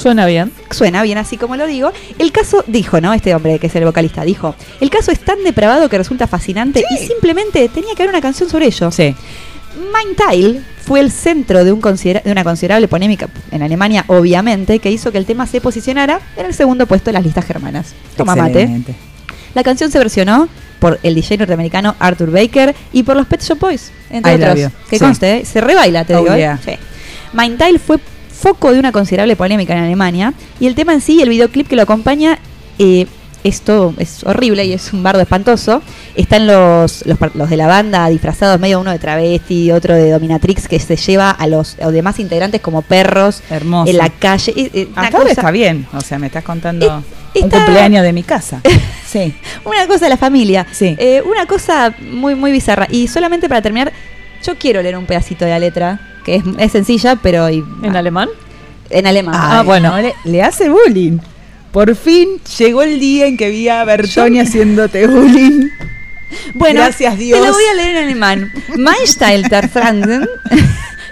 Suena 0.00 0.26
bien. 0.26 0.52
suena 0.70 1.02
bien 1.02 1.18
así 1.18 1.36
como 1.36 1.56
lo 1.56 1.66
digo, 1.66 1.90
el 2.18 2.30
caso 2.32 2.62
dijo, 2.66 3.00
¿no? 3.00 3.12
Este 3.12 3.34
hombre 3.34 3.58
que 3.58 3.66
es 3.66 3.74
el 3.76 3.84
vocalista, 3.84 4.22
dijo, 4.24 4.54
el 4.80 4.90
caso 4.90 5.10
es 5.10 5.20
tan 5.20 5.42
depravado 5.44 5.88
que 5.88 5.98
resulta 5.98 6.26
fascinante 6.26 6.84
y 6.90 6.96
simplemente 7.06 7.68
tenía 7.68 7.94
que 7.96 8.02
haber 8.02 8.14
una 8.14 8.20
canción 8.22 8.48
sobre 8.48 8.66
ello. 8.66 8.90
Sí. 8.90 9.14
Mindtile 9.76 10.60
fue 10.84 11.00
el 11.00 11.10
centro 11.10 11.64
de, 11.64 11.72
un 11.72 11.80
considera- 11.80 12.22
de 12.24 12.32
una 12.32 12.42
considerable 12.44 12.88
polémica 12.88 13.28
en 13.50 13.62
Alemania, 13.62 14.04
obviamente, 14.08 14.78
que 14.78 14.90
hizo 14.90 15.12
que 15.12 15.18
el 15.18 15.26
tema 15.26 15.46
se 15.46 15.60
posicionara 15.60 16.20
en 16.36 16.46
el 16.46 16.54
segundo 16.54 16.86
puesto 16.86 17.06
de 17.06 17.12
las 17.14 17.24
listas 17.24 17.44
germanas. 17.44 17.94
Toma 18.16 18.34
mate. 18.34 18.68
La 19.54 19.62
canción 19.62 19.90
se 19.90 19.98
versionó 19.98 20.48
por 20.78 20.98
el 21.02 21.14
DJ 21.14 21.38
norteamericano 21.38 21.96
Arthur 21.98 22.30
Baker 22.30 22.74
y 22.92 23.02
por 23.02 23.16
los 23.16 23.26
Pet 23.26 23.42
Shop 23.42 23.58
Boys, 23.58 23.90
entre 24.10 24.32
I 24.32 24.34
otros. 24.36 24.72
Que 24.88 24.98
Sí. 24.98 25.04
conste, 25.04 25.36
¿eh? 25.38 25.44
se 25.44 25.60
rebaila, 25.60 26.04
te 26.04 26.14
Oh, 26.14 26.20
digo. 26.22 26.34
¿eh? 26.34 26.38
yeah. 26.38 26.58
Sí. 26.64 26.72
Mindtile 27.32 27.78
fue 27.78 27.98
foco 28.40 28.72
de 28.72 28.78
una 28.78 28.92
considerable 28.92 29.36
polémica 29.36 29.74
en 29.76 29.84
Alemania 29.84 30.32
y 30.60 30.66
el 30.66 30.74
tema 30.74 30.92
en 30.92 31.00
sí 31.00 31.16
y 31.16 31.22
el 31.22 31.28
videoclip 31.28 31.66
que 31.68 31.76
lo 31.76 31.82
acompaña 31.82 32.38
eh, 32.78 33.06
es 33.44 33.60
todo, 33.62 33.94
es 33.98 34.24
horrible 34.24 34.64
y 34.64 34.72
es 34.72 34.92
un 34.92 35.02
bardo 35.02 35.20
espantoso. 35.20 35.80
Están 36.16 36.46
los, 36.48 37.06
los, 37.06 37.18
los 37.34 37.48
de 37.48 37.56
la 37.56 37.66
banda 37.68 38.08
disfrazados, 38.08 38.58
medio 38.58 38.80
uno 38.80 38.90
de 38.90 38.98
travesti, 38.98 39.70
otro 39.70 39.94
de 39.94 40.10
dominatrix, 40.10 40.66
que 40.66 40.78
se 40.80 40.96
lleva 40.96 41.30
a 41.30 41.46
los, 41.46 41.76
a 41.80 41.84
los 41.84 41.92
demás 41.92 42.18
integrantes 42.18 42.60
como 42.60 42.82
perros 42.82 43.42
Hermoso. 43.48 43.90
en 43.90 43.96
la 43.96 44.10
calle. 44.10 44.52
Eh, 44.56 44.70
eh, 44.74 44.88
una 44.92 45.02
ahora 45.06 45.18
cosa- 45.18 45.28
está 45.30 45.50
bien. 45.52 45.86
O 45.94 46.00
sea, 46.00 46.18
me 46.18 46.26
estás 46.26 46.42
contando 46.42 46.96
un 46.96 47.04
está- 47.32 47.56
cumpleaños 47.64 48.02
de 48.02 48.12
mi 48.12 48.22
casa. 48.22 48.60
Sí. 49.08 49.34
Una 49.64 49.86
cosa 49.86 50.04
de 50.04 50.10
la 50.10 50.16
familia. 50.18 50.66
Sí. 50.70 50.94
Eh, 50.98 51.22
una 51.24 51.46
cosa 51.46 51.94
muy, 52.12 52.34
muy 52.34 52.52
bizarra. 52.52 52.86
Y 52.90 53.08
solamente 53.08 53.48
para 53.48 53.62
terminar, 53.62 53.90
yo 54.44 54.56
quiero 54.58 54.82
leer 54.82 54.98
un 54.98 55.06
pedacito 55.06 55.46
de 55.46 55.50
la 55.52 55.58
letra, 55.58 56.17
que 56.28 56.36
es, 56.36 56.44
es 56.58 56.72
sencilla, 56.72 57.16
pero... 57.16 57.48
y- 57.50 57.64
¿En 57.82 57.96
alemán? 57.96 58.28
en 58.90 59.06
alemán. 59.06 59.34
Ah, 59.36 59.62
bueno. 59.64 59.96
le, 60.00 60.14
le 60.24 60.42
hace 60.42 60.68
bullying. 60.70 61.18
Por 61.72 61.94
fin 61.94 62.40
llegó 62.58 62.82
el 62.82 62.98
día 62.98 63.26
en 63.26 63.36
que 63.36 63.50
vi 63.50 63.68
a 63.68 63.84
Bertoni 63.84 64.40
haciéndote 64.40 65.06
bullying. 65.06 65.68
Bueno, 66.54 66.80
Gracias, 66.80 67.18
Dios. 67.18 67.38
Te 67.40 67.46
lo 67.46 67.52
voy 67.52 67.64
a 67.70 67.74
leer 67.74 67.96
en 67.96 68.02
alemán. 68.04 68.52
Meisteilterfranden. 68.76 70.28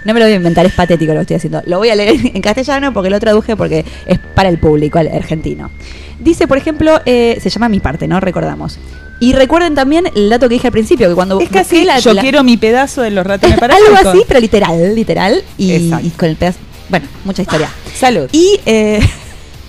No 0.05 0.13
me 0.13 0.21
lo 0.21 0.25
voy 0.25 0.33
a 0.33 0.37
inventar, 0.37 0.65
es 0.65 0.71
patético 0.71 1.11
lo 1.11 1.17
que 1.19 1.21
estoy 1.23 1.35
haciendo. 1.35 1.61
Lo 1.65 1.79
voy 1.79 1.89
a 1.89 1.95
leer 1.95 2.15
en 2.33 2.41
castellano 2.41 2.93
porque 2.93 3.09
lo 3.09 3.19
traduje 3.19 3.57
porque 3.57 3.83
es 4.05 4.17
para 4.19 4.47
el 4.47 4.57
público 4.57 4.99
el 4.99 5.09
argentino. 5.09 5.69
Dice, 6.17 6.47
por 6.47 6.57
ejemplo, 6.57 7.01
eh, 7.05 7.37
se 7.41 7.49
llama 7.49 7.67
Mi 7.67 7.81
Parte, 7.81 8.07
¿no? 8.07 8.21
Recordamos. 8.21 8.79
Y 9.19 9.33
recuerden 9.33 9.73
también 9.73 10.11
el 10.15 10.29
dato 10.29 10.47
que 10.47 10.55
dije 10.55 10.67
al 10.67 10.73
principio, 10.73 11.09
que 11.09 11.15
cuando 11.15 11.39
Es 11.41 11.49
casi 11.49 11.83
la- 11.83 11.99
yo 11.99 12.13
la- 12.13 12.21
quiero 12.21 12.43
mi 12.43 12.55
pedazo 12.57 13.01
de 13.01 13.09
los 13.11 13.25
ratones 13.25 13.57
para 13.59 13.75
algo 13.75 13.95
así, 14.09 14.21
pero 14.27 14.39
literal, 14.39 14.93
literal. 14.95 15.43
Y, 15.57 15.89
con 16.11 16.29
el 16.29 16.35
pedazo. 16.35 16.59
Bueno, 16.89 17.07
mucha 17.25 17.41
historia. 17.41 17.69
Salud. 17.95 18.29
Y 18.31 18.59
eh, 18.65 18.99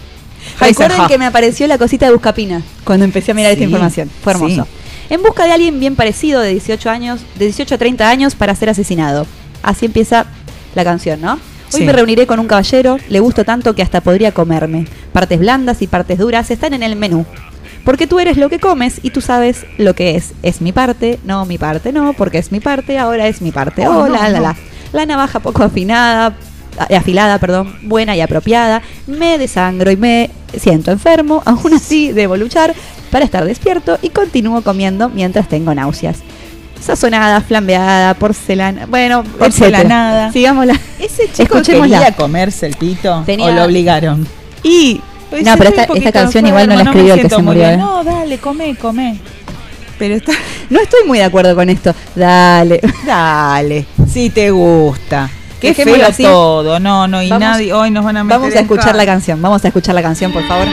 recuerden 0.61 1.07
que 1.09 1.19
me 1.19 1.27
apareció 1.27 1.67
la 1.67 1.79
cosita 1.79 2.07
de 2.07 2.13
Buscapina 2.13 2.63
cuando 2.85 3.05
empecé 3.05 3.31
a 3.31 3.35
mirar 3.35 3.53
esta 3.53 3.61
Sí, 3.61 3.65
información. 3.65 4.11
Fue 4.23 4.33
hermoso. 4.33 4.67
En 5.11 5.23
busca 5.23 5.45
de 5.47 5.53
alguien 5.53 5.81
bien 5.81 5.97
parecido 5.97 6.41
de 6.41 6.51
18 6.51 6.91
años, 6.91 7.21
de 7.39 7.47
18 7.47 7.75
a 7.75 7.79
30 7.79 8.11
años 8.11 8.35
para 8.35 8.55
ser 8.55 8.69
asesinado. 8.69 9.27
Así 9.63 9.87
empieza 9.87 10.27
la 10.75 10.85
canción, 10.85 11.21
¿no? 11.21 11.33
Hoy 11.73 11.81
Sí. 11.81 11.85
me 11.85 11.93
reuniré 11.93 12.27
con 12.27 12.39
un 12.39 12.47
caballero, 12.47 12.99
le 13.09 13.21
gusto 13.21 13.45
tanto 13.45 13.75
que 13.75 13.83
hasta 13.83 14.01
podría 14.03 14.33
comerme. 14.33 14.87
Partes 15.13 15.39
blandas 15.39 15.81
y 15.83 15.87
partes 15.87 16.19
duras 16.19 16.51
están 16.51 16.75
en 16.75 16.83
el 16.83 16.97
menú. 16.97 17.25
Porque 17.89 18.07
tú 18.07 18.19
eres 18.19 18.37
lo 18.37 18.51
que 18.51 18.59
comes 18.59 19.01
y 19.03 19.09
tú 19.09 19.23
sabes 19.23 19.65
lo 19.79 19.95
que 19.95 20.15
es. 20.15 20.33
Es 20.43 20.61
mi 20.61 20.73
parte, 20.73 21.19
no 21.25 21.47
mi 21.47 21.57
parte, 21.57 21.91
no, 21.91 22.13
porque 22.13 22.37
es 22.37 22.53
mi 22.53 22.61
parte, 22.61 22.99
ahora 22.99 23.29
es 23.29 23.41
mi 23.41 23.51
parte. 23.51 23.89
Oh, 23.89 24.01
Oh, 24.01 24.09
no, 24.09 24.13
la, 24.13 24.29
la, 24.29 24.37
no. 24.37 24.43
la. 24.43 24.57
La 24.93 25.07
navaja 25.07 25.41
poco 25.41 25.63
afinada, 25.63 26.37
afilada, 26.95 27.39
perdón, 27.39 27.75
buena 27.85 28.15
y 28.15 28.21
apropiada. 28.21 28.83
Me 29.07 29.39
desangro 29.39 29.91
y 29.91 29.97
me 29.97 30.29
siento 30.55 30.91
enfermo. 30.93 31.43
Aún 31.47 31.73
así, 31.73 32.13
debo 32.13 32.37
luchar 32.37 32.75
para 33.11 33.25
estar 33.25 33.47
despierto 33.47 33.99
y 34.03 34.11
continúo 34.11 34.61
comiendo 34.61 35.09
mientras 35.09 35.49
tengo 35.49 35.75
náuseas. 35.75 36.19
Sazonada, 36.79 37.41
flambeada, 37.41 38.13
porcelana. 38.15 38.85
Bueno, 38.85 39.25
Porcelanada. 39.25 40.31
Sigámosla. 40.31 40.79
Ese 41.01 41.25
chico 41.33 41.55
Escuchémosla. 41.57 41.99
quería 42.01 42.17
comerse 42.17 42.67
el 42.67 42.77
pito 42.77 43.23
Tenía- 43.25 43.47
o 43.47 43.51
lo 43.53 43.65
obligaron. 43.65 44.27
Y. 44.63 45.01
Pues 45.31 45.45
no, 45.45 45.57
pero 45.59 45.71
esta, 45.71 45.83
esta 45.95 46.13
canción 46.13 46.47
igual 46.47 46.69
no 46.69 46.75
la 46.77 46.83
escribió 46.83 47.15
el 47.15 47.23
que 47.23 47.29
se 47.29 47.43
murió. 47.43 47.63
bien. 47.63 47.75
¿eh? 47.75 47.77
No, 47.83 48.03
dale, 48.05 48.39
come, 48.39 48.75
come. 48.77 49.19
Pero 49.99 50.15
está. 50.15 50.33
No 50.71 50.81
estoy 50.81 51.05
muy 51.07 51.17
de 51.19 51.25
acuerdo 51.25 51.55
con 51.55 51.69
esto. 51.71 51.95
Dale. 52.15 52.81
Dale, 53.07 53.87
si 54.13 54.29
te 54.31 54.51
gusta. 54.51 55.31
Qué 55.61 55.69
Dejémoslo 55.69 56.01
feo 56.05 56.09
así. 56.11 56.23
todo. 56.23 56.79
No, 56.79 57.09
no, 57.09 57.23
y 57.23 57.29
Vamos- 57.31 57.41
nadie. 57.49 57.73
Hoy 57.73 57.91
nos 57.91 58.05
van 58.05 58.19
a 58.19 58.25
meter 58.25 58.39
Vamos 58.39 58.55
a 58.55 58.61
escuchar 58.61 58.95
la 58.95 59.07
canción. 59.07 59.41
Vamos 59.43 59.65
a 59.65 59.69
escuchar 59.69 59.95
la 59.95 60.03
canción, 60.03 60.31
por 60.33 60.47
favor. 60.47 60.67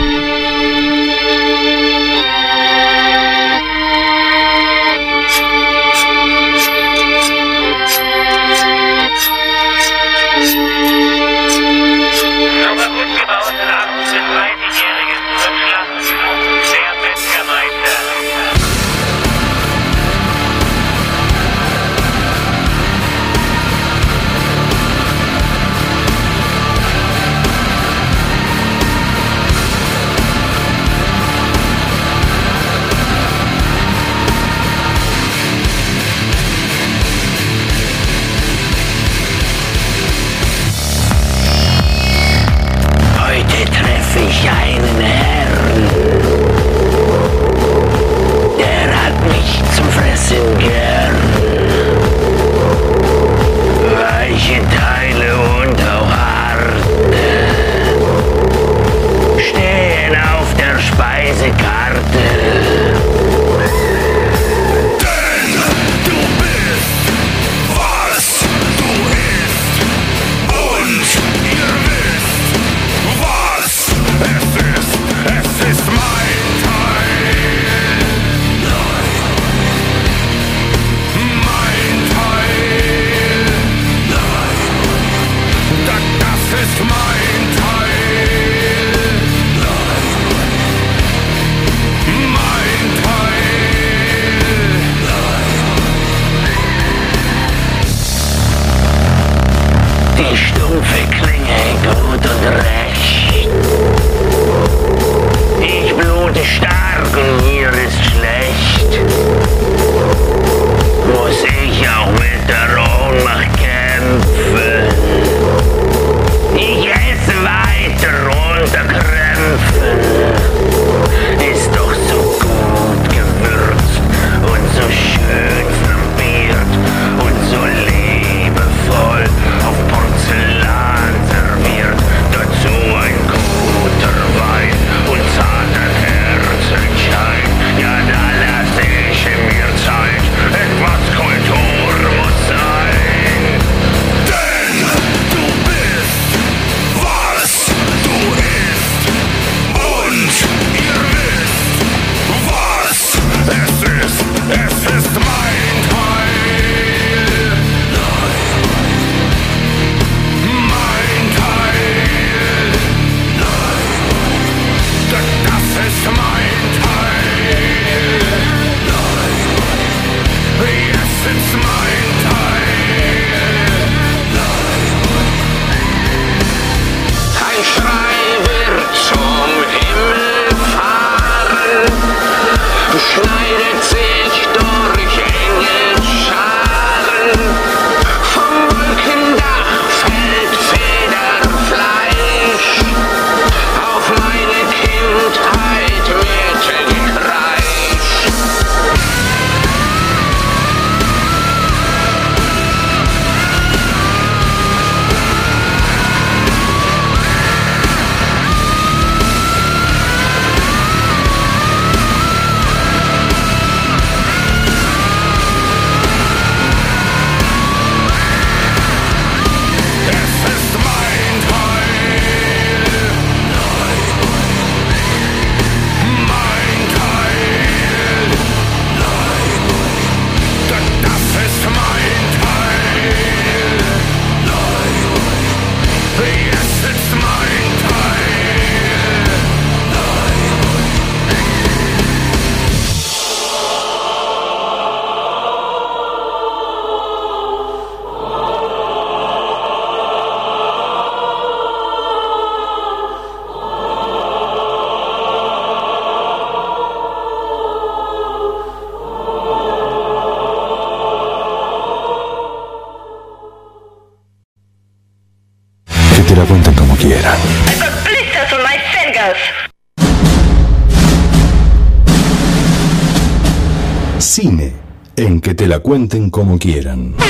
Cuenten 275.95 276.29
como 276.29 276.59
quieran. 276.59 277.24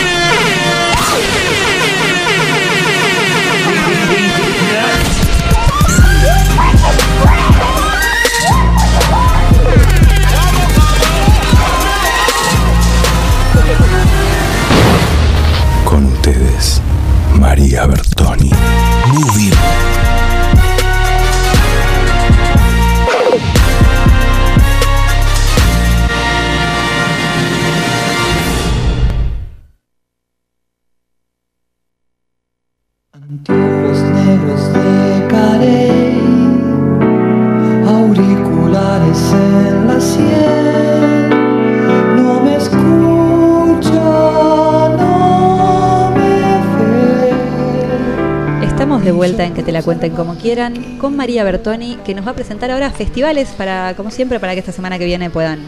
Cuenten 49.86 50.16
como 50.16 50.36
quieran 50.36 50.98
con 50.98 51.16
María 51.16 51.44
Bertoni, 51.44 51.98
que 52.03 52.16
nos 52.16 52.26
va 52.26 52.32
a 52.32 52.34
presentar 52.34 52.72
ahora 52.72 52.90
festivales 52.90 53.49
para, 53.49 53.94
como 53.95 54.10
siempre, 54.10 54.40
para 54.40 54.53
que 54.53 54.60
esta 54.60 54.72
semana 54.72 54.98
que 54.98 55.06
viene 55.06 55.30
puedan 55.30 55.60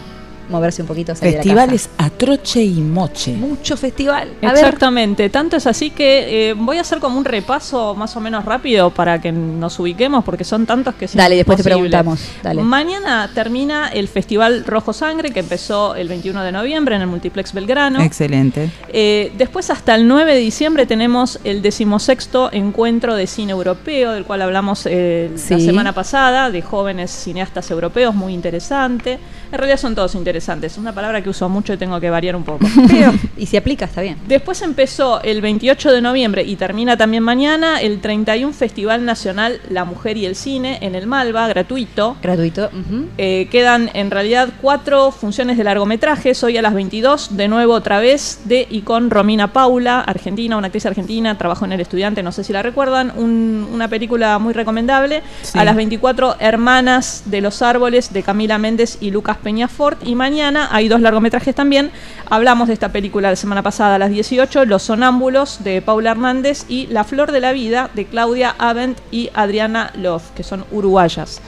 moverse 0.50 0.82
un 0.82 0.88
poquito. 0.88 1.16
salir 1.16 1.36
Festivales 1.36 1.90
a 1.98 2.10
troche 2.10 2.64
y 2.64 2.82
moche. 2.82 3.34
Mucho 3.34 3.78
festival. 3.78 4.30
A 4.42 4.54
ver, 4.54 4.66
Exactamente, 4.66 5.30
tanto 5.30 5.58
es 5.58 5.68
así 5.68 5.92
que 5.92 6.50
eh, 6.50 6.54
voy 6.54 6.78
a 6.78 6.82
hacer 6.82 7.00
como 7.00 7.18
un 7.18 7.26
repaso 7.26 7.96
más 7.96 8.16
o 8.16 8.22
menos 8.22 8.46
rápido 8.46 8.90
para 8.90 9.20
que 9.22 9.32
nos 9.32 9.80
ubiquemos 9.80 10.24
porque 10.24 10.44
son 10.44 10.66
tantos 10.66 10.96
que 10.96 11.08
Dale, 11.14 11.36
después 11.36 11.58
te 11.58 11.64
preguntamos. 11.64 12.20
Dale. 12.44 12.62
Mañana 12.62 13.30
termina 13.34 13.90
el 13.90 14.08
Festival 14.08 14.64
Rojo 14.66 14.94
Sangre 14.94 15.32
que 15.32 15.40
empezó 15.40 15.96
el 15.96 16.08
21 16.08 16.44
de 16.44 16.52
noviembre 16.52 16.96
en 16.96 17.02
el 17.02 17.08
Multiplex 17.08 17.54
Belgrano. 17.54 18.02
Excelente. 18.02 18.70
Eh, 18.90 19.32
después 19.38 19.70
hasta 19.70 19.96
el 19.96 20.08
9 20.08 20.34
de 20.34 20.40
diciembre 20.40 20.86
tenemos 20.86 21.40
el 21.44 21.62
decimosexto 21.62 22.50
encuentro 22.52 23.16
de 23.16 23.28
cine 23.28 23.52
europeo, 23.52 24.12
del 24.12 24.26
cual 24.26 24.42
hablamos 24.42 24.86
eh, 24.86 25.32
la 25.50 25.60
semana 25.60 25.94
pasada, 25.94 26.52
de 26.52 26.62
jóvenes 26.62 27.12
cineastas 27.12 27.70
europeos, 27.72 28.16
muy 28.16 28.34
interesante. 28.34 29.20
En 29.52 29.58
realidad 29.58 29.80
son 29.80 29.96
todos 29.96 30.16
interesantes, 30.16 30.37
es 30.38 30.78
una 30.78 30.94
palabra 30.94 31.22
que 31.22 31.30
uso 31.30 31.50
mucho 31.50 31.74
y 31.74 31.78
tengo 31.78 32.00
que 32.00 32.10
variar 32.10 32.36
un 32.36 32.44
poco. 32.44 32.66
Pero, 32.88 33.14
y 33.38 33.46
si 33.46 33.58
aplica, 33.58 33.86
está 33.86 34.02
bien. 34.02 34.18
Después 34.28 34.62
empezó 34.62 35.22
el 35.22 35.42
28 35.42 35.92
de 35.92 36.02
noviembre 36.02 36.44
y 36.44 36.56
termina 36.56 36.96
también 36.98 37.24
mañana 37.24 37.82
el 37.82 38.00
31 38.00 38.54
Festival 38.54 39.04
Nacional 39.06 39.60
La 39.70 39.86
Mujer 39.86 40.18
y 40.18 40.26
el 40.26 40.36
Cine 40.36 40.78
en 40.82 40.96
el 40.96 41.08
Malva, 41.08 41.48
gratuito. 41.48 42.18
Gratuito. 42.22 42.70
Eh, 43.18 43.48
quedan 43.52 43.90
en 43.94 44.12
realidad 44.12 44.50
cuatro 44.62 45.12
funciones 45.12 45.58
de 45.58 45.64
largometrajes. 45.64 46.44
Hoy 46.44 46.58
a 46.58 46.62
las 46.62 46.74
22, 46.74 47.36
de 47.38 47.48
nuevo 47.48 47.74
otra 47.74 48.00
vez, 48.00 48.42
de 48.46 48.68
y 48.70 48.82
con 48.82 49.10
Romina 49.10 49.54
Paula, 49.54 50.02
argentina, 50.02 50.58
una 50.58 50.68
actriz 50.68 50.86
argentina, 50.86 51.38
trabajó 51.38 51.66
en 51.66 51.74
El 51.74 51.82
Estudiante, 51.82 52.24
no 52.24 52.32
sé 52.32 52.44
si 52.44 52.54
la 52.54 52.62
recuerdan, 52.62 53.12
un- 53.16 53.68
una 53.74 53.88
película 53.88 54.38
muy 54.40 54.54
recomendable. 54.54 55.22
Sí. 55.42 55.58
A 55.60 55.64
las 55.64 55.76
24, 55.76 56.36
Hermanas 56.40 57.24
de 57.26 57.42
los 57.42 57.62
Árboles, 57.62 58.14
de 58.14 58.24
Camila 58.24 58.58
Méndez 58.58 58.98
y 59.02 59.12
Lucas 59.12 59.38
Peñafort. 59.38 60.06
Y 60.06 60.16
mañana. 60.16 60.27
Hay 60.72 60.90
dos 60.90 61.00
largometrajes 61.00 61.56
también. 61.56 61.90
Hablamos 62.30 62.68
de 62.68 62.74
esta 62.74 62.92
película 62.92 63.30
la 63.30 63.38
semana 63.38 63.64
pasada 63.64 63.96
a 63.96 64.00
las 64.00 64.10
18, 64.10 64.66
Los 64.66 64.84
Sonámbulos 64.84 65.64
de 65.64 65.82
Paula 65.82 66.12
Hernández 66.12 66.66
y 66.68 66.88
La 66.88 67.06
Flor 67.06 67.32
de 67.32 67.40
la 67.40 67.54
Vida 67.54 67.90
de 67.94 68.06
Claudia 68.06 68.54
Avent 68.58 68.98
y 69.10 69.30
Adriana 69.34 69.94
Love, 69.96 70.24
que 70.36 70.44
son 70.44 70.66
uruguayas. 70.70 71.40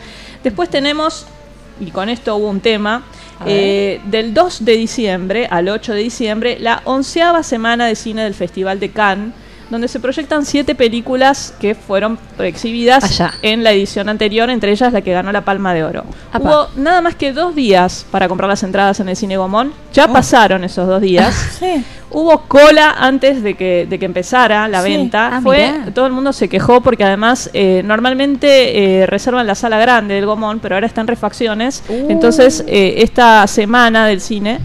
Después 0.45 0.69
tenemos, 0.69 1.25
y 1.81 1.91
con 1.91 2.07
esto 2.07 2.37
hubo 2.37 2.49
un 2.49 2.61
tema, 2.61 3.03
eh, 3.45 3.99
del 4.05 4.33
2 4.33 4.63
de 4.63 4.77
diciembre 4.77 5.47
al 5.51 5.67
8 5.67 5.93
de 5.93 5.99
diciembre, 5.99 6.57
la 6.57 6.81
onceava 6.85 7.43
semana 7.43 7.85
de 7.85 7.95
cine 7.95 8.23
del 8.23 8.33
Festival 8.33 8.79
de 8.79 8.91
Cannes, 8.91 9.33
donde 9.69 9.87
se 9.87 9.99
proyectan 9.99 10.45
siete 10.45 10.75
películas 10.75 11.53
que 11.59 11.75
fueron 11.75 12.17
exhibidas 12.39 13.03
Allá. 13.03 13.33
en 13.41 13.63
la 13.63 13.71
edición 13.71 14.09
anterior, 14.09 14.49
entre 14.49 14.71
ellas 14.71 14.91
la 14.93 15.01
que 15.01 15.11
ganó 15.13 15.31
la 15.31 15.41
Palma 15.41 15.73
de 15.73 15.83
Oro. 15.83 16.03
Apa. 16.33 16.49
Hubo 16.49 16.67
nada 16.75 17.01
más 17.01 17.15
que 17.15 17.33
dos 17.33 17.55
días 17.55 18.05
para 18.11 18.27
comprar 18.27 18.49
las 18.49 18.63
entradas 18.63 18.99
en 18.99 19.09
el 19.09 19.15
Cine 19.15 19.37
Gomón. 19.37 19.73
Ya 19.93 20.07
pasaron 20.07 20.63
esos 20.63 20.87
dos 20.87 21.01
días. 21.01 21.59
Hubo 22.11 22.39
cola 22.47 22.95
antes 22.97 23.43
de 23.43 23.53
que, 23.53 23.85
de 23.87 23.99
que 23.99 24.05
empezara 24.05 24.67
la 24.67 24.81
Sí. 24.81 24.89
venta. 24.89 25.37
Ah, 25.37 25.41
Fue, 25.41 25.71
mirá. 25.71 25.93
todo 25.93 26.07
el 26.07 26.11
mundo 26.11 26.33
se 26.33 26.49
quejó 26.49 26.81
porque 26.81 27.03
además 27.03 27.51
eh, 27.53 27.83
normalmente 27.85 29.01
eh, 29.01 29.05
reservan 29.05 29.45
la 29.45 29.53
sala 29.53 29.77
grande 29.77 30.15
del 30.15 30.25
Gomón, 30.25 30.59
pero 30.59 30.73
ahora 30.75 30.87
está 30.87 31.01
en 31.01 31.07
refacciones. 31.07 31.83
Uh. 31.87 32.07
Entonces, 32.09 32.63
eh, 32.67 32.95
esta 32.97 33.45
semana 33.45 34.07
del 34.07 34.21
cine 34.21 34.59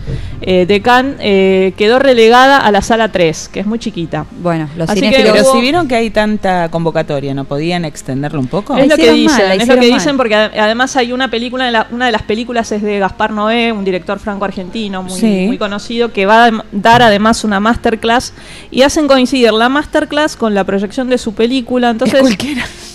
eh, 0.47 0.67
de 0.67 0.83
Cannes 0.83 1.17
eh, 1.21 1.73
quedó 1.77 1.99
relegada 1.99 2.59
a 2.59 2.71
la 2.71 2.83
sala 2.83 3.11
3, 3.11 3.49
que 3.53 3.61
es 3.61 3.67
muy 3.67 3.79
chiquita. 3.79 4.27
Bueno, 4.43 4.69
los 4.77 4.89
Así 4.91 5.01
que 5.01 5.11
Pero 5.11 5.33
hubo- 5.33 5.53
si 5.53 5.61
vieron 5.61 5.89
que 5.89 5.95
hay 5.95 6.11
tanta 6.11 6.69
convocatoria, 6.71 7.33
¿no 7.33 7.45
podían 7.45 7.85
extenderlo 7.85 8.41
un 8.41 8.47
poco? 8.49 8.77
Es 8.77 8.89
lo 8.89 8.97
que 8.97 9.11
dicen, 9.13 9.49
mal, 9.49 9.61
es 9.61 9.67
lo 9.69 9.75
que 9.75 9.81
mal. 9.91 9.99
dicen 9.99 10.17
porque 10.17 10.35
ade- 10.35 10.59
además 10.59 10.97
hay 10.97 11.13
una 11.13 11.31
película, 11.31 11.71
la- 11.71 11.87
una 11.91 12.07
de 12.07 12.13
las 12.13 12.23
películas 12.23 12.71
es 12.73 12.83
de 12.83 12.99
Gaspar 12.99 13.31
Noé, 13.31 13.73
un 13.73 13.85
director 13.85 14.19
franco-argentino 14.19 15.03
muy, 15.03 15.19
Sí. 15.19 15.45
muy 15.47 15.57
conocido, 15.59 16.13
que 16.13 16.27
va 16.27 16.47
a 16.47 16.51
dar 16.73 17.03
además 17.03 17.45
una 17.45 17.59
masterclass 17.61 18.33
y 18.71 18.83
hacen 18.83 19.07
coincidir 19.09 19.53
la 19.53 19.69
masterclass 19.69 20.37
con 20.37 20.53
la 20.55 20.65
proyección 20.65 21.09
de 21.09 21.17
su 21.19 21.33
película. 21.35 21.91
Entonces, 21.91 22.21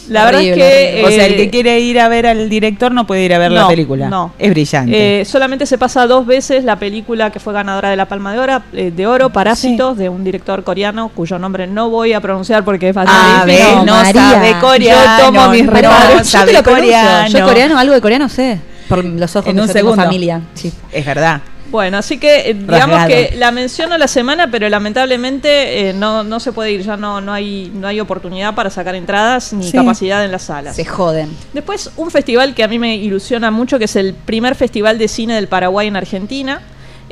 la 0.09 0.25
verdad 0.25 0.41
es 0.41 0.55
que... 0.55 1.03
o 1.05 1.09
sea, 1.09 1.25
el 1.25 1.33
eh, 1.33 1.37
que 1.37 1.49
quiere 1.49 1.79
ir 1.79 1.99
a 1.99 2.07
ver 2.09 2.27
al 2.27 2.49
director 2.49 2.91
no 2.91 3.05
puede 3.07 3.23
ir 3.23 3.33
a 3.33 3.37
ver 3.37 3.51
la 3.51 3.61
no, 3.61 3.67
película. 3.67 4.09
no. 4.09 4.33
Es 4.37 4.49
brillante. 4.49 5.21
Eh, 5.21 5.25
solamente 5.25 5.65
se 5.65 5.77
pasa 5.77 6.05
dos 6.07 6.25
veces 6.25 6.63
la 6.63 6.77
película 6.77 7.31
que 7.31 7.39
fue 7.39 7.53
ganadora 7.53 7.89
de 7.89 7.95
la 7.95 8.05
Palma 8.07 8.33
de 8.33 8.39
Oro, 8.39 8.61
eh, 8.73 8.91
de 8.95 9.07
oro 9.07 9.29
Parásitos, 9.29 9.97
de 9.97 10.09
un 10.09 10.23
director 10.23 10.63
coreano 10.63 11.09
cuyo 11.09 11.39
nombre 11.39 11.67
no 11.67 11.89
voy 11.89 12.13
a 12.13 12.21
pronunciar 12.21 12.63
porque 12.65 12.89
es 12.89 12.95
bastante 12.95 13.21
Ah, 13.41 13.45
difícil. 13.45 13.65
ve, 13.79 13.85
no 13.85 14.05
sabe 14.05 14.55
coreano, 14.59 15.17
Yo 15.19 15.25
tomo 15.25 15.49
mis 15.49 15.65
no 15.65 15.71
reparos. 15.71 16.31
Yo 16.31 16.63
coreano. 16.63 17.27
Yo 17.39 17.45
coreano, 17.45 17.77
algo 17.79 17.93
de 17.93 18.01
coreano 18.01 18.29
sé. 18.29 18.59
Por 18.87 19.03
los 19.05 19.35
ojos 19.35 19.47
En 19.49 19.55
que 19.55 19.61
un 19.61 19.67
segundo. 19.67 19.95
familia. 20.03 20.41
Sí. 20.55 20.73
Es 20.91 21.05
verdad. 21.05 21.41
Bueno, 21.71 21.97
así 21.97 22.17
que 22.17 22.49
eh, 22.49 22.53
digamos 22.53 22.97
Rasgado. 22.97 23.07
que 23.29 23.35
la 23.37 23.51
menciono 23.51 23.97
la 23.97 24.07
semana, 24.07 24.49
pero 24.49 24.67
lamentablemente 24.69 25.89
eh, 25.89 25.93
no, 25.93 26.23
no 26.23 26.39
se 26.39 26.51
puede 26.51 26.71
ir, 26.71 26.81
ya 26.81 26.97
no, 26.97 27.21
no, 27.21 27.31
hay, 27.33 27.71
no 27.73 27.87
hay 27.87 27.99
oportunidad 27.99 28.55
para 28.55 28.69
sacar 28.69 28.95
entradas 28.95 29.53
ni 29.53 29.63
Sí. 29.65 29.73
capacidad 29.77 30.23
en 30.25 30.31
las 30.31 30.43
salas. 30.43 30.75
Se 30.75 30.85
joden. 30.85 31.29
Después, 31.53 31.91
un 31.97 32.09
festival 32.11 32.55
que 32.55 32.63
a 32.63 32.67
mí 32.67 32.79
me 32.79 32.95
ilusiona 32.95 33.51
mucho, 33.51 33.77
que 33.77 33.85
es 33.85 33.95
el 33.95 34.13
primer 34.13 34.55
festival 34.55 34.97
de 34.97 35.07
cine 35.07 35.35
del 35.35 35.47
Paraguay 35.47 35.87
en 35.87 35.95
Argentina, 35.95 36.61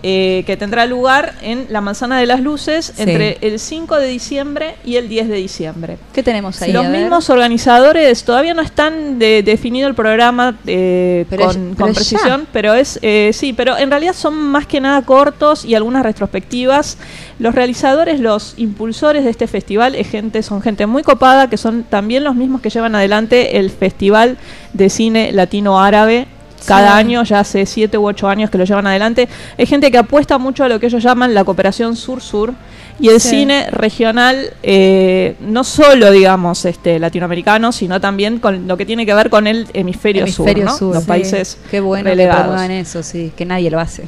eh, 0.03 0.43
que 0.45 0.57
tendrá 0.57 0.85
lugar 0.85 1.33
en 1.41 1.65
la 1.69 1.81
Manzana 1.81 2.19
de 2.19 2.25
las 2.25 2.39
Luces 2.41 2.93
Sí. 2.95 3.01
entre 3.03 3.37
el 3.41 3.59
5 3.59 3.97
de 3.97 4.07
diciembre 4.07 4.75
y 4.85 4.95
el 4.97 5.09
10 5.09 5.27
de 5.29 5.35
diciembre. 5.37 5.97
¿Qué 6.13 6.21
tenemos 6.23 6.61
ahí? 6.61 6.71
Los 6.71 6.87
mismos 6.87 7.29
organizadores 7.29 8.23
todavía 8.23 8.53
no 8.53 8.61
están 8.61 9.17
de- 9.19 9.41
definido 9.43 9.87
el 9.87 9.95
programa 9.95 10.57
eh, 10.67 11.25
Pero 11.29 11.45
con, 11.77 11.89
es- 11.89 11.95
precisión, 11.95 12.41
ya. 12.41 12.47
pero 12.53 12.73
es 12.73 12.99
eh, 13.01 13.31
sí, 13.33 13.53
pero 13.53 13.77
en 13.77 13.89
realidad 13.89 14.13
son 14.13 14.35
más 14.35 14.67
que 14.67 14.79
nada 14.79 15.01
cortos 15.01 15.65
y 15.65 15.75
algunas 15.75 16.03
retrospectivas. 16.03 16.97
Los 17.39 17.53
realizadores, 17.55 18.19
los 18.19 18.53
impulsores 18.57 19.23
de 19.23 19.29
este 19.31 19.47
festival 19.47 19.95
es 19.95 20.09
gente, 20.09 20.41
son 20.43 20.61
gente 20.61 20.85
muy 20.85 21.03
copada, 21.03 21.49
que 21.49 21.57
son 21.57 21.83
también 21.83 22.23
los 22.23 22.35
mismos 22.35 22.61
que 22.61 22.69
llevan 22.69 22.95
adelante 22.95 23.57
el 23.57 23.69
Festival 23.69 24.37
de 24.73 24.89
Cine 24.89 25.31
Latino 25.31 25.79
Árabe. 25.81 26.27
Cada 26.65 26.93
Sí. 26.93 26.99
año, 26.99 27.23
ya 27.23 27.39
hace 27.41 27.65
siete 27.65 27.97
u 27.97 28.07
ocho 28.07 28.27
años 28.27 28.49
que 28.49 28.57
lo 28.57 28.63
llevan 28.65 28.87
adelante. 28.87 29.29
Es 29.57 29.69
gente 29.69 29.91
que 29.91 29.97
apuesta 29.97 30.37
mucho 30.37 30.63
a 30.63 30.69
lo 30.69 30.79
que 30.79 30.87
ellos 30.87 31.03
llaman 31.03 31.33
la 31.33 31.43
cooperación 31.43 31.95
sur-sur 31.95 32.53
y 32.99 33.09
el 33.09 33.21
Sí. 33.21 33.29
cine 33.29 33.67
regional, 33.69 34.53
eh, 34.63 35.35
no 35.39 35.63
solo, 35.63 36.11
digamos, 36.11 36.65
este 36.65 36.97
latinoamericano, 36.99 37.71
sino 37.71 38.01
también 38.01 38.39
con 38.39 38.67
lo 38.67 38.75
que 38.75 38.85
tiene 38.85 39.05
que 39.05 39.13
ver 39.13 39.29
con 39.29 39.45
el 39.47 39.67
hemisferio, 39.73 40.23
Hemisferio 40.23 40.63
sur, 40.65 40.71
¿no? 40.73 40.77
sur, 40.77 40.93
los 40.95 41.03
sí. 41.03 41.07
países 41.07 41.57
Qué 41.69 41.79
bueno 41.79 42.09
relegados. 42.09 42.59
que 42.61 42.79
eso, 42.79 43.03
sí, 43.03 43.31
que 43.37 43.45
nadie 43.45 43.69
lo 43.69 43.79
hace. 43.79 44.03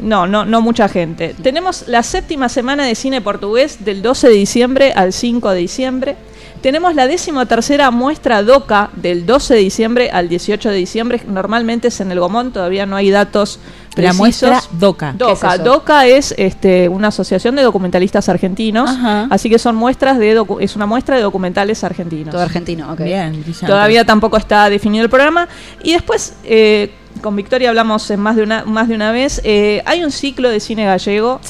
No, 0.00 0.26
no, 0.26 0.44
no 0.44 0.60
mucha 0.60 0.88
gente. 0.88 1.34
Tenemos 1.40 1.84
la 1.86 2.02
séptima 2.02 2.48
semana 2.48 2.84
de 2.84 2.96
cine 2.96 3.20
portugués 3.20 3.84
del 3.84 4.02
12 4.02 4.28
de 4.28 4.34
diciembre 4.34 4.92
al 4.92 5.12
5 5.12 5.50
de 5.50 5.58
diciembre. 5.58 6.16
Tenemos 6.62 6.94
la 6.94 7.06
décimo 7.08 7.44
tercera 7.46 7.90
muestra 7.90 8.42
DOCA 8.44 8.90
del 8.94 9.26
12 9.26 9.54
de 9.54 9.60
diciembre 9.60 10.10
al 10.12 10.28
18 10.28 10.70
de 10.70 10.76
diciembre. 10.76 11.20
Normalmente 11.26 11.88
es 11.88 12.00
en 12.00 12.12
el 12.12 12.20
Gomón, 12.20 12.52
todavía 12.52 12.86
no 12.86 12.94
hay 12.96 13.10
datos 13.10 13.58
La 13.90 13.94
precisos. 13.96 14.16
muestra 14.18 14.62
DOCA. 14.70 15.14
¿Qué 15.18 15.24
es 15.32 15.40
DOCA? 15.40 15.58
DOCA 15.58 16.06
es 16.06 16.34
este, 16.38 16.88
una 16.88 17.08
asociación 17.08 17.56
de 17.56 17.62
documentalistas 17.62 18.28
argentinos, 18.28 18.88
así 19.30 19.50
que 19.50 19.58
son 19.58 19.74
muestras 19.74 20.18
de 20.18 20.38
docu- 20.38 20.58
es 20.60 20.76
una 20.76 20.86
muestra 20.86 21.16
de 21.16 21.22
documentales 21.22 21.82
argentinos. 21.82 22.30
Todo 22.32 22.42
argentino, 22.42 22.92
ok. 22.92 23.00
Bien. 23.00 23.44
Todavía 23.66 24.04
tampoco 24.04 24.36
está 24.36 24.70
definido 24.70 25.02
el 25.04 25.10
programa. 25.10 25.48
Y 25.82 25.92
después, 25.94 26.34
eh, 26.44 26.92
con 27.20 27.34
Victoria 27.34 27.70
hablamos 27.70 28.08
en 28.10 28.20
más 28.20 28.36
de 28.36 28.44
una, 28.44 28.64
más 28.64 28.86
de 28.88 28.94
una 28.94 29.10
vez, 29.10 29.40
eh, 29.44 29.82
hay 29.84 30.04
un 30.04 30.12
ciclo 30.12 30.48
de 30.48 30.60
cine 30.60 30.84
gallego 30.84 31.40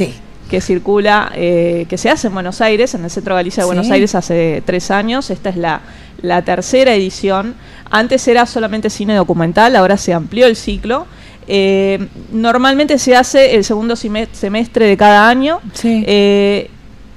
que 0.53 0.61
circula, 0.61 1.33
eh, 1.35 1.87
que 1.89 1.97
se 1.97 2.11
hace 2.11 2.27
en 2.27 2.35
Buenos 2.35 2.61
Aires, 2.61 2.93
en 2.95 3.03
el 3.05 3.11
Centro 3.11 3.35
Galicia 3.35 3.62
de 3.62 3.69
Buenos 3.69 3.87
Sí. 3.87 3.93
Aires 3.95 4.15
hace 4.15 4.62
tres 4.66 4.91
años. 4.91 5.31
Esta 5.31 5.49
es 5.49 5.57
la, 5.57 5.81
la 6.20 6.43
tercera 6.43 6.95
edición. 6.95 7.55
Antes 7.91 8.29
era 8.29 8.45
solamente 8.45 8.91
cine 8.91 9.15
documental, 9.15 9.74
ahora 9.77 9.97
se 9.97 10.12
amplió 10.12 10.47
el 10.47 10.55
ciclo. 10.55 11.07
Eh, 11.49 12.07
normalmente 12.33 12.99
se 12.99 13.16
hace 13.16 13.55
el 13.55 13.65
segundo 13.65 13.97
semestre 13.97 14.87
de 14.87 14.97
cada 14.99 15.27
año. 15.27 15.61
Eh, 15.83 16.69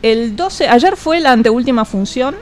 el 0.01 0.37
12, 0.37 0.69
ayer 0.69 0.95
fue 0.95 1.19
la 1.19 1.33
anteúltima 1.33 1.83
función. 1.83 2.35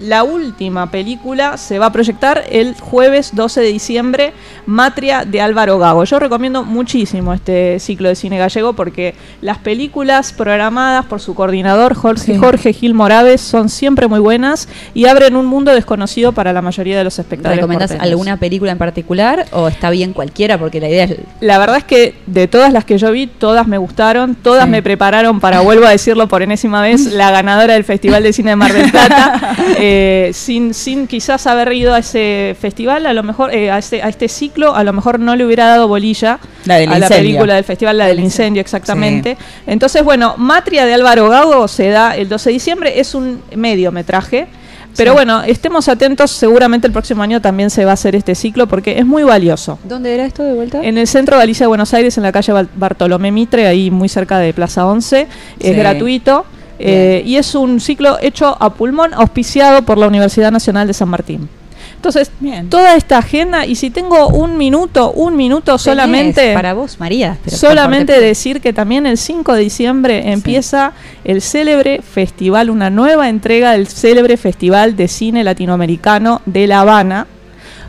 La 0.00 0.22
última 0.24 0.90
película 0.90 1.56
se 1.56 1.78
va 1.78 1.86
a 1.86 1.92
proyectar 1.92 2.44
el 2.50 2.74
jueves 2.78 3.30
12 3.34 3.60
de 3.60 3.66
diciembre, 3.72 4.32
Matria 4.66 5.24
de 5.24 5.40
Álvaro 5.40 5.78
Gago. 5.78 6.04
Yo 6.04 6.18
recomiendo 6.18 6.64
muchísimo 6.64 7.32
este 7.34 7.78
ciclo 7.80 8.08
de 8.08 8.14
cine 8.14 8.38
gallego 8.38 8.72
porque 8.74 9.14
las 9.40 9.58
películas 9.58 10.32
programadas 10.32 11.04
por 11.06 11.20
su 11.20 11.34
coordinador 11.34 11.94
Jorge, 11.94 12.34
Sí. 12.34 12.38
Jorge 12.38 12.72
Gil 12.72 12.94
Moraves 12.94 13.40
son 13.40 13.68
siempre 13.68 14.08
muy 14.08 14.20
buenas 14.20 14.68
y 14.94 15.06
abren 15.06 15.36
un 15.36 15.46
mundo 15.46 15.72
desconocido 15.72 16.32
para 16.32 16.52
la 16.52 16.62
mayoría 16.62 16.96
de 16.98 17.04
los 17.04 17.18
espectadores. 17.18 17.58
¿Recomendás 17.60 17.90
porteños. 17.90 18.10
alguna 18.12 18.36
película 18.38 18.72
en 18.72 18.78
particular 18.78 19.46
o 19.52 19.68
está 19.68 19.90
bien 19.90 20.12
cualquiera? 20.12 20.58
Porque 20.58 20.80
la 20.80 20.88
idea 20.88 21.04
es... 21.04 21.16
La 21.40 21.58
verdad 21.58 21.76
es 21.78 21.84
que 21.84 22.14
de 22.26 22.48
todas 22.48 22.72
las 22.72 22.84
que 22.84 22.98
yo 22.98 23.10
vi, 23.12 23.26
todas 23.26 23.66
me 23.66 23.78
gustaron, 23.78 24.34
todas 24.34 24.64
Sí. 24.64 24.70
me 24.70 24.82
prepararon 24.82 25.38
para, 25.40 25.60
vuelvo 25.60 25.86
a 25.86 25.90
decirlo 25.90 26.26
por 26.28 26.42
enésima 26.42 26.80
vez, 26.82 27.12
la 27.12 27.30
ganadora 27.30 27.74
del 27.74 27.84
Festival 27.84 28.22
de 28.22 28.32
Cine 28.32 28.50
de 28.50 28.56
Mar 28.56 28.72
del 28.72 28.90
Plata. 28.90 29.56
Eh, 29.88 30.30
sin, 30.32 30.74
sin 30.74 31.06
quizás 31.06 31.46
haber 31.46 31.72
ido 31.72 31.94
a 31.94 31.98
ese 31.98 32.56
festival, 32.60 33.06
a 33.06 33.12
lo 33.12 33.22
mejor, 33.22 33.54
eh, 33.54 33.70
a, 33.70 33.78
este, 33.78 34.02
a 34.02 34.08
este 34.08 34.28
ciclo, 34.28 34.74
a 34.74 34.82
lo 34.84 34.92
mejor 34.92 35.20
no 35.20 35.36
le 35.36 35.44
hubiera 35.44 35.66
dado 35.66 35.86
bolilla 35.88 36.38
La 36.64 36.76
a 36.76 36.98
la 36.98 37.08
película 37.08 37.54
del 37.54 37.64
festival, 37.64 37.96
la 37.98 38.06
del 38.06 38.20
incendio, 38.20 38.60
exactamente. 38.60 39.36
Entonces, 39.66 40.02
bueno, 40.02 40.34
Matria 40.36 40.84
de 40.84 40.94
Álvaro 40.94 41.28
Gago 41.28 41.68
se 41.68 41.88
da 41.90 42.16
el 42.16 42.28
12 42.28 42.50
de 42.50 42.52
diciembre, 42.54 43.00
es 43.00 43.14
un 43.14 43.42
mediometraje. 43.54 44.48
Pero 44.96 45.12
Sí. 45.12 45.14
bueno, 45.16 45.42
estemos 45.42 45.88
atentos, 45.88 46.30
seguramente 46.30 46.86
el 46.86 46.92
próximo 46.92 47.22
año 47.22 47.40
también 47.42 47.68
se 47.68 47.84
va 47.84 47.90
a 47.90 47.94
hacer 47.94 48.16
este 48.16 48.34
ciclo 48.34 48.66
porque 48.66 48.98
es 48.98 49.04
muy 49.04 49.24
valioso. 49.24 49.78
¿Dónde 49.84 50.14
era 50.14 50.24
esto 50.24 50.42
de 50.42 50.54
vuelta? 50.54 50.80
En 50.82 50.96
el 50.96 51.06
centro 51.06 51.36
de 51.36 51.42
Galicia 51.42 51.64
de 51.64 51.68
Buenos 51.68 51.92
Aires, 51.92 52.16
en 52.16 52.22
la 52.22 52.32
calle 52.32 52.54
Bartolomé 52.74 53.30
Mitre, 53.30 53.66
ahí 53.66 53.90
muy 53.90 54.08
cerca 54.08 54.38
de 54.38 54.54
Plaza 54.54 54.86
11. 54.86 55.26
Es 55.60 55.76
gratuito. 55.76 56.46
Eh, 56.78 57.22
y 57.24 57.36
es 57.36 57.54
un 57.54 57.80
ciclo 57.80 58.18
hecho 58.20 58.56
a 58.60 58.74
pulmón, 58.74 59.14
auspiciado 59.14 59.82
por 59.82 59.98
la 59.98 60.06
Universidad 60.06 60.50
Nacional 60.50 60.86
de 60.86 60.94
San 60.94 61.08
Martín. 61.08 61.48
Entonces, 61.96 62.30
toda 62.68 62.94
esta 62.94 63.18
agenda, 63.18 63.66
y 63.66 63.74
si 63.74 63.90
tengo 63.90 64.28
un 64.28 64.56
minuto, 64.56 65.12
un 65.12 65.34
minuto 65.34 65.76
solamente... 65.78 66.54
para 66.54 66.74
vos, 66.74 67.00
María. 67.00 67.38
solamente 67.46 68.12
favor, 68.12 68.28
decir 68.28 68.60
que 68.60 68.72
también 68.72 69.06
el 69.06 69.18
5 69.18 69.54
de 69.54 69.60
diciembre 69.60 70.30
empieza 70.30 70.92
el 71.24 71.42
célebre 71.42 72.02
festival, 72.02 72.70
una 72.70 72.90
nueva 72.90 73.28
entrega 73.28 73.72
del 73.72 73.88
célebre 73.88 74.36
Festival 74.36 74.94
de 74.94 75.08
Cine 75.08 75.42
Latinoamericano 75.42 76.42
de 76.46 76.66
La 76.66 76.80
Habana, 76.80 77.26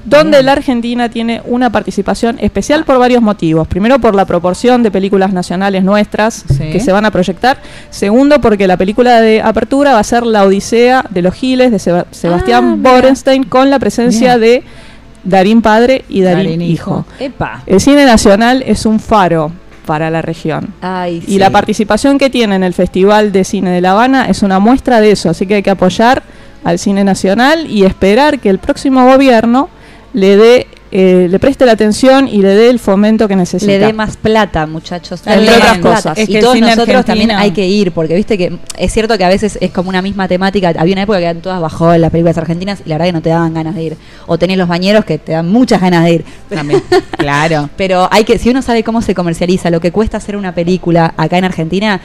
donde 0.05 0.41
la 0.43 0.53
Argentina 0.53 1.09
tiene 1.09 1.41
una 1.45 1.69
participación 1.71 2.37
especial 2.39 2.83
por 2.85 2.97
varios 2.99 3.21
motivos. 3.21 3.67
Primero, 3.67 3.99
por 3.99 4.15
la 4.15 4.25
proporción 4.25 4.83
de 4.83 4.91
películas 4.91 5.33
nacionales 5.33 5.83
nuestras 5.83 6.45
Sí. 6.57 6.69
que 6.71 6.79
se 6.79 6.91
van 6.91 7.05
a 7.05 7.11
proyectar. 7.11 7.57
Segundo, 7.89 8.39
porque 8.41 8.67
la 8.67 8.77
película 8.77 9.21
de 9.21 9.41
apertura 9.41 9.93
va 9.93 9.99
a 9.99 10.03
ser 10.03 10.25
La 10.25 10.43
Odisea 10.43 11.05
de 11.09 11.21
los 11.21 11.33
Giles 11.33 11.71
de 11.71 11.79
Seba- 11.79 12.05
Sebastián 12.11 12.81
Borenstein 12.83 13.43
con 13.43 13.69
la 13.69 13.79
presencia 13.79 14.37
de 14.37 14.63
Darín 15.23 15.61
Padre 15.61 16.05
y 16.07 16.21
Darín, 16.21 16.43
Darín 16.45 16.61
Hijo. 16.61 17.05
Hijo. 17.19 17.23
Epa. 17.25 17.63
El 17.65 17.81
cine 17.81 18.05
nacional 18.05 18.63
es 18.65 18.85
un 18.85 18.99
faro 18.99 19.51
para 19.85 20.09
la 20.09 20.21
región. 20.21 20.73
Ay, 20.81 21.21
Y 21.27 21.31
sí. 21.33 21.37
la 21.39 21.49
participación 21.49 22.17
que 22.17 22.29
tiene 22.29 22.55
en 22.55 22.63
el 22.63 22.73
Festival 22.73 23.31
de 23.31 23.43
Cine 23.43 23.71
de 23.71 23.81
La 23.81 23.91
Habana 23.91 24.25
es 24.29 24.41
una 24.43 24.59
muestra 24.59 24.99
de 25.01 25.11
eso, 25.11 25.29
así 25.29 25.45
que 25.47 25.55
hay 25.55 25.63
que 25.63 25.69
apoyar 25.69 26.23
al 26.63 26.77
cine 26.79 27.03
nacional 27.05 27.67
y 27.69 27.83
esperar 27.85 28.39
que 28.39 28.49
el 28.49 28.59
próximo 28.59 29.05
gobierno 29.05 29.69
le 30.17 30.35
dé 30.35 30.67
eh, 30.89 31.27
le 31.29 31.37
preste 31.37 31.65
la 31.65 31.73
atención 31.73 32.27
y 32.27 32.41
le 32.41 32.55
dé 32.55 32.69
el 32.69 32.79
fomento 32.79 33.27
que 33.27 33.35
necesita. 33.35 33.71
le 33.71 33.77
dé 33.77 33.93
más 33.93 34.17
plata, 34.17 34.65
muchachos. 34.65 35.21
Entre 35.25 35.41
Le 35.41 35.51
dé 35.51 35.57
otras 35.57 35.77
cosas. 35.79 36.17
Es 36.17 36.27
que 36.27 36.37
y 36.37 36.39
todos 36.39 36.59
nosotros 36.59 37.05
también 37.05 37.29
hay 37.31 37.51
que 37.51 37.67
ir, 37.67 37.91
porque 37.91 38.15
viste 38.15 38.35
que 38.37 38.57
es 38.77 38.93
cierto 38.93 39.15
que 39.17 39.25
a 39.25 39.29
veces 39.29 39.59
es 39.61 39.69
como 39.71 39.89
una 39.89 40.01
misma 40.01 40.27
temática. 40.27 40.73
Había 40.75 40.93
una 40.93 41.03
época 41.03 41.19
que 41.19 41.25
eran 41.25 41.41
todas 41.41 41.61
bajo 41.61 41.93
en 41.93 42.01
las 42.01 42.09
películas 42.09 42.37
argentinas 42.37 42.81
y 42.83 42.89
la 42.89 42.95
verdad 42.95 43.05
que 43.07 43.13
no 43.13 43.21
te 43.21 43.29
daban 43.29 43.53
ganas 43.53 43.75
de 43.75 43.83
ir. 43.83 43.97
O 44.25 44.39
tenés 44.39 44.57
los 44.57 44.67
bañeros 44.67 45.05
que 45.05 45.19
te 45.19 45.33
dan 45.33 45.49
muchas 45.49 45.81
ganas 45.81 46.05
de 46.05 46.13
ir. 46.13 46.25
También, 46.49 46.81
claro. 47.17 47.69
Pero 47.75 48.07
hay 48.09 48.23
que, 48.23 48.39
si 48.39 48.49
uno 48.49 48.61
sabe 48.61 48.83
cómo 48.83 49.01
se 49.01 49.13
comercializa, 49.13 49.69
lo 49.69 49.81
que 49.81 49.91
cuesta 49.91 50.17
hacer 50.17 50.35
una 50.37 50.55
película 50.55 51.13
acá 51.17 51.37
en 51.37 51.43
Argentina, 51.43 52.01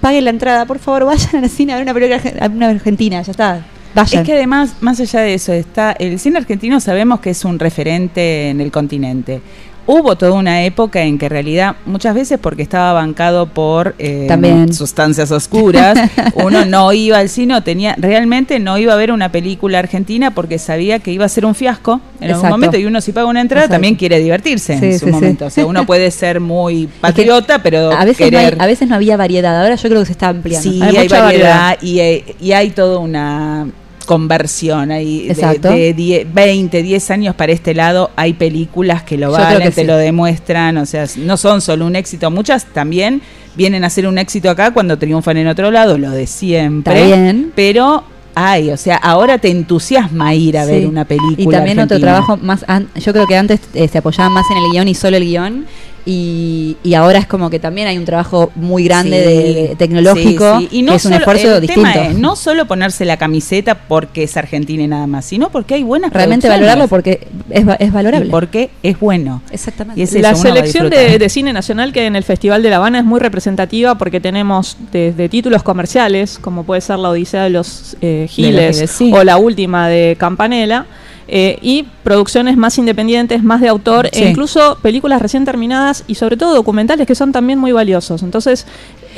paguen 0.00 0.24
la 0.24 0.30
entrada, 0.30 0.66
por 0.66 0.78
favor, 0.78 1.06
vayan 1.06 1.42
al 1.42 1.50
cine 1.50 1.72
a 1.72 1.76
ver 1.76 1.84
una 1.84 1.94
película 1.94 2.68
argentina, 2.68 3.22
ya 3.22 3.30
está. 3.30 3.66
Vayan. 3.96 4.22
Es 4.22 4.26
que 4.26 4.34
además, 4.34 4.74
más 4.80 5.00
allá 5.00 5.20
de 5.20 5.34
eso, 5.34 5.52
está 5.52 5.92
el 5.92 6.18
cine 6.20 6.38
argentino 6.38 6.78
sabemos 6.80 7.20
que 7.20 7.30
es 7.30 7.44
un 7.44 7.58
referente 7.58 8.50
en 8.50 8.60
el 8.60 8.70
continente. 8.70 9.40
Hubo 9.88 10.16
toda 10.16 10.32
una 10.32 10.64
época 10.64 11.02
en 11.02 11.16
que 11.16 11.26
en 11.26 11.30
realidad, 11.30 11.76
muchas 11.86 12.12
veces 12.12 12.40
porque 12.42 12.62
estaba 12.62 12.92
bancado 12.92 13.46
por 13.46 13.94
eh, 14.00 14.24
También. 14.26 14.74
sustancias 14.74 15.30
oscuras, 15.30 15.96
uno 16.34 16.64
no 16.64 16.92
iba 16.92 17.18
al 17.18 17.28
cine, 17.28 17.54
o 17.54 17.62
tenía, 17.62 17.94
realmente 17.96 18.58
no 18.58 18.78
iba 18.78 18.92
a 18.94 18.96
ver 18.96 19.12
una 19.12 19.30
película 19.30 19.78
argentina 19.78 20.32
porque 20.32 20.58
sabía 20.58 20.98
que 20.98 21.12
iba 21.12 21.24
a 21.24 21.28
ser 21.28 21.46
un 21.46 21.54
fiasco 21.54 22.00
en 22.20 22.32
algún 22.32 22.48
momento 22.50 22.76
y 22.76 22.84
uno 22.84 23.00
si 23.00 23.12
paga 23.12 23.28
una 23.28 23.40
entrada 23.40 23.66
Exacto. 23.66 23.74
también 23.76 23.94
quiere 23.94 24.18
divertirse 24.18 24.76
Sí, 24.76 24.84
en 24.86 24.92
su 24.94 24.98
sí, 24.98 25.04
sí. 25.06 25.10
momento. 25.12 25.46
O 25.46 25.50
sea, 25.50 25.64
uno 25.66 25.86
puede 25.86 26.10
ser 26.10 26.40
muy 26.40 26.88
patriota, 27.00 27.62
pero 27.62 27.92
a 27.92 28.04
veces, 28.04 28.32
no 28.32 28.38
hay, 28.38 28.44
querer... 28.46 28.60
a 28.60 28.66
veces 28.66 28.88
no 28.88 28.96
había 28.96 29.16
variedad, 29.16 29.62
ahora 29.62 29.76
yo 29.76 29.88
creo 29.88 30.00
que 30.00 30.06
se 30.06 30.12
está 30.12 30.30
ampliando. 30.30 30.68
Sí, 30.68 30.82
Hay 30.82 30.96
hay, 30.96 31.04
mucha 31.04 31.22
variedad, 31.22 31.78
Y, 31.80 32.00
hay, 32.00 32.24
y 32.40 32.50
hay 32.52 32.70
toda 32.70 32.98
una 32.98 33.68
conversión 34.06 34.90
ahí 34.90 35.26
de- 35.26 35.32
Exacto. 35.32 35.68
de, 35.70 35.92
10, 35.92 36.32
20, 36.32 36.82
10 36.82 37.10
años 37.10 37.34
para 37.34 37.52
este 37.52 37.74
lado 37.74 38.10
hay 38.16 38.32
películas 38.32 39.02
que 39.02 39.18
lo 39.18 39.30
valen, 39.32 39.60
que 39.62 39.70
te 39.70 39.82
sí. 39.82 39.86
lo 39.86 39.96
demuestran, 39.98 40.78
o 40.78 40.86
sea, 40.86 41.04
no 41.18 41.36
son 41.36 41.60
solo 41.60 41.84
un 41.86 41.96
éxito, 41.96 42.30
muchas 42.30 42.64
también 42.66 43.20
vienen 43.56 43.84
a 43.84 43.90
ser 43.90 44.06
un 44.06 44.16
éxito 44.18 44.48
acá 44.48 44.70
cuando 44.72 44.96
triunfan 44.98 45.36
en 45.36 45.48
otro 45.48 45.70
lado, 45.70 45.98
lo 45.98 46.10
de 46.10 46.26
siempre, 46.26 46.94
Está 47.02 47.16
bien. 47.16 47.52
pero 47.54 48.04
hay, 48.34 48.70
o 48.70 48.76
sea, 48.76 48.96
ahora 48.96 49.38
te 49.38 49.50
entusiasma 49.50 50.34
ir 50.34 50.58
a 50.58 50.64
ver 50.66 50.86
una 50.86 51.04
película 51.06 51.36
Y 51.38 51.46
también 51.46 51.78
otro 51.78 51.98
trabajo 51.98 52.36
más. 52.36 52.64
yo 52.96 53.12
creo 53.12 53.26
que 53.26 53.36
antes 53.36 53.60
eh, 53.74 53.88
se 53.88 53.98
apoyaba 53.98 54.28
más 54.28 54.44
en 54.50 54.58
el 54.58 54.70
guion 54.72 54.88
y 54.88 54.94
solo 54.94 55.16
el 55.16 55.24
guion. 55.24 55.66
Y, 56.08 56.76
y 56.84 56.94
ahora 56.94 57.18
es 57.18 57.26
como 57.26 57.50
que 57.50 57.58
también 57.58 57.88
hay 57.88 57.98
un 57.98 58.04
trabajo 58.04 58.52
muy 58.54 58.84
grande 58.84 59.18
Sí, 59.24 59.54
de, 59.70 59.74
tecnológico, 59.76 60.60
sí, 60.60 60.68
sí. 60.70 60.78
Y 60.78 60.82
no 60.82 60.92
que 60.92 60.96
es 60.98 61.04
un 61.04 61.10
solo- 61.10 61.16
esfuerzo 61.18 61.54
el 61.56 61.60
distinto. 61.62 61.90
tema 61.92 62.06
es 62.06 62.16
no 62.16 62.36
solo 62.36 62.66
ponerse 62.66 63.04
la 63.04 63.16
camiseta 63.16 63.74
porque 63.74 64.22
es 64.22 64.36
Argentina 64.36 64.84
y 64.84 64.86
nada 64.86 65.08
más, 65.08 65.24
sino 65.24 65.50
porque 65.50 65.74
hay 65.74 65.82
buenas 65.82 66.12
Realmente 66.12 66.48
valorarlo 66.48 66.86
porque 66.86 67.26
es, 67.50 67.64
es 67.80 67.92
valorable. 67.92 68.28
Y 68.28 68.30
porque 68.30 68.70
es 68.84 69.00
bueno. 69.00 69.42
Exactamente. 69.50 69.98
Y 70.00 70.04
es 70.04 70.10
eso, 70.14 70.22
la 70.22 70.36
selección 70.36 70.90
de, 70.90 71.18
de 71.18 71.28
cine 71.28 71.52
nacional 71.52 71.92
que 71.92 72.00
hay 72.00 72.06
en 72.06 72.14
el 72.14 72.22
Festival 72.22 72.62
de 72.62 72.70
La 72.70 72.76
Habana 72.76 73.00
es 73.00 73.04
muy 73.04 73.18
representativa 73.18 73.96
porque 73.96 74.20
tenemos 74.20 74.76
desde 74.92 75.28
títulos 75.28 75.64
comerciales, 75.64 76.38
como 76.40 76.62
puede 76.62 76.82
ser 76.82 77.00
La 77.00 77.10
Odisea 77.10 77.42
de 77.42 77.50
los 77.50 77.96
eh, 78.00 78.28
Giles 78.30 78.96
o 79.12 79.24
la 79.24 79.38
última 79.38 79.88
de 79.88 80.14
Campanella, 80.20 80.86
eh, 81.28 81.58
y 81.60 81.84
producciones 82.04 82.56
más 82.56 82.78
independientes, 82.78 83.42
más 83.42 83.60
de 83.60 83.68
autor, 83.68 84.08
Sí. 84.12 84.22
e 84.22 84.28
incluso 84.30 84.78
películas 84.80 85.20
recién 85.20 85.44
terminadas 85.44 86.04
y 86.06 86.14
sobre 86.14 86.36
todo 86.36 86.54
documentales 86.54 87.06
que 87.06 87.14
son 87.14 87.32
también 87.32 87.58
muy 87.58 87.72
valiosos. 87.72 88.22
Entonces, 88.22 88.66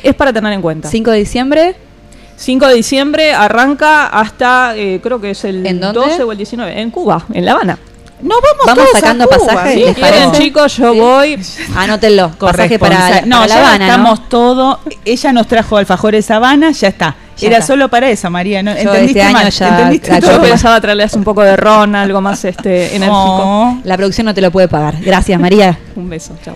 es 0.03 0.15
para 0.15 0.33
tener 0.33 0.53
en 0.53 0.63
cuenta. 0.63 0.89
5 0.89 1.11
de 1.11 1.19
diciembre. 1.19 1.77
5 2.37 2.67
de 2.69 2.75
diciembre 2.75 3.33
arranca 3.35 4.07
hasta, 4.07 4.77
eh, 4.77 5.01
creo 5.03 5.21
que 5.21 5.31
es 5.33 5.45
el 5.45 5.67
¿En 5.67 5.81
dónde? 5.81 6.01
12 6.01 6.23
o 6.23 6.33
el 6.33 6.39
19, 6.39 6.81
en 6.81 6.91
Cuba, 6.91 7.25
en 7.33 7.45
La 7.45 7.53
Habana. 7.53 7.79
No 8.21 8.35
vamos, 8.35 8.67
Vamos 8.67 8.85
todos 8.85 8.91
sacando 9.01 9.25
a 9.25 9.27
Cuba, 9.29 9.39
pasajes. 9.47 9.75
¿sí? 9.75 9.79
Si 9.81 9.85
¿les 9.87 9.95
quieren, 9.97 10.33
chicos, 10.33 10.77
yo 10.77 10.93
Sí. 10.93 10.99
voy. 10.99 11.39
Anótenlo. 11.77 12.31
Pasaje 12.39 12.79
para, 12.79 13.21
no, 13.23 13.41
no, 13.41 13.41
la 13.43 13.47
ya 13.49 13.59
Habana. 13.59 13.79
¿no? 13.79 13.85
estamos 13.93 14.29
todo. 14.29 14.81
Ella 15.05 15.33
nos 15.33 15.47
trajo 15.47 15.77
alfajores 15.77 16.29
Habana, 16.31 16.71
ya 16.73 16.89
está. 16.89 17.15
Ya 17.39 17.47
Era 17.49 17.57
está. 17.59 17.67
solo 17.69 17.89
para 17.89 18.09
esa, 18.11 18.29
María. 18.31 18.63
¿no? 18.63 18.73
Yo 18.73 18.79
¿Entendiste 18.79 19.19
este 19.21 19.23
año 19.23 19.33
mal? 19.33 19.51
ya 19.51 19.69
¿Entendiste 19.69 20.11
la? 20.11 20.19
Yo 20.21 20.43
pensaba 20.43 20.81
traerles 20.81 21.15
un 21.15 21.25
poco 21.25 21.43
de 21.43 21.57
ron, 21.57 21.95
algo 21.95 22.21
más 22.21 22.45
este 22.45 22.87
enérgico. 22.97 23.17
Oh. 23.17 23.79
La 23.85 23.97
producción 23.97 24.25
no 24.27 24.35
te 24.35 24.41
lo 24.41 24.51
puede 24.51 24.69
pagar. 24.69 24.95
Gracias, 25.01 25.41
María. 25.41 25.79
Un 25.97 26.09
beso, 26.11 26.37
chao. 26.45 26.55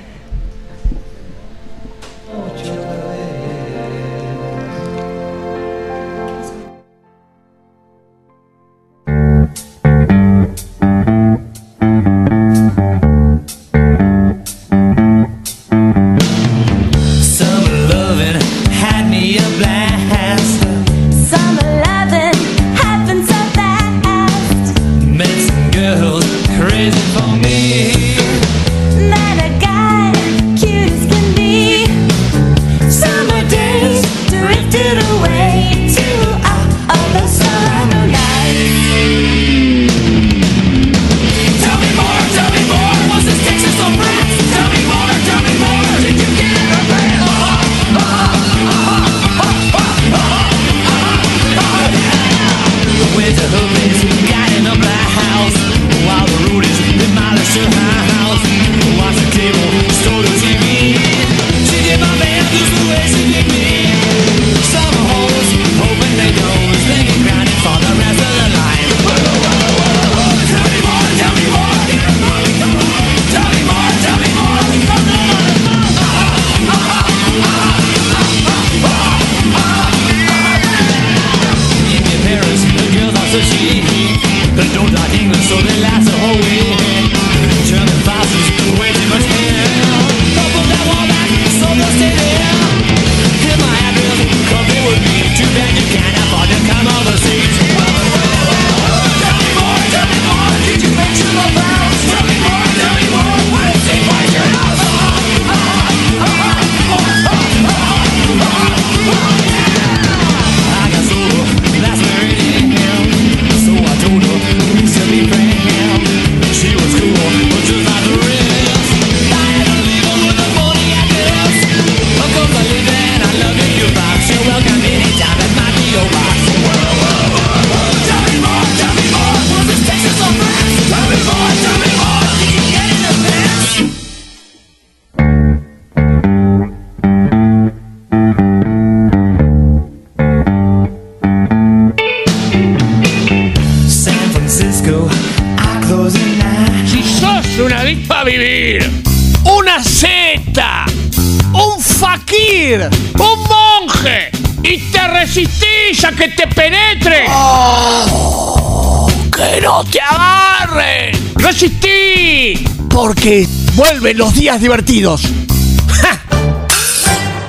Porque 163.23 163.47
vuelven 163.77 164.19
los 164.19 164.35
días 164.35 164.61
divertidos. 164.61 165.23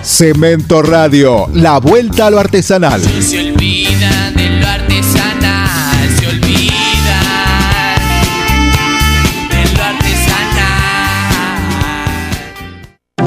Cemento 0.03 0.83
Radio, 0.83 1.47
la 1.51 1.79
vuelta 1.79 2.27
a 2.27 2.29
lo 2.29 2.37
artesanal. 2.37 3.01
Se 3.01 3.39
olvidan 3.39 4.35
de 4.35 4.49
lo 4.51 4.67
artesanal, 4.67 6.09
se 6.19 6.27
olvidan 6.27 7.97
de 9.49 9.65
lo 9.75 9.83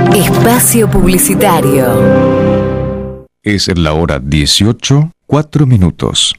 artesanal. 0.06 0.14
Espacio 0.14 0.88
Publicitario. 0.88 3.26
Es 3.42 3.76
la 3.76 3.92
hora 3.92 4.20
18, 4.20 5.10
4 5.26 5.66
minutos. 5.66 6.32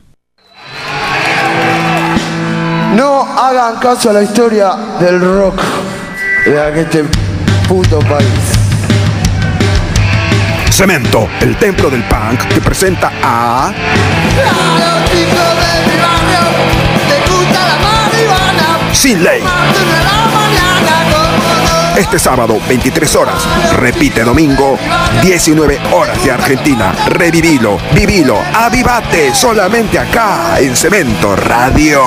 No 2.95 3.23
hagan 3.23 3.75
caso 3.81 4.09
a 4.09 4.13
la 4.13 4.23
historia 4.23 4.71
del 5.01 5.19
rock 5.19 5.59
de 6.49 6.81
este 6.81 7.03
puto 7.67 7.99
país. 7.99 8.25
Cemento, 10.71 11.27
el 11.41 11.57
templo 11.57 11.89
del 11.89 12.03
punk, 12.03 12.39
que 12.47 12.61
presenta 12.61 13.11
a 13.21 13.73
Sin 18.93 19.23
Ley. 19.23 19.43
Este 21.97 22.17
sábado, 22.17 22.61
23 22.69 23.15
horas. 23.17 23.43
Repite 23.73 24.23
domingo, 24.23 24.79
19 25.21 25.79
horas 25.91 26.23
de 26.23 26.31
Argentina. 26.31 26.93
Revivilo, 27.09 27.77
vivilo, 27.93 28.37
avivate, 28.53 29.33
solamente 29.35 29.99
acá 29.99 30.59
en 30.59 30.77
Cemento 30.77 31.35
Radio. 31.35 32.01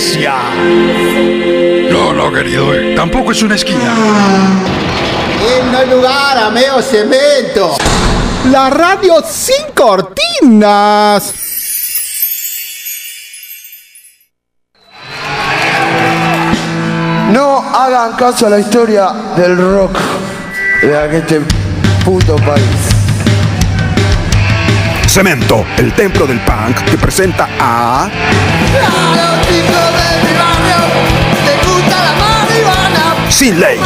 Iglesia. 0.00 0.34
No, 1.90 2.12
no, 2.12 2.32
querido, 2.32 2.74
eh, 2.74 2.94
tampoco 2.96 3.32
es 3.32 3.42
una 3.42 3.54
esquina. 3.54 3.94
En 5.58 5.72
no 5.72 5.96
lugar 5.96 6.38
a 6.38 6.50
meo 6.50 6.80
cemento. 6.82 7.76
La 8.50 8.70
radio 8.70 9.22
sin 9.28 9.72
cortinas. 9.74 11.34
No 17.32 17.58
hagan 17.58 18.12
caso 18.14 18.46
a 18.46 18.50
la 18.50 18.58
historia 18.58 19.12
del 19.36 19.56
rock 19.56 19.98
de 20.82 21.18
este 21.18 21.40
puto 22.04 22.36
país. 22.36 23.00
Cemento, 25.06 25.64
el 25.76 25.92
templo 25.92 26.26
del 26.26 26.40
punk, 26.40 26.84
que 26.84 26.96
presenta 26.96 27.48
a 27.58 28.08
Sin 33.28 33.58
Ley. 33.58 33.80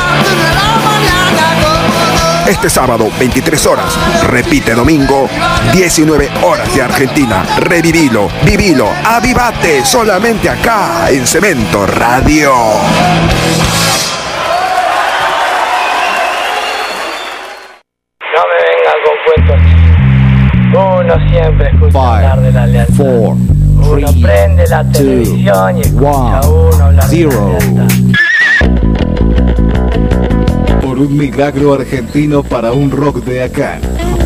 Este 2.47 2.69
sábado, 2.69 3.11
23 3.19 3.67
horas. 3.67 3.99
Repite 4.25 4.75
domingo, 4.75 5.29
19 5.73 6.29
horas 6.43 6.75
de 6.75 6.83
Argentina. 6.83 7.45
Revivilo, 7.59 8.29
vivilo, 8.43 8.89
avivate, 9.05 9.85
solamente 9.85 10.51
acá 10.51 11.09
en 11.11 11.27
Cemento 11.27 11.87
Radio. 11.87 12.53
No 18.35 18.43
me 18.51 18.59
vengan 18.67 18.99
con 19.05 19.17
cuentos 19.25 19.61
Uno 20.75 21.15
siempre 21.31 21.64
de 22.45 22.53
la 22.53 22.67
lealtad. 22.67 23.05
uno 23.05 24.13
prende 24.21 24.67
la 24.69 24.85
televisión 24.91 25.79
y 25.79 25.81
escucha 25.81 26.39
a 26.39 26.49
uno 26.49 26.85
hablar 26.85 27.09
de 27.09 27.25
la 27.25 27.31
lealtad. 27.31 27.89
Por 30.83 30.99
un 30.99 31.17
milagro 31.17 31.73
argentino 31.73 32.43
para 32.43 32.73
un 32.73 32.91
rock 32.91 33.25
de 33.25 33.45
acá. 33.45 33.81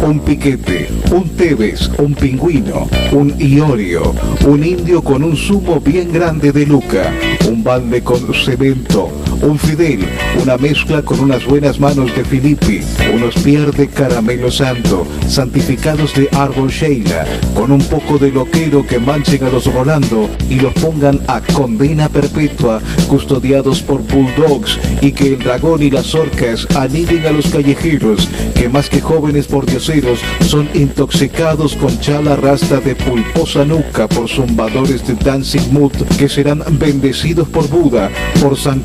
Un 0.04 0.20
piquete, 0.20 0.88
un 1.12 1.28
Tevez, 1.30 1.90
un 1.98 2.14
pingüino, 2.14 2.88
un 3.12 3.34
Iorio, 3.38 4.14
un 4.46 4.64
indio 4.64 5.02
con 5.02 5.22
un 5.22 5.36
zumo 5.36 5.80
bien 5.80 6.12
grande 6.12 6.52
de 6.52 6.66
Luca, 6.66 7.12
un 7.48 7.62
balde 7.64 8.02
con 8.02 8.32
cemento, 8.32 9.10
un 9.42 9.58
Fidel, 9.58 10.04
una 10.42 10.56
mezcla 10.56 11.02
con 11.02 11.20
unas 11.20 11.44
buenas 11.44 11.78
manos 11.78 12.14
de 12.14 12.24
Filippi, 12.24 12.80
unos 13.14 13.34
pier 13.36 13.72
de 13.72 13.88
caramelo 13.88 14.50
santo, 14.50 15.06
santificados 15.28 16.14
de 16.14 16.28
árbol 16.32 16.70
Sheila, 16.70 17.26
con 17.54 17.72
un 17.72 17.80
poco 17.80 18.18
de 18.18 18.30
loquero 18.30 18.86
que 18.86 18.98
manchen 18.98 19.44
a 19.44 19.50
los 19.50 19.72
Rolando 19.72 20.28
y 20.48 20.56
los 20.56 20.72
pongan 20.74 21.20
a 21.28 21.40
condena 21.40 22.08
perpetua, 22.08 22.80
custodiados 23.08 23.82
por 23.82 24.02
bulldogs 24.02 24.78
y 25.00 25.12
que 25.12 25.34
el 25.34 25.38
dragón 25.38 25.82
y 25.82 25.90
las 25.90 26.14
orcas 26.14 26.66
aniden 26.76 27.26
a 27.26 27.30
los 27.30 27.46
callejeros, 27.48 28.28
que 28.54 28.68
más 28.68 28.88
que 28.88 29.00
jóvenes 29.00 29.46
pordioseros 29.46 30.20
son 30.40 30.68
intoxicados 30.74 31.74
con 31.76 31.98
chala 32.00 32.36
rasta 32.36 32.80
de 32.80 32.94
pulposa 32.94 33.64
nuca 33.64 34.08
por 34.08 34.28
zumbadores 34.28 35.06
de 35.06 35.14
Dancing 35.14 35.72
Mood 35.72 35.92
que 36.18 36.28
serán 36.28 36.62
bendecidos 36.78 37.48
por 37.48 37.68
Buda, 37.68 38.10
por 38.40 38.56
San 38.56 38.80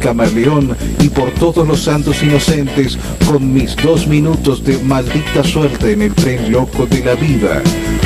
Y 0.99 1.07
por 1.07 1.31
todos 1.31 1.65
los 1.65 1.83
santos 1.83 2.21
inocentes 2.21 2.97
con 3.25 3.53
mis 3.53 3.77
dos 3.77 4.07
minutos 4.07 4.61
de 4.65 4.77
maldita 4.79 5.41
suerte 5.41 5.93
en 5.93 6.01
el 6.01 6.13
tren 6.13 6.51
loco 6.51 6.85
de 6.85 6.99
la 7.01 7.15
vida. 7.15 7.61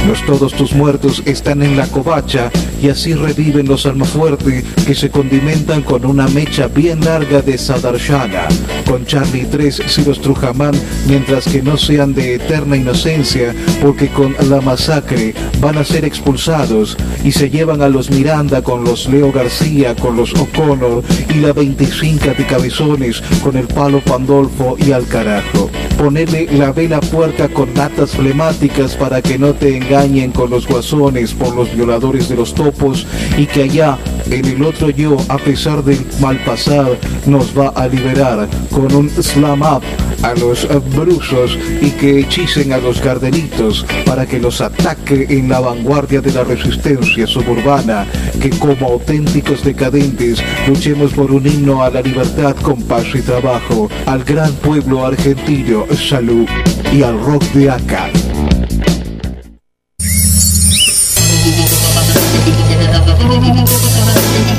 Los 0.07 0.23
todos 0.25 0.53
tus 0.53 0.73
muertos 0.73 1.23
están 1.25 1.63
en 1.63 1.75
la 1.75 1.87
covacha 1.87 2.51
y 2.81 2.89
así 2.89 3.13
reviven 3.15 3.67
los 3.67 3.87
almafuerte 3.87 4.63
que 4.85 4.93
se 4.93 5.09
condimentan 5.09 5.81
con 5.81 6.05
una 6.05 6.27
mecha 6.27 6.67
bien 6.67 7.03
larga 7.03 7.41
de 7.41 7.57
Sadarshana, 7.57 8.47
con 8.87 9.05
Charlie 9.05 9.47
3 9.49 9.81
Siros 9.87 10.21
Trujamán, 10.21 10.75
mientras 11.07 11.45
que 11.45 11.63
no 11.63 11.75
sean 11.75 12.13
de 12.13 12.35
eterna 12.35 12.77
inocencia, 12.77 13.53
porque 13.81 14.09
con 14.09 14.35
la 14.47 14.61
masacre 14.61 15.33
van 15.59 15.77
a 15.77 15.83
ser 15.83 16.05
expulsados 16.05 16.95
y 17.23 17.31
se 17.31 17.49
llevan 17.49 17.81
a 17.81 17.89
los 17.89 18.11
Miranda 18.11 18.61
con 18.61 18.83
los 18.83 19.09
Leo 19.09 19.31
García, 19.31 19.95
con 19.95 20.15
los 20.15 20.33
O'Connor 20.35 21.03
y 21.35 21.39
la 21.39 21.51
25 21.51 22.26
de 22.33 22.45
cabezones 22.45 23.21
con 23.43 23.55
el 23.55 23.67
palo 23.67 24.01
Pandolfo 24.01 24.75
y 24.77 24.91
al 24.91 25.07
carajo. 25.07 25.69
Ponerle 25.97 26.47
la 26.51 26.71
vela 26.71 26.99
puerca 26.99 27.49
con 27.49 27.73
natas 27.73 28.11
flemáticas 28.11 28.95
para 28.95 29.21
que 29.21 29.37
no 29.37 29.53
te 29.53 29.75
engañen 29.75 30.31
con 30.31 30.49
los 30.49 30.67
guasones 30.67 31.33
por 31.33 31.55
los 31.55 31.73
violadores 31.75 32.29
de 32.29 32.35
los 32.35 32.53
topos 32.53 33.07
y 33.37 33.45
que 33.45 33.63
allá 33.63 33.97
en 34.29 34.45
el 34.45 34.63
otro 34.63 34.89
yo, 34.89 35.17
a 35.29 35.37
pesar 35.37 35.83
del 35.83 36.05
mal 36.19 36.37
pasar, 36.43 36.97
nos 37.25 37.57
va 37.57 37.69
a 37.69 37.87
liberar 37.87 38.47
con 38.71 38.93
un 38.93 39.09
slam 39.09 39.61
up 39.61 39.81
a 40.23 40.33
los 40.35 40.67
brusos 40.95 41.57
y 41.81 41.91
que 41.91 42.19
hechicen 42.19 42.73
a 42.73 42.77
los 42.77 43.01
gardenitos 43.01 43.85
para 44.05 44.25
que 44.25 44.39
los 44.39 44.61
ataque 44.61 45.27
en 45.29 45.49
la 45.49 45.59
vanguardia 45.59 46.21
de 46.21 46.31
la 46.31 46.43
resistencia 46.43 47.27
suburbana, 47.27 48.05
que 48.41 48.49
como 48.49 48.87
auténticos 48.87 49.63
decadentes 49.63 50.43
luchemos 50.67 51.13
por 51.13 51.31
un 51.31 51.45
himno 51.45 51.83
a 51.83 51.89
la 51.89 52.01
libertad 52.01 52.55
con 52.55 52.81
paz 52.83 53.05
y 53.13 53.21
trabajo, 53.21 53.89
al 54.05 54.23
gran 54.23 54.53
pueblo 54.53 55.05
argentino, 55.05 55.85
salud 55.95 56.47
y 56.91 57.03
al 57.03 57.19
rock 57.19 57.43
de 57.53 57.69
acá. 57.71 58.09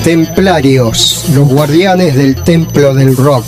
Templarios, 0.04 1.26
los 1.34 1.48
guardianes 1.48 2.14
del 2.14 2.36
templo 2.36 2.94
del 2.94 3.16
rock, 3.16 3.44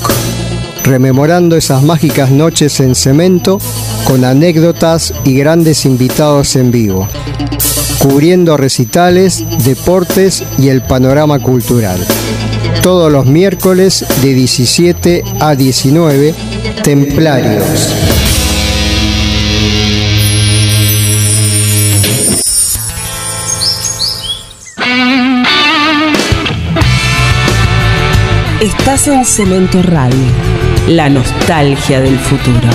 rememorando 0.85 1.57
esas 1.57 1.83
mágicas 1.83 2.31
noches 2.31 2.81
en 2.81 2.95
cemento 2.95 3.59
con 4.05 4.25
anécdotas 4.25 5.15
y 5.25 5.35
grandes 5.35 5.85
invitados 5.85 6.57
en 6.57 6.71
vivo, 6.71 7.09
cubriendo 7.99 8.57
recitales, 8.57 9.45
deportes 9.65 10.45
y 10.59 10.69
el 10.69 10.83
panorama 10.83 11.39
cultural. 11.39 11.99
Todos 12.83 13.13
los 13.13 13.27
miércoles 13.27 14.05
de 14.23 14.35
17 14.35 15.23
a 15.39 15.55
19, 15.55 16.35
Templarios. 16.83 17.95
Estás 28.61 29.09
en 29.09 29.25
Cemento 29.25 29.83
Radio, 29.83 30.17
la 30.89 31.09
nostalgia 31.09 32.01
del 32.01 32.19
futuro. 32.19 32.69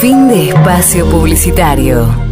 Fin 0.00 0.28
Fin 0.28 0.28
de 0.28 0.50
espacio 0.50 1.10
publicitario. 1.10 2.27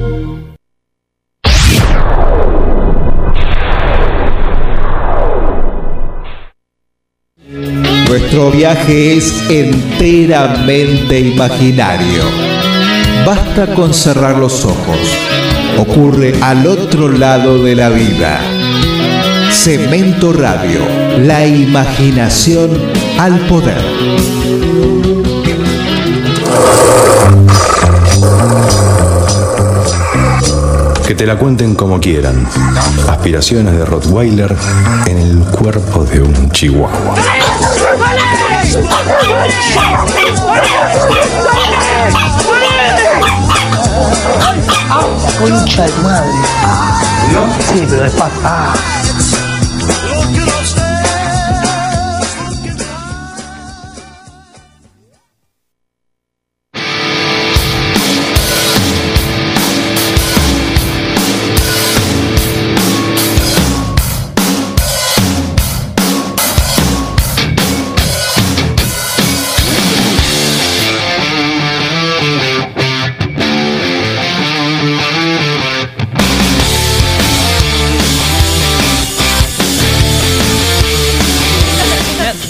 Nuestro 8.36 8.58
viaje 8.58 9.16
es 9.16 9.32
enteramente 9.48 11.20
imaginario. 11.20 12.22
Basta 13.24 13.72
con 13.74 13.94
cerrar 13.94 14.36
los 14.36 14.62
ojos. 14.66 14.98
Ocurre 15.78 16.34
al 16.42 16.66
otro 16.66 17.08
lado 17.08 17.64
de 17.64 17.74
la 17.74 17.88
vida. 17.88 18.38
Cemento 19.50 20.34
Radio, 20.34 20.80
la 21.18 21.46
imaginación 21.46 22.78
al 23.18 23.38
poder. 23.46 23.82
Que 31.06 31.14
te 31.14 31.24
la 31.24 31.38
cuenten 31.38 31.74
como 31.74 31.98
quieran. 31.98 32.46
Aspiraciones 33.08 33.78
de 33.78 33.86
Rottweiler 33.86 34.54
en 35.06 35.16
el 35.16 35.38
cuerpo 35.38 36.04
de 36.04 36.20
un 36.20 36.50
chihuahua. 36.50 37.14
Concha 45.38 45.82
de 45.82 45.92
madre. 46.02 46.30
Sí, 47.60 47.86
pero 47.88 48.02
despacio. 48.02 48.40
Ah. 48.44 48.95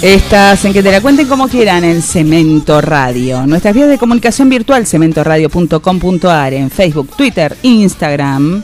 Estás 0.06 0.64
en 0.64 0.72
que 0.72 0.84
te 0.84 0.92
la 0.92 1.00
cuenten 1.00 1.26
como 1.26 1.48
quieran 1.48 1.82
en 1.82 2.00
Cemento 2.00 2.80
Radio. 2.80 3.44
Nuestras 3.44 3.74
vías 3.74 3.88
de 3.88 3.98
comunicación 3.98 4.48
virtual, 4.48 4.86
cementoradio.com.ar, 4.86 6.54
en 6.54 6.70
Facebook, 6.70 7.16
Twitter, 7.16 7.56
Instagram, 7.62 8.62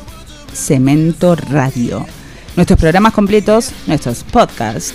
Cemento 0.53 1.35
Radio. 1.35 2.07
Nuestros 2.55 2.79
programas 2.79 3.13
completos, 3.13 3.73
nuestros 3.89 4.23
podcasts, 4.23 4.95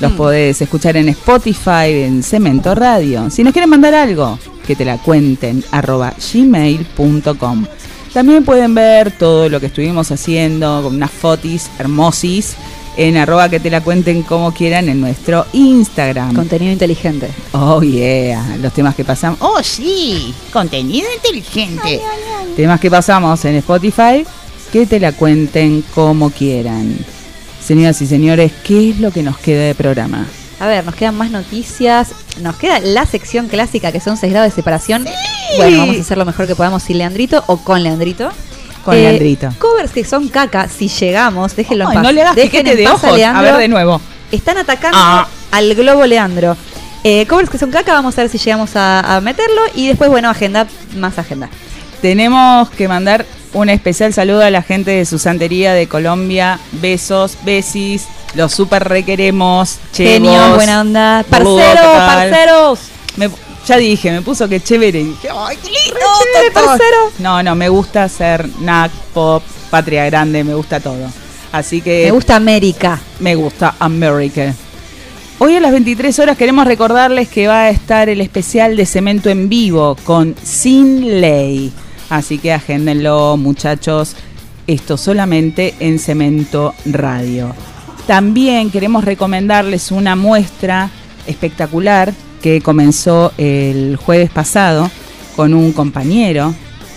los 0.00 0.12
Mm. 0.12 0.16
podés 0.16 0.60
escuchar 0.60 0.98
en 0.98 1.08
Spotify, 1.08 1.88
en 2.04 2.22
Cemento 2.22 2.74
Radio. 2.74 3.30
Si 3.30 3.42
nos 3.42 3.54
quieren 3.54 3.70
mandar 3.70 3.94
algo, 3.94 4.38
que 4.66 4.76
te 4.76 4.84
la 4.84 4.98
cuenten, 4.98 5.64
arroba 5.70 6.12
gmail.com. 6.30 7.64
También 8.12 8.44
pueden 8.44 8.74
ver 8.74 9.12
todo 9.12 9.48
lo 9.48 9.60
que 9.60 9.66
estuvimos 9.66 10.10
haciendo 10.12 10.82
con 10.82 10.96
unas 10.96 11.10
fotis 11.10 11.70
hermosis 11.78 12.54
en 12.96 13.16
arroba 13.16 13.48
que 13.48 13.60
te 13.60 13.70
la 13.70 13.82
cuenten 13.82 14.22
como 14.22 14.52
quieran 14.52 14.88
en 14.88 15.00
nuestro 15.00 15.46
Instagram. 15.52 16.34
Contenido 16.34 16.72
inteligente. 16.72 17.28
Oh 17.52 17.82
yeah, 17.82 18.56
los 18.60 18.72
temas 18.72 18.94
que 18.94 19.04
pasamos. 19.04 19.38
Oh, 19.42 19.62
sí, 19.62 20.34
contenido 20.52 21.06
inteligente. 21.14 22.00
Temas 22.56 22.80
que 22.80 22.90
pasamos 22.90 23.44
en 23.44 23.56
Spotify, 23.56 24.26
que 24.72 24.86
te 24.86 24.98
la 24.98 25.12
cuenten 25.12 25.84
como 25.94 26.30
quieran. 26.30 26.96
Señoras 27.62 28.00
y 28.00 28.06
señores, 28.06 28.52
¿qué 28.64 28.90
es 28.90 29.00
lo 29.00 29.10
que 29.10 29.22
nos 29.22 29.38
queda 29.38 29.64
de 29.64 29.74
programa? 29.74 30.26
A 30.58 30.66
ver, 30.66 30.84
nos 30.84 30.94
quedan 30.94 31.16
más 31.16 31.30
noticias. 31.30 32.12
Nos 32.40 32.56
queda 32.56 32.78
la 32.80 33.04
sección 33.04 33.48
clásica 33.48 33.92
que 33.92 34.00
son 34.00 34.16
6 34.16 34.32
grados 34.32 34.50
de 34.50 34.54
separación. 34.54 35.04
Bueno, 35.56 35.78
vamos 35.78 35.96
a 35.96 36.00
hacer 36.00 36.16
lo 36.16 36.24
mejor 36.24 36.46
que 36.46 36.54
podamos 36.54 36.82
sin 36.82 36.98
Leandrito 36.98 37.44
o 37.46 37.58
con 37.58 37.82
Leandrito. 37.82 38.30
Con 38.86 38.94
Eh, 38.96 39.02
Leandrito. 39.02 39.52
Covers 39.58 39.90
que 39.90 40.04
son 40.04 40.28
caca, 40.28 40.68
si 40.68 40.88
llegamos, 40.88 41.54
déjenlo 41.56 41.84
en 41.84 41.90
Ay, 41.90 41.94
paz. 41.96 42.02
no 42.04 42.12
le 42.12 42.22
hagas 42.22 42.34
piquete 42.36 42.70
en 42.70 42.76
de 42.78 42.88
ojos. 42.88 43.04
A 43.12 43.16
Leandro. 43.16 43.42
ver 43.42 43.56
de 43.56 43.68
nuevo. 43.68 44.00
Están 44.32 44.56
atacando 44.58 44.96
Ah. 44.98 45.28
al 45.50 45.74
globo 45.74 46.06
Leandro. 46.06 46.56
Eh, 47.04 47.26
covers 47.26 47.50
que 47.50 47.58
son 47.58 47.70
caca, 47.70 47.92
vamos 47.92 48.16
a 48.16 48.22
ver 48.22 48.30
si 48.30 48.38
llegamos 48.38 48.74
a, 48.76 49.16
a 49.16 49.20
meterlo. 49.20 49.60
Y 49.74 49.88
después, 49.88 50.08
bueno, 50.10 50.30
agenda, 50.30 50.66
más 50.96 51.18
agenda. 51.18 51.48
Tenemos 52.00 52.70
que 52.70 52.88
mandar 52.88 53.24
un 53.52 53.68
especial 53.70 54.12
saludo 54.12 54.42
a 54.44 54.50
la 54.50 54.62
gente 54.62 54.90
de 54.92 55.04
su 55.04 55.18
santería 55.18 55.72
de 55.72 55.88
Colombia. 55.88 56.58
Besos, 56.72 57.36
besis. 57.44 58.06
Los 58.34 58.52
super 58.52 58.86
requeremos. 58.88 59.78
Genio, 59.94 60.32
chevos, 60.32 60.54
buena 60.56 60.80
onda. 60.80 61.24
Parceros, 61.28 61.96
parceros. 61.96 62.78
Me- 63.16 63.30
ya 63.66 63.76
dije, 63.76 64.12
me 64.12 64.22
puso 64.22 64.48
que 64.48 64.60
chévere. 64.62 65.00
Y 65.00 65.04
dije, 65.04 65.28
¡ay, 65.34 65.56
qué 65.62 65.68
lindo! 65.68 66.00
chévere, 66.32 66.50
todo. 66.52 66.66
parcero. 66.66 66.96
No, 67.18 67.42
no, 67.42 67.54
me 67.54 67.68
gusta 67.68 68.08
ser 68.08 68.48
NAC, 68.60 68.92
pop, 69.12 69.42
patria 69.70 70.06
grande, 70.06 70.44
me 70.44 70.54
gusta 70.54 70.80
todo. 70.80 71.06
Así 71.52 71.80
que. 71.80 72.04
Me 72.04 72.12
gusta 72.12 72.36
América. 72.36 73.00
Me 73.20 73.34
gusta 73.34 73.74
América. 73.78 74.54
Hoy 75.38 75.54
a 75.54 75.60
las 75.60 75.72
23 75.72 76.18
horas 76.18 76.38
queremos 76.38 76.66
recordarles 76.66 77.28
que 77.28 77.46
va 77.46 77.64
a 77.64 77.70
estar 77.70 78.08
el 78.08 78.22
especial 78.22 78.74
de 78.74 78.86
Cemento 78.86 79.28
en 79.28 79.48
vivo 79.48 79.96
con 80.04 80.34
Sin 80.42 81.20
Ley. 81.20 81.72
Así 82.08 82.38
que 82.38 82.52
agéndenlo, 82.52 83.36
muchachos. 83.36 84.16
Esto 84.66 84.96
solamente 84.96 85.74
en 85.78 85.98
Cemento 85.98 86.74
Radio. 86.86 87.54
También 88.06 88.70
queremos 88.70 89.04
recomendarles 89.04 89.90
una 89.90 90.16
muestra 90.16 90.90
espectacular 91.26 92.14
que 92.46 92.60
comenzó 92.60 93.32
el 93.38 93.96
jueves 93.96 94.30
pasado 94.30 94.88
con 95.34 95.52
un 95.52 95.72
compañero 95.72 96.54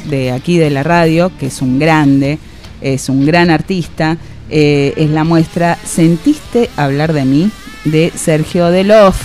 de 0.08 0.32
aquí 0.32 0.60
de 0.60 0.70
la 0.70 0.84
radio, 0.84 1.32
que 1.40 1.48
es 1.48 1.64
un 1.64 1.80
grande, 1.80 2.38
es 2.82 3.10
un 3.10 3.26
gran 3.26 3.50
artista. 3.50 4.16
Eh, 4.52 4.94
es 4.96 5.10
la 5.10 5.24
muestra 5.24 5.76
¿Sentiste 5.84 6.70
hablar 6.78 7.14
de 7.14 7.26
mí? 7.26 7.50
de 7.84 8.14
Sergio 8.16 8.68
Delof 8.70 9.16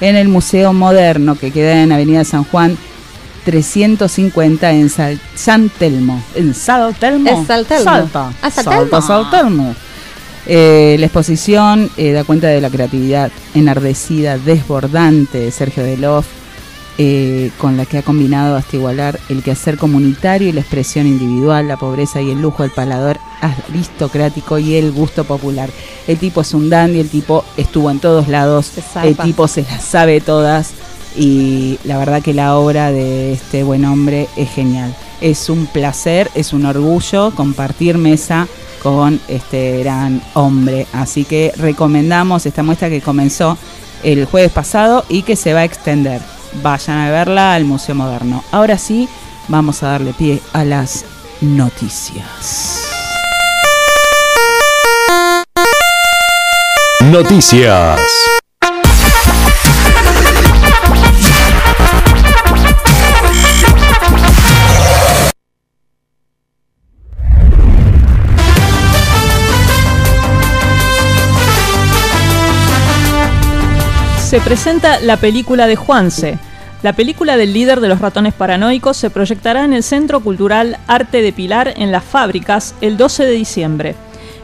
en 0.00 0.16
el 0.16 0.26
Museo 0.26 0.72
Moderno 0.72 1.36
que 1.38 1.52
queda 1.52 1.80
en 1.80 1.92
Avenida 1.92 2.24
San 2.24 2.42
Juan 2.42 2.76
350 3.44 4.72
en 4.72 4.90
Sal- 4.90 5.20
San 5.36 5.68
Telmo. 5.68 6.20
¿En 6.34 6.54
San 6.54 6.92
Telmo? 6.94 7.30
Es 7.40 7.46
Saltelmo. 7.46 7.84
Salta. 7.84 8.32
Ah. 8.42 8.50
Salta, 8.50 9.00
Saltelmo. 9.00 9.76
Eh, 10.50 10.96
la 10.98 11.06
exposición 11.06 11.90
eh, 11.98 12.12
da 12.12 12.24
cuenta 12.24 12.46
de 12.46 12.62
la 12.62 12.70
creatividad 12.70 13.30
enardecida, 13.54 14.38
desbordante 14.38 15.38
de 15.38 15.50
Sergio 15.50 15.84
Delof, 15.84 16.26
eh, 16.96 17.50
con 17.58 17.76
la 17.76 17.84
que 17.84 17.98
ha 17.98 18.02
combinado 18.02 18.56
hasta 18.56 18.76
igualar 18.76 19.20
el 19.28 19.42
quehacer 19.42 19.76
comunitario 19.76 20.48
y 20.48 20.52
la 20.52 20.62
expresión 20.62 21.06
individual, 21.06 21.68
la 21.68 21.76
pobreza 21.76 22.22
y 22.22 22.30
el 22.30 22.40
lujo, 22.40 22.64
el 22.64 22.70
palador 22.70 23.18
aristocrático 23.42 24.58
y 24.58 24.76
el 24.76 24.90
gusto 24.90 25.24
popular. 25.24 25.68
El 26.06 26.16
tipo 26.16 26.40
es 26.40 26.54
un 26.54 26.70
dandy, 26.70 26.98
el 26.98 27.10
tipo 27.10 27.44
estuvo 27.58 27.90
en 27.90 28.00
todos 28.00 28.26
lados, 28.28 28.72
el 29.04 29.16
tipo 29.18 29.48
se 29.48 29.62
las 29.62 29.84
sabe 29.84 30.22
todas 30.22 30.72
y 31.14 31.78
la 31.84 31.98
verdad 31.98 32.22
que 32.22 32.32
la 32.32 32.56
obra 32.56 32.90
de 32.90 33.34
este 33.34 33.64
buen 33.64 33.84
hombre 33.84 34.28
es 34.36 34.50
genial. 34.50 34.96
Es 35.20 35.50
un 35.50 35.66
placer, 35.66 36.30
es 36.34 36.54
un 36.54 36.64
orgullo 36.64 37.32
compartir 37.34 37.98
mesa 37.98 38.48
con 38.82 39.20
este 39.28 39.78
gran 39.78 40.22
hombre. 40.34 40.86
Así 40.92 41.24
que 41.24 41.52
recomendamos 41.56 42.46
esta 42.46 42.62
muestra 42.62 42.88
que 42.88 43.00
comenzó 43.00 43.58
el 44.02 44.24
jueves 44.26 44.52
pasado 44.52 45.04
y 45.08 45.22
que 45.22 45.36
se 45.36 45.54
va 45.54 45.60
a 45.60 45.64
extender. 45.64 46.20
Vayan 46.62 46.98
a 46.98 47.10
verla 47.10 47.54
al 47.54 47.64
Museo 47.64 47.94
Moderno. 47.94 48.42
Ahora 48.52 48.78
sí, 48.78 49.08
vamos 49.48 49.82
a 49.82 49.88
darle 49.88 50.12
pie 50.12 50.40
a 50.52 50.64
las 50.64 51.04
noticias. 51.40 52.84
Noticias. 57.00 58.00
Se 74.28 74.42
presenta 74.42 75.00
la 75.00 75.16
película 75.16 75.66
de 75.66 75.74
Juanse. 75.74 76.38
La 76.82 76.92
película 76.92 77.38
del 77.38 77.54
líder 77.54 77.80
de 77.80 77.88
los 77.88 77.98
ratones 77.98 78.34
paranoicos 78.34 78.98
se 78.98 79.08
proyectará 79.08 79.64
en 79.64 79.72
el 79.72 79.82
Centro 79.82 80.20
Cultural 80.20 80.76
Arte 80.86 81.22
de 81.22 81.32
Pilar 81.32 81.72
en 81.78 81.90
las 81.90 82.04
fábricas 82.04 82.74
el 82.82 82.98
12 82.98 83.24
de 83.24 83.30
diciembre. 83.30 83.94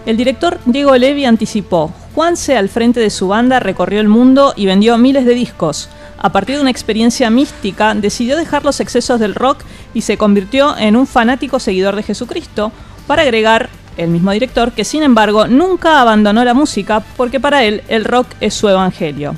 El 0.07 0.17
director 0.17 0.59
Diego 0.65 0.97
Levi 0.97 1.27
anticipó, 1.27 1.93
Juanse 2.15 2.57
al 2.57 2.71
frente 2.71 2.99
de 2.99 3.11
su 3.11 3.29
banda 3.29 3.61
recorrió 3.61 4.01
el 4.01 4.09
mundo 4.09 4.55
y 4.57 4.65
vendió 4.65 4.97
miles 4.97 5.27
de 5.27 5.35
discos. 5.35 5.91
A 6.17 6.33
partir 6.33 6.57
de 6.57 6.63
una 6.63 6.71
experiencia 6.71 7.29
mística, 7.29 7.95
decidió 7.95 8.39
dejar 8.39 8.65
los 8.65 8.81
excesos 8.81 9.21
del 9.21 9.35
rock 9.35 9.65
y 9.93 10.01
se 10.01 10.17
convirtió 10.17 10.79
en 10.79 10.97
un 10.97 11.07
fanático 11.07 11.61
seguidor 11.61 11.95
de 11.95 12.05
Jesucristo, 12.05 12.73
para 13.07 13.21
agregar 13.21 13.69
el 13.99 14.09
mismo 14.09 14.31
director 14.31 14.73
que 14.73 14.87
sin 14.87 15.03
embargo 15.03 15.47
nunca 15.47 16.01
abandonó 16.01 16.43
la 16.43 16.55
música 16.55 17.05
porque 17.19 17.39
para 17.39 17.65
él 17.65 17.83
el 17.89 18.07
rock 18.07 18.29
es 18.41 18.55
su 18.55 18.67
evangelio. 18.71 19.37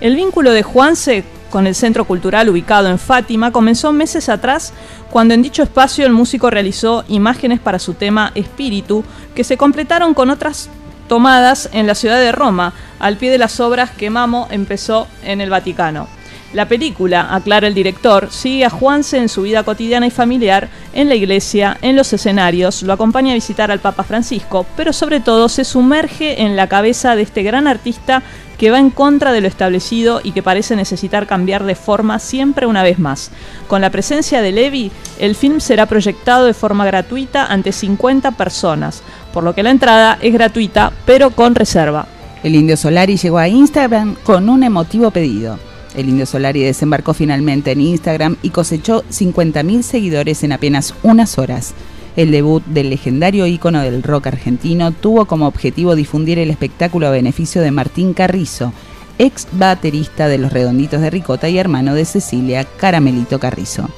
El 0.00 0.14
vínculo 0.14 0.52
de 0.52 0.62
Juanse 0.62 1.24
con 1.50 1.66
el 1.66 1.74
centro 1.74 2.04
cultural 2.04 2.48
ubicado 2.50 2.88
en 2.88 2.98
Fátima 2.98 3.50
comenzó 3.50 3.92
meses 3.92 4.28
atrás 4.28 4.72
cuando 5.10 5.32
en 5.32 5.42
dicho 5.42 5.62
espacio 5.62 6.04
el 6.04 6.12
músico 6.12 6.50
realizó 6.50 7.04
imágenes 7.08 7.60
para 7.60 7.78
su 7.78 7.94
tema 7.94 8.32
Espíritu 8.34 9.04
que 9.34 9.44
se 9.44 9.56
completaron 9.56 10.12
con 10.12 10.28
otras 10.28 10.68
tomadas 11.08 11.70
en 11.72 11.86
la 11.86 11.94
ciudad 11.94 12.18
de 12.18 12.32
Roma, 12.32 12.74
al 12.98 13.16
pie 13.16 13.30
de 13.30 13.38
las 13.38 13.60
obras 13.60 13.90
que 13.90 14.10
Mamo 14.10 14.48
empezó 14.50 15.06
en 15.22 15.40
el 15.40 15.50
Vaticano. 15.50 16.08
La 16.56 16.68
película, 16.68 17.34
aclara 17.34 17.68
el 17.68 17.74
director, 17.74 18.28
sigue 18.30 18.64
a 18.64 18.70
Juanse 18.70 19.18
en 19.18 19.28
su 19.28 19.42
vida 19.42 19.62
cotidiana 19.62 20.06
y 20.06 20.10
familiar, 20.10 20.70
en 20.94 21.10
la 21.10 21.14
iglesia, 21.14 21.76
en 21.82 21.96
los 21.96 22.10
escenarios, 22.14 22.82
lo 22.82 22.94
acompaña 22.94 23.32
a 23.32 23.34
visitar 23.34 23.70
al 23.70 23.80
Papa 23.80 24.04
Francisco, 24.04 24.64
pero 24.74 24.94
sobre 24.94 25.20
todo 25.20 25.50
se 25.50 25.66
sumerge 25.66 26.40
en 26.40 26.56
la 26.56 26.66
cabeza 26.66 27.14
de 27.14 27.20
este 27.20 27.42
gran 27.42 27.66
artista 27.66 28.22
que 28.56 28.70
va 28.70 28.78
en 28.78 28.88
contra 28.88 29.32
de 29.32 29.42
lo 29.42 29.48
establecido 29.48 30.22
y 30.24 30.32
que 30.32 30.42
parece 30.42 30.76
necesitar 30.76 31.26
cambiar 31.26 31.62
de 31.62 31.74
forma 31.74 32.18
siempre 32.18 32.64
una 32.64 32.82
vez 32.82 32.98
más. 32.98 33.32
Con 33.68 33.82
la 33.82 33.90
presencia 33.90 34.40
de 34.40 34.52
Levi, 34.52 34.90
el 35.18 35.34
film 35.34 35.60
será 35.60 35.84
proyectado 35.84 36.46
de 36.46 36.54
forma 36.54 36.86
gratuita 36.86 37.44
ante 37.44 37.70
50 37.70 38.30
personas, 38.30 39.02
por 39.34 39.44
lo 39.44 39.54
que 39.54 39.62
la 39.62 39.72
entrada 39.72 40.16
es 40.22 40.32
gratuita, 40.32 40.90
pero 41.04 41.32
con 41.32 41.54
reserva. 41.54 42.06
El 42.42 42.54
Indio 42.54 42.78
Solari 42.78 43.18
llegó 43.18 43.36
a 43.36 43.46
Instagram 43.46 44.14
con 44.24 44.48
un 44.48 44.62
emotivo 44.62 45.10
pedido. 45.10 45.65
El 45.96 46.10
Indio 46.10 46.26
Solari 46.26 46.62
desembarcó 46.62 47.14
finalmente 47.14 47.72
en 47.72 47.80
Instagram 47.80 48.36
y 48.42 48.50
cosechó 48.50 49.02
50.000 49.04 49.82
seguidores 49.82 50.44
en 50.44 50.52
apenas 50.52 50.94
unas 51.02 51.38
horas. 51.38 51.72
El 52.16 52.30
debut 52.30 52.64
del 52.66 52.90
legendario 52.90 53.46
ícono 53.46 53.80
del 53.80 54.02
rock 54.02 54.28
argentino 54.28 54.92
tuvo 54.92 55.24
como 55.24 55.46
objetivo 55.46 55.94
difundir 55.96 56.38
el 56.38 56.50
espectáculo 56.50 57.06
a 57.06 57.10
beneficio 57.10 57.62
de 57.62 57.70
Martín 57.70 58.12
Carrizo, 58.12 58.72
ex 59.18 59.48
baterista 59.52 60.28
de 60.28 60.38
Los 60.38 60.52
Redonditos 60.52 61.00
de 61.00 61.10
Ricota 61.10 61.48
y 61.48 61.58
hermano 61.58 61.94
de 61.94 62.04
Cecilia 62.04 62.64
Caramelito 62.64 63.38
Carrizo. 63.38 63.88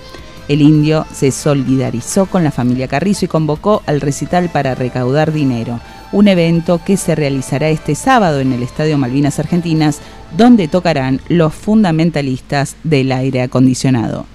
El 0.48 0.62
indio 0.62 1.04
se 1.12 1.30
solidarizó 1.30 2.26
con 2.26 2.42
la 2.42 2.50
familia 2.50 2.88
Carrizo 2.88 3.24
y 3.24 3.28
convocó 3.28 3.82
al 3.86 4.00
recital 4.00 4.48
para 4.48 4.74
recaudar 4.74 5.32
dinero, 5.32 5.80
un 6.12 6.28
evento 6.28 6.80
que 6.84 6.96
se 6.96 7.14
realizará 7.14 7.68
este 7.68 7.94
sábado 7.94 8.40
en 8.40 8.52
el 8.52 8.62
Estadio 8.62 8.98
Malvinas 8.98 9.38
Argentinas, 9.38 10.00
donde 10.36 10.68
tocarán 10.68 11.20
los 11.28 11.54
fundamentalistas 11.54 12.76
del 12.84 13.12
aire 13.12 13.42
acondicionado. 13.42 14.26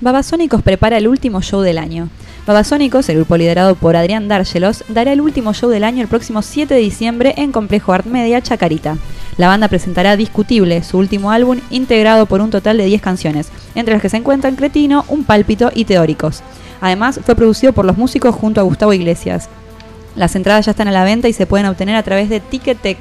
Babasónicos 0.00 0.62
prepara 0.62 0.98
el 0.98 1.06
último 1.06 1.42
show 1.42 1.60
del 1.60 1.78
año. 1.78 2.08
Babasónicos, 2.44 3.08
el 3.08 3.18
grupo 3.18 3.36
liderado 3.36 3.76
por 3.76 3.94
Adrián 3.94 4.26
Dárgelos, 4.26 4.82
dará 4.88 5.12
el 5.12 5.20
último 5.20 5.54
show 5.54 5.70
del 5.70 5.84
año 5.84 6.02
el 6.02 6.08
próximo 6.08 6.42
7 6.42 6.74
de 6.74 6.80
diciembre 6.80 7.34
en 7.36 7.52
Complejo 7.52 7.92
Art 7.92 8.06
Media 8.06 8.42
Chacarita. 8.42 8.98
La 9.36 9.46
banda 9.46 9.68
presentará 9.68 10.16
Discutible, 10.16 10.82
su 10.82 10.98
último 10.98 11.30
álbum, 11.30 11.60
integrado 11.70 12.26
por 12.26 12.40
un 12.40 12.50
total 12.50 12.78
de 12.78 12.86
10 12.86 13.00
canciones, 13.00 13.52
entre 13.76 13.94
las 13.94 14.02
que 14.02 14.08
se 14.08 14.16
encuentran 14.16 14.56
Cretino, 14.56 15.04
Un 15.06 15.22
Pálpito 15.22 15.70
y 15.72 15.84
Teóricos. 15.84 16.42
Además, 16.80 17.20
fue 17.24 17.36
producido 17.36 17.72
por 17.72 17.84
los 17.84 17.96
músicos 17.96 18.34
junto 18.34 18.60
a 18.60 18.64
Gustavo 18.64 18.92
Iglesias. 18.92 19.48
Las 20.16 20.36
entradas 20.36 20.66
ya 20.66 20.72
están 20.72 20.88
a 20.88 20.92
la 20.92 21.04
venta 21.04 21.28
y 21.28 21.32
se 21.32 21.46
pueden 21.46 21.66
obtener 21.66 21.96
a 21.96 22.02
través 22.02 22.28
de 22.28 22.40
Ticketek. 22.40 22.98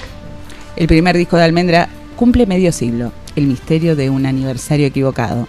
El 0.75 0.87
primer 0.87 1.17
disco 1.17 1.37
de 1.37 1.43
Almendra 1.43 1.89
cumple 2.15 2.45
medio 2.45 2.71
siglo, 2.71 3.11
el 3.35 3.47
misterio 3.47 3.95
de 3.95 4.09
un 4.09 4.25
aniversario 4.25 4.87
equivocado. 4.87 5.47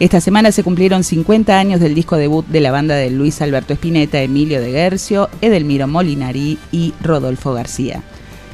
Esta 0.00 0.20
semana 0.20 0.50
se 0.50 0.64
cumplieron 0.64 1.04
50 1.04 1.58
años 1.58 1.80
del 1.80 1.94
disco 1.94 2.16
debut 2.16 2.46
de 2.46 2.60
la 2.60 2.72
banda 2.72 2.96
de 2.96 3.10
Luis 3.10 3.40
Alberto 3.42 3.74
Spinetta, 3.74 4.20
Emilio 4.20 4.60
de 4.60 4.72
Guercio, 4.72 5.28
Edelmiro 5.40 5.86
Molinari 5.86 6.58
y 6.72 6.94
Rodolfo 7.02 7.52
García. 7.52 8.02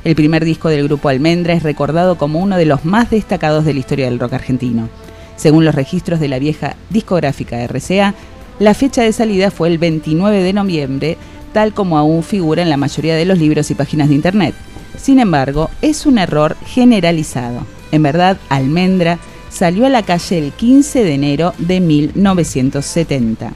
El 0.04 0.14
primer 0.14 0.44
disco 0.44 0.68
del 0.68 0.84
grupo 0.84 1.08
Almendra 1.08 1.54
es 1.54 1.62
recordado 1.62 2.18
como 2.18 2.40
uno 2.40 2.56
de 2.56 2.66
los 2.66 2.84
más 2.84 3.10
destacados 3.10 3.64
de 3.64 3.74
la 3.74 3.80
historia 3.80 4.06
del 4.06 4.18
rock 4.18 4.34
argentino. 4.34 4.88
Según 5.36 5.64
los 5.64 5.74
registros 5.74 6.20
de 6.20 6.28
la 6.28 6.38
vieja 6.38 6.76
discográfica 6.90 7.62
RCA, 7.66 8.14
la 8.58 8.74
fecha 8.74 9.02
de 9.02 9.12
salida 9.12 9.50
fue 9.50 9.68
el 9.68 9.78
29 9.78 10.42
de 10.42 10.52
noviembre, 10.52 11.16
tal 11.48 11.74
como 11.74 11.98
aún 11.98 12.22
figura 12.22 12.62
en 12.62 12.70
la 12.70 12.76
mayoría 12.76 13.16
de 13.16 13.24
los 13.24 13.38
libros 13.38 13.70
y 13.70 13.74
páginas 13.74 14.08
de 14.08 14.14
internet. 14.14 14.54
Sin 14.96 15.18
embargo, 15.18 15.70
es 15.82 16.06
un 16.06 16.18
error 16.18 16.56
generalizado. 16.66 17.66
En 17.92 18.02
verdad, 18.02 18.36
Almendra 18.48 19.18
salió 19.50 19.86
a 19.86 19.90
la 19.90 20.02
calle 20.02 20.38
el 20.38 20.52
15 20.52 21.04
de 21.04 21.14
enero 21.14 21.54
de 21.58 21.80
1970. 21.80 23.52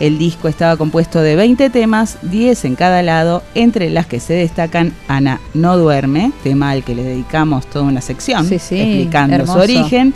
El 0.00 0.18
disco 0.18 0.48
estaba 0.48 0.76
compuesto 0.76 1.20
de 1.20 1.36
20 1.36 1.70
temas, 1.70 2.18
10 2.22 2.64
en 2.64 2.74
cada 2.74 3.02
lado, 3.02 3.42
entre 3.54 3.90
las 3.90 4.06
que 4.06 4.18
se 4.18 4.34
destacan 4.34 4.92
Ana 5.06 5.40
no 5.54 5.78
duerme, 5.78 6.32
tema 6.42 6.70
al 6.70 6.82
que 6.82 6.96
le 6.96 7.04
dedicamos 7.04 7.66
toda 7.66 7.84
una 7.84 8.00
sección 8.00 8.44
Sí, 8.46 8.58
sí, 8.58 8.80
explicando 8.80 9.36
hermoso. 9.36 9.52
su 9.54 9.58
origen, 9.60 10.12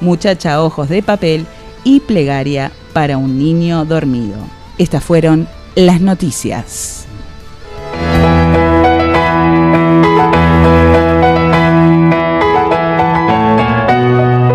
Muchacha 0.00 0.62
ojos 0.62 0.88
de 0.88 1.02
papel 1.02 1.46
y 1.84 2.00
Plegaria 2.00 2.72
para 2.92 3.16
un 3.16 3.38
niño 3.38 3.84
dormido. 3.84 4.36
Estas 4.78 5.02
fueron 5.02 5.48
las 5.74 6.00
noticias. 6.00 7.06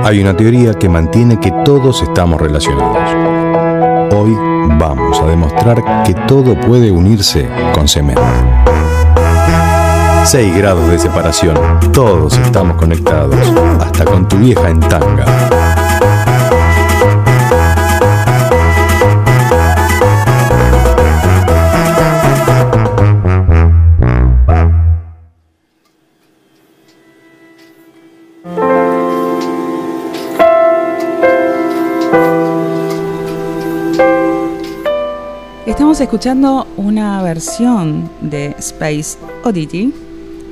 Hay 0.03 0.21
una 0.21 0.37
teoría 0.37 0.73
que 0.73 0.87
mantiene 0.87 1.39
que 1.39 1.51
todos 1.65 2.01
estamos 2.01 2.39
relacionados. 2.39 4.13
Hoy 4.13 4.33
vamos 4.77 5.19
a 5.19 5.25
demostrar 5.25 6.03
que 6.05 6.13
todo 6.27 6.57
puede 6.59 6.91
unirse 6.91 7.49
con 7.73 7.87
cemento. 7.87 8.21
6 10.23 10.55
grados 10.55 10.87
de 10.89 10.99
separación. 10.99 11.57
Todos 11.91 12.37
estamos 12.37 12.77
conectados. 12.77 13.35
Hasta 13.79 14.05
con 14.05 14.27
tu 14.27 14.37
vieja 14.37 14.69
en 14.69 14.79
tanga. 14.81 15.86
Estamos 35.97 36.13
escuchando 36.13 36.67
una 36.77 37.23
versión 37.23 38.07
de 38.21 38.53
Space 38.59 39.17
Oddity, 39.43 39.91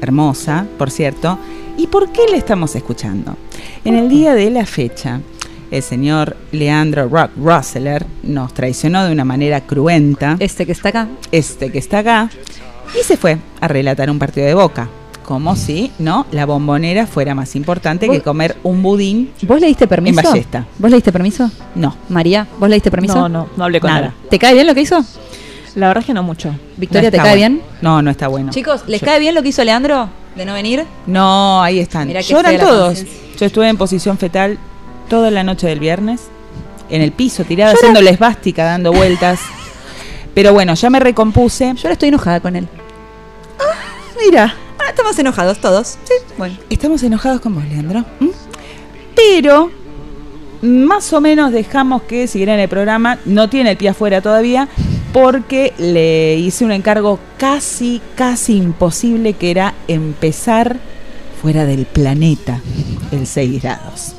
hermosa, 0.02 0.66
por 0.76 0.90
cierto. 0.90 1.38
¿Y 1.78 1.86
por 1.86 2.12
qué 2.12 2.22
la 2.32 2.38
estamos 2.38 2.76
escuchando? 2.76 3.38
En 3.84 3.94
el 3.94 4.10
día 4.10 4.34
de 4.34 4.50
la 4.50 4.66
fecha, 4.66 5.22
el 5.70 5.84
señor 5.84 6.36
Leandro 6.52 7.08
Rock 7.08 7.30
Rosseler 7.38 8.08
nos 8.24 8.56
traicionó 8.56 9.06
de 9.06 9.12
una 9.12 9.24
manera 9.24 9.62
cruenta. 9.62 10.36
Este 10.40 10.66
que 10.66 10.72
está 10.72 10.90
acá. 10.90 11.10
Este 11.32 11.72
que 11.72 11.78
está 11.78 12.00
acá. 12.00 12.32
Y 13.00 13.04
se 13.04 13.16
fue 13.16 13.38
a 13.62 13.68
relatar 13.68 14.10
un 14.10 14.18
partido 14.18 14.48
de 14.48 14.56
boca. 14.56 14.90
Como 15.28 15.56
si, 15.56 15.92
¿no? 16.00 16.26
La 16.32 16.48
bombonera 16.48 17.06
fuera 17.06 17.36
más 17.36 17.56
importante 17.56 18.10
que 18.10 18.22
comer 18.22 18.58
un 18.64 18.82
budín. 18.82 19.32
¿Vos 19.44 19.62
le 19.62 19.68
diste 19.68 19.88
permiso? 19.88 20.22
En 20.22 20.26
ballesta. 20.26 20.66
¿Vos 20.80 20.90
le 20.90 20.98
diste 20.98 21.12
permiso? 21.12 21.52
No. 21.76 21.96
María, 22.10 22.48
¿vos 22.60 22.68
le 22.68 22.78
diste 22.78 22.90
permiso? 22.90 23.16
No, 23.16 23.30
no, 23.30 23.50
no 23.56 23.64
hablé 23.64 23.80
con 23.80 23.92
Nada. 23.92 24.08
él. 24.08 24.30
¿Te 24.30 24.40
cae 24.40 24.56
bien 24.56 24.66
lo 24.66 24.74
que 24.74 24.82
hizo? 24.82 25.04
La 25.76 25.88
verdad 25.88 26.02
es 26.02 26.06
que 26.08 26.14
no 26.14 26.24
mucho. 26.24 26.56
Victoria, 26.78 27.10
No 27.10 27.12
¿te 27.12 27.18
cae 27.18 27.38
bueno. 27.38 27.56
bien? 27.58 27.62
No, 27.82 28.02
no 28.02 28.10
está 28.12 28.28
bueno. 28.30 28.52
Chicos, 28.52 28.84
¿les 28.88 29.02
Yo- 29.02 29.06
cae 29.06 29.20
bien 29.20 29.36
lo 29.36 29.44
que 29.44 29.50
hizo 29.50 29.64
Leandro 29.64 30.10
de 30.36 30.46
no 30.46 30.54
venir? 30.54 30.86
No, 31.06 31.62
ahí 31.62 31.80
están. 31.80 32.08
Mirá 32.08 32.22
Lloran 32.22 32.58
todos. 32.58 33.04
Yo 33.38 33.46
estuve 33.46 33.68
en 33.68 33.78
posición 33.78 34.18
fetal 34.18 34.58
toda 35.10 35.30
la 35.32 35.44
noche 35.44 35.68
del 35.68 35.80
viernes, 35.80 36.22
en 36.90 37.02
el 37.02 37.12
piso, 37.12 37.44
tirada, 37.44 37.72
Llora- 37.74 37.78
haciendo 37.80 38.02
la 38.02 38.10
esvástica, 38.12 38.64
dando 38.64 38.94
vueltas. 38.94 39.40
Pero 40.34 40.54
bueno, 40.54 40.74
ya 40.76 40.90
me 40.90 41.00
recompuse. 41.00 41.66
Yo 41.76 41.82
ahora 41.84 41.94
estoy 41.94 42.10
enojada 42.10 42.40
con 42.40 42.56
él. 42.56 42.68
Mira, 44.26 44.56
Ahora 44.78 44.90
estamos 44.90 45.18
enojados 45.20 45.60
todos. 45.60 45.98
Sí, 46.04 46.14
bueno. 46.38 46.56
estamos 46.70 47.02
enojados 47.04 47.42
con 47.42 47.56
vos, 47.56 47.64
Leandro. 47.66 48.06
Pero 49.16 49.72
más 50.62 51.12
o 51.14 51.22
menos 51.22 51.52
dejamos 51.52 52.04
que 52.04 52.28
siguiera 52.28 52.54
en 52.54 52.60
el 52.62 52.70
programa. 52.70 53.18
No 53.26 53.50
tiene 53.50 53.72
el 53.72 53.78
pie 53.78 53.90
afuera 53.90 54.22
todavía. 54.22 54.68
Porque 55.16 55.74
le 55.78 56.36
hice 56.36 56.66
un 56.66 56.74
encargo 56.74 57.20
casi, 57.38 58.02
casi 58.16 58.58
imposible 58.58 59.32
que 59.32 59.50
era 59.50 59.74
empezar 59.88 60.76
fuera 61.42 61.64
del 61.64 61.86
planeta 61.86 62.60
el 63.14 63.26
6 63.26 63.62
grados. 63.64 64.12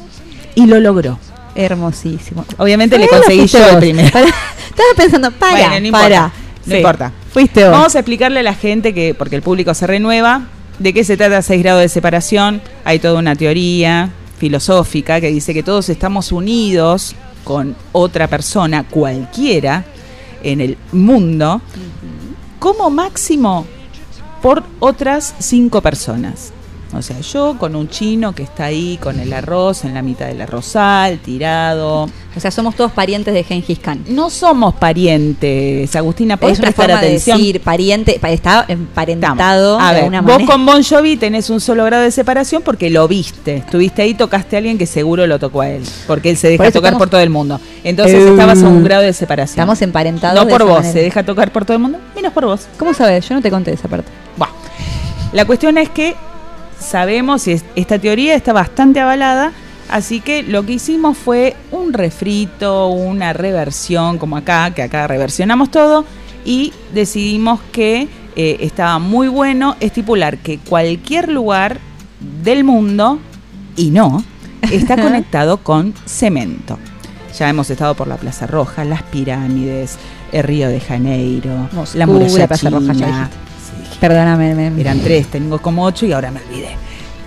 Y 0.54 0.64
lo 0.64 0.80
logró. 0.80 1.18
Hermosísimo. 1.54 2.46
Obviamente 2.56 2.98
le 2.98 3.08
conseguí 3.08 3.46
yo 3.46 3.58
el 3.72 3.76
primero. 3.76 4.10
Para- 4.10 4.24
Estaba 4.26 4.88
pensando, 4.96 5.30
para, 5.32 5.52
Bueno, 5.68 5.80
no 5.80 5.86
importa. 5.86 6.08
para. 6.08 6.22
No 6.64 6.70
Sí. 6.72 6.76
importa. 6.78 7.12
Fuiste 7.30 7.62
vos. 7.64 7.72
Vamos 7.72 7.94
a 7.94 7.98
explicarle 7.98 8.40
a 8.40 8.42
la 8.42 8.54
gente 8.54 8.94
que, 8.94 9.12
porque 9.12 9.36
el 9.36 9.42
público 9.42 9.74
se 9.74 9.86
renueva, 9.86 10.46
de 10.78 10.94
qué 10.94 11.04
se 11.04 11.18
trata 11.18 11.42
6 11.42 11.62
grados 11.62 11.82
de 11.82 11.90
separación. 11.90 12.62
Hay 12.84 13.00
toda 13.00 13.18
una 13.18 13.36
teoría 13.36 14.08
filosófica 14.38 15.20
que 15.20 15.28
dice 15.28 15.52
que 15.52 15.62
todos 15.62 15.90
estamos 15.90 16.32
unidos 16.32 17.14
con 17.44 17.76
otra 17.92 18.28
persona, 18.28 18.84
cualquiera, 18.84 19.84
en 20.42 20.60
el 20.60 20.76
mundo, 20.92 21.60
como 22.58 22.90
máximo 22.90 23.66
por 24.42 24.62
otras 24.80 25.34
cinco 25.38 25.80
personas. 25.80 26.52
O 26.94 27.02
sea, 27.02 27.18
yo 27.20 27.56
con 27.58 27.74
un 27.74 27.88
chino 27.88 28.32
que 28.34 28.44
está 28.44 28.66
ahí 28.66 28.96
con 29.02 29.18
el 29.18 29.32
arroz 29.32 29.84
en 29.84 29.92
la 29.92 30.02
mitad 30.02 30.26
del 30.26 30.40
arrozal, 30.40 31.18
tirado. 31.18 32.04
O 32.04 32.40
sea, 32.40 32.50
somos 32.50 32.76
todos 32.76 32.92
parientes 32.92 33.34
de 33.34 33.42
Gengis 33.42 33.80
Khan. 33.80 34.04
No 34.08 34.30
somos 34.30 34.74
parientes, 34.74 35.94
Agustina, 35.96 36.36
podés 36.36 36.54
Es 36.54 36.58
una 36.60 36.66
prestar 36.68 36.86
forma 36.90 37.00
de 37.00 37.06
atención. 37.08 37.38
decir 37.38 37.60
pariente, 37.60 38.18
pa- 38.20 38.30
está 38.30 38.64
emparentado 38.68 39.78
A 39.80 39.92
de 39.92 40.02
ver, 40.02 40.10
vos 40.22 40.22
manera. 40.22 40.46
con 40.46 40.64
Bon 40.66 40.82
Jovi 40.82 41.16
tenés 41.16 41.50
un 41.50 41.60
solo 41.60 41.84
grado 41.84 42.04
de 42.04 42.10
separación 42.10 42.62
porque 42.62 42.88
lo 42.90 43.08
viste. 43.08 43.56
Estuviste 43.56 44.02
ahí, 44.02 44.14
tocaste 44.14 44.56
a 44.56 44.58
alguien 44.58 44.78
que 44.78 44.86
seguro 44.86 45.26
lo 45.26 45.38
tocó 45.38 45.62
a 45.62 45.68
él. 45.70 45.82
Porque 46.06 46.30
él 46.30 46.36
se 46.36 46.48
deja 46.48 46.64
Por 46.64 46.72
tocar 46.72 46.88
estamos- 46.90 46.98
por 47.00 47.10
todo 47.10 47.20
el 47.20 47.30
mundo. 47.30 47.60
Entonces 47.84 48.14
Eh, 48.22 48.28
estabas 48.30 48.62
a 48.62 48.68
un 48.68 48.84
grado 48.84 49.02
de 49.02 49.12
separación. 49.12 49.54
Estamos 49.54 49.82
emparentados. 49.82 50.38
No 50.38 50.44
de 50.46 50.52
por 50.52 50.64
vos, 50.64 50.74
manera. 50.78 50.92
se 50.92 51.00
deja 51.00 51.22
tocar 51.24 51.52
por 51.52 51.64
todo 51.64 51.76
el 51.76 51.82
mundo, 51.82 51.98
menos 52.14 52.32
por 52.32 52.44
vos. 52.46 52.66
¿Cómo 52.78 52.94
sabes? 52.94 53.28
Yo 53.28 53.34
no 53.34 53.42
te 53.42 53.50
conté 53.50 53.72
esa 53.72 53.88
parte. 53.88 54.08
Buah. 54.36 54.48
La 55.32 55.44
cuestión 55.44 55.76
es 55.78 55.88
que 55.90 56.14
sabemos 56.78 57.46
y 57.48 57.52
es- 57.52 57.64
esta 57.74 57.98
teoría 57.98 58.34
está 58.34 58.52
bastante 58.52 59.00
avalada, 59.00 59.52
así 59.88 60.20
que 60.20 60.42
lo 60.42 60.64
que 60.66 60.74
hicimos 60.74 61.16
fue 61.16 61.54
un 61.72 61.92
refrito, 61.92 62.88
una 62.88 63.32
reversión, 63.32 64.18
como 64.18 64.36
acá, 64.36 64.70
que 64.72 64.82
acá 64.82 65.06
reversionamos 65.06 65.70
todo, 65.70 66.04
y 66.44 66.72
decidimos 66.94 67.60
que 67.72 68.08
eh, 68.38 68.58
estaba 68.60 68.98
muy 68.98 69.28
bueno 69.28 69.76
estipular 69.80 70.36
que 70.38 70.58
cualquier 70.58 71.30
lugar 71.30 71.78
del 72.44 72.64
mundo, 72.64 73.18
y 73.76 73.90
no, 73.90 74.22
está 74.70 74.96
conectado 75.02 75.58
con 75.58 75.94
cemento. 76.04 76.78
Ya 77.38 77.48
hemos 77.48 77.68
estado 77.70 77.94
por 77.94 78.08
la 78.08 78.16
Plaza 78.16 78.46
Roja, 78.46 78.84
las 78.84 79.02
pirámides, 79.02 79.96
el 80.32 80.42
Río 80.44 80.68
de 80.68 80.80
Janeiro, 80.80 81.68
Moscú, 81.72 81.98
la 81.98 82.06
muralla 82.06 82.38
la 82.38 82.46
Plaza 82.46 82.70
Roja, 82.70 82.92
ya. 82.92 83.30
Perdóname. 84.00 84.54
me- 84.54 84.80
Eran 84.80 85.00
tres, 85.00 85.26
tengo 85.28 85.58
como 85.60 85.84
ocho 85.84 86.06
y 86.06 86.12
ahora 86.12 86.30
me 86.30 86.40
olvidé. 86.40 86.70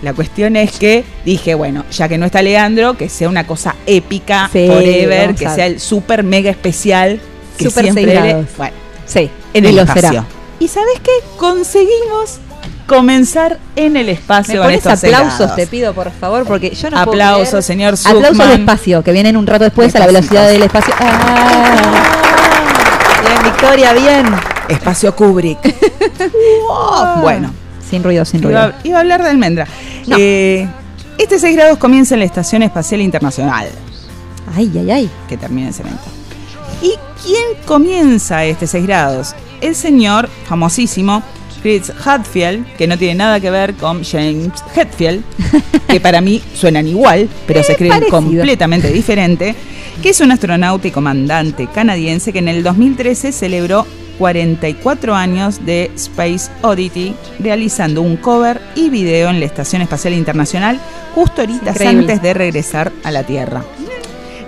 La 0.01 0.13
cuestión 0.13 0.55
es 0.55 0.71
que 0.77 1.03
dije, 1.25 1.55
bueno, 1.55 1.83
ya 1.91 2.07
que 2.07 2.17
no 2.17 2.25
está 2.25 2.41
Leandro, 2.41 2.95
que 2.95 3.09
sea 3.09 3.27
una 3.27 3.45
cosa 3.45 3.75
épica, 3.85 4.49
Sí, 4.51 4.65
forever, 4.67 5.35
que 5.35 5.49
sea 5.49 5.65
el 5.65 5.79
super 5.81 6.23
mega 6.23 6.49
especial. 6.49 7.19
Que 7.57 7.65
Super 7.65 7.83
siempre 7.83 8.05
le- 8.05 8.45
bueno, 8.57 8.73
Sí, 9.05 9.29
en 9.53 9.65
el 9.65 9.77
espacio. 9.79 10.01
será. 10.09 10.25
¿Y 10.59 10.67
sabes 10.69 10.99
qué? 11.03 11.11
Conseguimos 11.37 12.37
comenzar 12.87 13.57
en 13.75 13.97
el 13.97 14.07
espacio. 14.09 14.55
Me 14.61 14.67
pones 14.67 14.85
aplausos, 14.87 15.39
helados. 15.41 15.55
te 15.57 15.67
pido, 15.67 15.93
por 15.93 16.11
favor, 16.11 16.45
porque 16.45 16.69
yo 16.71 16.89
no 16.89 16.97
puedo 17.03 17.11
Aplausos, 17.11 17.65
señor 17.65 17.95
Aplausos 17.95 18.27
Zuckman. 18.37 18.49
despacio, 18.57 19.03
que 19.03 19.11
vienen 19.11 19.35
un 19.35 19.45
rato 19.47 19.65
después 19.65 19.93
a 19.95 19.99
la 19.99 20.05
velocidad 20.07 20.47
del 20.47 20.63
espacio. 20.63 20.93
Ah. 20.99 22.03
Bien, 23.21 23.43
Victoria, 23.43 23.93
bien. 23.93 24.25
Espacio 24.69 25.13
Kubrick. 25.15 25.59
Wow. 26.67 27.21
Bueno, 27.21 27.51
Sin 27.89 28.03
ruido, 28.03 28.25
sin 28.25 28.41
ruido. 28.41 28.59
iba, 28.59 28.75
iba 28.83 28.97
a 28.97 29.01
hablar 29.01 29.23
de 29.23 29.29
almendra. 29.29 29.67
No. 30.07 30.15
Eh, 30.19 30.67
este 31.17 31.39
6 31.39 31.55
grados 31.55 31.77
comienza 31.77 32.13
en 32.15 32.19
la 32.19 32.25
Estación 32.25 32.63
Espacial 32.63 33.01
Internacional. 33.01 33.67
Ay, 34.55 34.71
ay, 34.75 34.91
ay. 34.91 35.09
que 35.27 35.37
termina 35.37 35.67
en 35.67 35.73
cemento. 35.73 36.03
¿Y 36.81 36.93
quién 37.23 37.43
comienza 37.65 38.45
este 38.45 38.67
6 38.67 38.85
grados? 38.87 39.35
El 39.61 39.75
señor 39.75 40.29
famosísimo 40.45 41.21
Chris 41.61 41.91
Hadfield, 42.05 42.65
que 42.77 42.87
no 42.87 42.97
tiene 42.97 43.15
nada 43.15 43.39
que 43.41 43.49
ver 43.49 43.73
con 43.73 44.03
James 44.03 44.49
Hetfield, 44.75 45.23
que 45.89 45.99
para 46.01 46.21
mí 46.21 46.41
suenan 46.55 46.87
igual, 46.87 47.27
pero 47.45 47.61
se 47.63 47.73
escriben 47.73 47.97
parecido. 47.99 48.17
completamente 48.17 48.87
diferente, 48.93 49.55
que 50.01 50.09
es 50.11 50.21
un 50.21 50.31
astronauta 50.31 50.87
y 50.87 50.91
comandante 50.91 51.67
canadiense 51.67 52.31
que 52.31 52.39
en 52.39 52.47
el 52.47 52.63
2013 52.63 53.33
celebró 53.33 53.85
44 54.19 55.15
años 55.15 55.65
de 55.65 55.89
Space 55.95 56.51
Oddity, 56.61 57.15
realizando 57.39 58.01
un 58.03 58.17
cover 58.17 58.61
y 58.75 58.89
video 58.89 59.29
en 59.29 59.39
la 59.39 59.45
Estación 59.47 59.81
Espacial 59.81 60.13
Internacional 60.13 60.79
justo 61.15 61.41
Increíble. 61.43 61.87
antes 61.87 62.21
de 62.21 62.33
regresar 62.35 62.91
a 63.03 63.11
la 63.11 63.23
Tierra. 63.23 63.63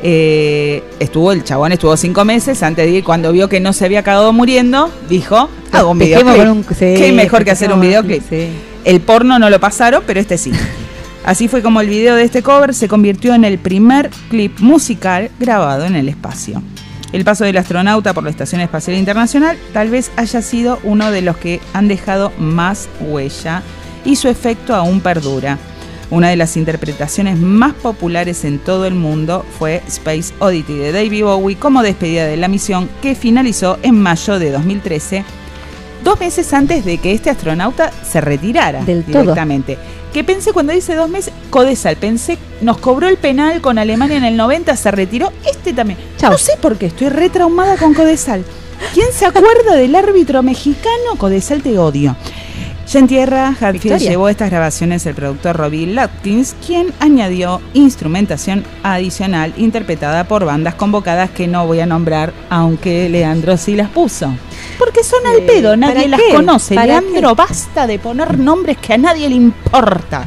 Eh, 0.04 0.84
estuvo 1.00 1.32
el 1.32 1.44
chabón 1.44 1.72
estuvo 1.74 1.96
cinco 1.96 2.26
meses 2.26 2.64
antes 2.64 2.86
de 2.88 2.92
ir 2.92 3.04
cuando 3.04 3.32
vio 3.32 3.48
que 3.48 3.60
no 3.60 3.72
se 3.72 3.86
había 3.86 4.02
cagado 4.02 4.34
muriendo 4.34 4.90
dijo 5.08 5.48
hago 5.72 5.92
un 5.92 6.00
videoclip 6.00 6.38
con 6.38 6.48
un- 6.50 6.64
sí, 6.64 6.96
qué 6.98 7.12
mejor 7.12 7.44
que 7.46 7.52
hacer 7.52 7.72
un 7.72 7.82
videoclip 7.82 8.24
sí. 8.28 8.48
el 8.84 9.00
porno 9.02 9.38
no 9.38 9.52
lo 9.52 9.60
pasaron 9.60 10.02
pero 10.08 10.20
este 10.20 10.40
sí 10.40 10.52
así 11.24 11.48
fue 11.48 11.62
como 11.62 11.82
el 11.82 11.88
video 11.88 12.16
de 12.16 12.24
este 12.24 12.42
cover 12.42 12.74
se 12.74 12.88
convirtió 12.88 13.36
en 13.36 13.46
el 13.46 13.60
primer 13.60 14.10
clip 14.32 14.58
musical 14.60 15.30
grabado 15.40 15.86
en 15.86 15.96
el 15.96 16.10
espacio 16.10 16.64
el 17.14 17.26
paso 17.26 17.44
del 17.44 17.58
astronauta 17.58 18.14
por 18.14 18.24
la 18.24 18.30
Estación 18.30 18.62
Espacial 18.62 18.98
Internacional 18.98 19.58
tal 19.74 19.90
vez 19.90 20.12
haya 20.16 20.42
sido 20.42 20.80
uno 20.84 21.12
de 21.12 21.22
los 21.22 21.38
que 21.38 21.60
han 21.74 21.88
dejado 21.88 22.32
más 22.38 22.90
huella 23.00 23.64
y 24.06 24.16
su 24.16 24.28
efecto 24.28 24.76
aún 24.76 25.02
perdura. 25.02 25.58
Una 26.10 26.30
de 26.30 26.36
las 26.36 26.58
interpretaciones 26.58 27.38
más 27.40 27.74
populares 27.74 28.44
en 28.44 28.60
todo 28.60 28.86
el 28.86 28.96
mundo 28.96 29.46
fue 29.58 29.82
Space 29.88 30.34
Oddity 30.40 30.76
de 30.76 30.92
David 30.92 31.24
Bowie 31.24 31.56
como 31.56 31.84
despedida 31.84 32.26
de 32.26 32.36
la 32.36 32.50
misión 32.50 32.90
que 33.02 33.16
finalizó 33.16 33.80
en 33.82 34.02
mayo 34.02 34.38
de 34.38 34.52
2013, 34.52 35.24
dos 36.04 36.20
meses 36.20 36.52
antes 36.54 36.86
de 36.86 36.98
que 36.98 37.14
este 37.14 37.30
astronauta 37.30 37.92
se 38.10 38.22
retirara 38.22 38.84
Del 38.84 39.04
todo. 39.04 39.22
directamente. 39.22 39.78
Que 40.14 40.24
pensé 40.24 40.52
cuando 40.52 40.74
dice 40.74 40.94
dos 40.96 41.10
meses, 41.10 41.34
Codesal, 41.50 41.96
pensé, 41.96 42.38
nos 42.60 42.78
cobró 42.78 43.08
el 43.08 43.18
penal 43.18 43.62
con 43.62 43.78
Alemania 43.78 44.18
en 44.18 44.26
el 44.26 44.36
90, 44.36 44.76
se 44.76 44.92
retiró, 44.92 45.32
este 45.50 45.72
también. 45.74 45.98
No 46.22 46.38
sé 46.38 46.54
por 46.62 46.78
qué, 46.78 46.88
estoy 46.88 47.10
retraumada 47.10 47.78
con 47.78 47.94
Codesal. 47.94 48.44
¿Quién 48.94 49.08
se 49.14 49.26
acuerda 49.26 49.76
del 49.76 49.96
árbitro 49.96 50.44
mexicano? 50.44 51.16
Codesal 51.18 51.62
te 51.62 51.78
odio. 51.78 52.16
Ya 52.88 53.00
en 53.00 53.08
tierra, 53.08 53.56
Victoria. 53.72 53.98
llevó 53.98 54.28
estas 54.28 54.50
grabaciones 54.50 55.06
el 55.06 55.16
productor 55.16 55.56
Robbie 55.56 55.88
Latkins, 55.88 56.56
quien 56.66 56.94
añadió 57.00 57.62
instrumentación 57.74 58.66
adicional 58.84 59.54
interpretada 59.56 60.26
por 60.26 60.46
bandas 60.46 60.76
convocadas 60.76 61.30
que 61.30 61.48
no 61.48 61.66
voy 61.68 61.80
a 61.80 61.86
nombrar, 61.86 62.34
aunque 62.50 63.08
Leandro 63.08 63.56
sí 63.56 63.76
las 63.76 63.90
puso. 63.90 64.34
Porque 64.78 65.04
son 65.04 65.26
al 65.26 65.44
pedo, 65.44 65.78
nadie 65.78 65.94
¿para 65.94 66.08
las 66.08 66.20
qué? 66.20 66.36
conoce. 66.36 66.76
¿Para 66.76 66.88
Leandro, 66.88 67.30
qué? 67.30 67.36
basta 67.36 67.88
de 67.88 68.00
poner 68.00 68.38
nombres 68.38 68.78
que 68.78 68.94
a 68.94 68.98
nadie 68.98 69.30
le 69.30 69.36
importa. 69.36 70.26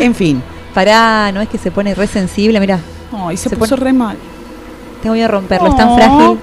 En 0.00 0.14
fin. 0.14 0.42
Pará, 0.74 1.30
no 1.32 1.40
es 1.42 1.48
que 1.48 1.58
se 1.58 1.70
pone 1.70 1.94
re 1.94 2.06
sensible, 2.06 2.58
mira. 2.58 2.78
Ay, 3.12 3.36
se, 3.36 3.50
puso 3.50 3.76
re 3.76 3.92
mal. 3.92 4.16
Te 5.02 5.08
voy 5.08 5.20
a 5.20 5.28
romperlo, 5.28 5.68
es 5.68 5.76
tan 5.76 5.94
frágil. 5.94 6.38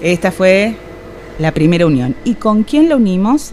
Esta 0.00 0.30
fue 0.30 0.76
la 1.38 1.52
primera 1.52 1.84
unión. 1.84 2.14
¿Y 2.24 2.34
con 2.34 2.62
quién 2.62 2.88
la 2.88 2.96
unimos? 2.96 3.52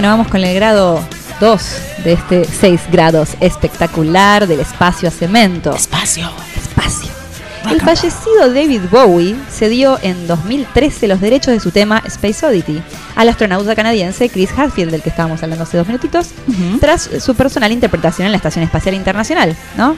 Bueno, 0.00 0.16
vamos 0.16 0.28
con 0.28 0.42
el 0.42 0.54
grado 0.54 0.98
2 1.40 1.62
de 2.04 2.14
este 2.14 2.46
6 2.46 2.84
grados 2.90 3.36
espectacular 3.38 4.46
del 4.46 4.60
espacio 4.60 5.10
a 5.10 5.10
cemento. 5.10 5.74
Espacio. 5.74 6.30
Espacio. 6.56 7.10
El 7.70 7.82
fallecido 7.82 8.50
David 8.50 8.80
Bowie 8.90 9.36
cedió 9.50 9.98
en 10.00 10.26
2013 10.26 11.06
los 11.06 11.20
derechos 11.20 11.52
de 11.52 11.60
su 11.60 11.70
tema 11.70 12.02
Space 12.06 12.46
Oddity 12.46 12.82
al 13.14 13.28
astronauta 13.28 13.76
canadiense 13.76 14.30
Chris 14.30 14.48
Hadfield, 14.56 14.90
del 14.90 15.02
que 15.02 15.10
estábamos 15.10 15.42
hablando 15.42 15.64
hace 15.64 15.76
dos 15.76 15.86
minutitos, 15.86 16.28
tras 16.80 17.10
su 17.20 17.34
personal 17.34 17.70
interpretación 17.70 18.24
en 18.24 18.32
la 18.32 18.38
Estación 18.38 18.64
Espacial 18.64 18.94
Internacional, 18.94 19.54
¿no? 19.76 19.96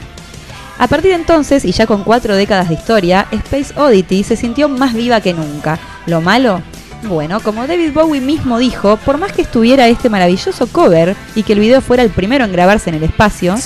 A 0.81 0.89
partir 0.89 1.13
de 1.13 1.17
entonces, 1.19 1.65
y 1.65 1.71
ya 1.71 1.87
con 1.87 2.03
cuatro 2.03 2.35
décadas 2.35 2.69
de 2.71 2.75
historia, 2.75 3.29
Space 3.31 3.73
Oddity 3.79 4.25
se 4.25 4.35
sintió 4.35 4.69
más 4.69 4.95
viva 4.95 5.21
que 5.21 5.33
nunca. 5.33 5.79
¿Lo 6.07 6.21
malo? 6.21 6.61
Bueno, 7.03 7.41
como 7.41 7.67
David 7.67 7.93
Bowie 7.93 8.21
mismo 8.21 8.59
dijo, 8.59 8.97
por 8.99 9.19
más 9.19 9.33
que 9.33 9.43
estuviera 9.43 9.89
este 9.89 10.09
maravilloso 10.09 10.67
cover 10.69 11.17
y 11.35 11.43
que 11.43 11.53
el 11.55 11.59
video 11.59 11.81
fuera 11.81 12.03
el 12.03 12.11
primero 12.11 12.45
en 12.45 12.53
grabarse 12.53 12.91
en 12.91 12.97
el 12.97 13.03
espacio, 13.03 13.57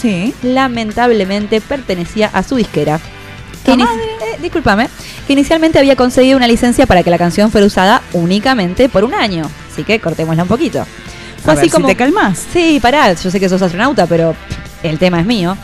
lamentablemente 0.43 1.61
pertenecía 1.61 2.31
a 2.33 2.43
su 2.43 2.57
disquera. 2.57 2.99
Que 3.65 3.73
eh, 3.73 3.87
discúlpame, 4.41 4.89
que 5.27 5.33
inicialmente 5.35 5.79
había 5.79 5.97
conseguido 5.97 6.37
una 6.37 6.47
licencia 6.47 6.87
para 6.87 7.03
que 7.03 7.11
la 7.11 7.19
canción 7.19 7.51
fuera 7.51 7.67
usada 7.67 8.01
únicamente 8.13 8.89
por 8.89 9.05
un 9.05 9.13
año. 9.13 9.51
Así 9.71 9.85
que 9.85 10.01
cortémosla 10.01 10.45
un 10.45 10.49
poquito. 10.49 10.87
Fue 11.43 11.53
A 11.53 11.57
ver 11.57 11.69
si 11.69 11.83
te 11.83 11.97
calmás. 11.97 12.43
Sí, 12.53 12.79
pará, 12.81 13.13
yo 13.13 13.31
sé 13.31 13.39
que 13.39 13.49
sos 13.49 13.61
astronauta, 13.61 14.07
pero 14.07 14.35
el 14.83 14.99
tema 14.99 15.21
es 15.21 15.27
mío. 15.27 15.57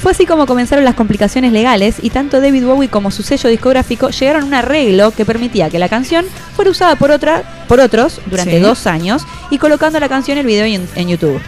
Fue 0.00 0.12
así 0.12 0.26
como 0.26 0.46
comenzaron 0.46 0.84
las 0.84 0.94
complicaciones 0.94 1.52
legales 1.52 1.96
y 2.02 2.10
tanto 2.10 2.40
David 2.40 2.64
Bowie 2.64 2.88
como 2.88 3.10
su 3.10 3.22
sello 3.22 3.48
discográfico 3.50 4.10
llegaron 4.10 4.42
a 4.42 4.46
un 4.46 4.54
arreglo 4.54 5.10
que 5.12 5.24
permitía 5.24 5.70
que 5.70 5.78
la 5.78 5.88
canción 5.88 6.24
fuera 6.56 6.70
usada 6.70 6.96
por, 6.96 7.10
otra, 7.10 7.64
por 7.68 7.78
otros 7.80 8.20
durante 8.26 8.56
Sí. 8.56 8.62
dos 8.62 8.86
años 8.86 9.22
y 9.50 9.58
colocando 9.58 10.00
la 10.00 10.08
canción 10.08 10.38
el 10.38 10.46
video 10.46 10.64
en, 10.64 10.88
en 10.96 11.08
YouTube. 11.08 11.40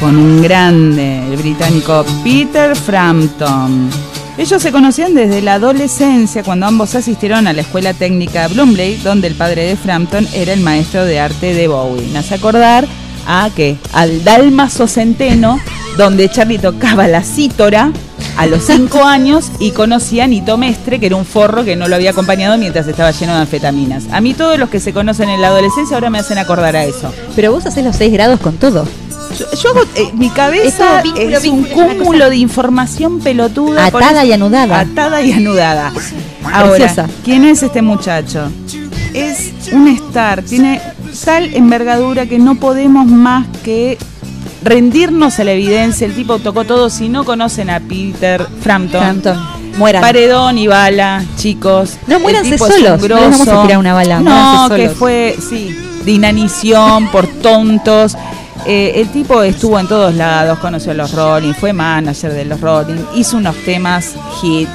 Con 0.00 0.16
un 0.16 0.40
grande, 0.40 1.18
el 1.30 1.36
británico 1.36 2.02
Peter 2.24 2.74
Frampton. 2.74 3.90
Ellos 4.38 4.62
se 4.62 4.72
conocían 4.72 5.14
desde 5.14 5.42
la 5.42 5.56
adolescencia 5.56 6.42
cuando 6.42 6.64
ambos 6.64 6.94
asistieron 6.94 7.46
a 7.46 7.52
la 7.52 7.60
escuela 7.60 7.92
técnica 7.92 8.48
Bloomley, 8.48 8.96
donde 9.04 9.26
el 9.26 9.34
padre 9.34 9.66
de 9.66 9.76
Frampton 9.76 10.26
era 10.32 10.54
el 10.54 10.60
maestro 10.60 11.04
de 11.04 11.20
arte 11.20 11.52
de 11.52 11.68
Bowie. 11.68 12.08
Me 12.10 12.20
hace 12.20 12.36
acordar 12.36 12.88
a 13.26 13.50
que 13.54 13.76
al 13.92 14.24
Dalmaso 14.24 14.86
Centeno, 14.86 15.60
donde 15.98 16.30
Charlie 16.30 16.56
tocaba 16.56 17.06
la 17.06 17.22
cítora 17.22 17.92
a 18.38 18.46
los 18.46 18.62
5 18.64 19.02
años 19.02 19.50
y 19.58 19.72
conocía 19.72 20.24
a 20.24 20.26
Nito 20.28 20.56
Mestre, 20.56 21.00
que 21.00 21.06
era 21.06 21.16
un 21.16 21.24
forro 21.24 21.64
que 21.64 21.74
no 21.74 21.88
lo 21.88 21.96
había 21.96 22.10
acompañado 22.10 22.56
mientras 22.56 22.86
estaba 22.86 23.10
lleno 23.10 23.34
de 23.34 23.40
anfetaminas. 23.40 24.04
A 24.12 24.20
mí 24.20 24.32
todos 24.32 24.56
los 24.60 24.70
que 24.70 24.78
se 24.78 24.92
conocen 24.92 25.28
en 25.28 25.40
la 25.40 25.48
adolescencia 25.48 25.96
ahora 25.96 26.08
me 26.08 26.20
hacen 26.20 26.38
acordar 26.38 26.76
a 26.76 26.84
eso. 26.84 27.12
Pero 27.34 27.50
vos 27.50 27.66
haces 27.66 27.84
los 27.84 27.96
6 27.96 28.12
grados 28.12 28.38
con 28.38 28.56
todo. 28.56 28.86
Yo, 29.36 29.46
yo 29.60 29.70
hago, 29.70 29.80
eh, 29.96 30.10
mi 30.14 30.30
cabeza 30.30 31.00
es, 31.00 31.42
vínculo, 31.42 31.56
un 31.56 31.62
vínculo, 31.64 31.88
cúmulo 31.98 32.18
cosa. 32.18 32.30
de 32.30 32.36
información 32.36 33.18
pelotuda. 33.18 33.86
Atada 33.86 34.24
y 34.24 34.32
anudada. 34.32 34.80
Atada 34.80 35.20
y 35.20 35.32
anudada. 35.32 35.92
Ahora, 36.44 36.76
Preciosa. 36.76 37.08
¿quién 37.24 37.44
es 37.44 37.64
este 37.64 37.82
muchacho? 37.82 38.52
Es 39.14 39.52
un 39.72 39.88
star, 39.88 40.42
tiene 40.42 40.80
tal 41.24 41.52
envergadura 41.54 42.26
que 42.26 42.38
no 42.38 42.54
podemos 42.54 43.06
más 43.06 43.46
que 43.64 43.98
rendirnos 44.68 45.38
a 45.38 45.44
la 45.44 45.52
evidencia. 45.52 46.06
El 46.06 46.14
tipo 46.14 46.38
tocó 46.38 46.64
todo. 46.64 46.90
Si 46.90 47.08
no 47.08 47.24
conocen 47.24 47.70
a 47.70 47.80
Peter 47.80 48.46
Frampton, 48.60 49.00
Frampton, 49.00 49.38
mueran. 49.78 50.02
Paredón 50.02 50.58
y 50.58 50.66
bala, 50.66 51.24
chicos. 51.36 51.96
No, 52.06 52.20
muéranse 52.20 52.58
solos, 52.58 53.00
no 53.00 53.08
les 53.08 53.30
vamos 53.30 53.48
a 53.48 53.62
tirar 53.62 53.78
una 53.78 53.94
bala, 53.94 54.20
No, 54.20 54.68
que 54.74 54.90
fue, 54.90 55.36
sí, 55.48 55.76
de 56.04 56.12
inanición, 56.12 57.08
por 57.10 57.26
tontos. 57.26 58.16
Eh, 58.66 59.00
el 59.00 59.08
tipo 59.08 59.42
estuvo 59.42 59.78
en 59.78 59.86
todos 59.86 60.14
lados, 60.14 60.58
conoció 60.58 60.92
a 60.92 60.94
los 60.94 61.12
Rolling, 61.12 61.54
fue 61.54 61.72
manager 61.72 62.32
de 62.32 62.44
los 62.44 62.60
Rolling, 62.60 63.00
hizo 63.14 63.36
unos 63.36 63.56
temas 63.64 64.14
hit 64.40 64.68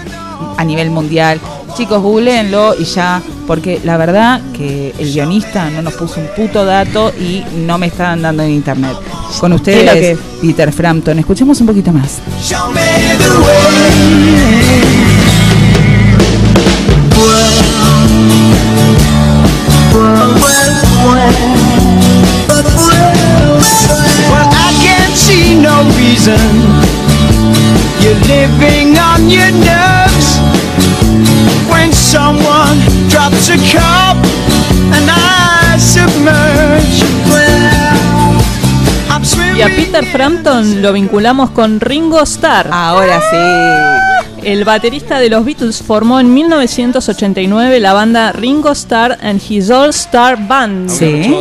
a 0.57 0.63
nivel 0.63 0.89
mundial. 0.89 1.39
Chicos, 1.75 2.01
googleenlo 2.01 2.75
y 2.79 2.85
ya, 2.85 3.21
porque 3.47 3.79
la 3.83 3.97
verdad 3.97 4.41
que 4.55 4.93
el 4.97 5.11
guionista 5.13 5.69
no 5.69 5.81
nos 5.81 5.93
puso 5.93 6.19
un 6.19 6.27
puto 6.35 6.65
dato 6.65 7.11
y 7.19 7.43
no 7.65 7.77
me 7.77 7.87
estaban 7.87 8.21
dando 8.21 8.43
en 8.43 8.51
internet. 8.51 8.93
Con 9.39 9.51
¿Qué 9.63 9.71
es 9.79 9.85
lo 9.85 9.91
ustedes, 9.91 10.17
que- 10.17 10.47
Peter 10.47 10.71
Frampton. 10.71 11.19
Escuchemos 11.19 11.59
un 11.61 11.67
poquito 11.67 11.91
más. 11.91 12.19
Show 12.41 12.71
me 12.71 12.81
the 13.17 13.29
way. 13.29 14.93
Well, 23.13 24.47
I 24.49 24.69
can't 24.81 25.15
see 25.15 25.53
no 25.59 25.83
reason 25.99 26.41
you're 28.01 28.17
living 28.27 28.97
on 28.97 29.29
your 29.29 29.51
nerves 29.51 30.39
when 31.69 31.91
someone 31.93 32.79
drops 33.23 33.49
a 33.49 33.57
cup 33.71 34.17
and 34.93 35.09
I 35.09 35.79
submerge. 35.79 37.03
Well, 37.29 38.41
I'm 39.09 39.23
swimming. 39.23 39.57
Y 39.57 39.61
a 39.61 39.67
Peter 39.67 40.05
Frampton 40.05 40.81
lo 40.81 40.93
vinculamos 40.93 41.51
con 41.51 41.79
Ringo 41.79 42.21
Starr. 42.21 42.69
Ahora 42.71 43.19
sí. 43.21 44.43
El 44.43 44.65
baterista 44.65 45.19
de 45.19 45.29
los 45.29 45.45
Beatles 45.45 45.81
formó 45.81 46.19
en 46.19 46.33
1989 46.33 47.79
la 47.79 47.93
banda 47.93 48.33
Ringo 48.33 48.71
Starr 48.71 49.17
and 49.21 49.41
His 49.47 49.69
All 49.69 49.91
Star 49.91 50.45
Band. 50.45 50.89
Sí. 50.89 51.33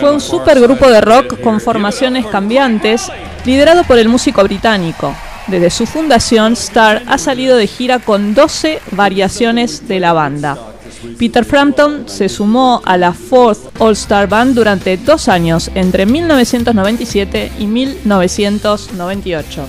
Fue 0.00 0.12
un 0.12 0.20
supergrupo 0.22 0.88
de 0.88 1.02
rock 1.02 1.38
con 1.42 1.60
formaciones 1.60 2.24
cambiantes, 2.26 3.12
liderado 3.44 3.84
por 3.84 3.98
el 3.98 4.08
músico 4.08 4.42
británico. 4.42 5.14
Desde 5.48 5.68
su 5.68 5.84
fundación, 5.84 6.54
Starr 6.54 7.02
ha 7.06 7.18
salido 7.18 7.56
de 7.56 7.66
gira 7.66 7.98
con 7.98 8.34
12 8.34 8.80
variaciones 8.92 9.86
de 9.86 10.00
la 10.00 10.12
banda. 10.14 10.69
Peter 11.18 11.44
Frampton 11.44 12.04
se 12.06 12.28
sumó 12.28 12.80
a 12.84 12.96
la 12.96 13.12
Fourth 13.12 13.80
All 13.80 13.92
Star 13.92 14.28
Band 14.28 14.54
durante 14.54 14.96
dos 14.96 15.28
años, 15.28 15.70
entre 15.74 16.06
1997 16.06 17.52
y 17.58 17.66
1998. 17.66 19.66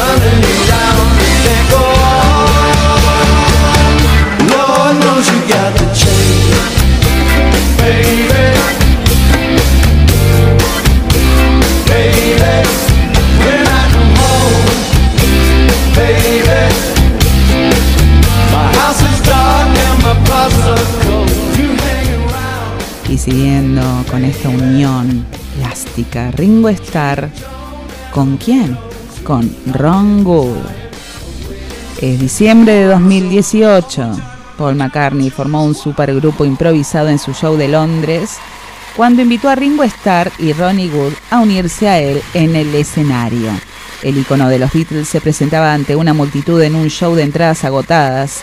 Running 0.00 0.42
down, 0.68 1.06
can't 1.42 1.70
go 1.70 1.89
siguiendo 23.18 23.82
con 24.10 24.24
esta 24.24 24.48
unión 24.48 25.26
plástica, 25.56 26.30
Ringo 26.30 26.68
Starr, 26.68 27.30
¿con 28.12 28.36
quién? 28.36 28.78
Con 29.24 29.54
Ron 29.72 30.24
Wood. 30.24 30.56
Es 32.00 32.20
diciembre 32.20 32.72
de 32.72 32.84
2018. 32.86 34.16
Paul 34.56 34.76
McCartney 34.76 35.30
formó 35.30 35.64
un 35.64 35.74
supergrupo 35.74 36.44
improvisado 36.44 37.08
en 37.08 37.18
su 37.18 37.32
show 37.32 37.56
de 37.56 37.68
Londres 37.68 38.38
cuando 38.96 39.22
invitó 39.22 39.48
a 39.48 39.54
Ringo 39.54 39.82
Starr 39.84 40.30
y 40.38 40.52
Ronnie 40.52 40.90
Wood 40.90 41.14
a 41.30 41.40
unirse 41.40 41.88
a 41.88 41.98
él 41.98 42.22
en 42.34 42.54
el 42.56 42.74
escenario. 42.74 43.50
El 44.02 44.18
icono 44.18 44.48
de 44.48 44.58
los 44.58 44.72
Beatles 44.72 45.08
se 45.08 45.20
presentaba 45.20 45.74
ante 45.74 45.96
una 45.96 46.14
multitud 46.14 46.60
en 46.62 46.74
un 46.74 46.88
show 46.88 47.14
de 47.14 47.22
entradas 47.22 47.64
agotadas 47.64 48.42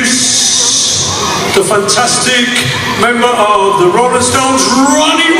the 1.55 1.63
fantastic 1.63 2.47
member 3.01 3.27
of 3.27 3.79
the 3.83 3.87
Rolling 3.91 4.21
Stones, 4.23 4.63
Ronnie 4.87 5.30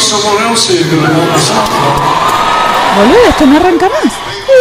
someone 0.00 0.50
else. 0.50 0.72
Boludo, 2.96 3.18
esto 3.28 3.46
no 3.46 3.56
arranca 3.56 3.88
más. 3.88 4.12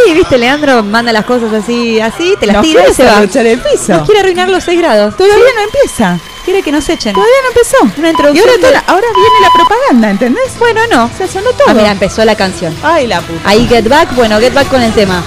Sí, 0.05 0.13
viste, 0.13 0.37
Leandro 0.37 0.83
manda 0.83 1.11
las 1.13 1.25
cosas 1.25 1.51
así, 1.53 1.99
así, 1.99 2.35
te 2.39 2.45
las 2.45 2.57
Nos 2.57 2.63
tira 2.65 2.87
y 2.89 2.93
se 2.93 3.05
va. 3.05 3.17
a 3.17 3.21
luchar 3.21 3.45
el 3.45 3.59
piso. 3.59 3.93
Nos 3.93 4.03
quiere 4.05 4.19
arruinar 4.19 4.49
los 4.49 4.63
6 4.63 4.79
grados. 4.79 5.15
Todavía 5.15 5.37
Sí. 5.47 5.53
no 5.55 5.61
empieza. 5.61 6.19
Quiere 6.45 6.61
que 6.61 6.71
nos 6.71 6.87
echen. 6.89 7.13
Todavía 7.13 7.35
no 7.43 7.47
empezó. 7.49 7.77
Una 7.99 8.07
Y 8.07 8.11
introducción. 8.11 8.47
ahora, 8.49 8.57
de- 8.61 8.67
toda- 8.67 8.83
ahora 8.87 9.07
viene 9.13 9.35
la 9.41 9.49
propaganda, 9.53 10.09
¿entendés? 10.09 10.57
Bueno, 10.59 10.81
no. 10.89 11.09
Se 11.17 11.27
sonó 11.27 11.49
todo. 11.51 11.67
Ah, 11.67 11.73
mira, 11.73 11.91
empezó 11.91 12.23
la 12.25 12.35
canción. 12.35 12.75
Ay, 12.83 13.07
la 13.07 13.21
puta. 13.21 13.41
Ahí 13.49 13.67
Get 13.67 13.87
Back, 13.89 14.13
bueno, 14.15 14.39
Get 14.39 14.53
Back 14.53 14.69
con 14.69 14.81
el 14.81 14.93
tema. 14.93 15.21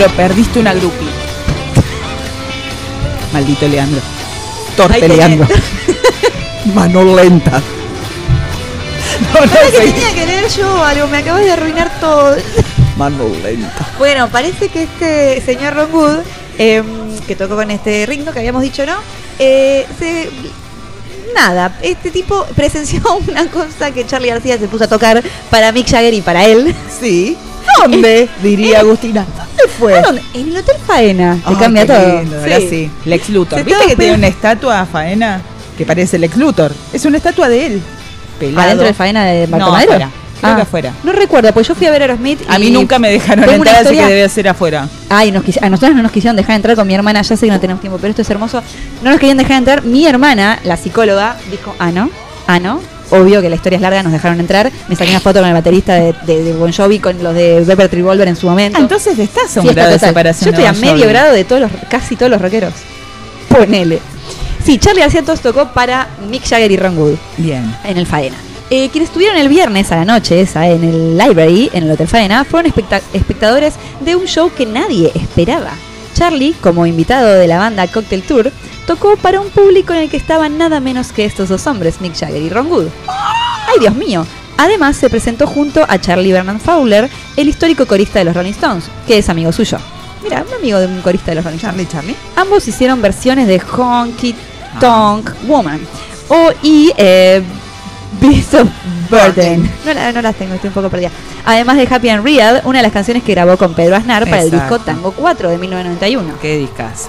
Leandro, 0.00 0.16
perdiste 0.16 0.58
una 0.58 0.72
grupi. 0.72 1.04
Maldito 3.32 3.68
Leandro. 3.68 4.00
Torpe 4.76 5.00
tenés. 5.00 5.16
Leandro. 5.18 5.46
Mano 6.74 7.04
lenta. 7.16 7.60
No, 9.34 9.46
no 9.46 9.52
que 9.52 9.78
tenía 9.78 10.14
que 10.14 10.26
leer 10.26 10.48
yo 10.48 10.84
algo, 10.84 11.06
me 11.08 11.18
acabas 11.18 11.44
de 11.44 11.52
arruinar 11.52 11.90
todo. 12.00 12.36
Mano 12.96 13.24
lenta. 13.42 13.86
Bueno, 13.98 14.28
parece 14.30 14.68
que 14.68 14.84
este 14.84 15.42
señor 15.44 15.74
Ron 15.74 15.92
Wood, 15.94 16.18
em, 16.58 16.86
que 17.26 17.36
tocó 17.36 17.56
con 17.56 17.70
este 17.70 18.06
ritmo 18.06 18.32
que 18.32 18.38
habíamos 18.38 18.62
dicho, 18.62 18.84
¿no? 18.86 18.94
Eh, 19.38 19.86
se- 19.98 20.30
nada, 21.34 21.76
este 21.82 22.10
tipo 22.10 22.44
presenció 22.56 23.00
una 23.28 23.46
cosa 23.48 23.90
que 23.90 24.06
Charlie 24.06 24.30
García 24.30 24.58
se 24.58 24.68
puso 24.68 24.84
a 24.84 24.88
tocar 24.88 25.22
para 25.50 25.72
Mick 25.72 25.88
Jagger 25.90 26.14
y 26.14 26.22
para 26.22 26.44
él. 26.46 26.74
Sí. 27.00 27.36
¿Dónde? 27.82 28.28
Diría 28.42 28.80
Agustina. 28.80 29.26
¿Dónde 29.80 29.94
fue? 29.94 29.98
¿A 29.98 30.02
dónde? 30.02 30.22
En 30.34 30.48
el 30.50 30.56
Hotel 30.58 30.76
Faena. 30.86 31.34
Te 31.36 31.42
Ay, 31.46 31.56
cambia 31.56 31.82
qué 31.86 31.92
todo. 31.92 32.20
lindo, 32.20 32.40
ahora 32.40 32.56
sí. 32.58 32.90
Lex 33.04 33.28
Luthor. 33.30 33.58
Se 33.58 33.64
¿Viste 33.64 33.86
que 33.88 33.96
tiene 33.96 34.14
una 34.14 34.26
estatua 34.28 34.86
faena 34.86 35.40
que 35.76 35.84
parece 35.86 36.18
Lex 36.18 36.36
Luthor? 36.36 36.72
Es 36.92 37.04
una 37.04 37.16
estatua 37.16 37.48
de 37.48 37.66
él. 37.66 37.82
Pelado. 38.38 38.60
¿Adentro 38.62 38.86
del 38.86 38.94
Faena 38.94 39.24
de 39.24 39.46
Marco 39.46 39.66
No, 39.66 39.72
Madero? 39.72 39.92
afuera. 39.92 40.10
Creo 40.40 40.52
Ah, 40.52 40.56
que 40.56 40.62
afuera. 40.62 40.92
No 41.04 41.12
recuerdo, 41.12 41.52
pues 41.52 41.68
yo 41.68 41.74
fui 41.74 41.86
a 41.86 41.90
ver 41.90 42.00
a 42.00 42.04
Aerosmith 42.06 42.40
A 42.48 42.58
mí 42.58 42.70
nunca 42.70 42.98
me 42.98 43.10
dejaron 43.10 43.46
entrar, 43.46 43.86
así 43.86 43.94
que 43.94 44.06
debe 44.06 44.26
ser 44.30 44.48
afuera. 44.48 44.88
Ay, 45.10 45.30
nos 45.32 45.44
a 45.60 45.68
nosotros 45.68 45.94
no 45.94 46.02
nos 46.02 46.12
quisieron 46.12 46.34
dejar 46.34 46.56
entrar 46.56 46.76
con 46.76 46.86
mi 46.86 46.94
hermana, 46.94 47.20
ya 47.20 47.36
sé 47.36 47.44
que 47.46 47.52
no 47.52 47.60
tenemos 47.60 47.82
tiempo, 47.82 47.98
pero 48.00 48.08
esto 48.10 48.22
es 48.22 48.30
hermoso. 48.30 48.62
No 49.02 49.10
nos 49.10 49.20
querían 49.20 49.36
dejar 49.36 49.58
entrar. 49.58 49.84
Mi 49.84 50.06
hermana, 50.06 50.58
la 50.64 50.78
psicóloga, 50.78 51.36
dijo, 51.50 51.74
ah, 51.78 51.92
no, 51.92 52.08
ah, 52.46 52.58
no. 52.58 52.80
Obvio 53.10 53.42
que 53.42 53.48
la 53.50 53.56
historia 53.56 53.76
es 53.76 53.82
larga, 53.82 54.02
nos 54.02 54.12
dejaron 54.12 54.38
entrar. 54.40 54.70
Me 54.88 54.94
saqué 54.96 55.10
una 55.10 55.20
foto 55.20 55.40
con 55.40 55.48
el 55.48 55.54
baterista 55.54 55.94
de, 55.94 56.14
de, 56.26 56.44
de 56.44 56.52
Bon 56.52 56.72
Jovi, 56.72 56.98
con 57.00 57.22
los 57.22 57.34
de 57.34 57.60
Velvet 57.64 57.92
Revolver 57.92 58.28
en 58.28 58.36
su 58.36 58.46
momento. 58.48 58.78
Ah, 58.78 58.82
entonces 58.82 59.18
estás 59.18 59.56
a 59.56 59.60
un 59.60 59.66
Fiesta 59.66 59.82
grado 59.82 59.92
de 59.92 59.98
separación. 59.98 60.44
Yo 60.46 60.50
estoy 60.50 60.64
a 60.66 60.72
Bon 60.72 60.80
medio 60.80 61.08
grado 61.08 61.32
de 61.34 61.44
todos 61.44 61.60
los, 61.62 61.70
casi 61.88 62.14
todos 62.16 62.30
los 62.30 62.40
rockeros. 62.40 62.72
Ponele. 63.48 63.98
Sí, 64.64 64.78
Charlie 64.78 65.00
García 65.00 65.22
Todos 65.22 65.40
tocó 65.40 65.68
para 65.72 66.08
Mick 66.30 66.46
Jagger 66.46 66.70
y 66.70 66.76
Ron 66.76 66.96
Wood 66.98 67.16
Bien. 67.38 67.74
en 67.84 67.96
el 67.96 68.06
Faena. 68.06 68.36
Eh, 68.68 68.88
quienes 68.90 69.08
estuvieron 69.08 69.36
el 69.36 69.48
viernes 69.48 69.90
a 69.90 69.96
la 69.96 70.04
noche 70.04 70.40
esa 70.40 70.68
en 70.68 70.84
el 70.84 71.18
Library, 71.18 71.70
en 71.72 71.84
el 71.84 71.90
Hotel 71.90 72.06
Faena, 72.06 72.44
fueron 72.44 72.70
especta- 72.70 73.00
espectadores 73.12 73.74
de 74.00 74.14
un 74.14 74.26
show 74.26 74.52
que 74.56 74.66
nadie 74.66 75.10
esperaba. 75.16 75.70
Charlie, 76.14 76.54
como 76.60 76.86
invitado 76.86 77.32
de 77.34 77.48
la 77.48 77.58
banda 77.58 77.86
Cocktail 77.88 78.22
Tour, 78.22 78.52
tocó 78.90 79.16
para 79.16 79.40
un 79.40 79.50
público 79.50 79.92
en 79.92 80.00
el 80.00 80.10
que 80.10 80.16
estaban 80.16 80.58
nada 80.58 80.80
menos 80.80 81.12
que 81.12 81.24
estos 81.24 81.48
dos 81.48 81.64
hombres, 81.68 82.00
Mick 82.00 82.18
Jagger 82.18 82.42
y 82.42 82.48
Ron 82.50 82.66
Wood. 82.66 82.86
¡Ay, 83.06 83.78
Dios 83.78 83.94
mío! 83.94 84.26
Además, 84.56 84.96
se 84.96 85.08
presentó 85.08 85.46
junto 85.46 85.84
a 85.88 86.00
Charlie 86.00 86.32
Vernon 86.32 86.58
Fowler, 86.58 87.08
el 87.36 87.48
histórico 87.48 87.86
corista 87.86 88.18
de 88.18 88.24
los 88.24 88.34
Rolling 88.34 88.50
Stones, 88.50 88.84
que 89.06 89.18
es 89.18 89.28
amigo 89.28 89.52
suyo. 89.52 89.78
Mira, 90.24 90.44
un 90.46 90.52
amigo 90.54 90.80
de 90.80 90.86
un 90.86 91.00
corista 91.02 91.30
de 91.30 91.36
los 91.36 91.44
Rolling 91.44 91.58
Stones. 91.58 91.76
Charlie, 91.88 91.88
Charlie. 91.88 92.16
Ambos 92.34 92.66
hicieron 92.66 93.00
versiones 93.00 93.46
de 93.46 93.60
Honky 93.60 94.34
Tonk 94.80 95.30
Woman 95.46 95.80
o 96.28 96.50
y 96.64 96.92
eh, 96.96 97.42
Beast 98.20 98.54
of 98.54 98.68
Burden. 99.08 99.70
No, 99.86 99.94
la- 99.94 100.10
no 100.10 100.20
las 100.20 100.34
tengo, 100.34 100.54
estoy 100.54 100.66
un 100.68 100.74
poco 100.74 100.88
perdida. 100.90 101.10
Además 101.46 101.76
de 101.76 101.86
Happy 101.88 102.08
and 102.08 102.24
Real, 102.24 102.60
una 102.64 102.80
de 102.80 102.82
las 102.82 102.92
canciones 102.92 103.22
que 103.22 103.32
grabó 103.34 103.56
con 103.56 103.72
Pedro 103.74 103.94
Aznar 103.94 104.24
para 104.28 104.42
el 104.42 104.50
disco 104.50 104.80
Tango 104.80 105.12
4 105.12 105.48
de 105.48 105.58
1991. 105.58 106.34
Qué 106.42 106.56
discazo. 106.58 107.08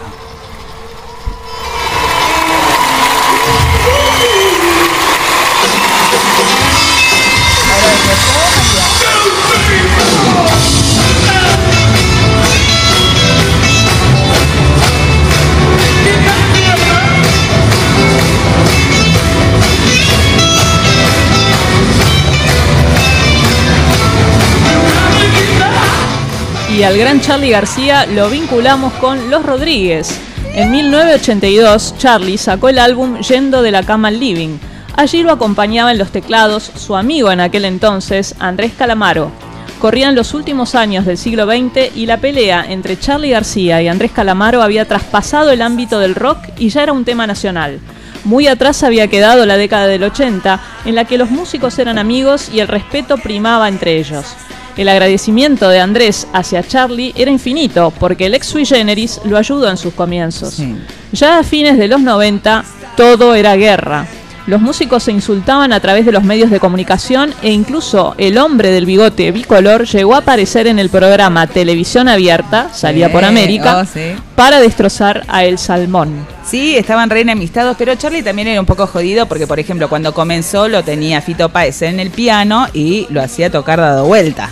Y 26.72 26.84
al 26.84 26.98
gran 26.98 27.20
Charlie 27.20 27.50
García 27.50 28.06
lo 28.06 28.30
vinculamos 28.30 28.94
con 28.94 29.30
Los 29.30 29.46
Rodríguez. 29.46 30.18
En 30.54 30.72
1982, 30.72 31.96
Charlie 31.98 32.38
sacó 32.38 32.70
el 32.70 32.80
álbum 32.80 33.20
Yendo 33.20 33.62
de 33.62 33.72
la 33.72 33.84
cama 33.84 34.08
al 34.08 34.20
living. 34.20 34.58
Allí 34.96 35.22
lo 35.22 35.34
acompañaba 35.34 35.92
en 35.92 35.98
los 35.98 36.12
teclados 36.12 36.72
su 36.76 36.96
amigo 36.96 37.30
en 37.30 37.42
aquel 37.42 37.66
entonces, 37.66 38.36
Andrés 38.40 38.72
Calamaro. 38.78 39.32
Corrían 39.80 40.16
los 40.16 40.34
últimos 40.34 40.74
años 40.74 41.06
del 41.06 41.18
siglo 41.18 41.46
XX 41.46 41.94
y 41.96 42.06
la 42.06 42.18
pelea 42.18 42.66
entre 42.68 42.98
Charlie 42.98 43.32
García 43.32 43.82
y 43.82 43.90
Andrés 43.90 44.12
Calamaro 44.12 44.62
había 44.62 44.88
traspasado 44.88 45.52
el 45.52 45.62
ámbito 45.62 46.00
del 46.00 46.16
rock 46.16 46.40
y 46.58 46.70
ya 46.70 46.84
era 46.84 46.94
un 46.94 47.04
tema 47.04 47.28
nacional. 47.28 47.80
Muy 48.24 48.48
atrás 48.48 48.84
había 48.84 49.08
quedado 49.08 49.46
la 49.46 49.58
década 49.58 49.88
del 49.88 50.04
80, 50.04 50.60
en 50.86 50.96
la 50.96 51.04
que 51.04 51.18
los 51.18 51.32
músicos 51.32 51.78
eran 51.80 51.98
amigos 51.98 52.50
y 52.54 52.60
el 52.62 52.70
respeto 52.70 53.18
primaba 53.18 53.68
entre 53.68 53.98
ellos. 53.98 54.36
El 54.78 54.90
agradecimiento 54.90 55.70
de 55.70 55.80
Andrés 55.80 56.28
hacia 56.34 56.64
Charlie 56.64 57.14
era 57.16 57.30
infinito, 57.30 57.92
porque 58.00 58.28
el 58.28 58.36
ex 58.36 58.48
sui 58.48 58.66
generis 58.66 59.20
lo 59.26 59.38
ayudó 59.38 59.70
en 59.70 59.78
sus 59.78 59.94
comienzos. 59.94 60.62
Ya 61.12 61.40
a 61.40 61.44
fines 61.44 61.78
de 61.78 61.88
los 61.88 62.02
90 62.02 62.64
todo 62.96 63.36
era 63.36 63.56
guerra. 63.56 64.08
Los 64.48 64.60
músicos 64.60 65.04
se 65.04 65.12
insultaban 65.12 65.72
a 65.72 65.80
través 65.80 66.06
de 66.06 66.12
los 66.12 66.24
medios 66.24 66.50
de 66.50 66.60
comunicación 66.60 67.34
e 67.44 67.52
incluso 67.52 68.16
el 68.18 68.40
hombre 68.40 68.72
del 68.72 68.88
bigote 68.88 69.32
bicolor 69.32 69.86
llegó 69.86 70.16
a 70.16 70.20
aparecer 70.20 70.66
en 70.66 70.80
el 70.80 70.90
programa 70.90 71.46
Televisión 71.46 72.08
Abierta, 72.08 72.70
salía 72.74 73.12
por 73.12 73.24
América, 73.24 73.78
oh, 73.78 73.86
sí. 73.86 74.16
para 74.36 74.60
destrozar 74.60 75.24
a 75.28 75.46
El 75.46 75.60
Salmón. 75.60 76.26
Sí, 76.44 76.76
estaban 76.76 77.10
re 77.12 77.22
enemistados, 77.22 77.76
pero 77.78 77.94
Charlie 77.96 78.24
también 78.24 78.48
era 78.48 78.60
un 78.60 78.66
poco 78.66 78.88
jodido 78.88 79.28
porque, 79.28 79.46
por 79.46 79.60
ejemplo, 79.60 79.88
cuando 79.90 80.14
comenzó 80.14 80.68
lo 80.68 80.84
tenía 80.84 81.22
Fito 81.22 81.50
Páez 81.50 81.84
en 81.84 82.00
el 82.00 82.10
piano 82.10 82.66
y 82.74 83.06
lo 83.10 83.22
hacía 83.22 83.52
tocar 83.52 83.80
dado 83.80 84.06
vuelta. 84.06 84.50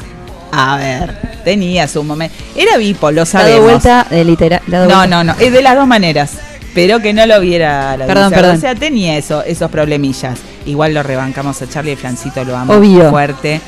A 0.51 0.77
ver, 0.77 1.17
tenía 1.43 1.87
su 1.87 2.03
momento. 2.03 2.35
Era 2.55 2.77
bipo, 2.77 3.11
lo 3.11 3.25
sabemos. 3.25 3.83
Dado 3.83 3.99
vuelta, 4.01 4.07
de 4.09 4.23
literal. 4.23 4.61
dado 4.67 4.87
No, 4.87 4.95
vuelta. 4.97 5.23
no, 5.23 5.23
no, 5.23 5.39
es 5.39 5.51
de 5.51 5.61
las 5.61 5.75
dos 5.75 5.87
maneras. 5.87 6.33
Pero 6.73 6.99
que 7.01 7.13
no 7.13 7.25
lo 7.25 7.39
viera 7.41 7.97
la 7.97 8.05
Perdón, 8.05 8.31
perdón. 8.31 8.57
O 8.57 8.59
sea, 8.59 8.75
tenía 8.75 9.17
eso, 9.17 9.43
esos 9.43 9.69
problemillas. 9.71 10.39
Igual 10.65 10.93
lo 10.93 11.03
rebancamos 11.03 11.61
a 11.61 11.69
Charlie, 11.69 11.91
el 11.93 11.97
Flancito 11.97 12.43
lo 12.43 12.55
amo 12.55 12.73
Obvio. 12.73 13.09
fuerte. 13.09 13.59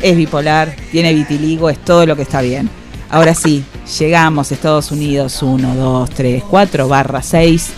Es 0.00 0.16
bipolar, 0.16 0.74
tiene 0.92 1.12
vitiligo, 1.12 1.68
es 1.68 1.78
todo 1.78 2.06
lo 2.06 2.14
que 2.14 2.22
está 2.22 2.40
bien. 2.40 2.70
Ahora 3.10 3.34
sí, 3.34 3.64
llegamos 3.98 4.52
Estados 4.52 4.92
Unidos 4.92 5.42
1, 5.42 5.74
2, 5.74 6.10
3, 6.10 6.44
4, 6.48 6.88
barra 6.88 7.22
6. 7.22 7.70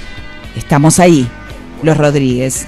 Estamos 0.57 0.99
ahí, 0.99 1.27
los 1.83 1.97
Rodríguez. 1.97 2.67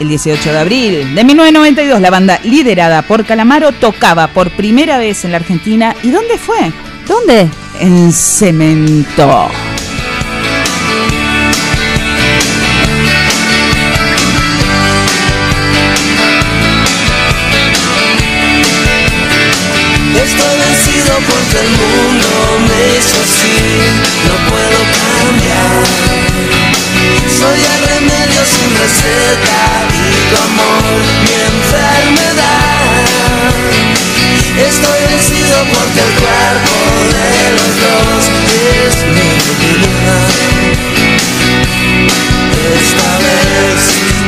El 0.00 0.08
18 0.08 0.52
de 0.52 0.58
abril 0.58 1.14
de 1.14 1.24
1992, 1.24 2.00
la 2.00 2.10
banda 2.10 2.40
liderada 2.44 3.02
por 3.02 3.24
Calamaro 3.24 3.72
tocaba 3.72 4.28
por 4.28 4.50
primera 4.52 4.96
vez 4.96 5.24
en 5.24 5.32
la 5.32 5.38
Argentina. 5.38 5.94
¿Y 6.02 6.10
dónde 6.10 6.38
fue? 6.38 6.72
¿Dónde? 7.06 7.48
En 7.80 8.12
Cemento. 8.12 9.48
Porque 21.26 21.58
el 21.58 21.70
mundo 21.70 22.28
me 22.68 22.98
hizo 22.98 23.16
así, 23.20 23.58
no 24.26 24.34
puedo 24.50 24.78
cambiar. 24.98 25.82
Soy 27.38 27.58
el 27.58 27.80
remedio 27.88 28.40
sin 28.44 28.70
receta 28.76 29.60
y 29.94 30.06
tu 30.30 30.36
amor 30.42 31.00
mi 31.24 31.34
enfermedad. 31.52 32.78
Estoy 34.68 35.00
vencido 35.10 35.56
porque 35.74 36.00
el 36.06 36.12
cuerpo 36.22 36.76
de 37.14 37.28
los 37.56 37.72
dos 37.82 38.22
es 38.86 38.94
mi 39.06 39.28
debilidad. 39.42 40.28
Esta 42.78 43.10
vez 43.18 43.80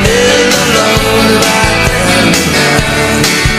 el 0.07 0.43
dolor 0.51 1.25
va 1.43 1.60
a 1.60 1.86
terminar. 1.86 3.50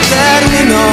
Terminó. 0.00 0.84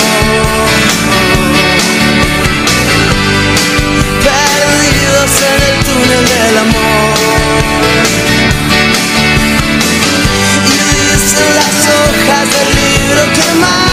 Perdidos 4.23 5.31
en 5.51 5.59
el 5.69 5.75
túnel 5.85 6.25
del 6.29 6.57
amor. 6.57 7.13
Y 10.65 10.79
dicen 10.93 11.49
las 11.55 11.77
hojas 11.97 12.45
del 12.53 12.69
libro 12.75 13.21
que 13.33 13.47
más 13.59 13.90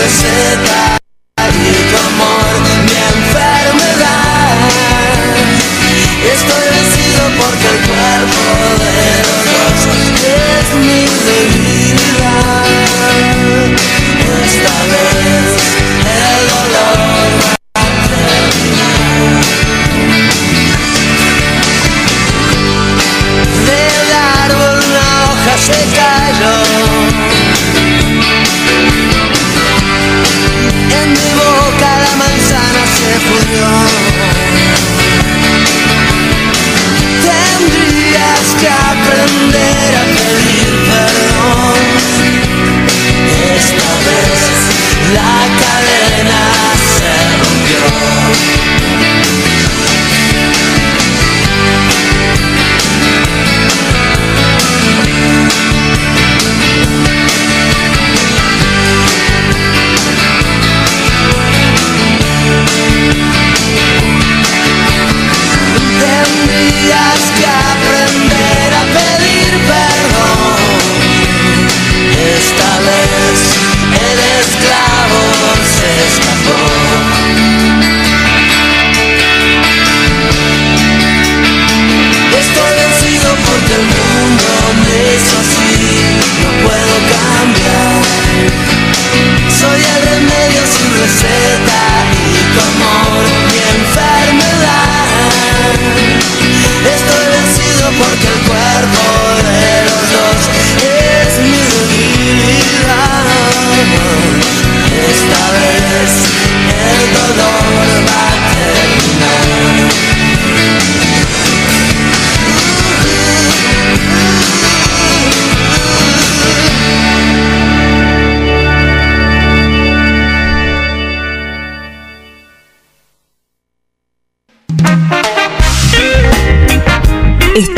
receta 0.00 1.03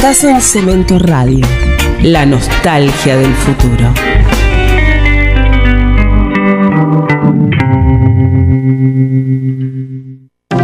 Estás 0.08 0.22
en 0.22 0.40
Cemento 0.40 1.00
Radio, 1.00 1.44
la 2.00 2.24
nostalgia 2.24 3.16
del 3.16 3.34
futuro. 3.34 3.92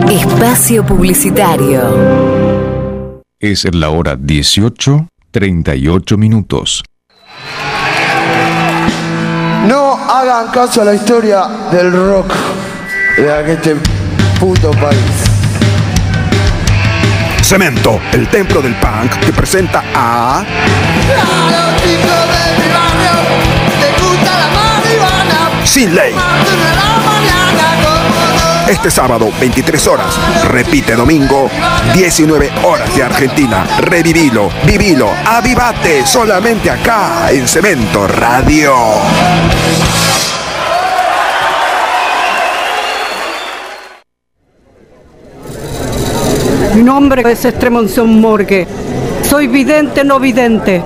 Espacio 0.09 0.87
Publicitario. 0.87 3.21
Es 3.41 3.67
la 3.75 3.91
hora 3.91 4.15
18, 4.15 5.09
38 5.33 6.17
minutos. 6.17 6.85
No 9.67 9.99
hagan 10.09 10.53
caso 10.53 10.83
a 10.83 10.85
la 10.85 10.95
historia 10.95 11.49
del 11.73 11.91
rock 11.91 12.33
de 13.17 13.53
este 13.53 13.75
puto 14.39 14.71
país. 14.71 15.12
Cemento, 17.53 18.01
el 18.13 18.29
templo 18.29 18.63
del 18.63 18.75
punk, 18.77 19.13
que 19.17 19.31
presenta 19.31 19.85
a 19.95 20.43
sin 25.63 25.95
ley. 25.95 26.15
Este 28.67 28.91
sábado, 28.91 29.31
23 29.39 29.87
horas. 29.87 30.19
Repite 30.49 30.97
domingo, 30.97 31.51
19 31.93 32.51
horas 32.65 32.97
de 32.97 33.03
Argentina. 33.03 33.67
Revivilo, 33.81 34.49
vivilo, 34.65 35.11
avivate, 35.27 36.07
solamente 36.07 36.71
acá 36.71 37.31
en 37.31 37.47
Cemento 37.47 38.09
Radio. 38.09 38.73
Mi 46.75 46.83
nombre 46.83 47.23
es 47.31 47.45
Estremonción 47.45 48.19
Morgue. 48.19 48.67
Soy 49.23 49.47
vidente, 49.47 50.05
no 50.05 50.19
vidente. 50.19 50.83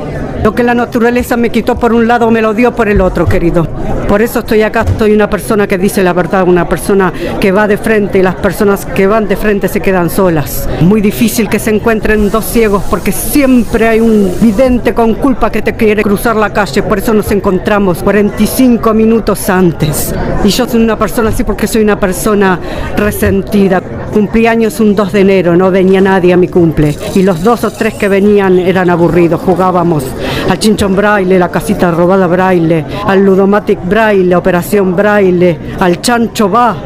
Lo 0.46 0.54
que 0.54 0.62
la 0.62 0.74
naturaleza 0.74 1.36
me 1.36 1.50
quitó 1.50 1.74
por 1.74 1.92
un 1.92 2.06
lado 2.06 2.30
me 2.30 2.40
lo 2.40 2.54
dio 2.54 2.72
por 2.72 2.88
el 2.88 3.00
otro, 3.00 3.26
querido. 3.26 3.66
Por 4.08 4.22
eso 4.22 4.38
estoy 4.38 4.62
acá, 4.62 4.82
estoy 4.82 5.12
una 5.12 5.28
persona 5.28 5.66
que 5.66 5.76
dice 5.76 6.04
la 6.04 6.12
verdad, 6.12 6.46
una 6.46 6.68
persona 6.68 7.12
que 7.40 7.50
va 7.50 7.66
de 7.66 7.76
frente 7.76 8.20
y 8.20 8.22
las 8.22 8.36
personas 8.36 8.86
que 8.86 9.08
van 9.08 9.26
de 9.26 9.36
frente 9.36 9.66
se 9.66 9.80
quedan 9.80 10.08
solas. 10.08 10.68
Muy 10.82 11.00
difícil 11.00 11.48
que 11.48 11.58
se 11.58 11.70
encuentren 11.74 12.30
dos 12.30 12.44
ciegos 12.44 12.84
porque 12.88 13.10
siempre 13.10 13.88
hay 13.88 13.98
un 13.98 14.32
vidente 14.40 14.94
con 14.94 15.14
culpa 15.14 15.50
que 15.50 15.62
te 15.62 15.74
quiere 15.74 16.04
cruzar 16.04 16.36
la 16.36 16.52
calle, 16.52 16.84
por 16.84 16.98
eso 16.98 17.12
nos 17.12 17.32
encontramos 17.32 18.04
45 18.04 18.94
minutos 18.94 19.50
antes. 19.50 20.14
Y 20.44 20.50
yo 20.50 20.68
soy 20.68 20.80
una 20.80 20.96
persona 20.96 21.30
así 21.30 21.42
porque 21.42 21.66
soy 21.66 21.82
una 21.82 21.98
persona 21.98 22.60
resentida. 22.96 23.82
Cumplí 24.12 24.46
años 24.46 24.78
un 24.78 24.94
2 24.94 25.12
de 25.12 25.20
enero, 25.20 25.56
no 25.56 25.72
venía 25.72 26.00
nadie 26.00 26.32
a 26.32 26.36
mi 26.36 26.46
cumple. 26.46 26.96
Y 27.16 27.22
los 27.22 27.42
dos 27.42 27.64
o 27.64 27.72
tres 27.72 27.94
que 27.94 28.08
venían 28.08 28.60
eran 28.60 28.88
aburridos. 28.88 29.40
Jugábamos 29.40 30.04
al 30.48 30.58
chinchón 30.58 30.94
braille, 30.94 31.38
la 31.38 31.50
casita 31.50 31.90
robada 31.90 32.26
braille, 32.26 32.84
al 33.06 33.24
ludomatic 33.24 33.84
braille, 33.84 34.34
operación 34.34 34.94
braille, 34.94 35.58
al 35.80 36.00
chancho 36.00 36.48
va. 36.48 36.76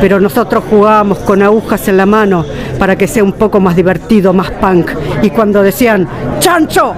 Pero 0.00 0.18
nosotros 0.18 0.64
jugábamos 0.68 1.18
con 1.18 1.42
agujas 1.42 1.86
en 1.88 1.96
la 1.96 2.06
mano 2.06 2.44
para 2.78 2.96
que 2.96 3.06
sea 3.06 3.22
un 3.22 3.32
poco 3.32 3.60
más 3.60 3.76
divertido, 3.76 4.32
más 4.32 4.50
punk. 4.52 4.90
Y 5.22 5.30
cuando 5.30 5.62
decían 5.62 6.08
¡Chancho! 6.38 6.94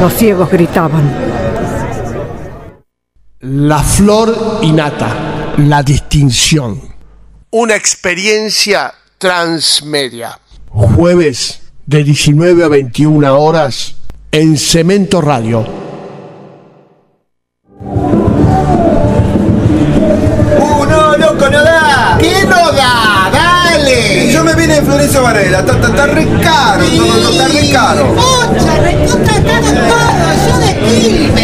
Los 0.00 0.12
ciegos 0.14 0.50
gritaban. 0.50 1.32
La 3.40 3.78
flor 3.78 4.58
innata, 4.62 5.54
la 5.58 5.82
distinción. 5.82 6.80
Una 7.50 7.76
experiencia 7.76 8.92
transmedia. 9.18 10.38
Jueves 10.68 11.60
de 11.86 12.04
19 12.04 12.64
a 12.64 12.68
21 12.68 13.40
horas 13.40 14.01
en 14.34 14.56
Cemento 14.56 15.20
Radio. 15.20 15.60
¡Uh, 20.58 20.86
no, 20.88 21.16
loco, 21.18 21.50
no 21.50 21.62
da! 21.62 22.16
¿Qué 22.18 22.46
no 22.48 22.72
da? 22.72 23.30
¡Dale! 23.30 24.32
Yo 24.32 24.42
me 24.42 24.54
vine 24.54 24.76
de 24.76 24.82
Florencio 24.82 25.22
Varela, 25.22 25.58
está, 25.58 25.72
está, 25.74 25.88
está 25.88 26.06
re 26.06 26.26
caro, 26.42 26.82
todo, 26.96 27.08
todo 27.08 27.30
está 27.30 27.48
re 27.48 27.70
caro. 27.70 28.14
¡Pocha, 28.14 28.80
recontra 28.80 29.34
todo! 29.42 30.08
¡Yo 30.48 30.58
de 30.60 30.78
Quilmes! 30.80 31.41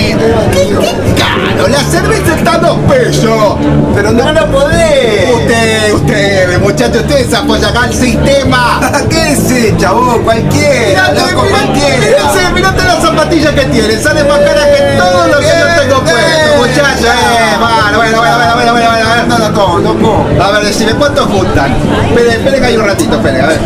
¿Qué, 0.80 0.96
qué 1.04 1.14
caro? 1.20 1.68
La 1.68 1.78
cerveza 1.84 2.34
está 2.36 2.54
a 2.54 2.58
dos 2.58 2.78
pesos. 2.88 3.56
Pero 3.94 4.12
no, 4.12 4.32
lo 4.32 4.46
podés. 4.50 5.34
Usted, 5.34 5.92
usted, 5.94 6.60
muchacho, 6.60 7.00
ustedes 7.00 7.32
apoyan 7.34 7.70
acá 7.70 7.86
el 7.86 7.94
sistema. 7.94 8.80
¿Qué 9.10 9.32
es, 9.32 9.76
chavo? 9.76 10.20
Cualquiera, 10.22 11.10
Mirate, 11.12 11.32
loco, 11.32 11.42
mirate, 11.44 11.64
cualquiera. 11.64 11.98
mirate, 11.98 12.52
mirate 12.54 12.84
las 12.84 13.02
zapatillas 13.02 13.52
que 13.52 13.64
tiene. 13.66 13.98
Sale 13.98 14.24
más 14.24 14.38
cara 14.38 14.64
que 14.64 14.96
todo 14.98 15.26
lo 15.28 15.38
que 15.38 15.46
yo 15.46 15.82
tengo 15.82 16.00
puesto, 16.02 16.56
muchacho. 16.58 17.06
Eh, 17.06 17.56
bueno, 17.58 17.98
bueno, 17.98 18.18
bueno, 18.18 18.36
bueno, 18.36 18.54
bueno, 18.54 18.72
bueno, 18.72 18.88
bueno, 18.90 19.26
no, 19.26 19.38
no, 19.38 19.48
no, 19.50 19.94
no, 19.94 19.94
no. 19.94 20.44
A 20.44 20.50
ver, 20.52 20.64
decime, 20.64 20.92
¿cuánto 20.94 21.26
juntan? 21.26 21.74
Espere, 22.08 22.30
espere 22.30 22.60
que 22.60 22.66
hay 22.66 22.76
un 22.76 22.84
ratito, 22.86 23.16
espere, 23.16 23.40
a 23.42 23.46
ver. 23.46 23.58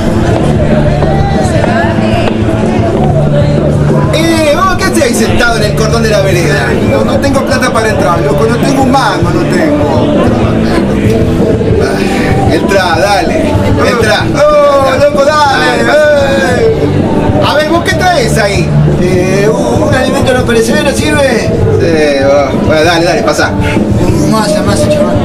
Sentado 5.26 5.56
en 5.56 5.62
el 5.62 5.74
cordón 5.74 6.02
de 6.02 6.10
la 6.10 6.20
vereda? 6.20 6.66
No, 6.90 7.04
no 7.04 7.18
tengo 7.18 7.40
plata 7.44 7.72
para 7.72 7.90
entrar, 7.90 8.20
loco, 8.22 8.44
no 8.44 8.56
tengo 8.56 8.82
un 8.82 8.90
mango, 8.90 9.30
no 9.30 9.42
tengo. 9.42 10.14
Entra, 12.52 12.98
dale, 12.98 13.50
entra. 13.88 14.24
¡Oh, 14.34 14.90
loco, 15.00 15.24
dale! 15.24 15.82
eh. 15.82 16.76
A 17.46 17.54
ver, 17.54 17.70
¿vos 17.70 17.84
qué 17.84 17.94
traes 17.94 18.36
ahí? 18.38 18.68
Eh, 19.00 19.48
un 19.48 19.94
alimento 19.94 20.34
no 20.34 20.44
perecedero 20.44 20.90
sirve. 20.90 21.50
Sí. 21.80 22.24
Bueno, 22.66 22.84
dale, 22.84 23.04
dale, 23.04 23.22
pasa. 23.22 23.50
Masa, 24.30 24.62
masa, 24.62 24.88
chaval. 24.88 25.16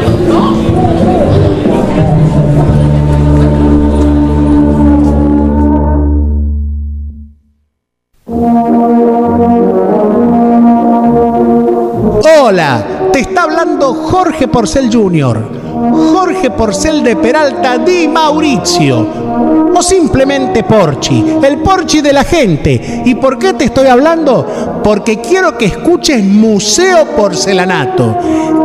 Está 13.19 13.43
hablando 13.43 13.93
Jorge 13.93 14.47
Porcel 14.47 14.89
Jr. 14.91 15.67
Jorge 16.11 16.49
Porcel 16.51 17.03
de 17.03 17.15
Peralta 17.15 17.77
Di 17.77 18.07
Mauricio. 18.07 19.07
O 19.75 19.81
simplemente 19.81 20.63
Porchi, 20.63 21.37
el 21.43 21.57
Porchi 21.59 22.01
de 22.01 22.13
la 22.13 22.23
gente. 22.23 23.03
¿Y 23.05 23.15
por 23.15 23.37
qué 23.37 23.53
te 23.53 23.65
estoy 23.65 23.87
hablando? 23.87 24.81
Porque 24.83 25.21
quiero 25.21 25.57
que 25.57 25.65
escuches 25.65 26.23
Museo 26.23 27.05
Porcelanato, 27.15 28.17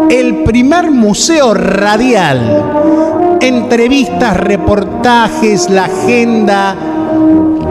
el 0.08 0.42
primer 0.44 0.90
museo 0.90 1.52
radial. 1.52 3.38
Entrevistas, 3.40 4.36
reportajes, 4.36 5.68
la 5.68 5.84
agenda, 5.84 6.76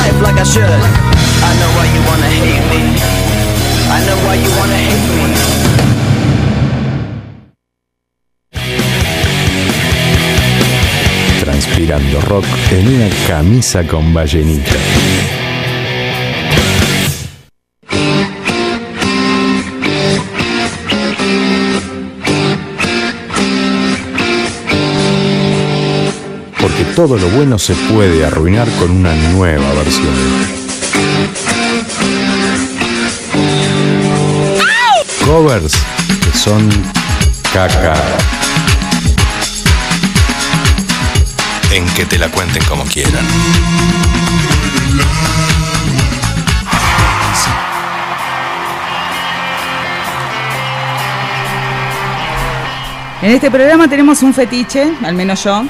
Transpirando 11.41 12.21
rock 12.21 12.45
en 12.71 12.87
una 12.87 13.09
camisa 13.27 13.83
con 13.85 14.13
ballenita. 14.13 14.71
Todo 26.97 27.15
lo 27.15 27.29
bueno 27.29 27.59
se 27.59 27.75
puede 27.93 28.25
arruinar 28.25 28.67
con 28.79 28.89
una 28.89 29.13
nueva 29.13 29.71
versión. 29.73 30.15
Covers 35.23 35.73
que 36.23 36.35
son 36.35 36.67
caca. 37.53 37.93
En 41.71 41.85
que 41.89 42.07
te 42.07 42.17
la 42.17 42.31
cuenten 42.31 42.63
como 42.63 42.83
quieran. 42.85 43.27
En 53.21 53.31
este 53.31 53.51
programa 53.51 53.87
tenemos 53.87 54.23
un 54.23 54.33
fetiche, 54.33 54.91
al 55.03 55.13
menos 55.13 55.43
yo, 55.43 55.63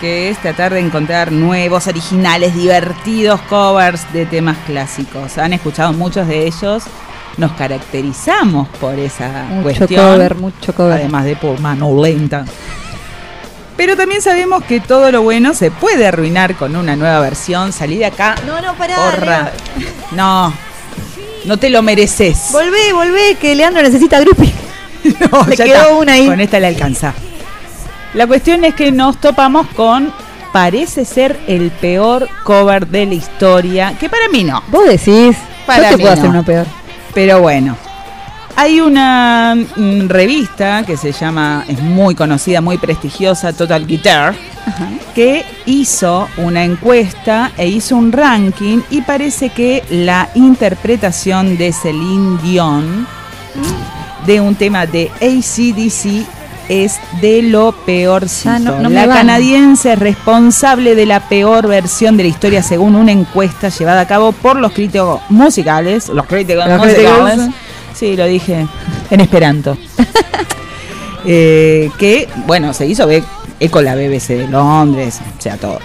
que 0.00 0.30
es 0.30 0.38
tratar 0.38 0.72
de 0.74 0.80
encontrar 0.80 1.32
nuevos, 1.32 1.86
originales, 1.86 2.54
divertidos 2.54 3.40
covers 3.42 4.12
de 4.12 4.26
temas 4.26 4.56
clásicos. 4.66 5.38
Han 5.38 5.52
escuchado 5.52 5.92
muchos 5.92 6.26
de 6.28 6.46
ellos. 6.46 6.84
Nos 7.36 7.52
caracterizamos 7.52 8.68
por 8.80 8.98
esa 8.98 9.44
Mucho 9.50 9.62
cuestión. 9.78 10.04
cover, 10.12 10.34
mucho 10.36 10.74
cover. 10.74 10.92
Además 11.00 11.24
de 11.24 11.36
por 11.36 11.58
mano 11.60 11.90
lenta. 12.02 12.44
Pero 13.76 13.96
también 13.96 14.22
sabemos 14.22 14.62
que 14.64 14.78
todo 14.80 15.10
lo 15.10 15.22
bueno 15.22 15.52
se 15.52 15.72
puede 15.72 16.06
arruinar 16.06 16.54
con 16.54 16.76
una 16.76 16.94
nueva 16.94 17.18
versión. 17.20 17.72
Salí 17.72 17.96
de 17.98 18.06
acá. 18.06 18.36
No, 18.46 18.60
no, 18.60 18.74
pará. 18.74 18.94
Porra. 18.96 19.52
No. 20.12 20.52
No 21.44 21.56
te 21.56 21.70
lo 21.70 21.82
mereces. 21.82 22.50
Volvé, 22.52 22.92
volvé, 22.92 23.36
que 23.40 23.54
Leandro 23.54 23.82
necesita 23.82 24.20
grupi. 24.20 24.52
No, 25.30 25.44
Le 25.46 25.54
ya 25.56 25.64
quedó 25.64 25.74
está. 25.82 25.88
una 25.96 26.12
ahí. 26.14 26.26
Con 26.26 26.40
esta 26.40 26.58
le 26.58 26.66
alcanza. 26.68 27.12
La 28.14 28.26
cuestión 28.28 28.64
es 28.64 28.74
que 28.74 28.92
nos 28.92 29.16
topamos 29.18 29.66
con 29.74 30.12
parece 30.52 31.04
ser 31.04 31.38
el 31.48 31.72
peor 31.72 32.28
cover 32.44 32.86
de 32.86 33.06
la 33.06 33.14
historia, 33.14 33.96
que 33.98 34.08
para 34.08 34.28
mí 34.28 34.44
no. 34.44 34.62
Vos 34.68 34.86
decís, 34.86 35.36
Para 35.66 35.90
yo 35.90 35.90
te 35.90 35.96
mí 35.96 36.02
puedo 36.02 36.14
no. 36.14 36.20
hacer 36.20 36.30
uno 36.30 36.44
peor. 36.44 36.66
Pero 37.12 37.40
bueno. 37.40 37.76
Hay 38.56 38.80
una 38.80 39.56
mm, 39.56 40.06
revista 40.08 40.84
que 40.86 40.96
se 40.96 41.10
llama, 41.10 41.64
es 41.66 41.80
muy 41.82 42.14
conocida, 42.14 42.60
muy 42.60 42.78
prestigiosa, 42.78 43.52
Total 43.52 43.84
Guitar, 43.84 44.32
que 45.12 45.44
hizo 45.66 46.28
una 46.36 46.62
encuesta 46.62 47.50
e 47.56 47.66
hizo 47.66 47.96
un 47.96 48.12
ranking 48.12 48.78
y 48.90 49.00
parece 49.02 49.48
que 49.48 49.82
la 49.90 50.28
interpretación 50.36 51.58
de 51.58 51.72
Celine 51.72 52.38
Dion 52.42 53.08
de 54.24 54.40
un 54.40 54.54
tema 54.54 54.86
de 54.86 55.10
ACDC 55.16 56.43
es 56.68 56.98
de 57.20 57.42
lo 57.42 57.72
peorcito. 57.72 58.50
Ya 58.50 58.58
no- 58.58 58.88
la 58.90 59.06
canadiense 59.08 59.92
es 59.92 59.98
responsable 59.98 60.94
de 60.94 61.06
la 61.06 61.20
peor 61.28 61.66
versión 61.68 62.16
de 62.16 62.24
la 62.24 62.28
historia 62.30 62.62
según 62.62 62.94
una 62.96 63.12
encuesta 63.12 63.68
llevada 63.68 64.00
a 64.02 64.06
cabo 64.06 64.32
por 64.32 64.56
los 64.56 64.72
críticos 64.72 65.20
musicales. 65.28 66.08
Los 66.08 66.26
críticos 66.26 66.66
Los 66.66 66.78
musicales. 66.78 67.34
críticos. 67.36 67.54
Sí, 67.94 68.16
lo 68.16 68.26
dije 68.26 68.66
en 69.10 69.20
esperanto. 69.20 69.76
Eh, 71.26 71.90
que, 71.98 72.28
bueno, 72.46 72.74
se 72.74 72.86
hizo 72.86 73.08
eco 73.58 73.80
la 73.80 73.94
BBC 73.94 74.36
de 74.36 74.46
Londres, 74.46 75.20
o 75.38 75.40
sea, 75.40 75.56
todos. 75.56 75.80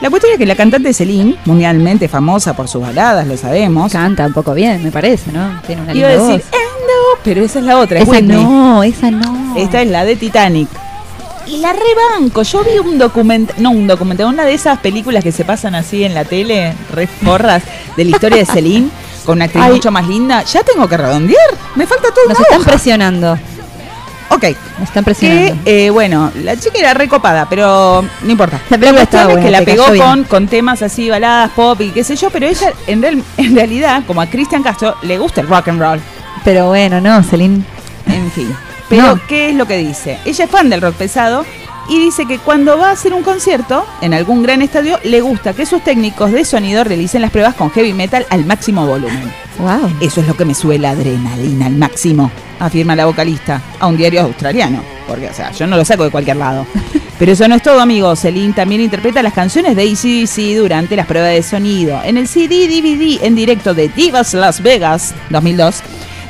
La 0.00 0.08
cuestión 0.08 0.32
es 0.32 0.38
que 0.38 0.46
la 0.46 0.54
cantante 0.54 0.94
Celine, 0.94 1.36
mundialmente 1.44 2.08
famosa 2.08 2.54
por 2.56 2.68
sus 2.68 2.80
baladas, 2.80 3.26
lo 3.26 3.36
sabemos. 3.36 3.92
Canta 3.92 4.24
un 4.26 4.32
poco 4.32 4.54
bien, 4.54 4.82
me 4.82 4.90
parece, 4.90 5.30
¿no? 5.30 5.60
Tiene 5.66 5.82
una 5.82 5.92
Iba 5.94 6.08
a 6.08 6.12
decir, 6.12 6.26
voz. 6.30 6.42
Pero 7.28 7.44
esa 7.44 7.58
es 7.58 7.64
la 7.64 7.78
otra, 7.78 7.98
es 7.98 8.02
Esa 8.04 8.10
Whitney. 8.12 8.42
no, 8.42 8.82
esa 8.82 9.10
no. 9.10 9.54
Esta 9.56 9.82
es 9.82 9.88
la 9.88 10.04
de 10.04 10.16
Titanic. 10.16 10.68
Y 11.46 11.58
la 11.58 11.72
rebanco. 11.72 12.42
Yo 12.42 12.62
vi 12.64 12.78
un 12.78 12.98
documental, 12.98 13.56
no 13.58 13.70
un 13.70 13.86
documental, 13.86 14.26
una 14.26 14.44
de 14.44 14.54
esas 14.54 14.78
películas 14.78 15.22
que 15.24 15.32
se 15.32 15.44
pasan 15.44 15.74
así 15.74 16.04
en 16.04 16.14
la 16.14 16.24
tele, 16.24 16.74
re 16.94 17.06
forras, 17.06 17.62
de 17.96 18.04
la 18.04 18.10
historia 18.10 18.38
de 18.38 18.46
Celine, 18.46 18.88
con 19.24 19.36
una 19.38 19.46
actriz 19.46 19.64
Ay. 19.64 19.72
mucho 19.72 19.90
más 19.90 20.06
linda. 20.06 20.42
Ya 20.44 20.62
tengo 20.62 20.88
que 20.88 20.96
redondear. 20.96 21.38
Me 21.74 21.86
falta 21.86 22.08
todo. 22.14 22.28
Nos 22.28 22.38
una 22.38 22.42
están 22.46 22.60
hoja. 22.60 22.70
presionando. 22.70 23.38
Ok. 24.30 24.42
Nos 24.78 24.88
están 24.88 25.04
Que, 25.04 25.10
presionando. 25.10 25.56
eh, 25.64 25.90
bueno, 25.90 26.30
la 26.42 26.54
chica 26.56 26.78
era 26.78 26.92
recopada, 26.94 27.46
pero 27.48 28.04
no 28.22 28.30
importa. 28.30 28.60
La 28.68 28.76
película 28.76 29.00
cuestión 29.00 29.20
estaba 29.22 29.22
es 29.22 29.28
buena, 29.28 29.44
que 29.46 29.50
la 29.50 29.62
pegó 29.62 29.86
con, 30.04 30.24
con 30.24 30.48
temas 30.48 30.82
así, 30.82 31.08
baladas, 31.08 31.50
pop 31.52 31.80
y 31.80 31.90
qué 31.92 32.04
sé 32.04 32.14
yo, 32.16 32.28
pero 32.28 32.46
ella 32.46 32.72
en, 32.86 33.00
real- 33.02 33.22
en 33.38 33.54
realidad, 33.54 34.02
como 34.06 34.20
a 34.20 34.26
Cristian 34.26 34.62
Castro, 34.62 34.96
le 35.02 35.16
gusta 35.18 35.40
el 35.40 35.48
rock 35.48 35.68
and 35.68 35.80
roll. 35.80 36.00
Pero 36.44 36.68
bueno, 36.68 37.00
no, 37.00 37.22
Celine. 37.22 37.62
En 38.06 38.30
fin. 38.30 38.54
Pero, 38.88 39.02
No. 39.16 39.20
¿qué 39.28 39.50
es 39.50 39.54
lo 39.54 39.66
que 39.66 39.76
dice? 39.78 40.18
Ella 40.24 40.44
es 40.44 40.50
fan 40.50 40.70
del 40.70 40.80
rock 40.80 40.94
pesado 40.94 41.44
y 41.90 41.98
dice 41.98 42.26
que 42.26 42.38
cuando 42.38 42.78
va 42.78 42.88
a 42.88 42.92
hacer 42.92 43.12
un 43.14 43.22
concierto 43.22 43.86
en 44.00 44.14
algún 44.14 44.42
gran 44.42 44.62
estadio, 44.62 44.98
le 45.04 45.20
gusta 45.20 45.52
que 45.54 45.66
sus 45.66 45.82
técnicos 45.82 46.32
de 46.32 46.44
sonido 46.44 46.84
realicen 46.84 47.22
las 47.22 47.30
pruebas 47.30 47.54
con 47.54 47.70
heavy 47.70 47.92
metal 47.92 48.26
al 48.30 48.44
máximo 48.44 48.86
volumen. 48.86 49.32
Wow. 49.58 49.90
Eso 50.00 50.20
es 50.20 50.26
lo 50.28 50.36
que 50.36 50.44
me 50.44 50.54
sube 50.54 50.78
la 50.78 50.90
adrenalina 50.90 51.66
al 51.66 51.76
máximo, 51.76 52.30
afirma 52.60 52.94
la 52.94 53.06
vocalista 53.06 53.60
a 53.80 53.86
un 53.86 53.96
diario 53.96 54.22
australiano. 54.22 54.82
Porque, 55.06 55.28
o 55.28 55.34
sea, 55.34 55.50
yo 55.52 55.66
no 55.66 55.76
lo 55.76 55.84
saco 55.84 56.04
de 56.04 56.10
cualquier 56.10 56.36
lado. 56.36 56.66
Pero 57.18 57.32
eso 57.32 57.48
no 57.48 57.56
es 57.56 57.62
todo, 57.62 57.80
amigos. 57.80 58.20
Celine 58.20 58.52
también 58.52 58.80
interpreta 58.82 59.22
las 59.22 59.32
canciones 59.32 59.74
de 59.74 59.82
ACDC 59.82 60.56
durante 60.58 60.94
las 60.94 61.06
pruebas 61.06 61.32
de 61.32 61.42
sonido. 61.42 62.00
En 62.04 62.16
el 62.16 62.28
CD 62.28 62.68
DVD 62.68 63.24
en 63.24 63.34
directo 63.34 63.74
de 63.74 63.88
Divas 63.88 64.34
Las 64.34 64.62
Vegas 64.62 65.14
2002, 65.30 65.82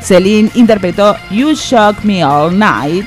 Celine 0.03 0.51
interpretó 0.55 1.17
You 1.31 1.53
Shock 1.55 2.05
Me 2.05 2.25
All 2.25 2.57
Night 2.59 3.07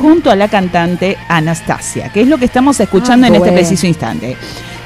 junto 0.00 0.30
a 0.30 0.36
la 0.36 0.48
cantante 0.48 1.16
Anastasia, 1.28 2.10
que 2.12 2.22
es 2.22 2.28
lo 2.28 2.38
que 2.38 2.44
estamos 2.44 2.78
escuchando 2.80 3.26
Ah, 3.26 3.28
en 3.28 3.36
este 3.36 3.52
preciso 3.52 3.86
instante. 3.86 4.36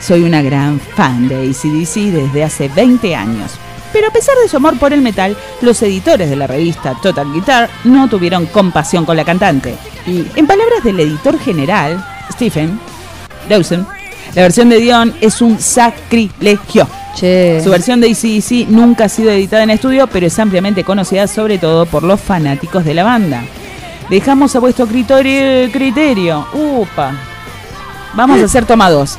Soy 0.01 0.23
una 0.23 0.43
gran 0.43 0.79
fan 0.81 1.29
de 1.29 1.37
ACDC 1.37 2.13
desde 2.13 2.45
hace 2.45 2.69
20 2.69 3.15
años. 3.17 3.53
Pero 3.93 4.07
a 4.07 4.13
pesar 4.13 4.37
de 4.41 4.49
su 4.49 4.57
amor 4.57 4.79
por 4.79 4.93
el 4.93 5.01
metal, 5.03 5.37
los 5.63 5.83
editores 5.83 6.31
de 6.31 6.37
la 6.37 6.47
revista 6.47 6.95
Total 7.03 7.31
Guitar 7.33 7.69
no 7.85 8.09
tuvieron 8.09 8.47
compasión 8.47 9.05
con 9.05 9.17
la 9.17 9.25
cantante. 9.25 9.75
Y 10.07 10.27
en 10.37 10.47
palabras 10.47 10.85
del 10.85 11.01
editor 11.01 11.39
general, 11.41 12.05
Stephen 12.33 12.79
Dawson, 13.49 13.87
la 14.35 14.43
versión 14.43 14.69
de 14.69 14.79
Dion 14.79 15.15
es 15.21 15.43
un 15.43 15.61
sacrilegio. 15.61 16.87
Che. 17.17 17.61
Su 17.63 17.71
versión 17.71 18.01
de 18.01 18.09
ACDC 18.11 18.69
nunca 18.69 19.07
ha 19.07 19.09
sido 19.09 19.31
editada 19.33 19.65
en 19.65 19.71
estudio, 19.71 20.07
pero 20.07 20.27
es 20.27 20.39
ampliamente 20.39 20.85
conocida 20.85 21.27
sobre 21.27 21.59
todo 21.59 21.87
por 21.87 22.05
los 22.05 22.21
fanáticos 22.21 22.85
de 22.85 22.95
la 22.95 23.03
banda. 23.03 23.43
Dejamos 24.09 24.55
a 24.55 24.61
vuestro 24.61 24.87
criterio. 24.87 25.71
criterio. 25.73 26.47
Upa. 26.53 27.13
Vamos 28.15 28.41
a 28.41 28.45
hacer 28.45 28.65
toma 28.67 28.91
dos. 28.91 29.19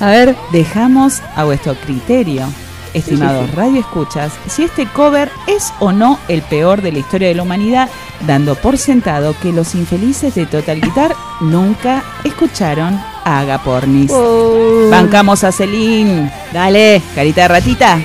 A 0.00 0.06
ver. 0.06 0.36
Dejamos 0.52 1.22
a 1.34 1.44
vuestro 1.44 1.74
criterio, 1.74 2.46
estimados 2.94 3.52
radio 3.54 3.80
escuchas, 3.80 4.32
si 4.48 4.64
este 4.64 4.86
cover 4.86 5.30
es 5.46 5.72
o 5.80 5.92
no 5.92 6.18
el 6.28 6.42
peor 6.42 6.82
de 6.82 6.92
la 6.92 6.98
historia 6.98 7.28
de 7.28 7.34
la 7.34 7.42
humanidad, 7.42 7.88
dando 8.26 8.54
por 8.54 8.78
sentado 8.78 9.34
que 9.42 9.52
los 9.52 9.74
infelices 9.74 10.34
de 10.34 10.46
Total 10.46 10.80
Guitar 10.80 11.14
nunca 11.40 12.04
escucharon 12.24 13.00
Agapornis. 13.24 14.12
Bancamos 14.90 15.44
a 15.44 15.52
Celine. 15.52 16.30
Dale, 16.52 17.02
carita 17.14 17.42
de 17.42 17.48
ratita, 17.48 18.00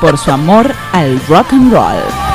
por 0.00 0.18
su 0.18 0.30
amor 0.30 0.72
al 0.92 1.20
rock 1.28 1.52
and 1.52 1.72
roll. 1.72 2.27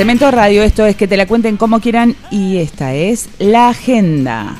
Cemento 0.00 0.30
Radio, 0.30 0.62
esto 0.62 0.86
es 0.86 0.96
que 0.96 1.06
te 1.06 1.18
la 1.18 1.26
cuenten 1.26 1.58
como 1.58 1.78
quieran 1.78 2.16
y 2.30 2.56
esta 2.56 2.94
es 2.94 3.28
la 3.38 3.68
agenda. 3.68 4.56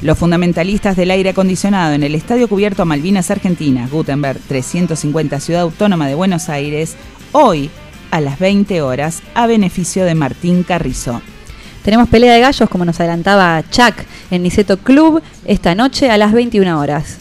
Los 0.00 0.16
fundamentalistas 0.16 0.94
del 0.94 1.10
aire 1.10 1.30
acondicionado 1.30 1.92
en 1.92 2.04
el 2.04 2.14
Estadio 2.14 2.46
Cubierto 2.46 2.84
Malvinas 2.86 3.32
Argentinas, 3.32 3.90
Gutenberg 3.90 4.38
350, 4.46 5.40
Ciudad 5.40 5.62
Autónoma 5.62 6.06
de 6.06 6.14
Buenos 6.14 6.48
Aires, 6.48 6.94
hoy 7.32 7.68
a 8.12 8.20
las 8.20 8.38
20 8.38 8.80
horas 8.80 9.24
a 9.34 9.48
beneficio 9.48 10.04
de 10.04 10.14
Martín 10.14 10.62
Carrizo. 10.62 11.20
Tenemos 11.82 12.08
pelea 12.08 12.34
de 12.34 12.42
gallos, 12.42 12.70
como 12.70 12.84
nos 12.84 13.00
adelantaba 13.00 13.64
Chuck, 13.68 13.96
en 14.30 14.44
Niceto 14.44 14.76
Club, 14.76 15.20
esta 15.46 15.74
noche 15.74 16.12
a 16.12 16.16
las 16.16 16.32
21 16.32 16.78
horas. 16.78 17.18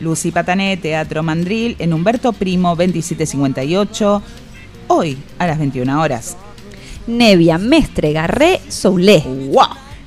Lucy 0.00 0.30
Patané, 0.30 0.76
Teatro 0.76 1.24
Mandril, 1.24 1.74
en 1.80 1.92
Humberto 1.92 2.32
Primo 2.32 2.76
2758, 2.76 4.22
hoy 4.86 5.18
a 5.40 5.48
las 5.48 5.58
21 5.58 6.00
horas. 6.00 6.36
Nevia, 7.06 7.58
Mestre, 7.58 8.12
Garré, 8.12 8.60
Soulé. 8.68 9.22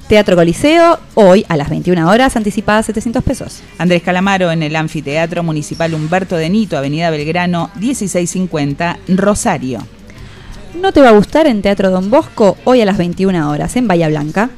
Teatro 0.08 0.36
Coliseo, 0.36 1.00
hoy 1.14 1.46
a 1.50 1.56
las 1.56 1.70
21 1.70 2.10
horas, 2.10 2.36
anticipada 2.36 2.82
700 2.82 3.24
pesos. 3.24 3.62
Andrés 3.78 4.02
Calamaro 4.02 4.52
en 4.52 4.64
el 4.64 4.76
Anfiteatro 4.76 5.44
Municipal 5.44 5.94
Humberto 5.94 6.36
de 6.36 6.50
Nito, 6.50 6.78
Avenida 6.78 7.12
Belgrano 7.12 7.70
1650, 7.76 8.98
Rosario. 9.10 9.86
No 10.82 10.92
te 10.92 11.02
va 11.02 11.10
a 11.10 11.14
gustar 11.14 11.46
en 11.46 11.62
Teatro 11.62 11.92
Don 11.92 12.10
Bosco, 12.10 12.58
hoy 12.64 12.82
a 12.82 12.86
las 12.86 12.98
21 12.98 13.52
horas, 13.52 13.76
en 13.76 13.88
Bahía 13.88 14.10
Blanca. 14.10 14.50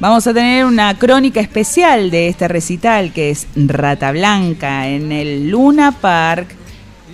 Vamos 0.00 0.26
a 0.26 0.32
tener 0.32 0.64
una 0.64 0.98
crónica 0.98 1.40
especial 1.40 2.10
de 2.10 2.28
este 2.28 2.48
recital 2.48 3.12
que 3.12 3.28
es 3.28 3.46
Rata 3.54 4.12
Blanca 4.12 4.88
en 4.88 5.12
el 5.12 5.50
Luna 5.50 5.92
Park. 5.92 6.54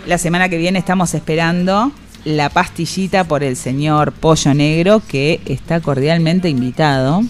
La 0.06 0.18
semana 0.18 0.48
que 0.48 0.56
viene 0.56 0.78
estamos 0.78 1.12
esperando 1.14 1.90
la 2.26 2.48
pastillita 2.50 3.22
por 3.22 3.44
el 3.44 3.54
señor 3.54 4.10
Pollo 4.10 4.52
Negro 4.52 5.00
que 5.06 5.40
está 5.46 5.80
cordialmente 5.80 6.48
invitado, 6.48 7.22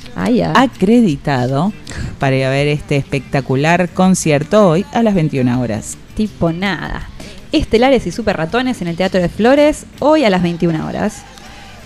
acreditado 0.55 1.75
para 2.18 2.36
ir 2.36 2.44
a 2.44 2.50
ver 2.50 2.66
este 2.68 2.97
espectacular 2.97 3.91
concierto 3.91 4.66
hoy 4.66 4.86
a 4.92 5.02
las 5.02 5.15
21 5.15 5.60
horas. 5.60 5.99
Tipo 6.15 6.50
nada. 6.50 7.10
Estelares 7.52 8.07
y 8.07 8.10
Super 8.10 8.39
Ratones 8.39 8.81
en 8.81 8.89
el 8.89 8.97
Teatro 8.97 9.20
de 9.20 9.28
Flores, 9.28 9.84
hoy 9.99 10.25
a 10.25 10.31
las 10.31 10.42
21 10.42 10.86
horas. 10.86 11.25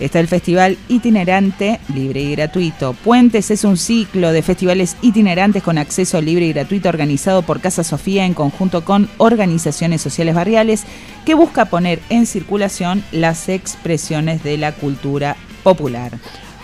Está 0.01 0.19
el 0.19 0.27
Festival 0.27 0.79
Itinerante, 0.87 1.79
libre 1.93 2.21
y 2.21 2.31
gratuito. 2.31 2.93
Puentes 2.93 3.51
es 3.51 3.63
un 3.63 3.77
ciclo 3.77 4.31
de 4.31 4.41
festivales 4.41 4.97
itinerantes 5.03 5.61
con 5.61 5.77
acceso 5.77 6.19
libre 6.19 6.47
y 6.47 6.53
gratuito 6.53 6.89
organizado 6.89 7.43
por 7.43 7.61
Casa 7.61 7.83
Sofía 7.83 8.25
en 8.25 8.33
conjunto 8.33 8.83
con 8.83 9.07
organizaciones 9.19 10.01
sociales 10.01 10.33
barriales 10.33 10.85
que 11.23 11.35
busca 11.35 11.65
poner 11.65 11.99
en 12.09 12.25
circulación 12.25 13.03
las 13.11 13.47
expresiones 13.47 14.43
de 14.43 14.57
la 14.57 14.71
cultura 14.71 15.37
popular. 15.61 16.13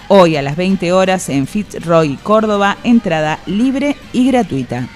Hoy 0.08 0.36
a 0.36 0.42
las 0.42 0.56
20 0.56 0.92
horas 0.92 1.30
en 1.30 1.46
Fitzroy, 1.46 2.18
Córdoba, 2.24 2.78
entrada 2.84 3.40
libre 3.46 3.96
y 4.14 4.32
gratuita 4.32 4.90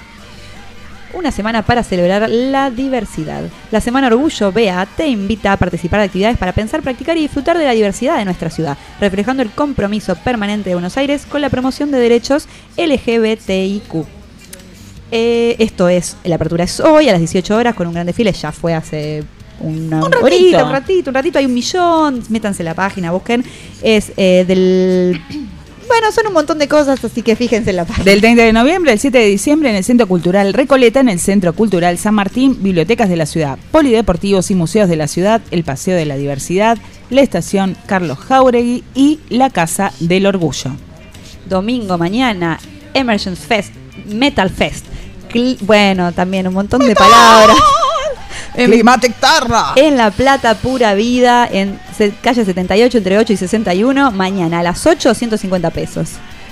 una 1.14 1.32
semana 1.32 1.64
para 1.64 1.84
celebrar 1.84 2.30
la 2.30 2.70
diversidad. 2.70 3.44
La 3.72 3.82
Semana 3.82 4.08
Orgullo 4.08 4.52
BEA 4.52 4.86
te 4.86 5.08
invita 5.08 5.54
a 5.54 5.58
participar 5.58 6.00
de 6.00 6.06
actividades 6.08 6.38
para 6.38 6.54
pensar, 6.54 6.82
practicar 6.82 7.18
y 7.18 7.22
disfrutar 7.22 7.58
de 7.58 7.66
la 7.66 7.72
diversidad 7.72 8.18
de 8.18 8.26
nuestra 8.26 8.50
ciudad, 8.50 8.78
reflejando 9.00 9.44
el 9.44 9.52
compromiso 9.52 10.16
permanente 10.16 10.70
de 10.70 10.76
Buenos 10.76 10.98
Aires 10.98 11.26
con 11.30 11.42
la 11.42 11.50
promoción 11.50 11.92
de 11.92 12.00
derechos 12.00 12.48
LGBTIQ. 12.78 14.06
Eh, 15.12 15.56
esto 15.60 15.90
es, 15.90 16.16
la 16.24 16.36
apertura 16.36 16.64
es 16.64 16.80
hoy 16.80 17.10
a 17.10 17.12
las 17.12 17.20
18 17.20 17.56
horas 17.56 17.76
con 17.76 17.88
un 17.88 17.94
gran 17.94 18.06
desfile, 18.06 18.32
ya 18.32 18.52
fue 18.52 18.74
hace 18.74 19.24
una 19.60 19.98
Un 19.98 20.12
ratito. 20.12 20.26
horita, 20.26 20.64
un 20.66 20.72
ratito, 20.72 21.10
un 21.10 21.14
ratito, 21.14 21.40
hay 21.40 21.46
un 21.46 21.54
millón, 21.54 22.24
métanse 22.30 22.64
en 22.64 22.66
la 22.66 22.74
página, 22.74 23.12
busquen, 23.12 23.44
es 23.82 24.12
eh, 24.18 24.46
del... 24.48 25.22
Bueno, 25.92 26.12
son 26.14 26.28
un 26.28 26.34
montón 26.34 26.58
de 26.58 26.70
cosas, 26.70 27.04
así 27.04 27.22
que 27.22 27.36
fíjense 27.36 27.72
en 27.72 27.76
la 27.76 27.86
página. 27.86 28.06
Del 28.06 28.22
30 28.22 28.44
de 28.44 28.54
noviembre 28.54 28.94
al 28.94 29.00
7 29.00 29.18
de 29.18 29.26
diciembre 29.26 29.70
en 29.72 29.76
el 29.76 29.84
Centro 29.84 30.08
Cultural 30.08 30.54
Recoleta, 30.54 31.02
en 31.02 31.10
el 31.10 31.20
Centro 31.20 31.52
Cultural 31.54 31.98
San 31.98 32.16
Martín, 32.16 32.58
bibliotecas 32.64 33.10
de 33.10 33.18
la 33.18 33.26
ciudad, 33.26 33.60
polideportivos 33.72 34.50
y 34.52 34.56
museos 34.56 34.88
de 34.88 34.96
la 34.96 35.08
ciudad, 35.10 35.42
el 35.52 35.64
Paseo 35.66 35.98
de 35.98 36.06
la 36.06 36.16
Diversidad, 36.16 36.78
la 37.10 37.22
Estación 37.22 37.76
Carlos 37.88 38.18
Jauregui 38.20 38.84
y 38.96 39.20
la 39.30 39.50
Casa 39.50 39.92
del 40.00 40.26
Orgullo. 40.28 40.72
Domingo, 41.50 41.98
mañana, 41.98 42.58
Emergence 42.94 43.46
Fest, 43.46 43.74
Metal 44.08 44.50
Fest. 44.50 44.86
Cl- 45.32 45.58
bueno, 45.62 46.14
también 46.14 46.48
un 46.48 46.54
montón 46.54 46.86
de 46.88 46.96
palabras. 46.96 47.58
En- 48.56 48.70
Climatic 48.72 49.16
Tarra. 49.16 49.74
En 49.76 49.98
La 49.98 50.12
Plata, 50.12 50.56
pura 50.56 50.94
vida, 50.94 51.48
en 51.52 51.80
calle 52.22 52.44
78, 52.46 52.98
entre 52.98 53.18
8 53.18 53.34
y 53.34 53.38
61, 53.38 54.12
mañana 54.12 54.60
a 54.60 54.64
las 54.64 54.86
8, 54.86 55.14
150 55.14 55.70
pesos. 55.70 56.10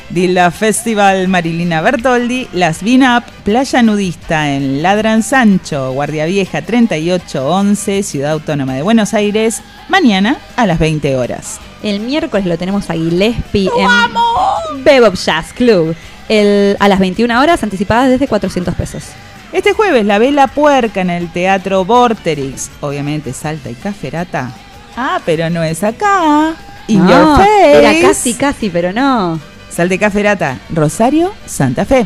Dila 0.09 0.49
Festival 0.49 1.27
Marilina 1.27 1.81
Bertoldi, 1.81 2.47
Las 2.53 2.81
Vinap, 2.81 3.27
Playa 3.43 3.83
Nudista 3.83 4.49
en 4.49 4.81
Ladran 4.81 5.21
Sancho, 5.21 5.91
Guardia 5.91 6.25
Vieja 6.25 6.63
3811, 6.63 8.01
Ciudad 8.03 8.31
Autónoma 8.31 8.73
de 8.73 8.81
Buenos 8.81 9.13
Aires, 9.13 9.61
mañana 9.87 10.37
a 10.55 10.65
las 10.65 10.79
20 10.79 11.15
horas. 11.15 11.59
El 11.83 11.99
miércoles 11.99 12.45
lo 12.47 12.57
tenemos 12.57 12.89
a 12.89 12.93
Gillespie 12.93 13.69
en 13.77 14.83
Bebop 14.83 15.13
Jazz 15.15 15.53
Club. 15.53 15.95
El- 16.27 16.75
a 16.79 16.87
las 16.87 16.99
21 16.99 17.39
horas, 17.41 17.61
anticipadas 17.63 18.09
desde 18.09 18.27
400 18.27 18.73
pesos. 18.75 19.03
Este 19.51 19.73
jueves, 19.73 20.05
la 20.05 20.19
Vela 20.19 20.47
Puerca 20.47 21.01
en 21.01 21.09
el 21.09 21.31
Teatro 21.31 21.83
Vorterix. 21.83 22.69
Obviamente, 22.81 23.33
Salta 23.33 23.69
y 23.69 23.73
Caferata. 23.73 24.51
Ah, 24.95 25.19
pero 25.25 25.49
no 25.49 25.63
es 25.63 25.83
acá. 25.83 26.53
In 26.87 27.03
No, 27.05 27.09
your 27.09 27.37
face. 27.45 27.77
Era 27.79 28.07
casi, 28.07 28.33
casi, 28.35 28.69
pero 28.69 28.93
no. 28.93 29.39
Salta 29.69 29.95
y 29.95 29.99
Caferata, 29.99 30.59
Rosario, 30.69 31.33
Santa 31.45 31.85
Fe. 31.85 32.05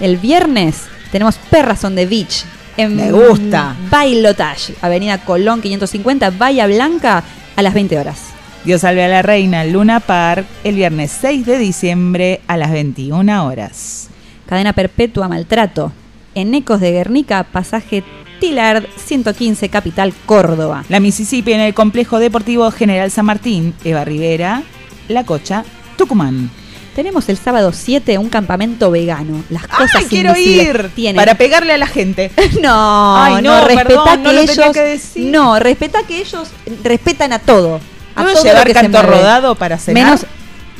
El 0.00 0.16
viernes 0.16 0.82
tenemos 1.12 1.36
Perras 1.50 1.84
on 1.84 1.94
the 1.94 2.06
Beach. 2.06 2.44
En 2.76 2.96
Me 2.96 3.12
gusta. 3.12 3.76
Bailotage, 3.88 4.74
Avenida 4.82 5.18
Colón 5.18 5.60
550, 5.60 6.30
Bahía 6.30 6.66
Blanca, 6.66 7.22
a 7.54 7.62
las 7.62 7.72
20 7.72 7.98
horas. 7.98 8.18
Dios 8.64 8.80
salve 8.80 9.04
a 9.04 9.08
la 9.08 9.22
reina, 9.22 9.64
Luna 9.64 10.00
Park, 10.00 10.44
el 10.64 10.74
viernes 10.74 11.16
6 11.20 11.46
de 11.46 11.58
diciembre 11.58 12.40
a 12.48 12.56
las 12.56 12.72
21 12.72 13.46
horas. 13.46 14.08
Cadena 14.48 14.72
Perpetua 14.72 15.28
Maltrato. 15.28 15.92
En 16.34 16.54
Ecos 16.54 16.80
de 16.80 16.92
Guernica, 16.92 17.44
pasaje 17.44 18.02
Tilard 18.40 18.84
115, 18.96 19.68
Capital 19.68 20.12
Córdoba. 20.26 20.84
La 20.88 21.00
Mississippi 21.00 21.52
en 21.52 21.60
el 21.60 21.74
Complejo 21.74 22.18
Deportivo 22.18 22.70
General 22.70 23.10
San 23.10 23.26
Martín, 23.26 23.74
Eva 23.84 24.04
Rivera, 24.04 24.62
La 25.08 25.24
Cocha, 25.24 25.64
Tucumán. 25.96 26.50
Tenemos 26.96 27.28
el 27.28 27.36
sábado 27.36 27.72
7 27.72 28.18
un 28.18 28.28
campamento 28.28 28.90
vegano. 28.90 29.42
Las 29.50 29.66
cosas 29.66 29.96
¡Ay, 29.96 30.06
quiero 30.08 30.36
ir! 30.36 30.90
tienen- 30.94 31.16
Para 31.16 31.34
pegarle 31.36 31.72
a 31.72 31.78
la 31.78 31.86
gente. 31.88 32.30
No, 32.60 33.16
Ay, 33.22 33.42
no, 33.42 33.60
no, 33.60 33.66
respetá 33.66 33.86
perdón, 34.04 34.22
que 34.22 34.32
no 34.32 34.40
ellos 34.40 34.72
que 34.72 34.80
decir. 34.80 35.26
No, 35.32 35.58
respetá 35.58 36.02
que 36.04 36.18
ellos 36.20 36.48
respetan 36.84 37.32
a 37.32 37.38
todo. 37.40 37.80
A 38.14 38.22
¿Puedo 38.22 38.34
todo 38.34 38.44
lo 38.44 38.50
llevar 38.50 38.66
que 38.68 38.72
canto 38.74 39.02
rodado 39.02 39.54
para 39.56 39.76
cenar? 39.78 40.04
Menos 40.04 40.26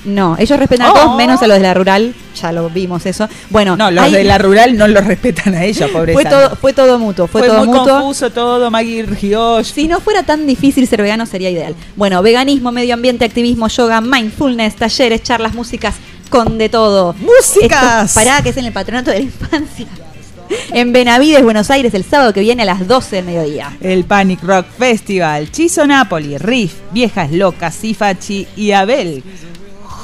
no, 0.04 0.36
ellos 0.38 0.58
respetan 0.58 0.86
a 0.88 0.90
Oh. 0.92 0.94
todos 0.94 1.16
menos 1.16 1.40
a 1.42 1.46
los 1.46 1.56
de 1.56 1.62
la 1.62 1.74
rural, 1.74 2.14
ya 2.40 2.52
lo 2.52 2.68
vimos 2.70 3.06
eso. 3.06 3.28
Bueno, 3.50 3.76
No, 3.76 3.90
los 3.90 4.04
hay- 4.04 4.12
de 4.12 4.24
la 4.24 4.38
rural 4.38 4.76
no 4.76 4.86
los 4.88 5.04
respetan 5.04 5.54
a 5.54 5.64
ella, 5.64 5.88
pobre 5.92 6.12
fue 6.12 6.24
todo 6.24 6.56
fue 6.56 6.72
todo 6.72 6.98
mutuo, 6.98 7.26
fue, 7.26 7.40
Fue 7.42 7.48
todo 7.48 7.58
muy 7.64 7.68
mutuo. 7.78 7.94
confuso 8.00 8.30
todo, 8.30 8.70
Maggie 8.70 9.02
Riosh. 9.04 9.72
Si 9.72 9.88
no 9.88 10.00
fuera 10.00 10.22
tan 10.22 10.46
difícil 10.46 10.86
ser 10.86 11.02
vegano 11.02 11.26
sería 11.26 11.50
ideal. 11.50 11.74
Bueno, 11.96 12.22
veganismo, 12.22 12.70
medio 12.72 12.94
ambiente, 12.94 13.24
activismo, 13.24 13.68
yoga, 13.68 14.00
mindfulness, 14.00 14.76
talleres, 14.76 15.22
charlas, 15.22 15.54
músicas, 15.54 15.94
con 16.30 16.58
de 16.58 16.68
todo. 16.68 17.14
¡Músicas! 17.20 18.06
Esto, 18.10 18.20
pará, 18.20 18.42
que 18.42 18.48
es 18.50 18.56
en 18.56 18.64
el 18.64 18.72
patronato 18.72 19.10
de 19.10 19.18
la 19.18 19.24
infancia. 19.24 19.86
En 20.72 20.92
Benavides, 20.92 21.42
Buenos 21.42 21.70
Aires, 21.70 21.94
el 21.94 22.04
sábado 22.04 22.32
que 22.34 22.40
viene 22.40 22.62
a 22.62 22.66
las 22.66 22.86
12 22.86 23.16
del 23.16 23.24
mediodía. 23.24 23.72
El 23.80 24.04
Panic 24.04 24.42
Rock 24.42 24.66
Festival, 24.78 25.50
Chizo 25.50 25.86
Napoli, 25.86 26.36
Riff, 26.36 26.74
Viejas 26.92 27.32
Locas, 27.32 27.74
Sifachi 27.74 28.46
y 28.54 28.72
Abel. 28.72 29.22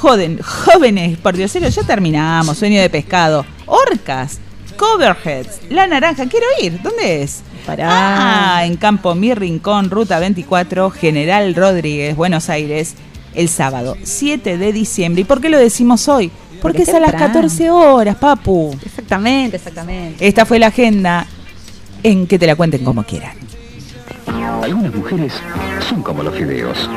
Joden, 0.01 0.39
jóvenes, 0.41 1.19
por 1.19 1.37
dioseros, 1.37 1.75
ya 1.75 1.83
terminamos. 1.83 2.57
Sueño 2.57 2.81
de 2.81 2.89
pescado. 2.89 3.45
Orcas, 3.67 4.39
Coverheads, 4.75 5.61
La 5.69 5.85
Naranja. 5.85 6.25
Quiero 6.25 6.47
ir. 6.59 6.81
¿Dónde 6.81 7.21
es? 7.21 7.43
Pará. 7.67 7.87
Ah, 7.87 8.65
en 8.65 8.77
Campo 8.77 9.13
Mi 9.13 9.35
Rincón, 9.35 9.91
Ruta 9.91 10.17
24, 10.17 10.89
General 10.89 11.53
Rodríguez, 11.53 12.15
Buenos 12.15 12.49
Aires, 12.49 12.95
el 13.35 13.47
sábado 13.47 13.95
7 14.01 14.57
de 14.57 14.73
diciembre. 14.73 15.21
¿Y 15.21 15.25
por 15.25 15.39
qué 15.39 15.49
lo 15.49 15.59
decimos 15.59 16.07
hoy? 16.07 16.29
Porque, 16.29 16.79
Porque 16.79 16.81
es 16.81 16.89
a 16.89 16.99
las 16.99 17.11
temprano. 17.11 17.33
14 17.35 17.69
horas, 17.69 18.15
papu. 18.15 18.75
Exactamente, 18.83 19.57
exactamente. 19.57 20.27
Esta 20.27 20.47
fue 20.47 20.57
la 20.57 20.67
agenda 20.67 21.27
en 22.01 22.25
que 22.25 22.39
te 22.39 22.47
la 22.47 22.55
cuenten 22.55 22.83
como 22.83 23.03
quieran. 23.03 23.35
Algunas 24.63 24.95
mujeres 24.95 25.33
son 25.87 26.01
como 26.01 26.23
los 26.23 26.35
fideos. 26.35 26.89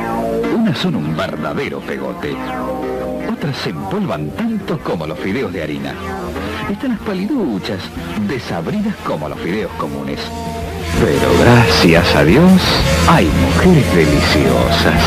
Unas 0.55 0.79
son 0.79 0.95
un 0.95 1.15
verdadero 1.15 1.79
pegote. 1.81 2.35
Otras 3.31 3.57
se 3.57 3.69
empolvan 3.69 4.29
tanto 4.31 4.77
como 4.79 5.07
los 5.07 5.19
fideos 5.19 5.51
de 5.51 5.63
harina. 5.63 5.93
Están 6.69 6.91
las 6.91 6.99
paliduchas, 6.99 7.79
desabridas 8.27 8.95
como 9.05 9.29
los 9.29 9.39
fideos 9.39 9.71
comunes. 9.73 10.19
Pero 10.99 11.29
gracias 11.39 12.15
a 12.15 12.23
Dios 12.23 12.61
hay 13.07 13.25
mujeres 13.25 13.95
deliciosas 13.95 15.01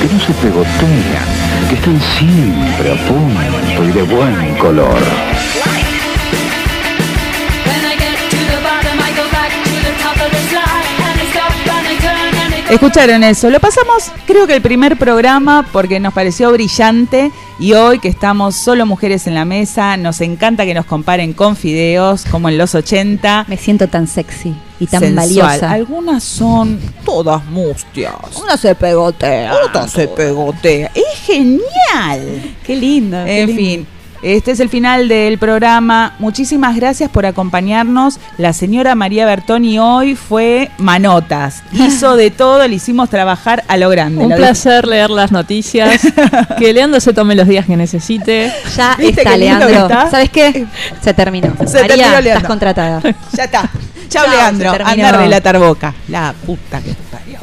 que 0.00 0.12
no 0.12 0.20
se 0.20 0.32
pegotean, 0.34 1.68
que 1.68 1.74
están 1.74 2.00
siempre 2.18 2.92
a 2.92 3.08
punto 3.08 3.84
y 3.84 3.92
de 3.92 4.02
buen 4.02 4.56
color. 4.56 4.98
Escucharon 12.70 13.22
eso, 13.24 13.50
lo 13.50 13.60
pasamos 13.60 14.10
creo 14.26 14.46
que 14.46 14.56
el 14.56 14.62
primer 14.62 14.96
programa 14.98 15.68
porque 15.70 16.00
nos 16.00 16.14
pareció 16.14 16.50
brillante 16.50 17.30
y 17.58 17.74
hoy 17.74 17.98
que 17.98 18.08
estamos 18.08 18.56
solo 18.56 18.86
mujeres 18.86 19.26
en 19.26 19.34
la 19.34 19.44
mesa, 19.44 19.96
nos 19.98 20.20
encanta 20.22 20.64
que 20.64 20.72
nos 20.72 20.86
comparen 20.86 21.34
con 21.34 21.56
fideos 21.56 22.24
como 22.30 22.48
en 22.48 22.56
los 22.56 22.74
80. 22.74 23.44
Me 23.48 23.58
siento 23.58 23.86
tan 23.88 24.06
sexy 24.08 24.54
y 24.80 24.86
tan 24.86 25.00
sensual. 25.00 25.26
valiosa. 25.28 25.70
Algunas 25.70 26.24
son 26.24 26.80
todas 27.04 27.44
mustias. 27.46 28.14
Una 28.42 28.56
se 28.56 28.74
pegotea. 28.74 29.54
Otra 29.66 29.86
se 29.86 30.08
pegotea. 30.08 30.90
Es 30.94 31.20
genial. 31.26 32.56
Qué 32.66 32.76
lindo. 32.76 33.18
qué 33.24 33.42
En 33.42 33.46
lindo. 33.48 33.62
fin, 33.62 33.86
este 34.24 34.52
es 34.52 34.60
el 34.60 34.70
final 34.70 35.06
del 35.08 35.36
programa. 35.38 36.14
Muchísimas 36.18 36.76
gracias 36.76 37.10
por 37.10 37.26
acompañarnos. 37.26 38.18
La 38.38 38.54
señora 38.54 38.94
María 38.94 39.26
Bertoni 39.26 39.78
hoy 39.78 40.14
fue 40.16 40.70
manotas. 40.78 41.62
Hizo 41.72 42.16
de 42.16 42.30
todo, 42.30 42.66
le 42.66 42.74
hicimos 42.76 43.10
trabajar 43.10 43.64
a 43.68 43.76
lo 43.76 43.90
grande. 43.90 44.24
Un 44.24 44.30
Lo 44.30 44.36
placer 44.36 44.86
leer 44.86 45.10
las 45.10 45.30
noticias. 45.30 46.00
que 46.58 46.72
Leandro 46.72 47.00
se 47.00 47.12
tome 47.12 47.34
los 47.34 47.46
días 47.46 47.66
que 47.66 47.76
necesite. 47.76 48.50
Ya 48.76 48.96
¿Viste 48.98 49.20
está, 49.22 49.36
Leandro. 49.36 49.68
está? 49.68 50.10
¿Sabes 50.10 50.30
qué? 50.30 50.66
Se 51.02 51.12
terminó. 51.12 51.48
Se 51.66 51.80
María, 51.80 51.86
terminó, 51.86 52.04
estás 52.06 52.24
Leandro. 52.24 52.48
contratada. 52.48 53.02
Ya 53.32 53.44
está. 53.44 53.68
Chao, 54.08 54.26
Leandro. 54.28 54.70
Anda 54.84 55.08
a 55.08 55.12
relatar 55.18 55.58
boca. 55.58 55.94
La 56.08 56.32
puta 56.46 56.80
que. 56.80 56.94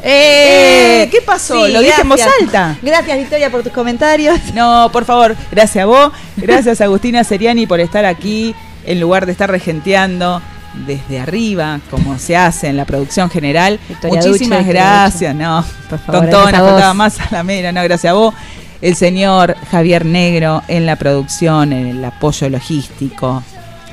Eh, 0.02 1.02
Eh, 1.04 1.08
¿Qué 1.10 1.20
pasó? 1.22 1.66
sí, 1.66 1.72
Lo 1.72 1.80
dije 1.80 2.00
en 2.00 2.08
voz 2.08 2.20
alta. 2.40 2.78
Gracias, 2.82 3.18
Victoria, 3.18 3.50
por 3.50 3.62
tus 3.62 3.72
comentarios. 3.72 4.38
No, 4.54 4.90
por 4.92 5.04
favor, 5.04 5.34
gracias 5.50 5.82
a 5.82 5.86
vos. 5.86 6.12
Gracias 6.36 6.80
Agustina 6.80 7.24
Seriani 7.24 7.66
por 7.66 7.80
estar 7.80 8.04
aquí 8.04 8.54
en 8.84 9.00
lugar 9.00 9.26
de 9.26 9.32
estar 9.32 9.50
regenteando 9.50 10.42
desde 10.86 11.20
arriba, 11.20 11.80
como 11.90 12.18
se 12.18 12.36
hace 12.36 12.68
en 12.68 12.76
la 12.76 12.84
producción 12.84 13.30
general. 13.30 13.78
Victoria 13.88 14.20
Muchísimas 14.20 14.60
Duche, 14.60 14.72
gracias. 14.72 15.34
No, 15.34 15.64
Por 15.90 15.98
favor, 15.98 16.20
tontona, 16.30 16.58
faltaba 16.58 16.94
más 16.94 17.20
a 17.20 17.28
la 17.30 17.42
mera. 17.42 17.72
No, 17.72 17.82
gracias 17.82 18.10
a 18.10 18.14
vos. 18.14 18.34
El 18.80 18.96
señor 18.96 19.54
Javier 19.70 20.04
Negro 20.04 20.62
en 20.68 20.86
la 20.86 20.96
producción, 20.96 21.72
en 21.72 21.86
el 21.86 22.04
apoyo 22.04 22.48
logístico. 22.48 23.42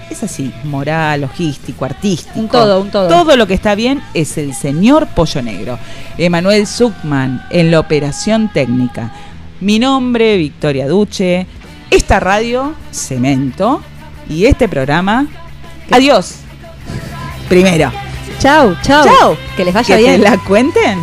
Es 0.10 0.24
así, 0.24 0.52
moral, 0.64 1.22
logístico, 1.22 1.86
artístico. 1.86 2.40
Un 2.40 2.48
todo, 2.48 2.82
un 2.82 2.90
todo. 2.90 3.08
Todo 3.08 3.38
lo 3.38 3.46
que 3.48 3.54
está 3.54 3.76
bien 3.76 4.02
es 4.14 4.38
el 4.38 4.54
señor 4.56 5.08
Pollo 5.08 5.42
Negro. 5.42 5.78
Emanuel 6.18 6.66
Zuckman 6.66 7.46
en 7.52 7.70
la 7.72 7.80
operación 7.80 8.50
técnica. 8.52 9.12
Mi 9.62 9.78
nombre, 9.78 10.38
Victoria 10.38 10.88
Duche. 10.88 11.46
Esta 11.92 12.20
radio, 12.20 12.74
Cemento. 12.92 13.82
Y 14.30 14.46
este 14.46 14.68
programa, 14.68 15.28
adiós. 15.92 16.36
Primero. 17.48 17.92
Chau, 18.40 18.76
chau. 18.82 19.06
Chau. 19.06 19.38
Que 19.58 19.66
les 19.66 19.74
vaya 19.74 19.96
que 19.96 20.02
bien. 20.02 20.22
te 20.22 20.30
la 20.30 20.38
cuenten 20.38 21.00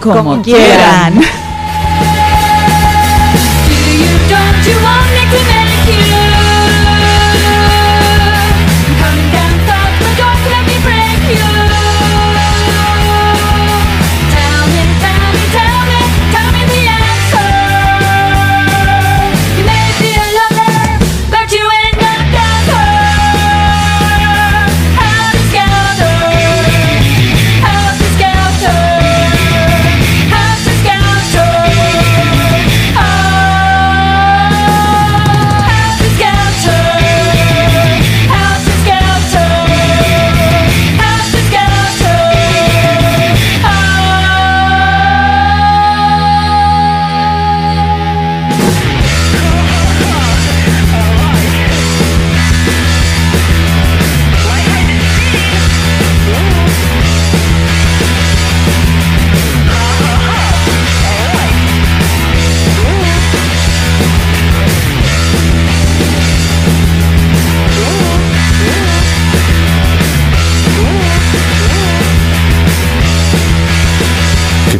como, 0.00 0.16
Como 0.16 0.42
quieran. 0.42 1.14
quieran. 1.14 1.30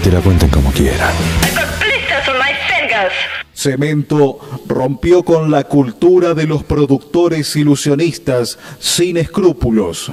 te 0.07 0.13
la 0.13 0.21
cuenten 0.21 0.51
como 0.51 0.71
quieran. 0.71 1.13
Cemento 3.53 4.39
rompió 4.69 5.25
con 5.25 5.51
la 5.51 5.65
cultura 5.65 6.33
de 6.33 6.47
los 6.47 6.63
productores 6.63 7.57
ilusionistas 7.57 8.57
sin 8.79 9.17
escrúpulos, 9.17 10.13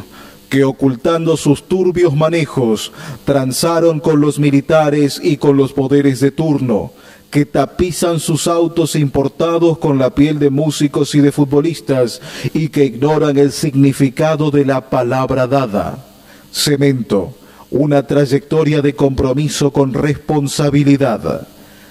que 0.50 0.64
ocultando 0.64 1.38
sus 1.38 1.68
turbios 1.68 2.16
manejos, 2.16 2.92
transaron 3.24 4.00
con 4.00 4.20
los 4.20 4.40
militares 4.40 5.22
y 5.24 5.38
con 5.38 5.58
los 5.58 5.74
poderes 5.74 6.20
de 6.22 6.32
turno, 6.32 6.92
que 7.30 7.46
tapizan 7.46 8.20
sus 8.20 8.48
autos 8.48 8.96
importados 8.96 9.78
con 9.78 10.00
la 10.00 10.16
piel 10.16 10.40
de 10.40 10.50
músicos 10.50 11.14
y 11.14 11.20
de 11.20 11.32
futbolistas 11.32 12.20
y 12.56 12.70
que 12.70 12.86
ignoran 12.86 13.38
el 13.38 13.52
significado 13.52 14.50
de 14.50 14.66
la 14.66 14.90
palabra 14.90 15.46
dada. 15.46 16.04
Cemento, 16.52 17.36
una 17.74 18.08
trayectoria 18.08 18.82
de 18.82 18.95
compromiso 18.95 19.72
con 19.72 19.93
responsabilidad. 19.93 21.45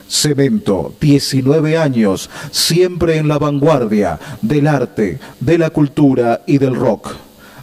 Cemento, 0.09 0.95
19 1.01 1.77
años, 1.77 2.31
siempre 2.51 3.19
en 3.19 3.29
la 3.29 3.39
vanguardia 3.39 4.19
del 4.41 4.69
arte, 4.69 5.19
de 5.41 5.59
la 5.59 5.69
cultura 5.71 6.41
y 6.47 6.57
del 6.59 6.77
rock. 6.77 7.17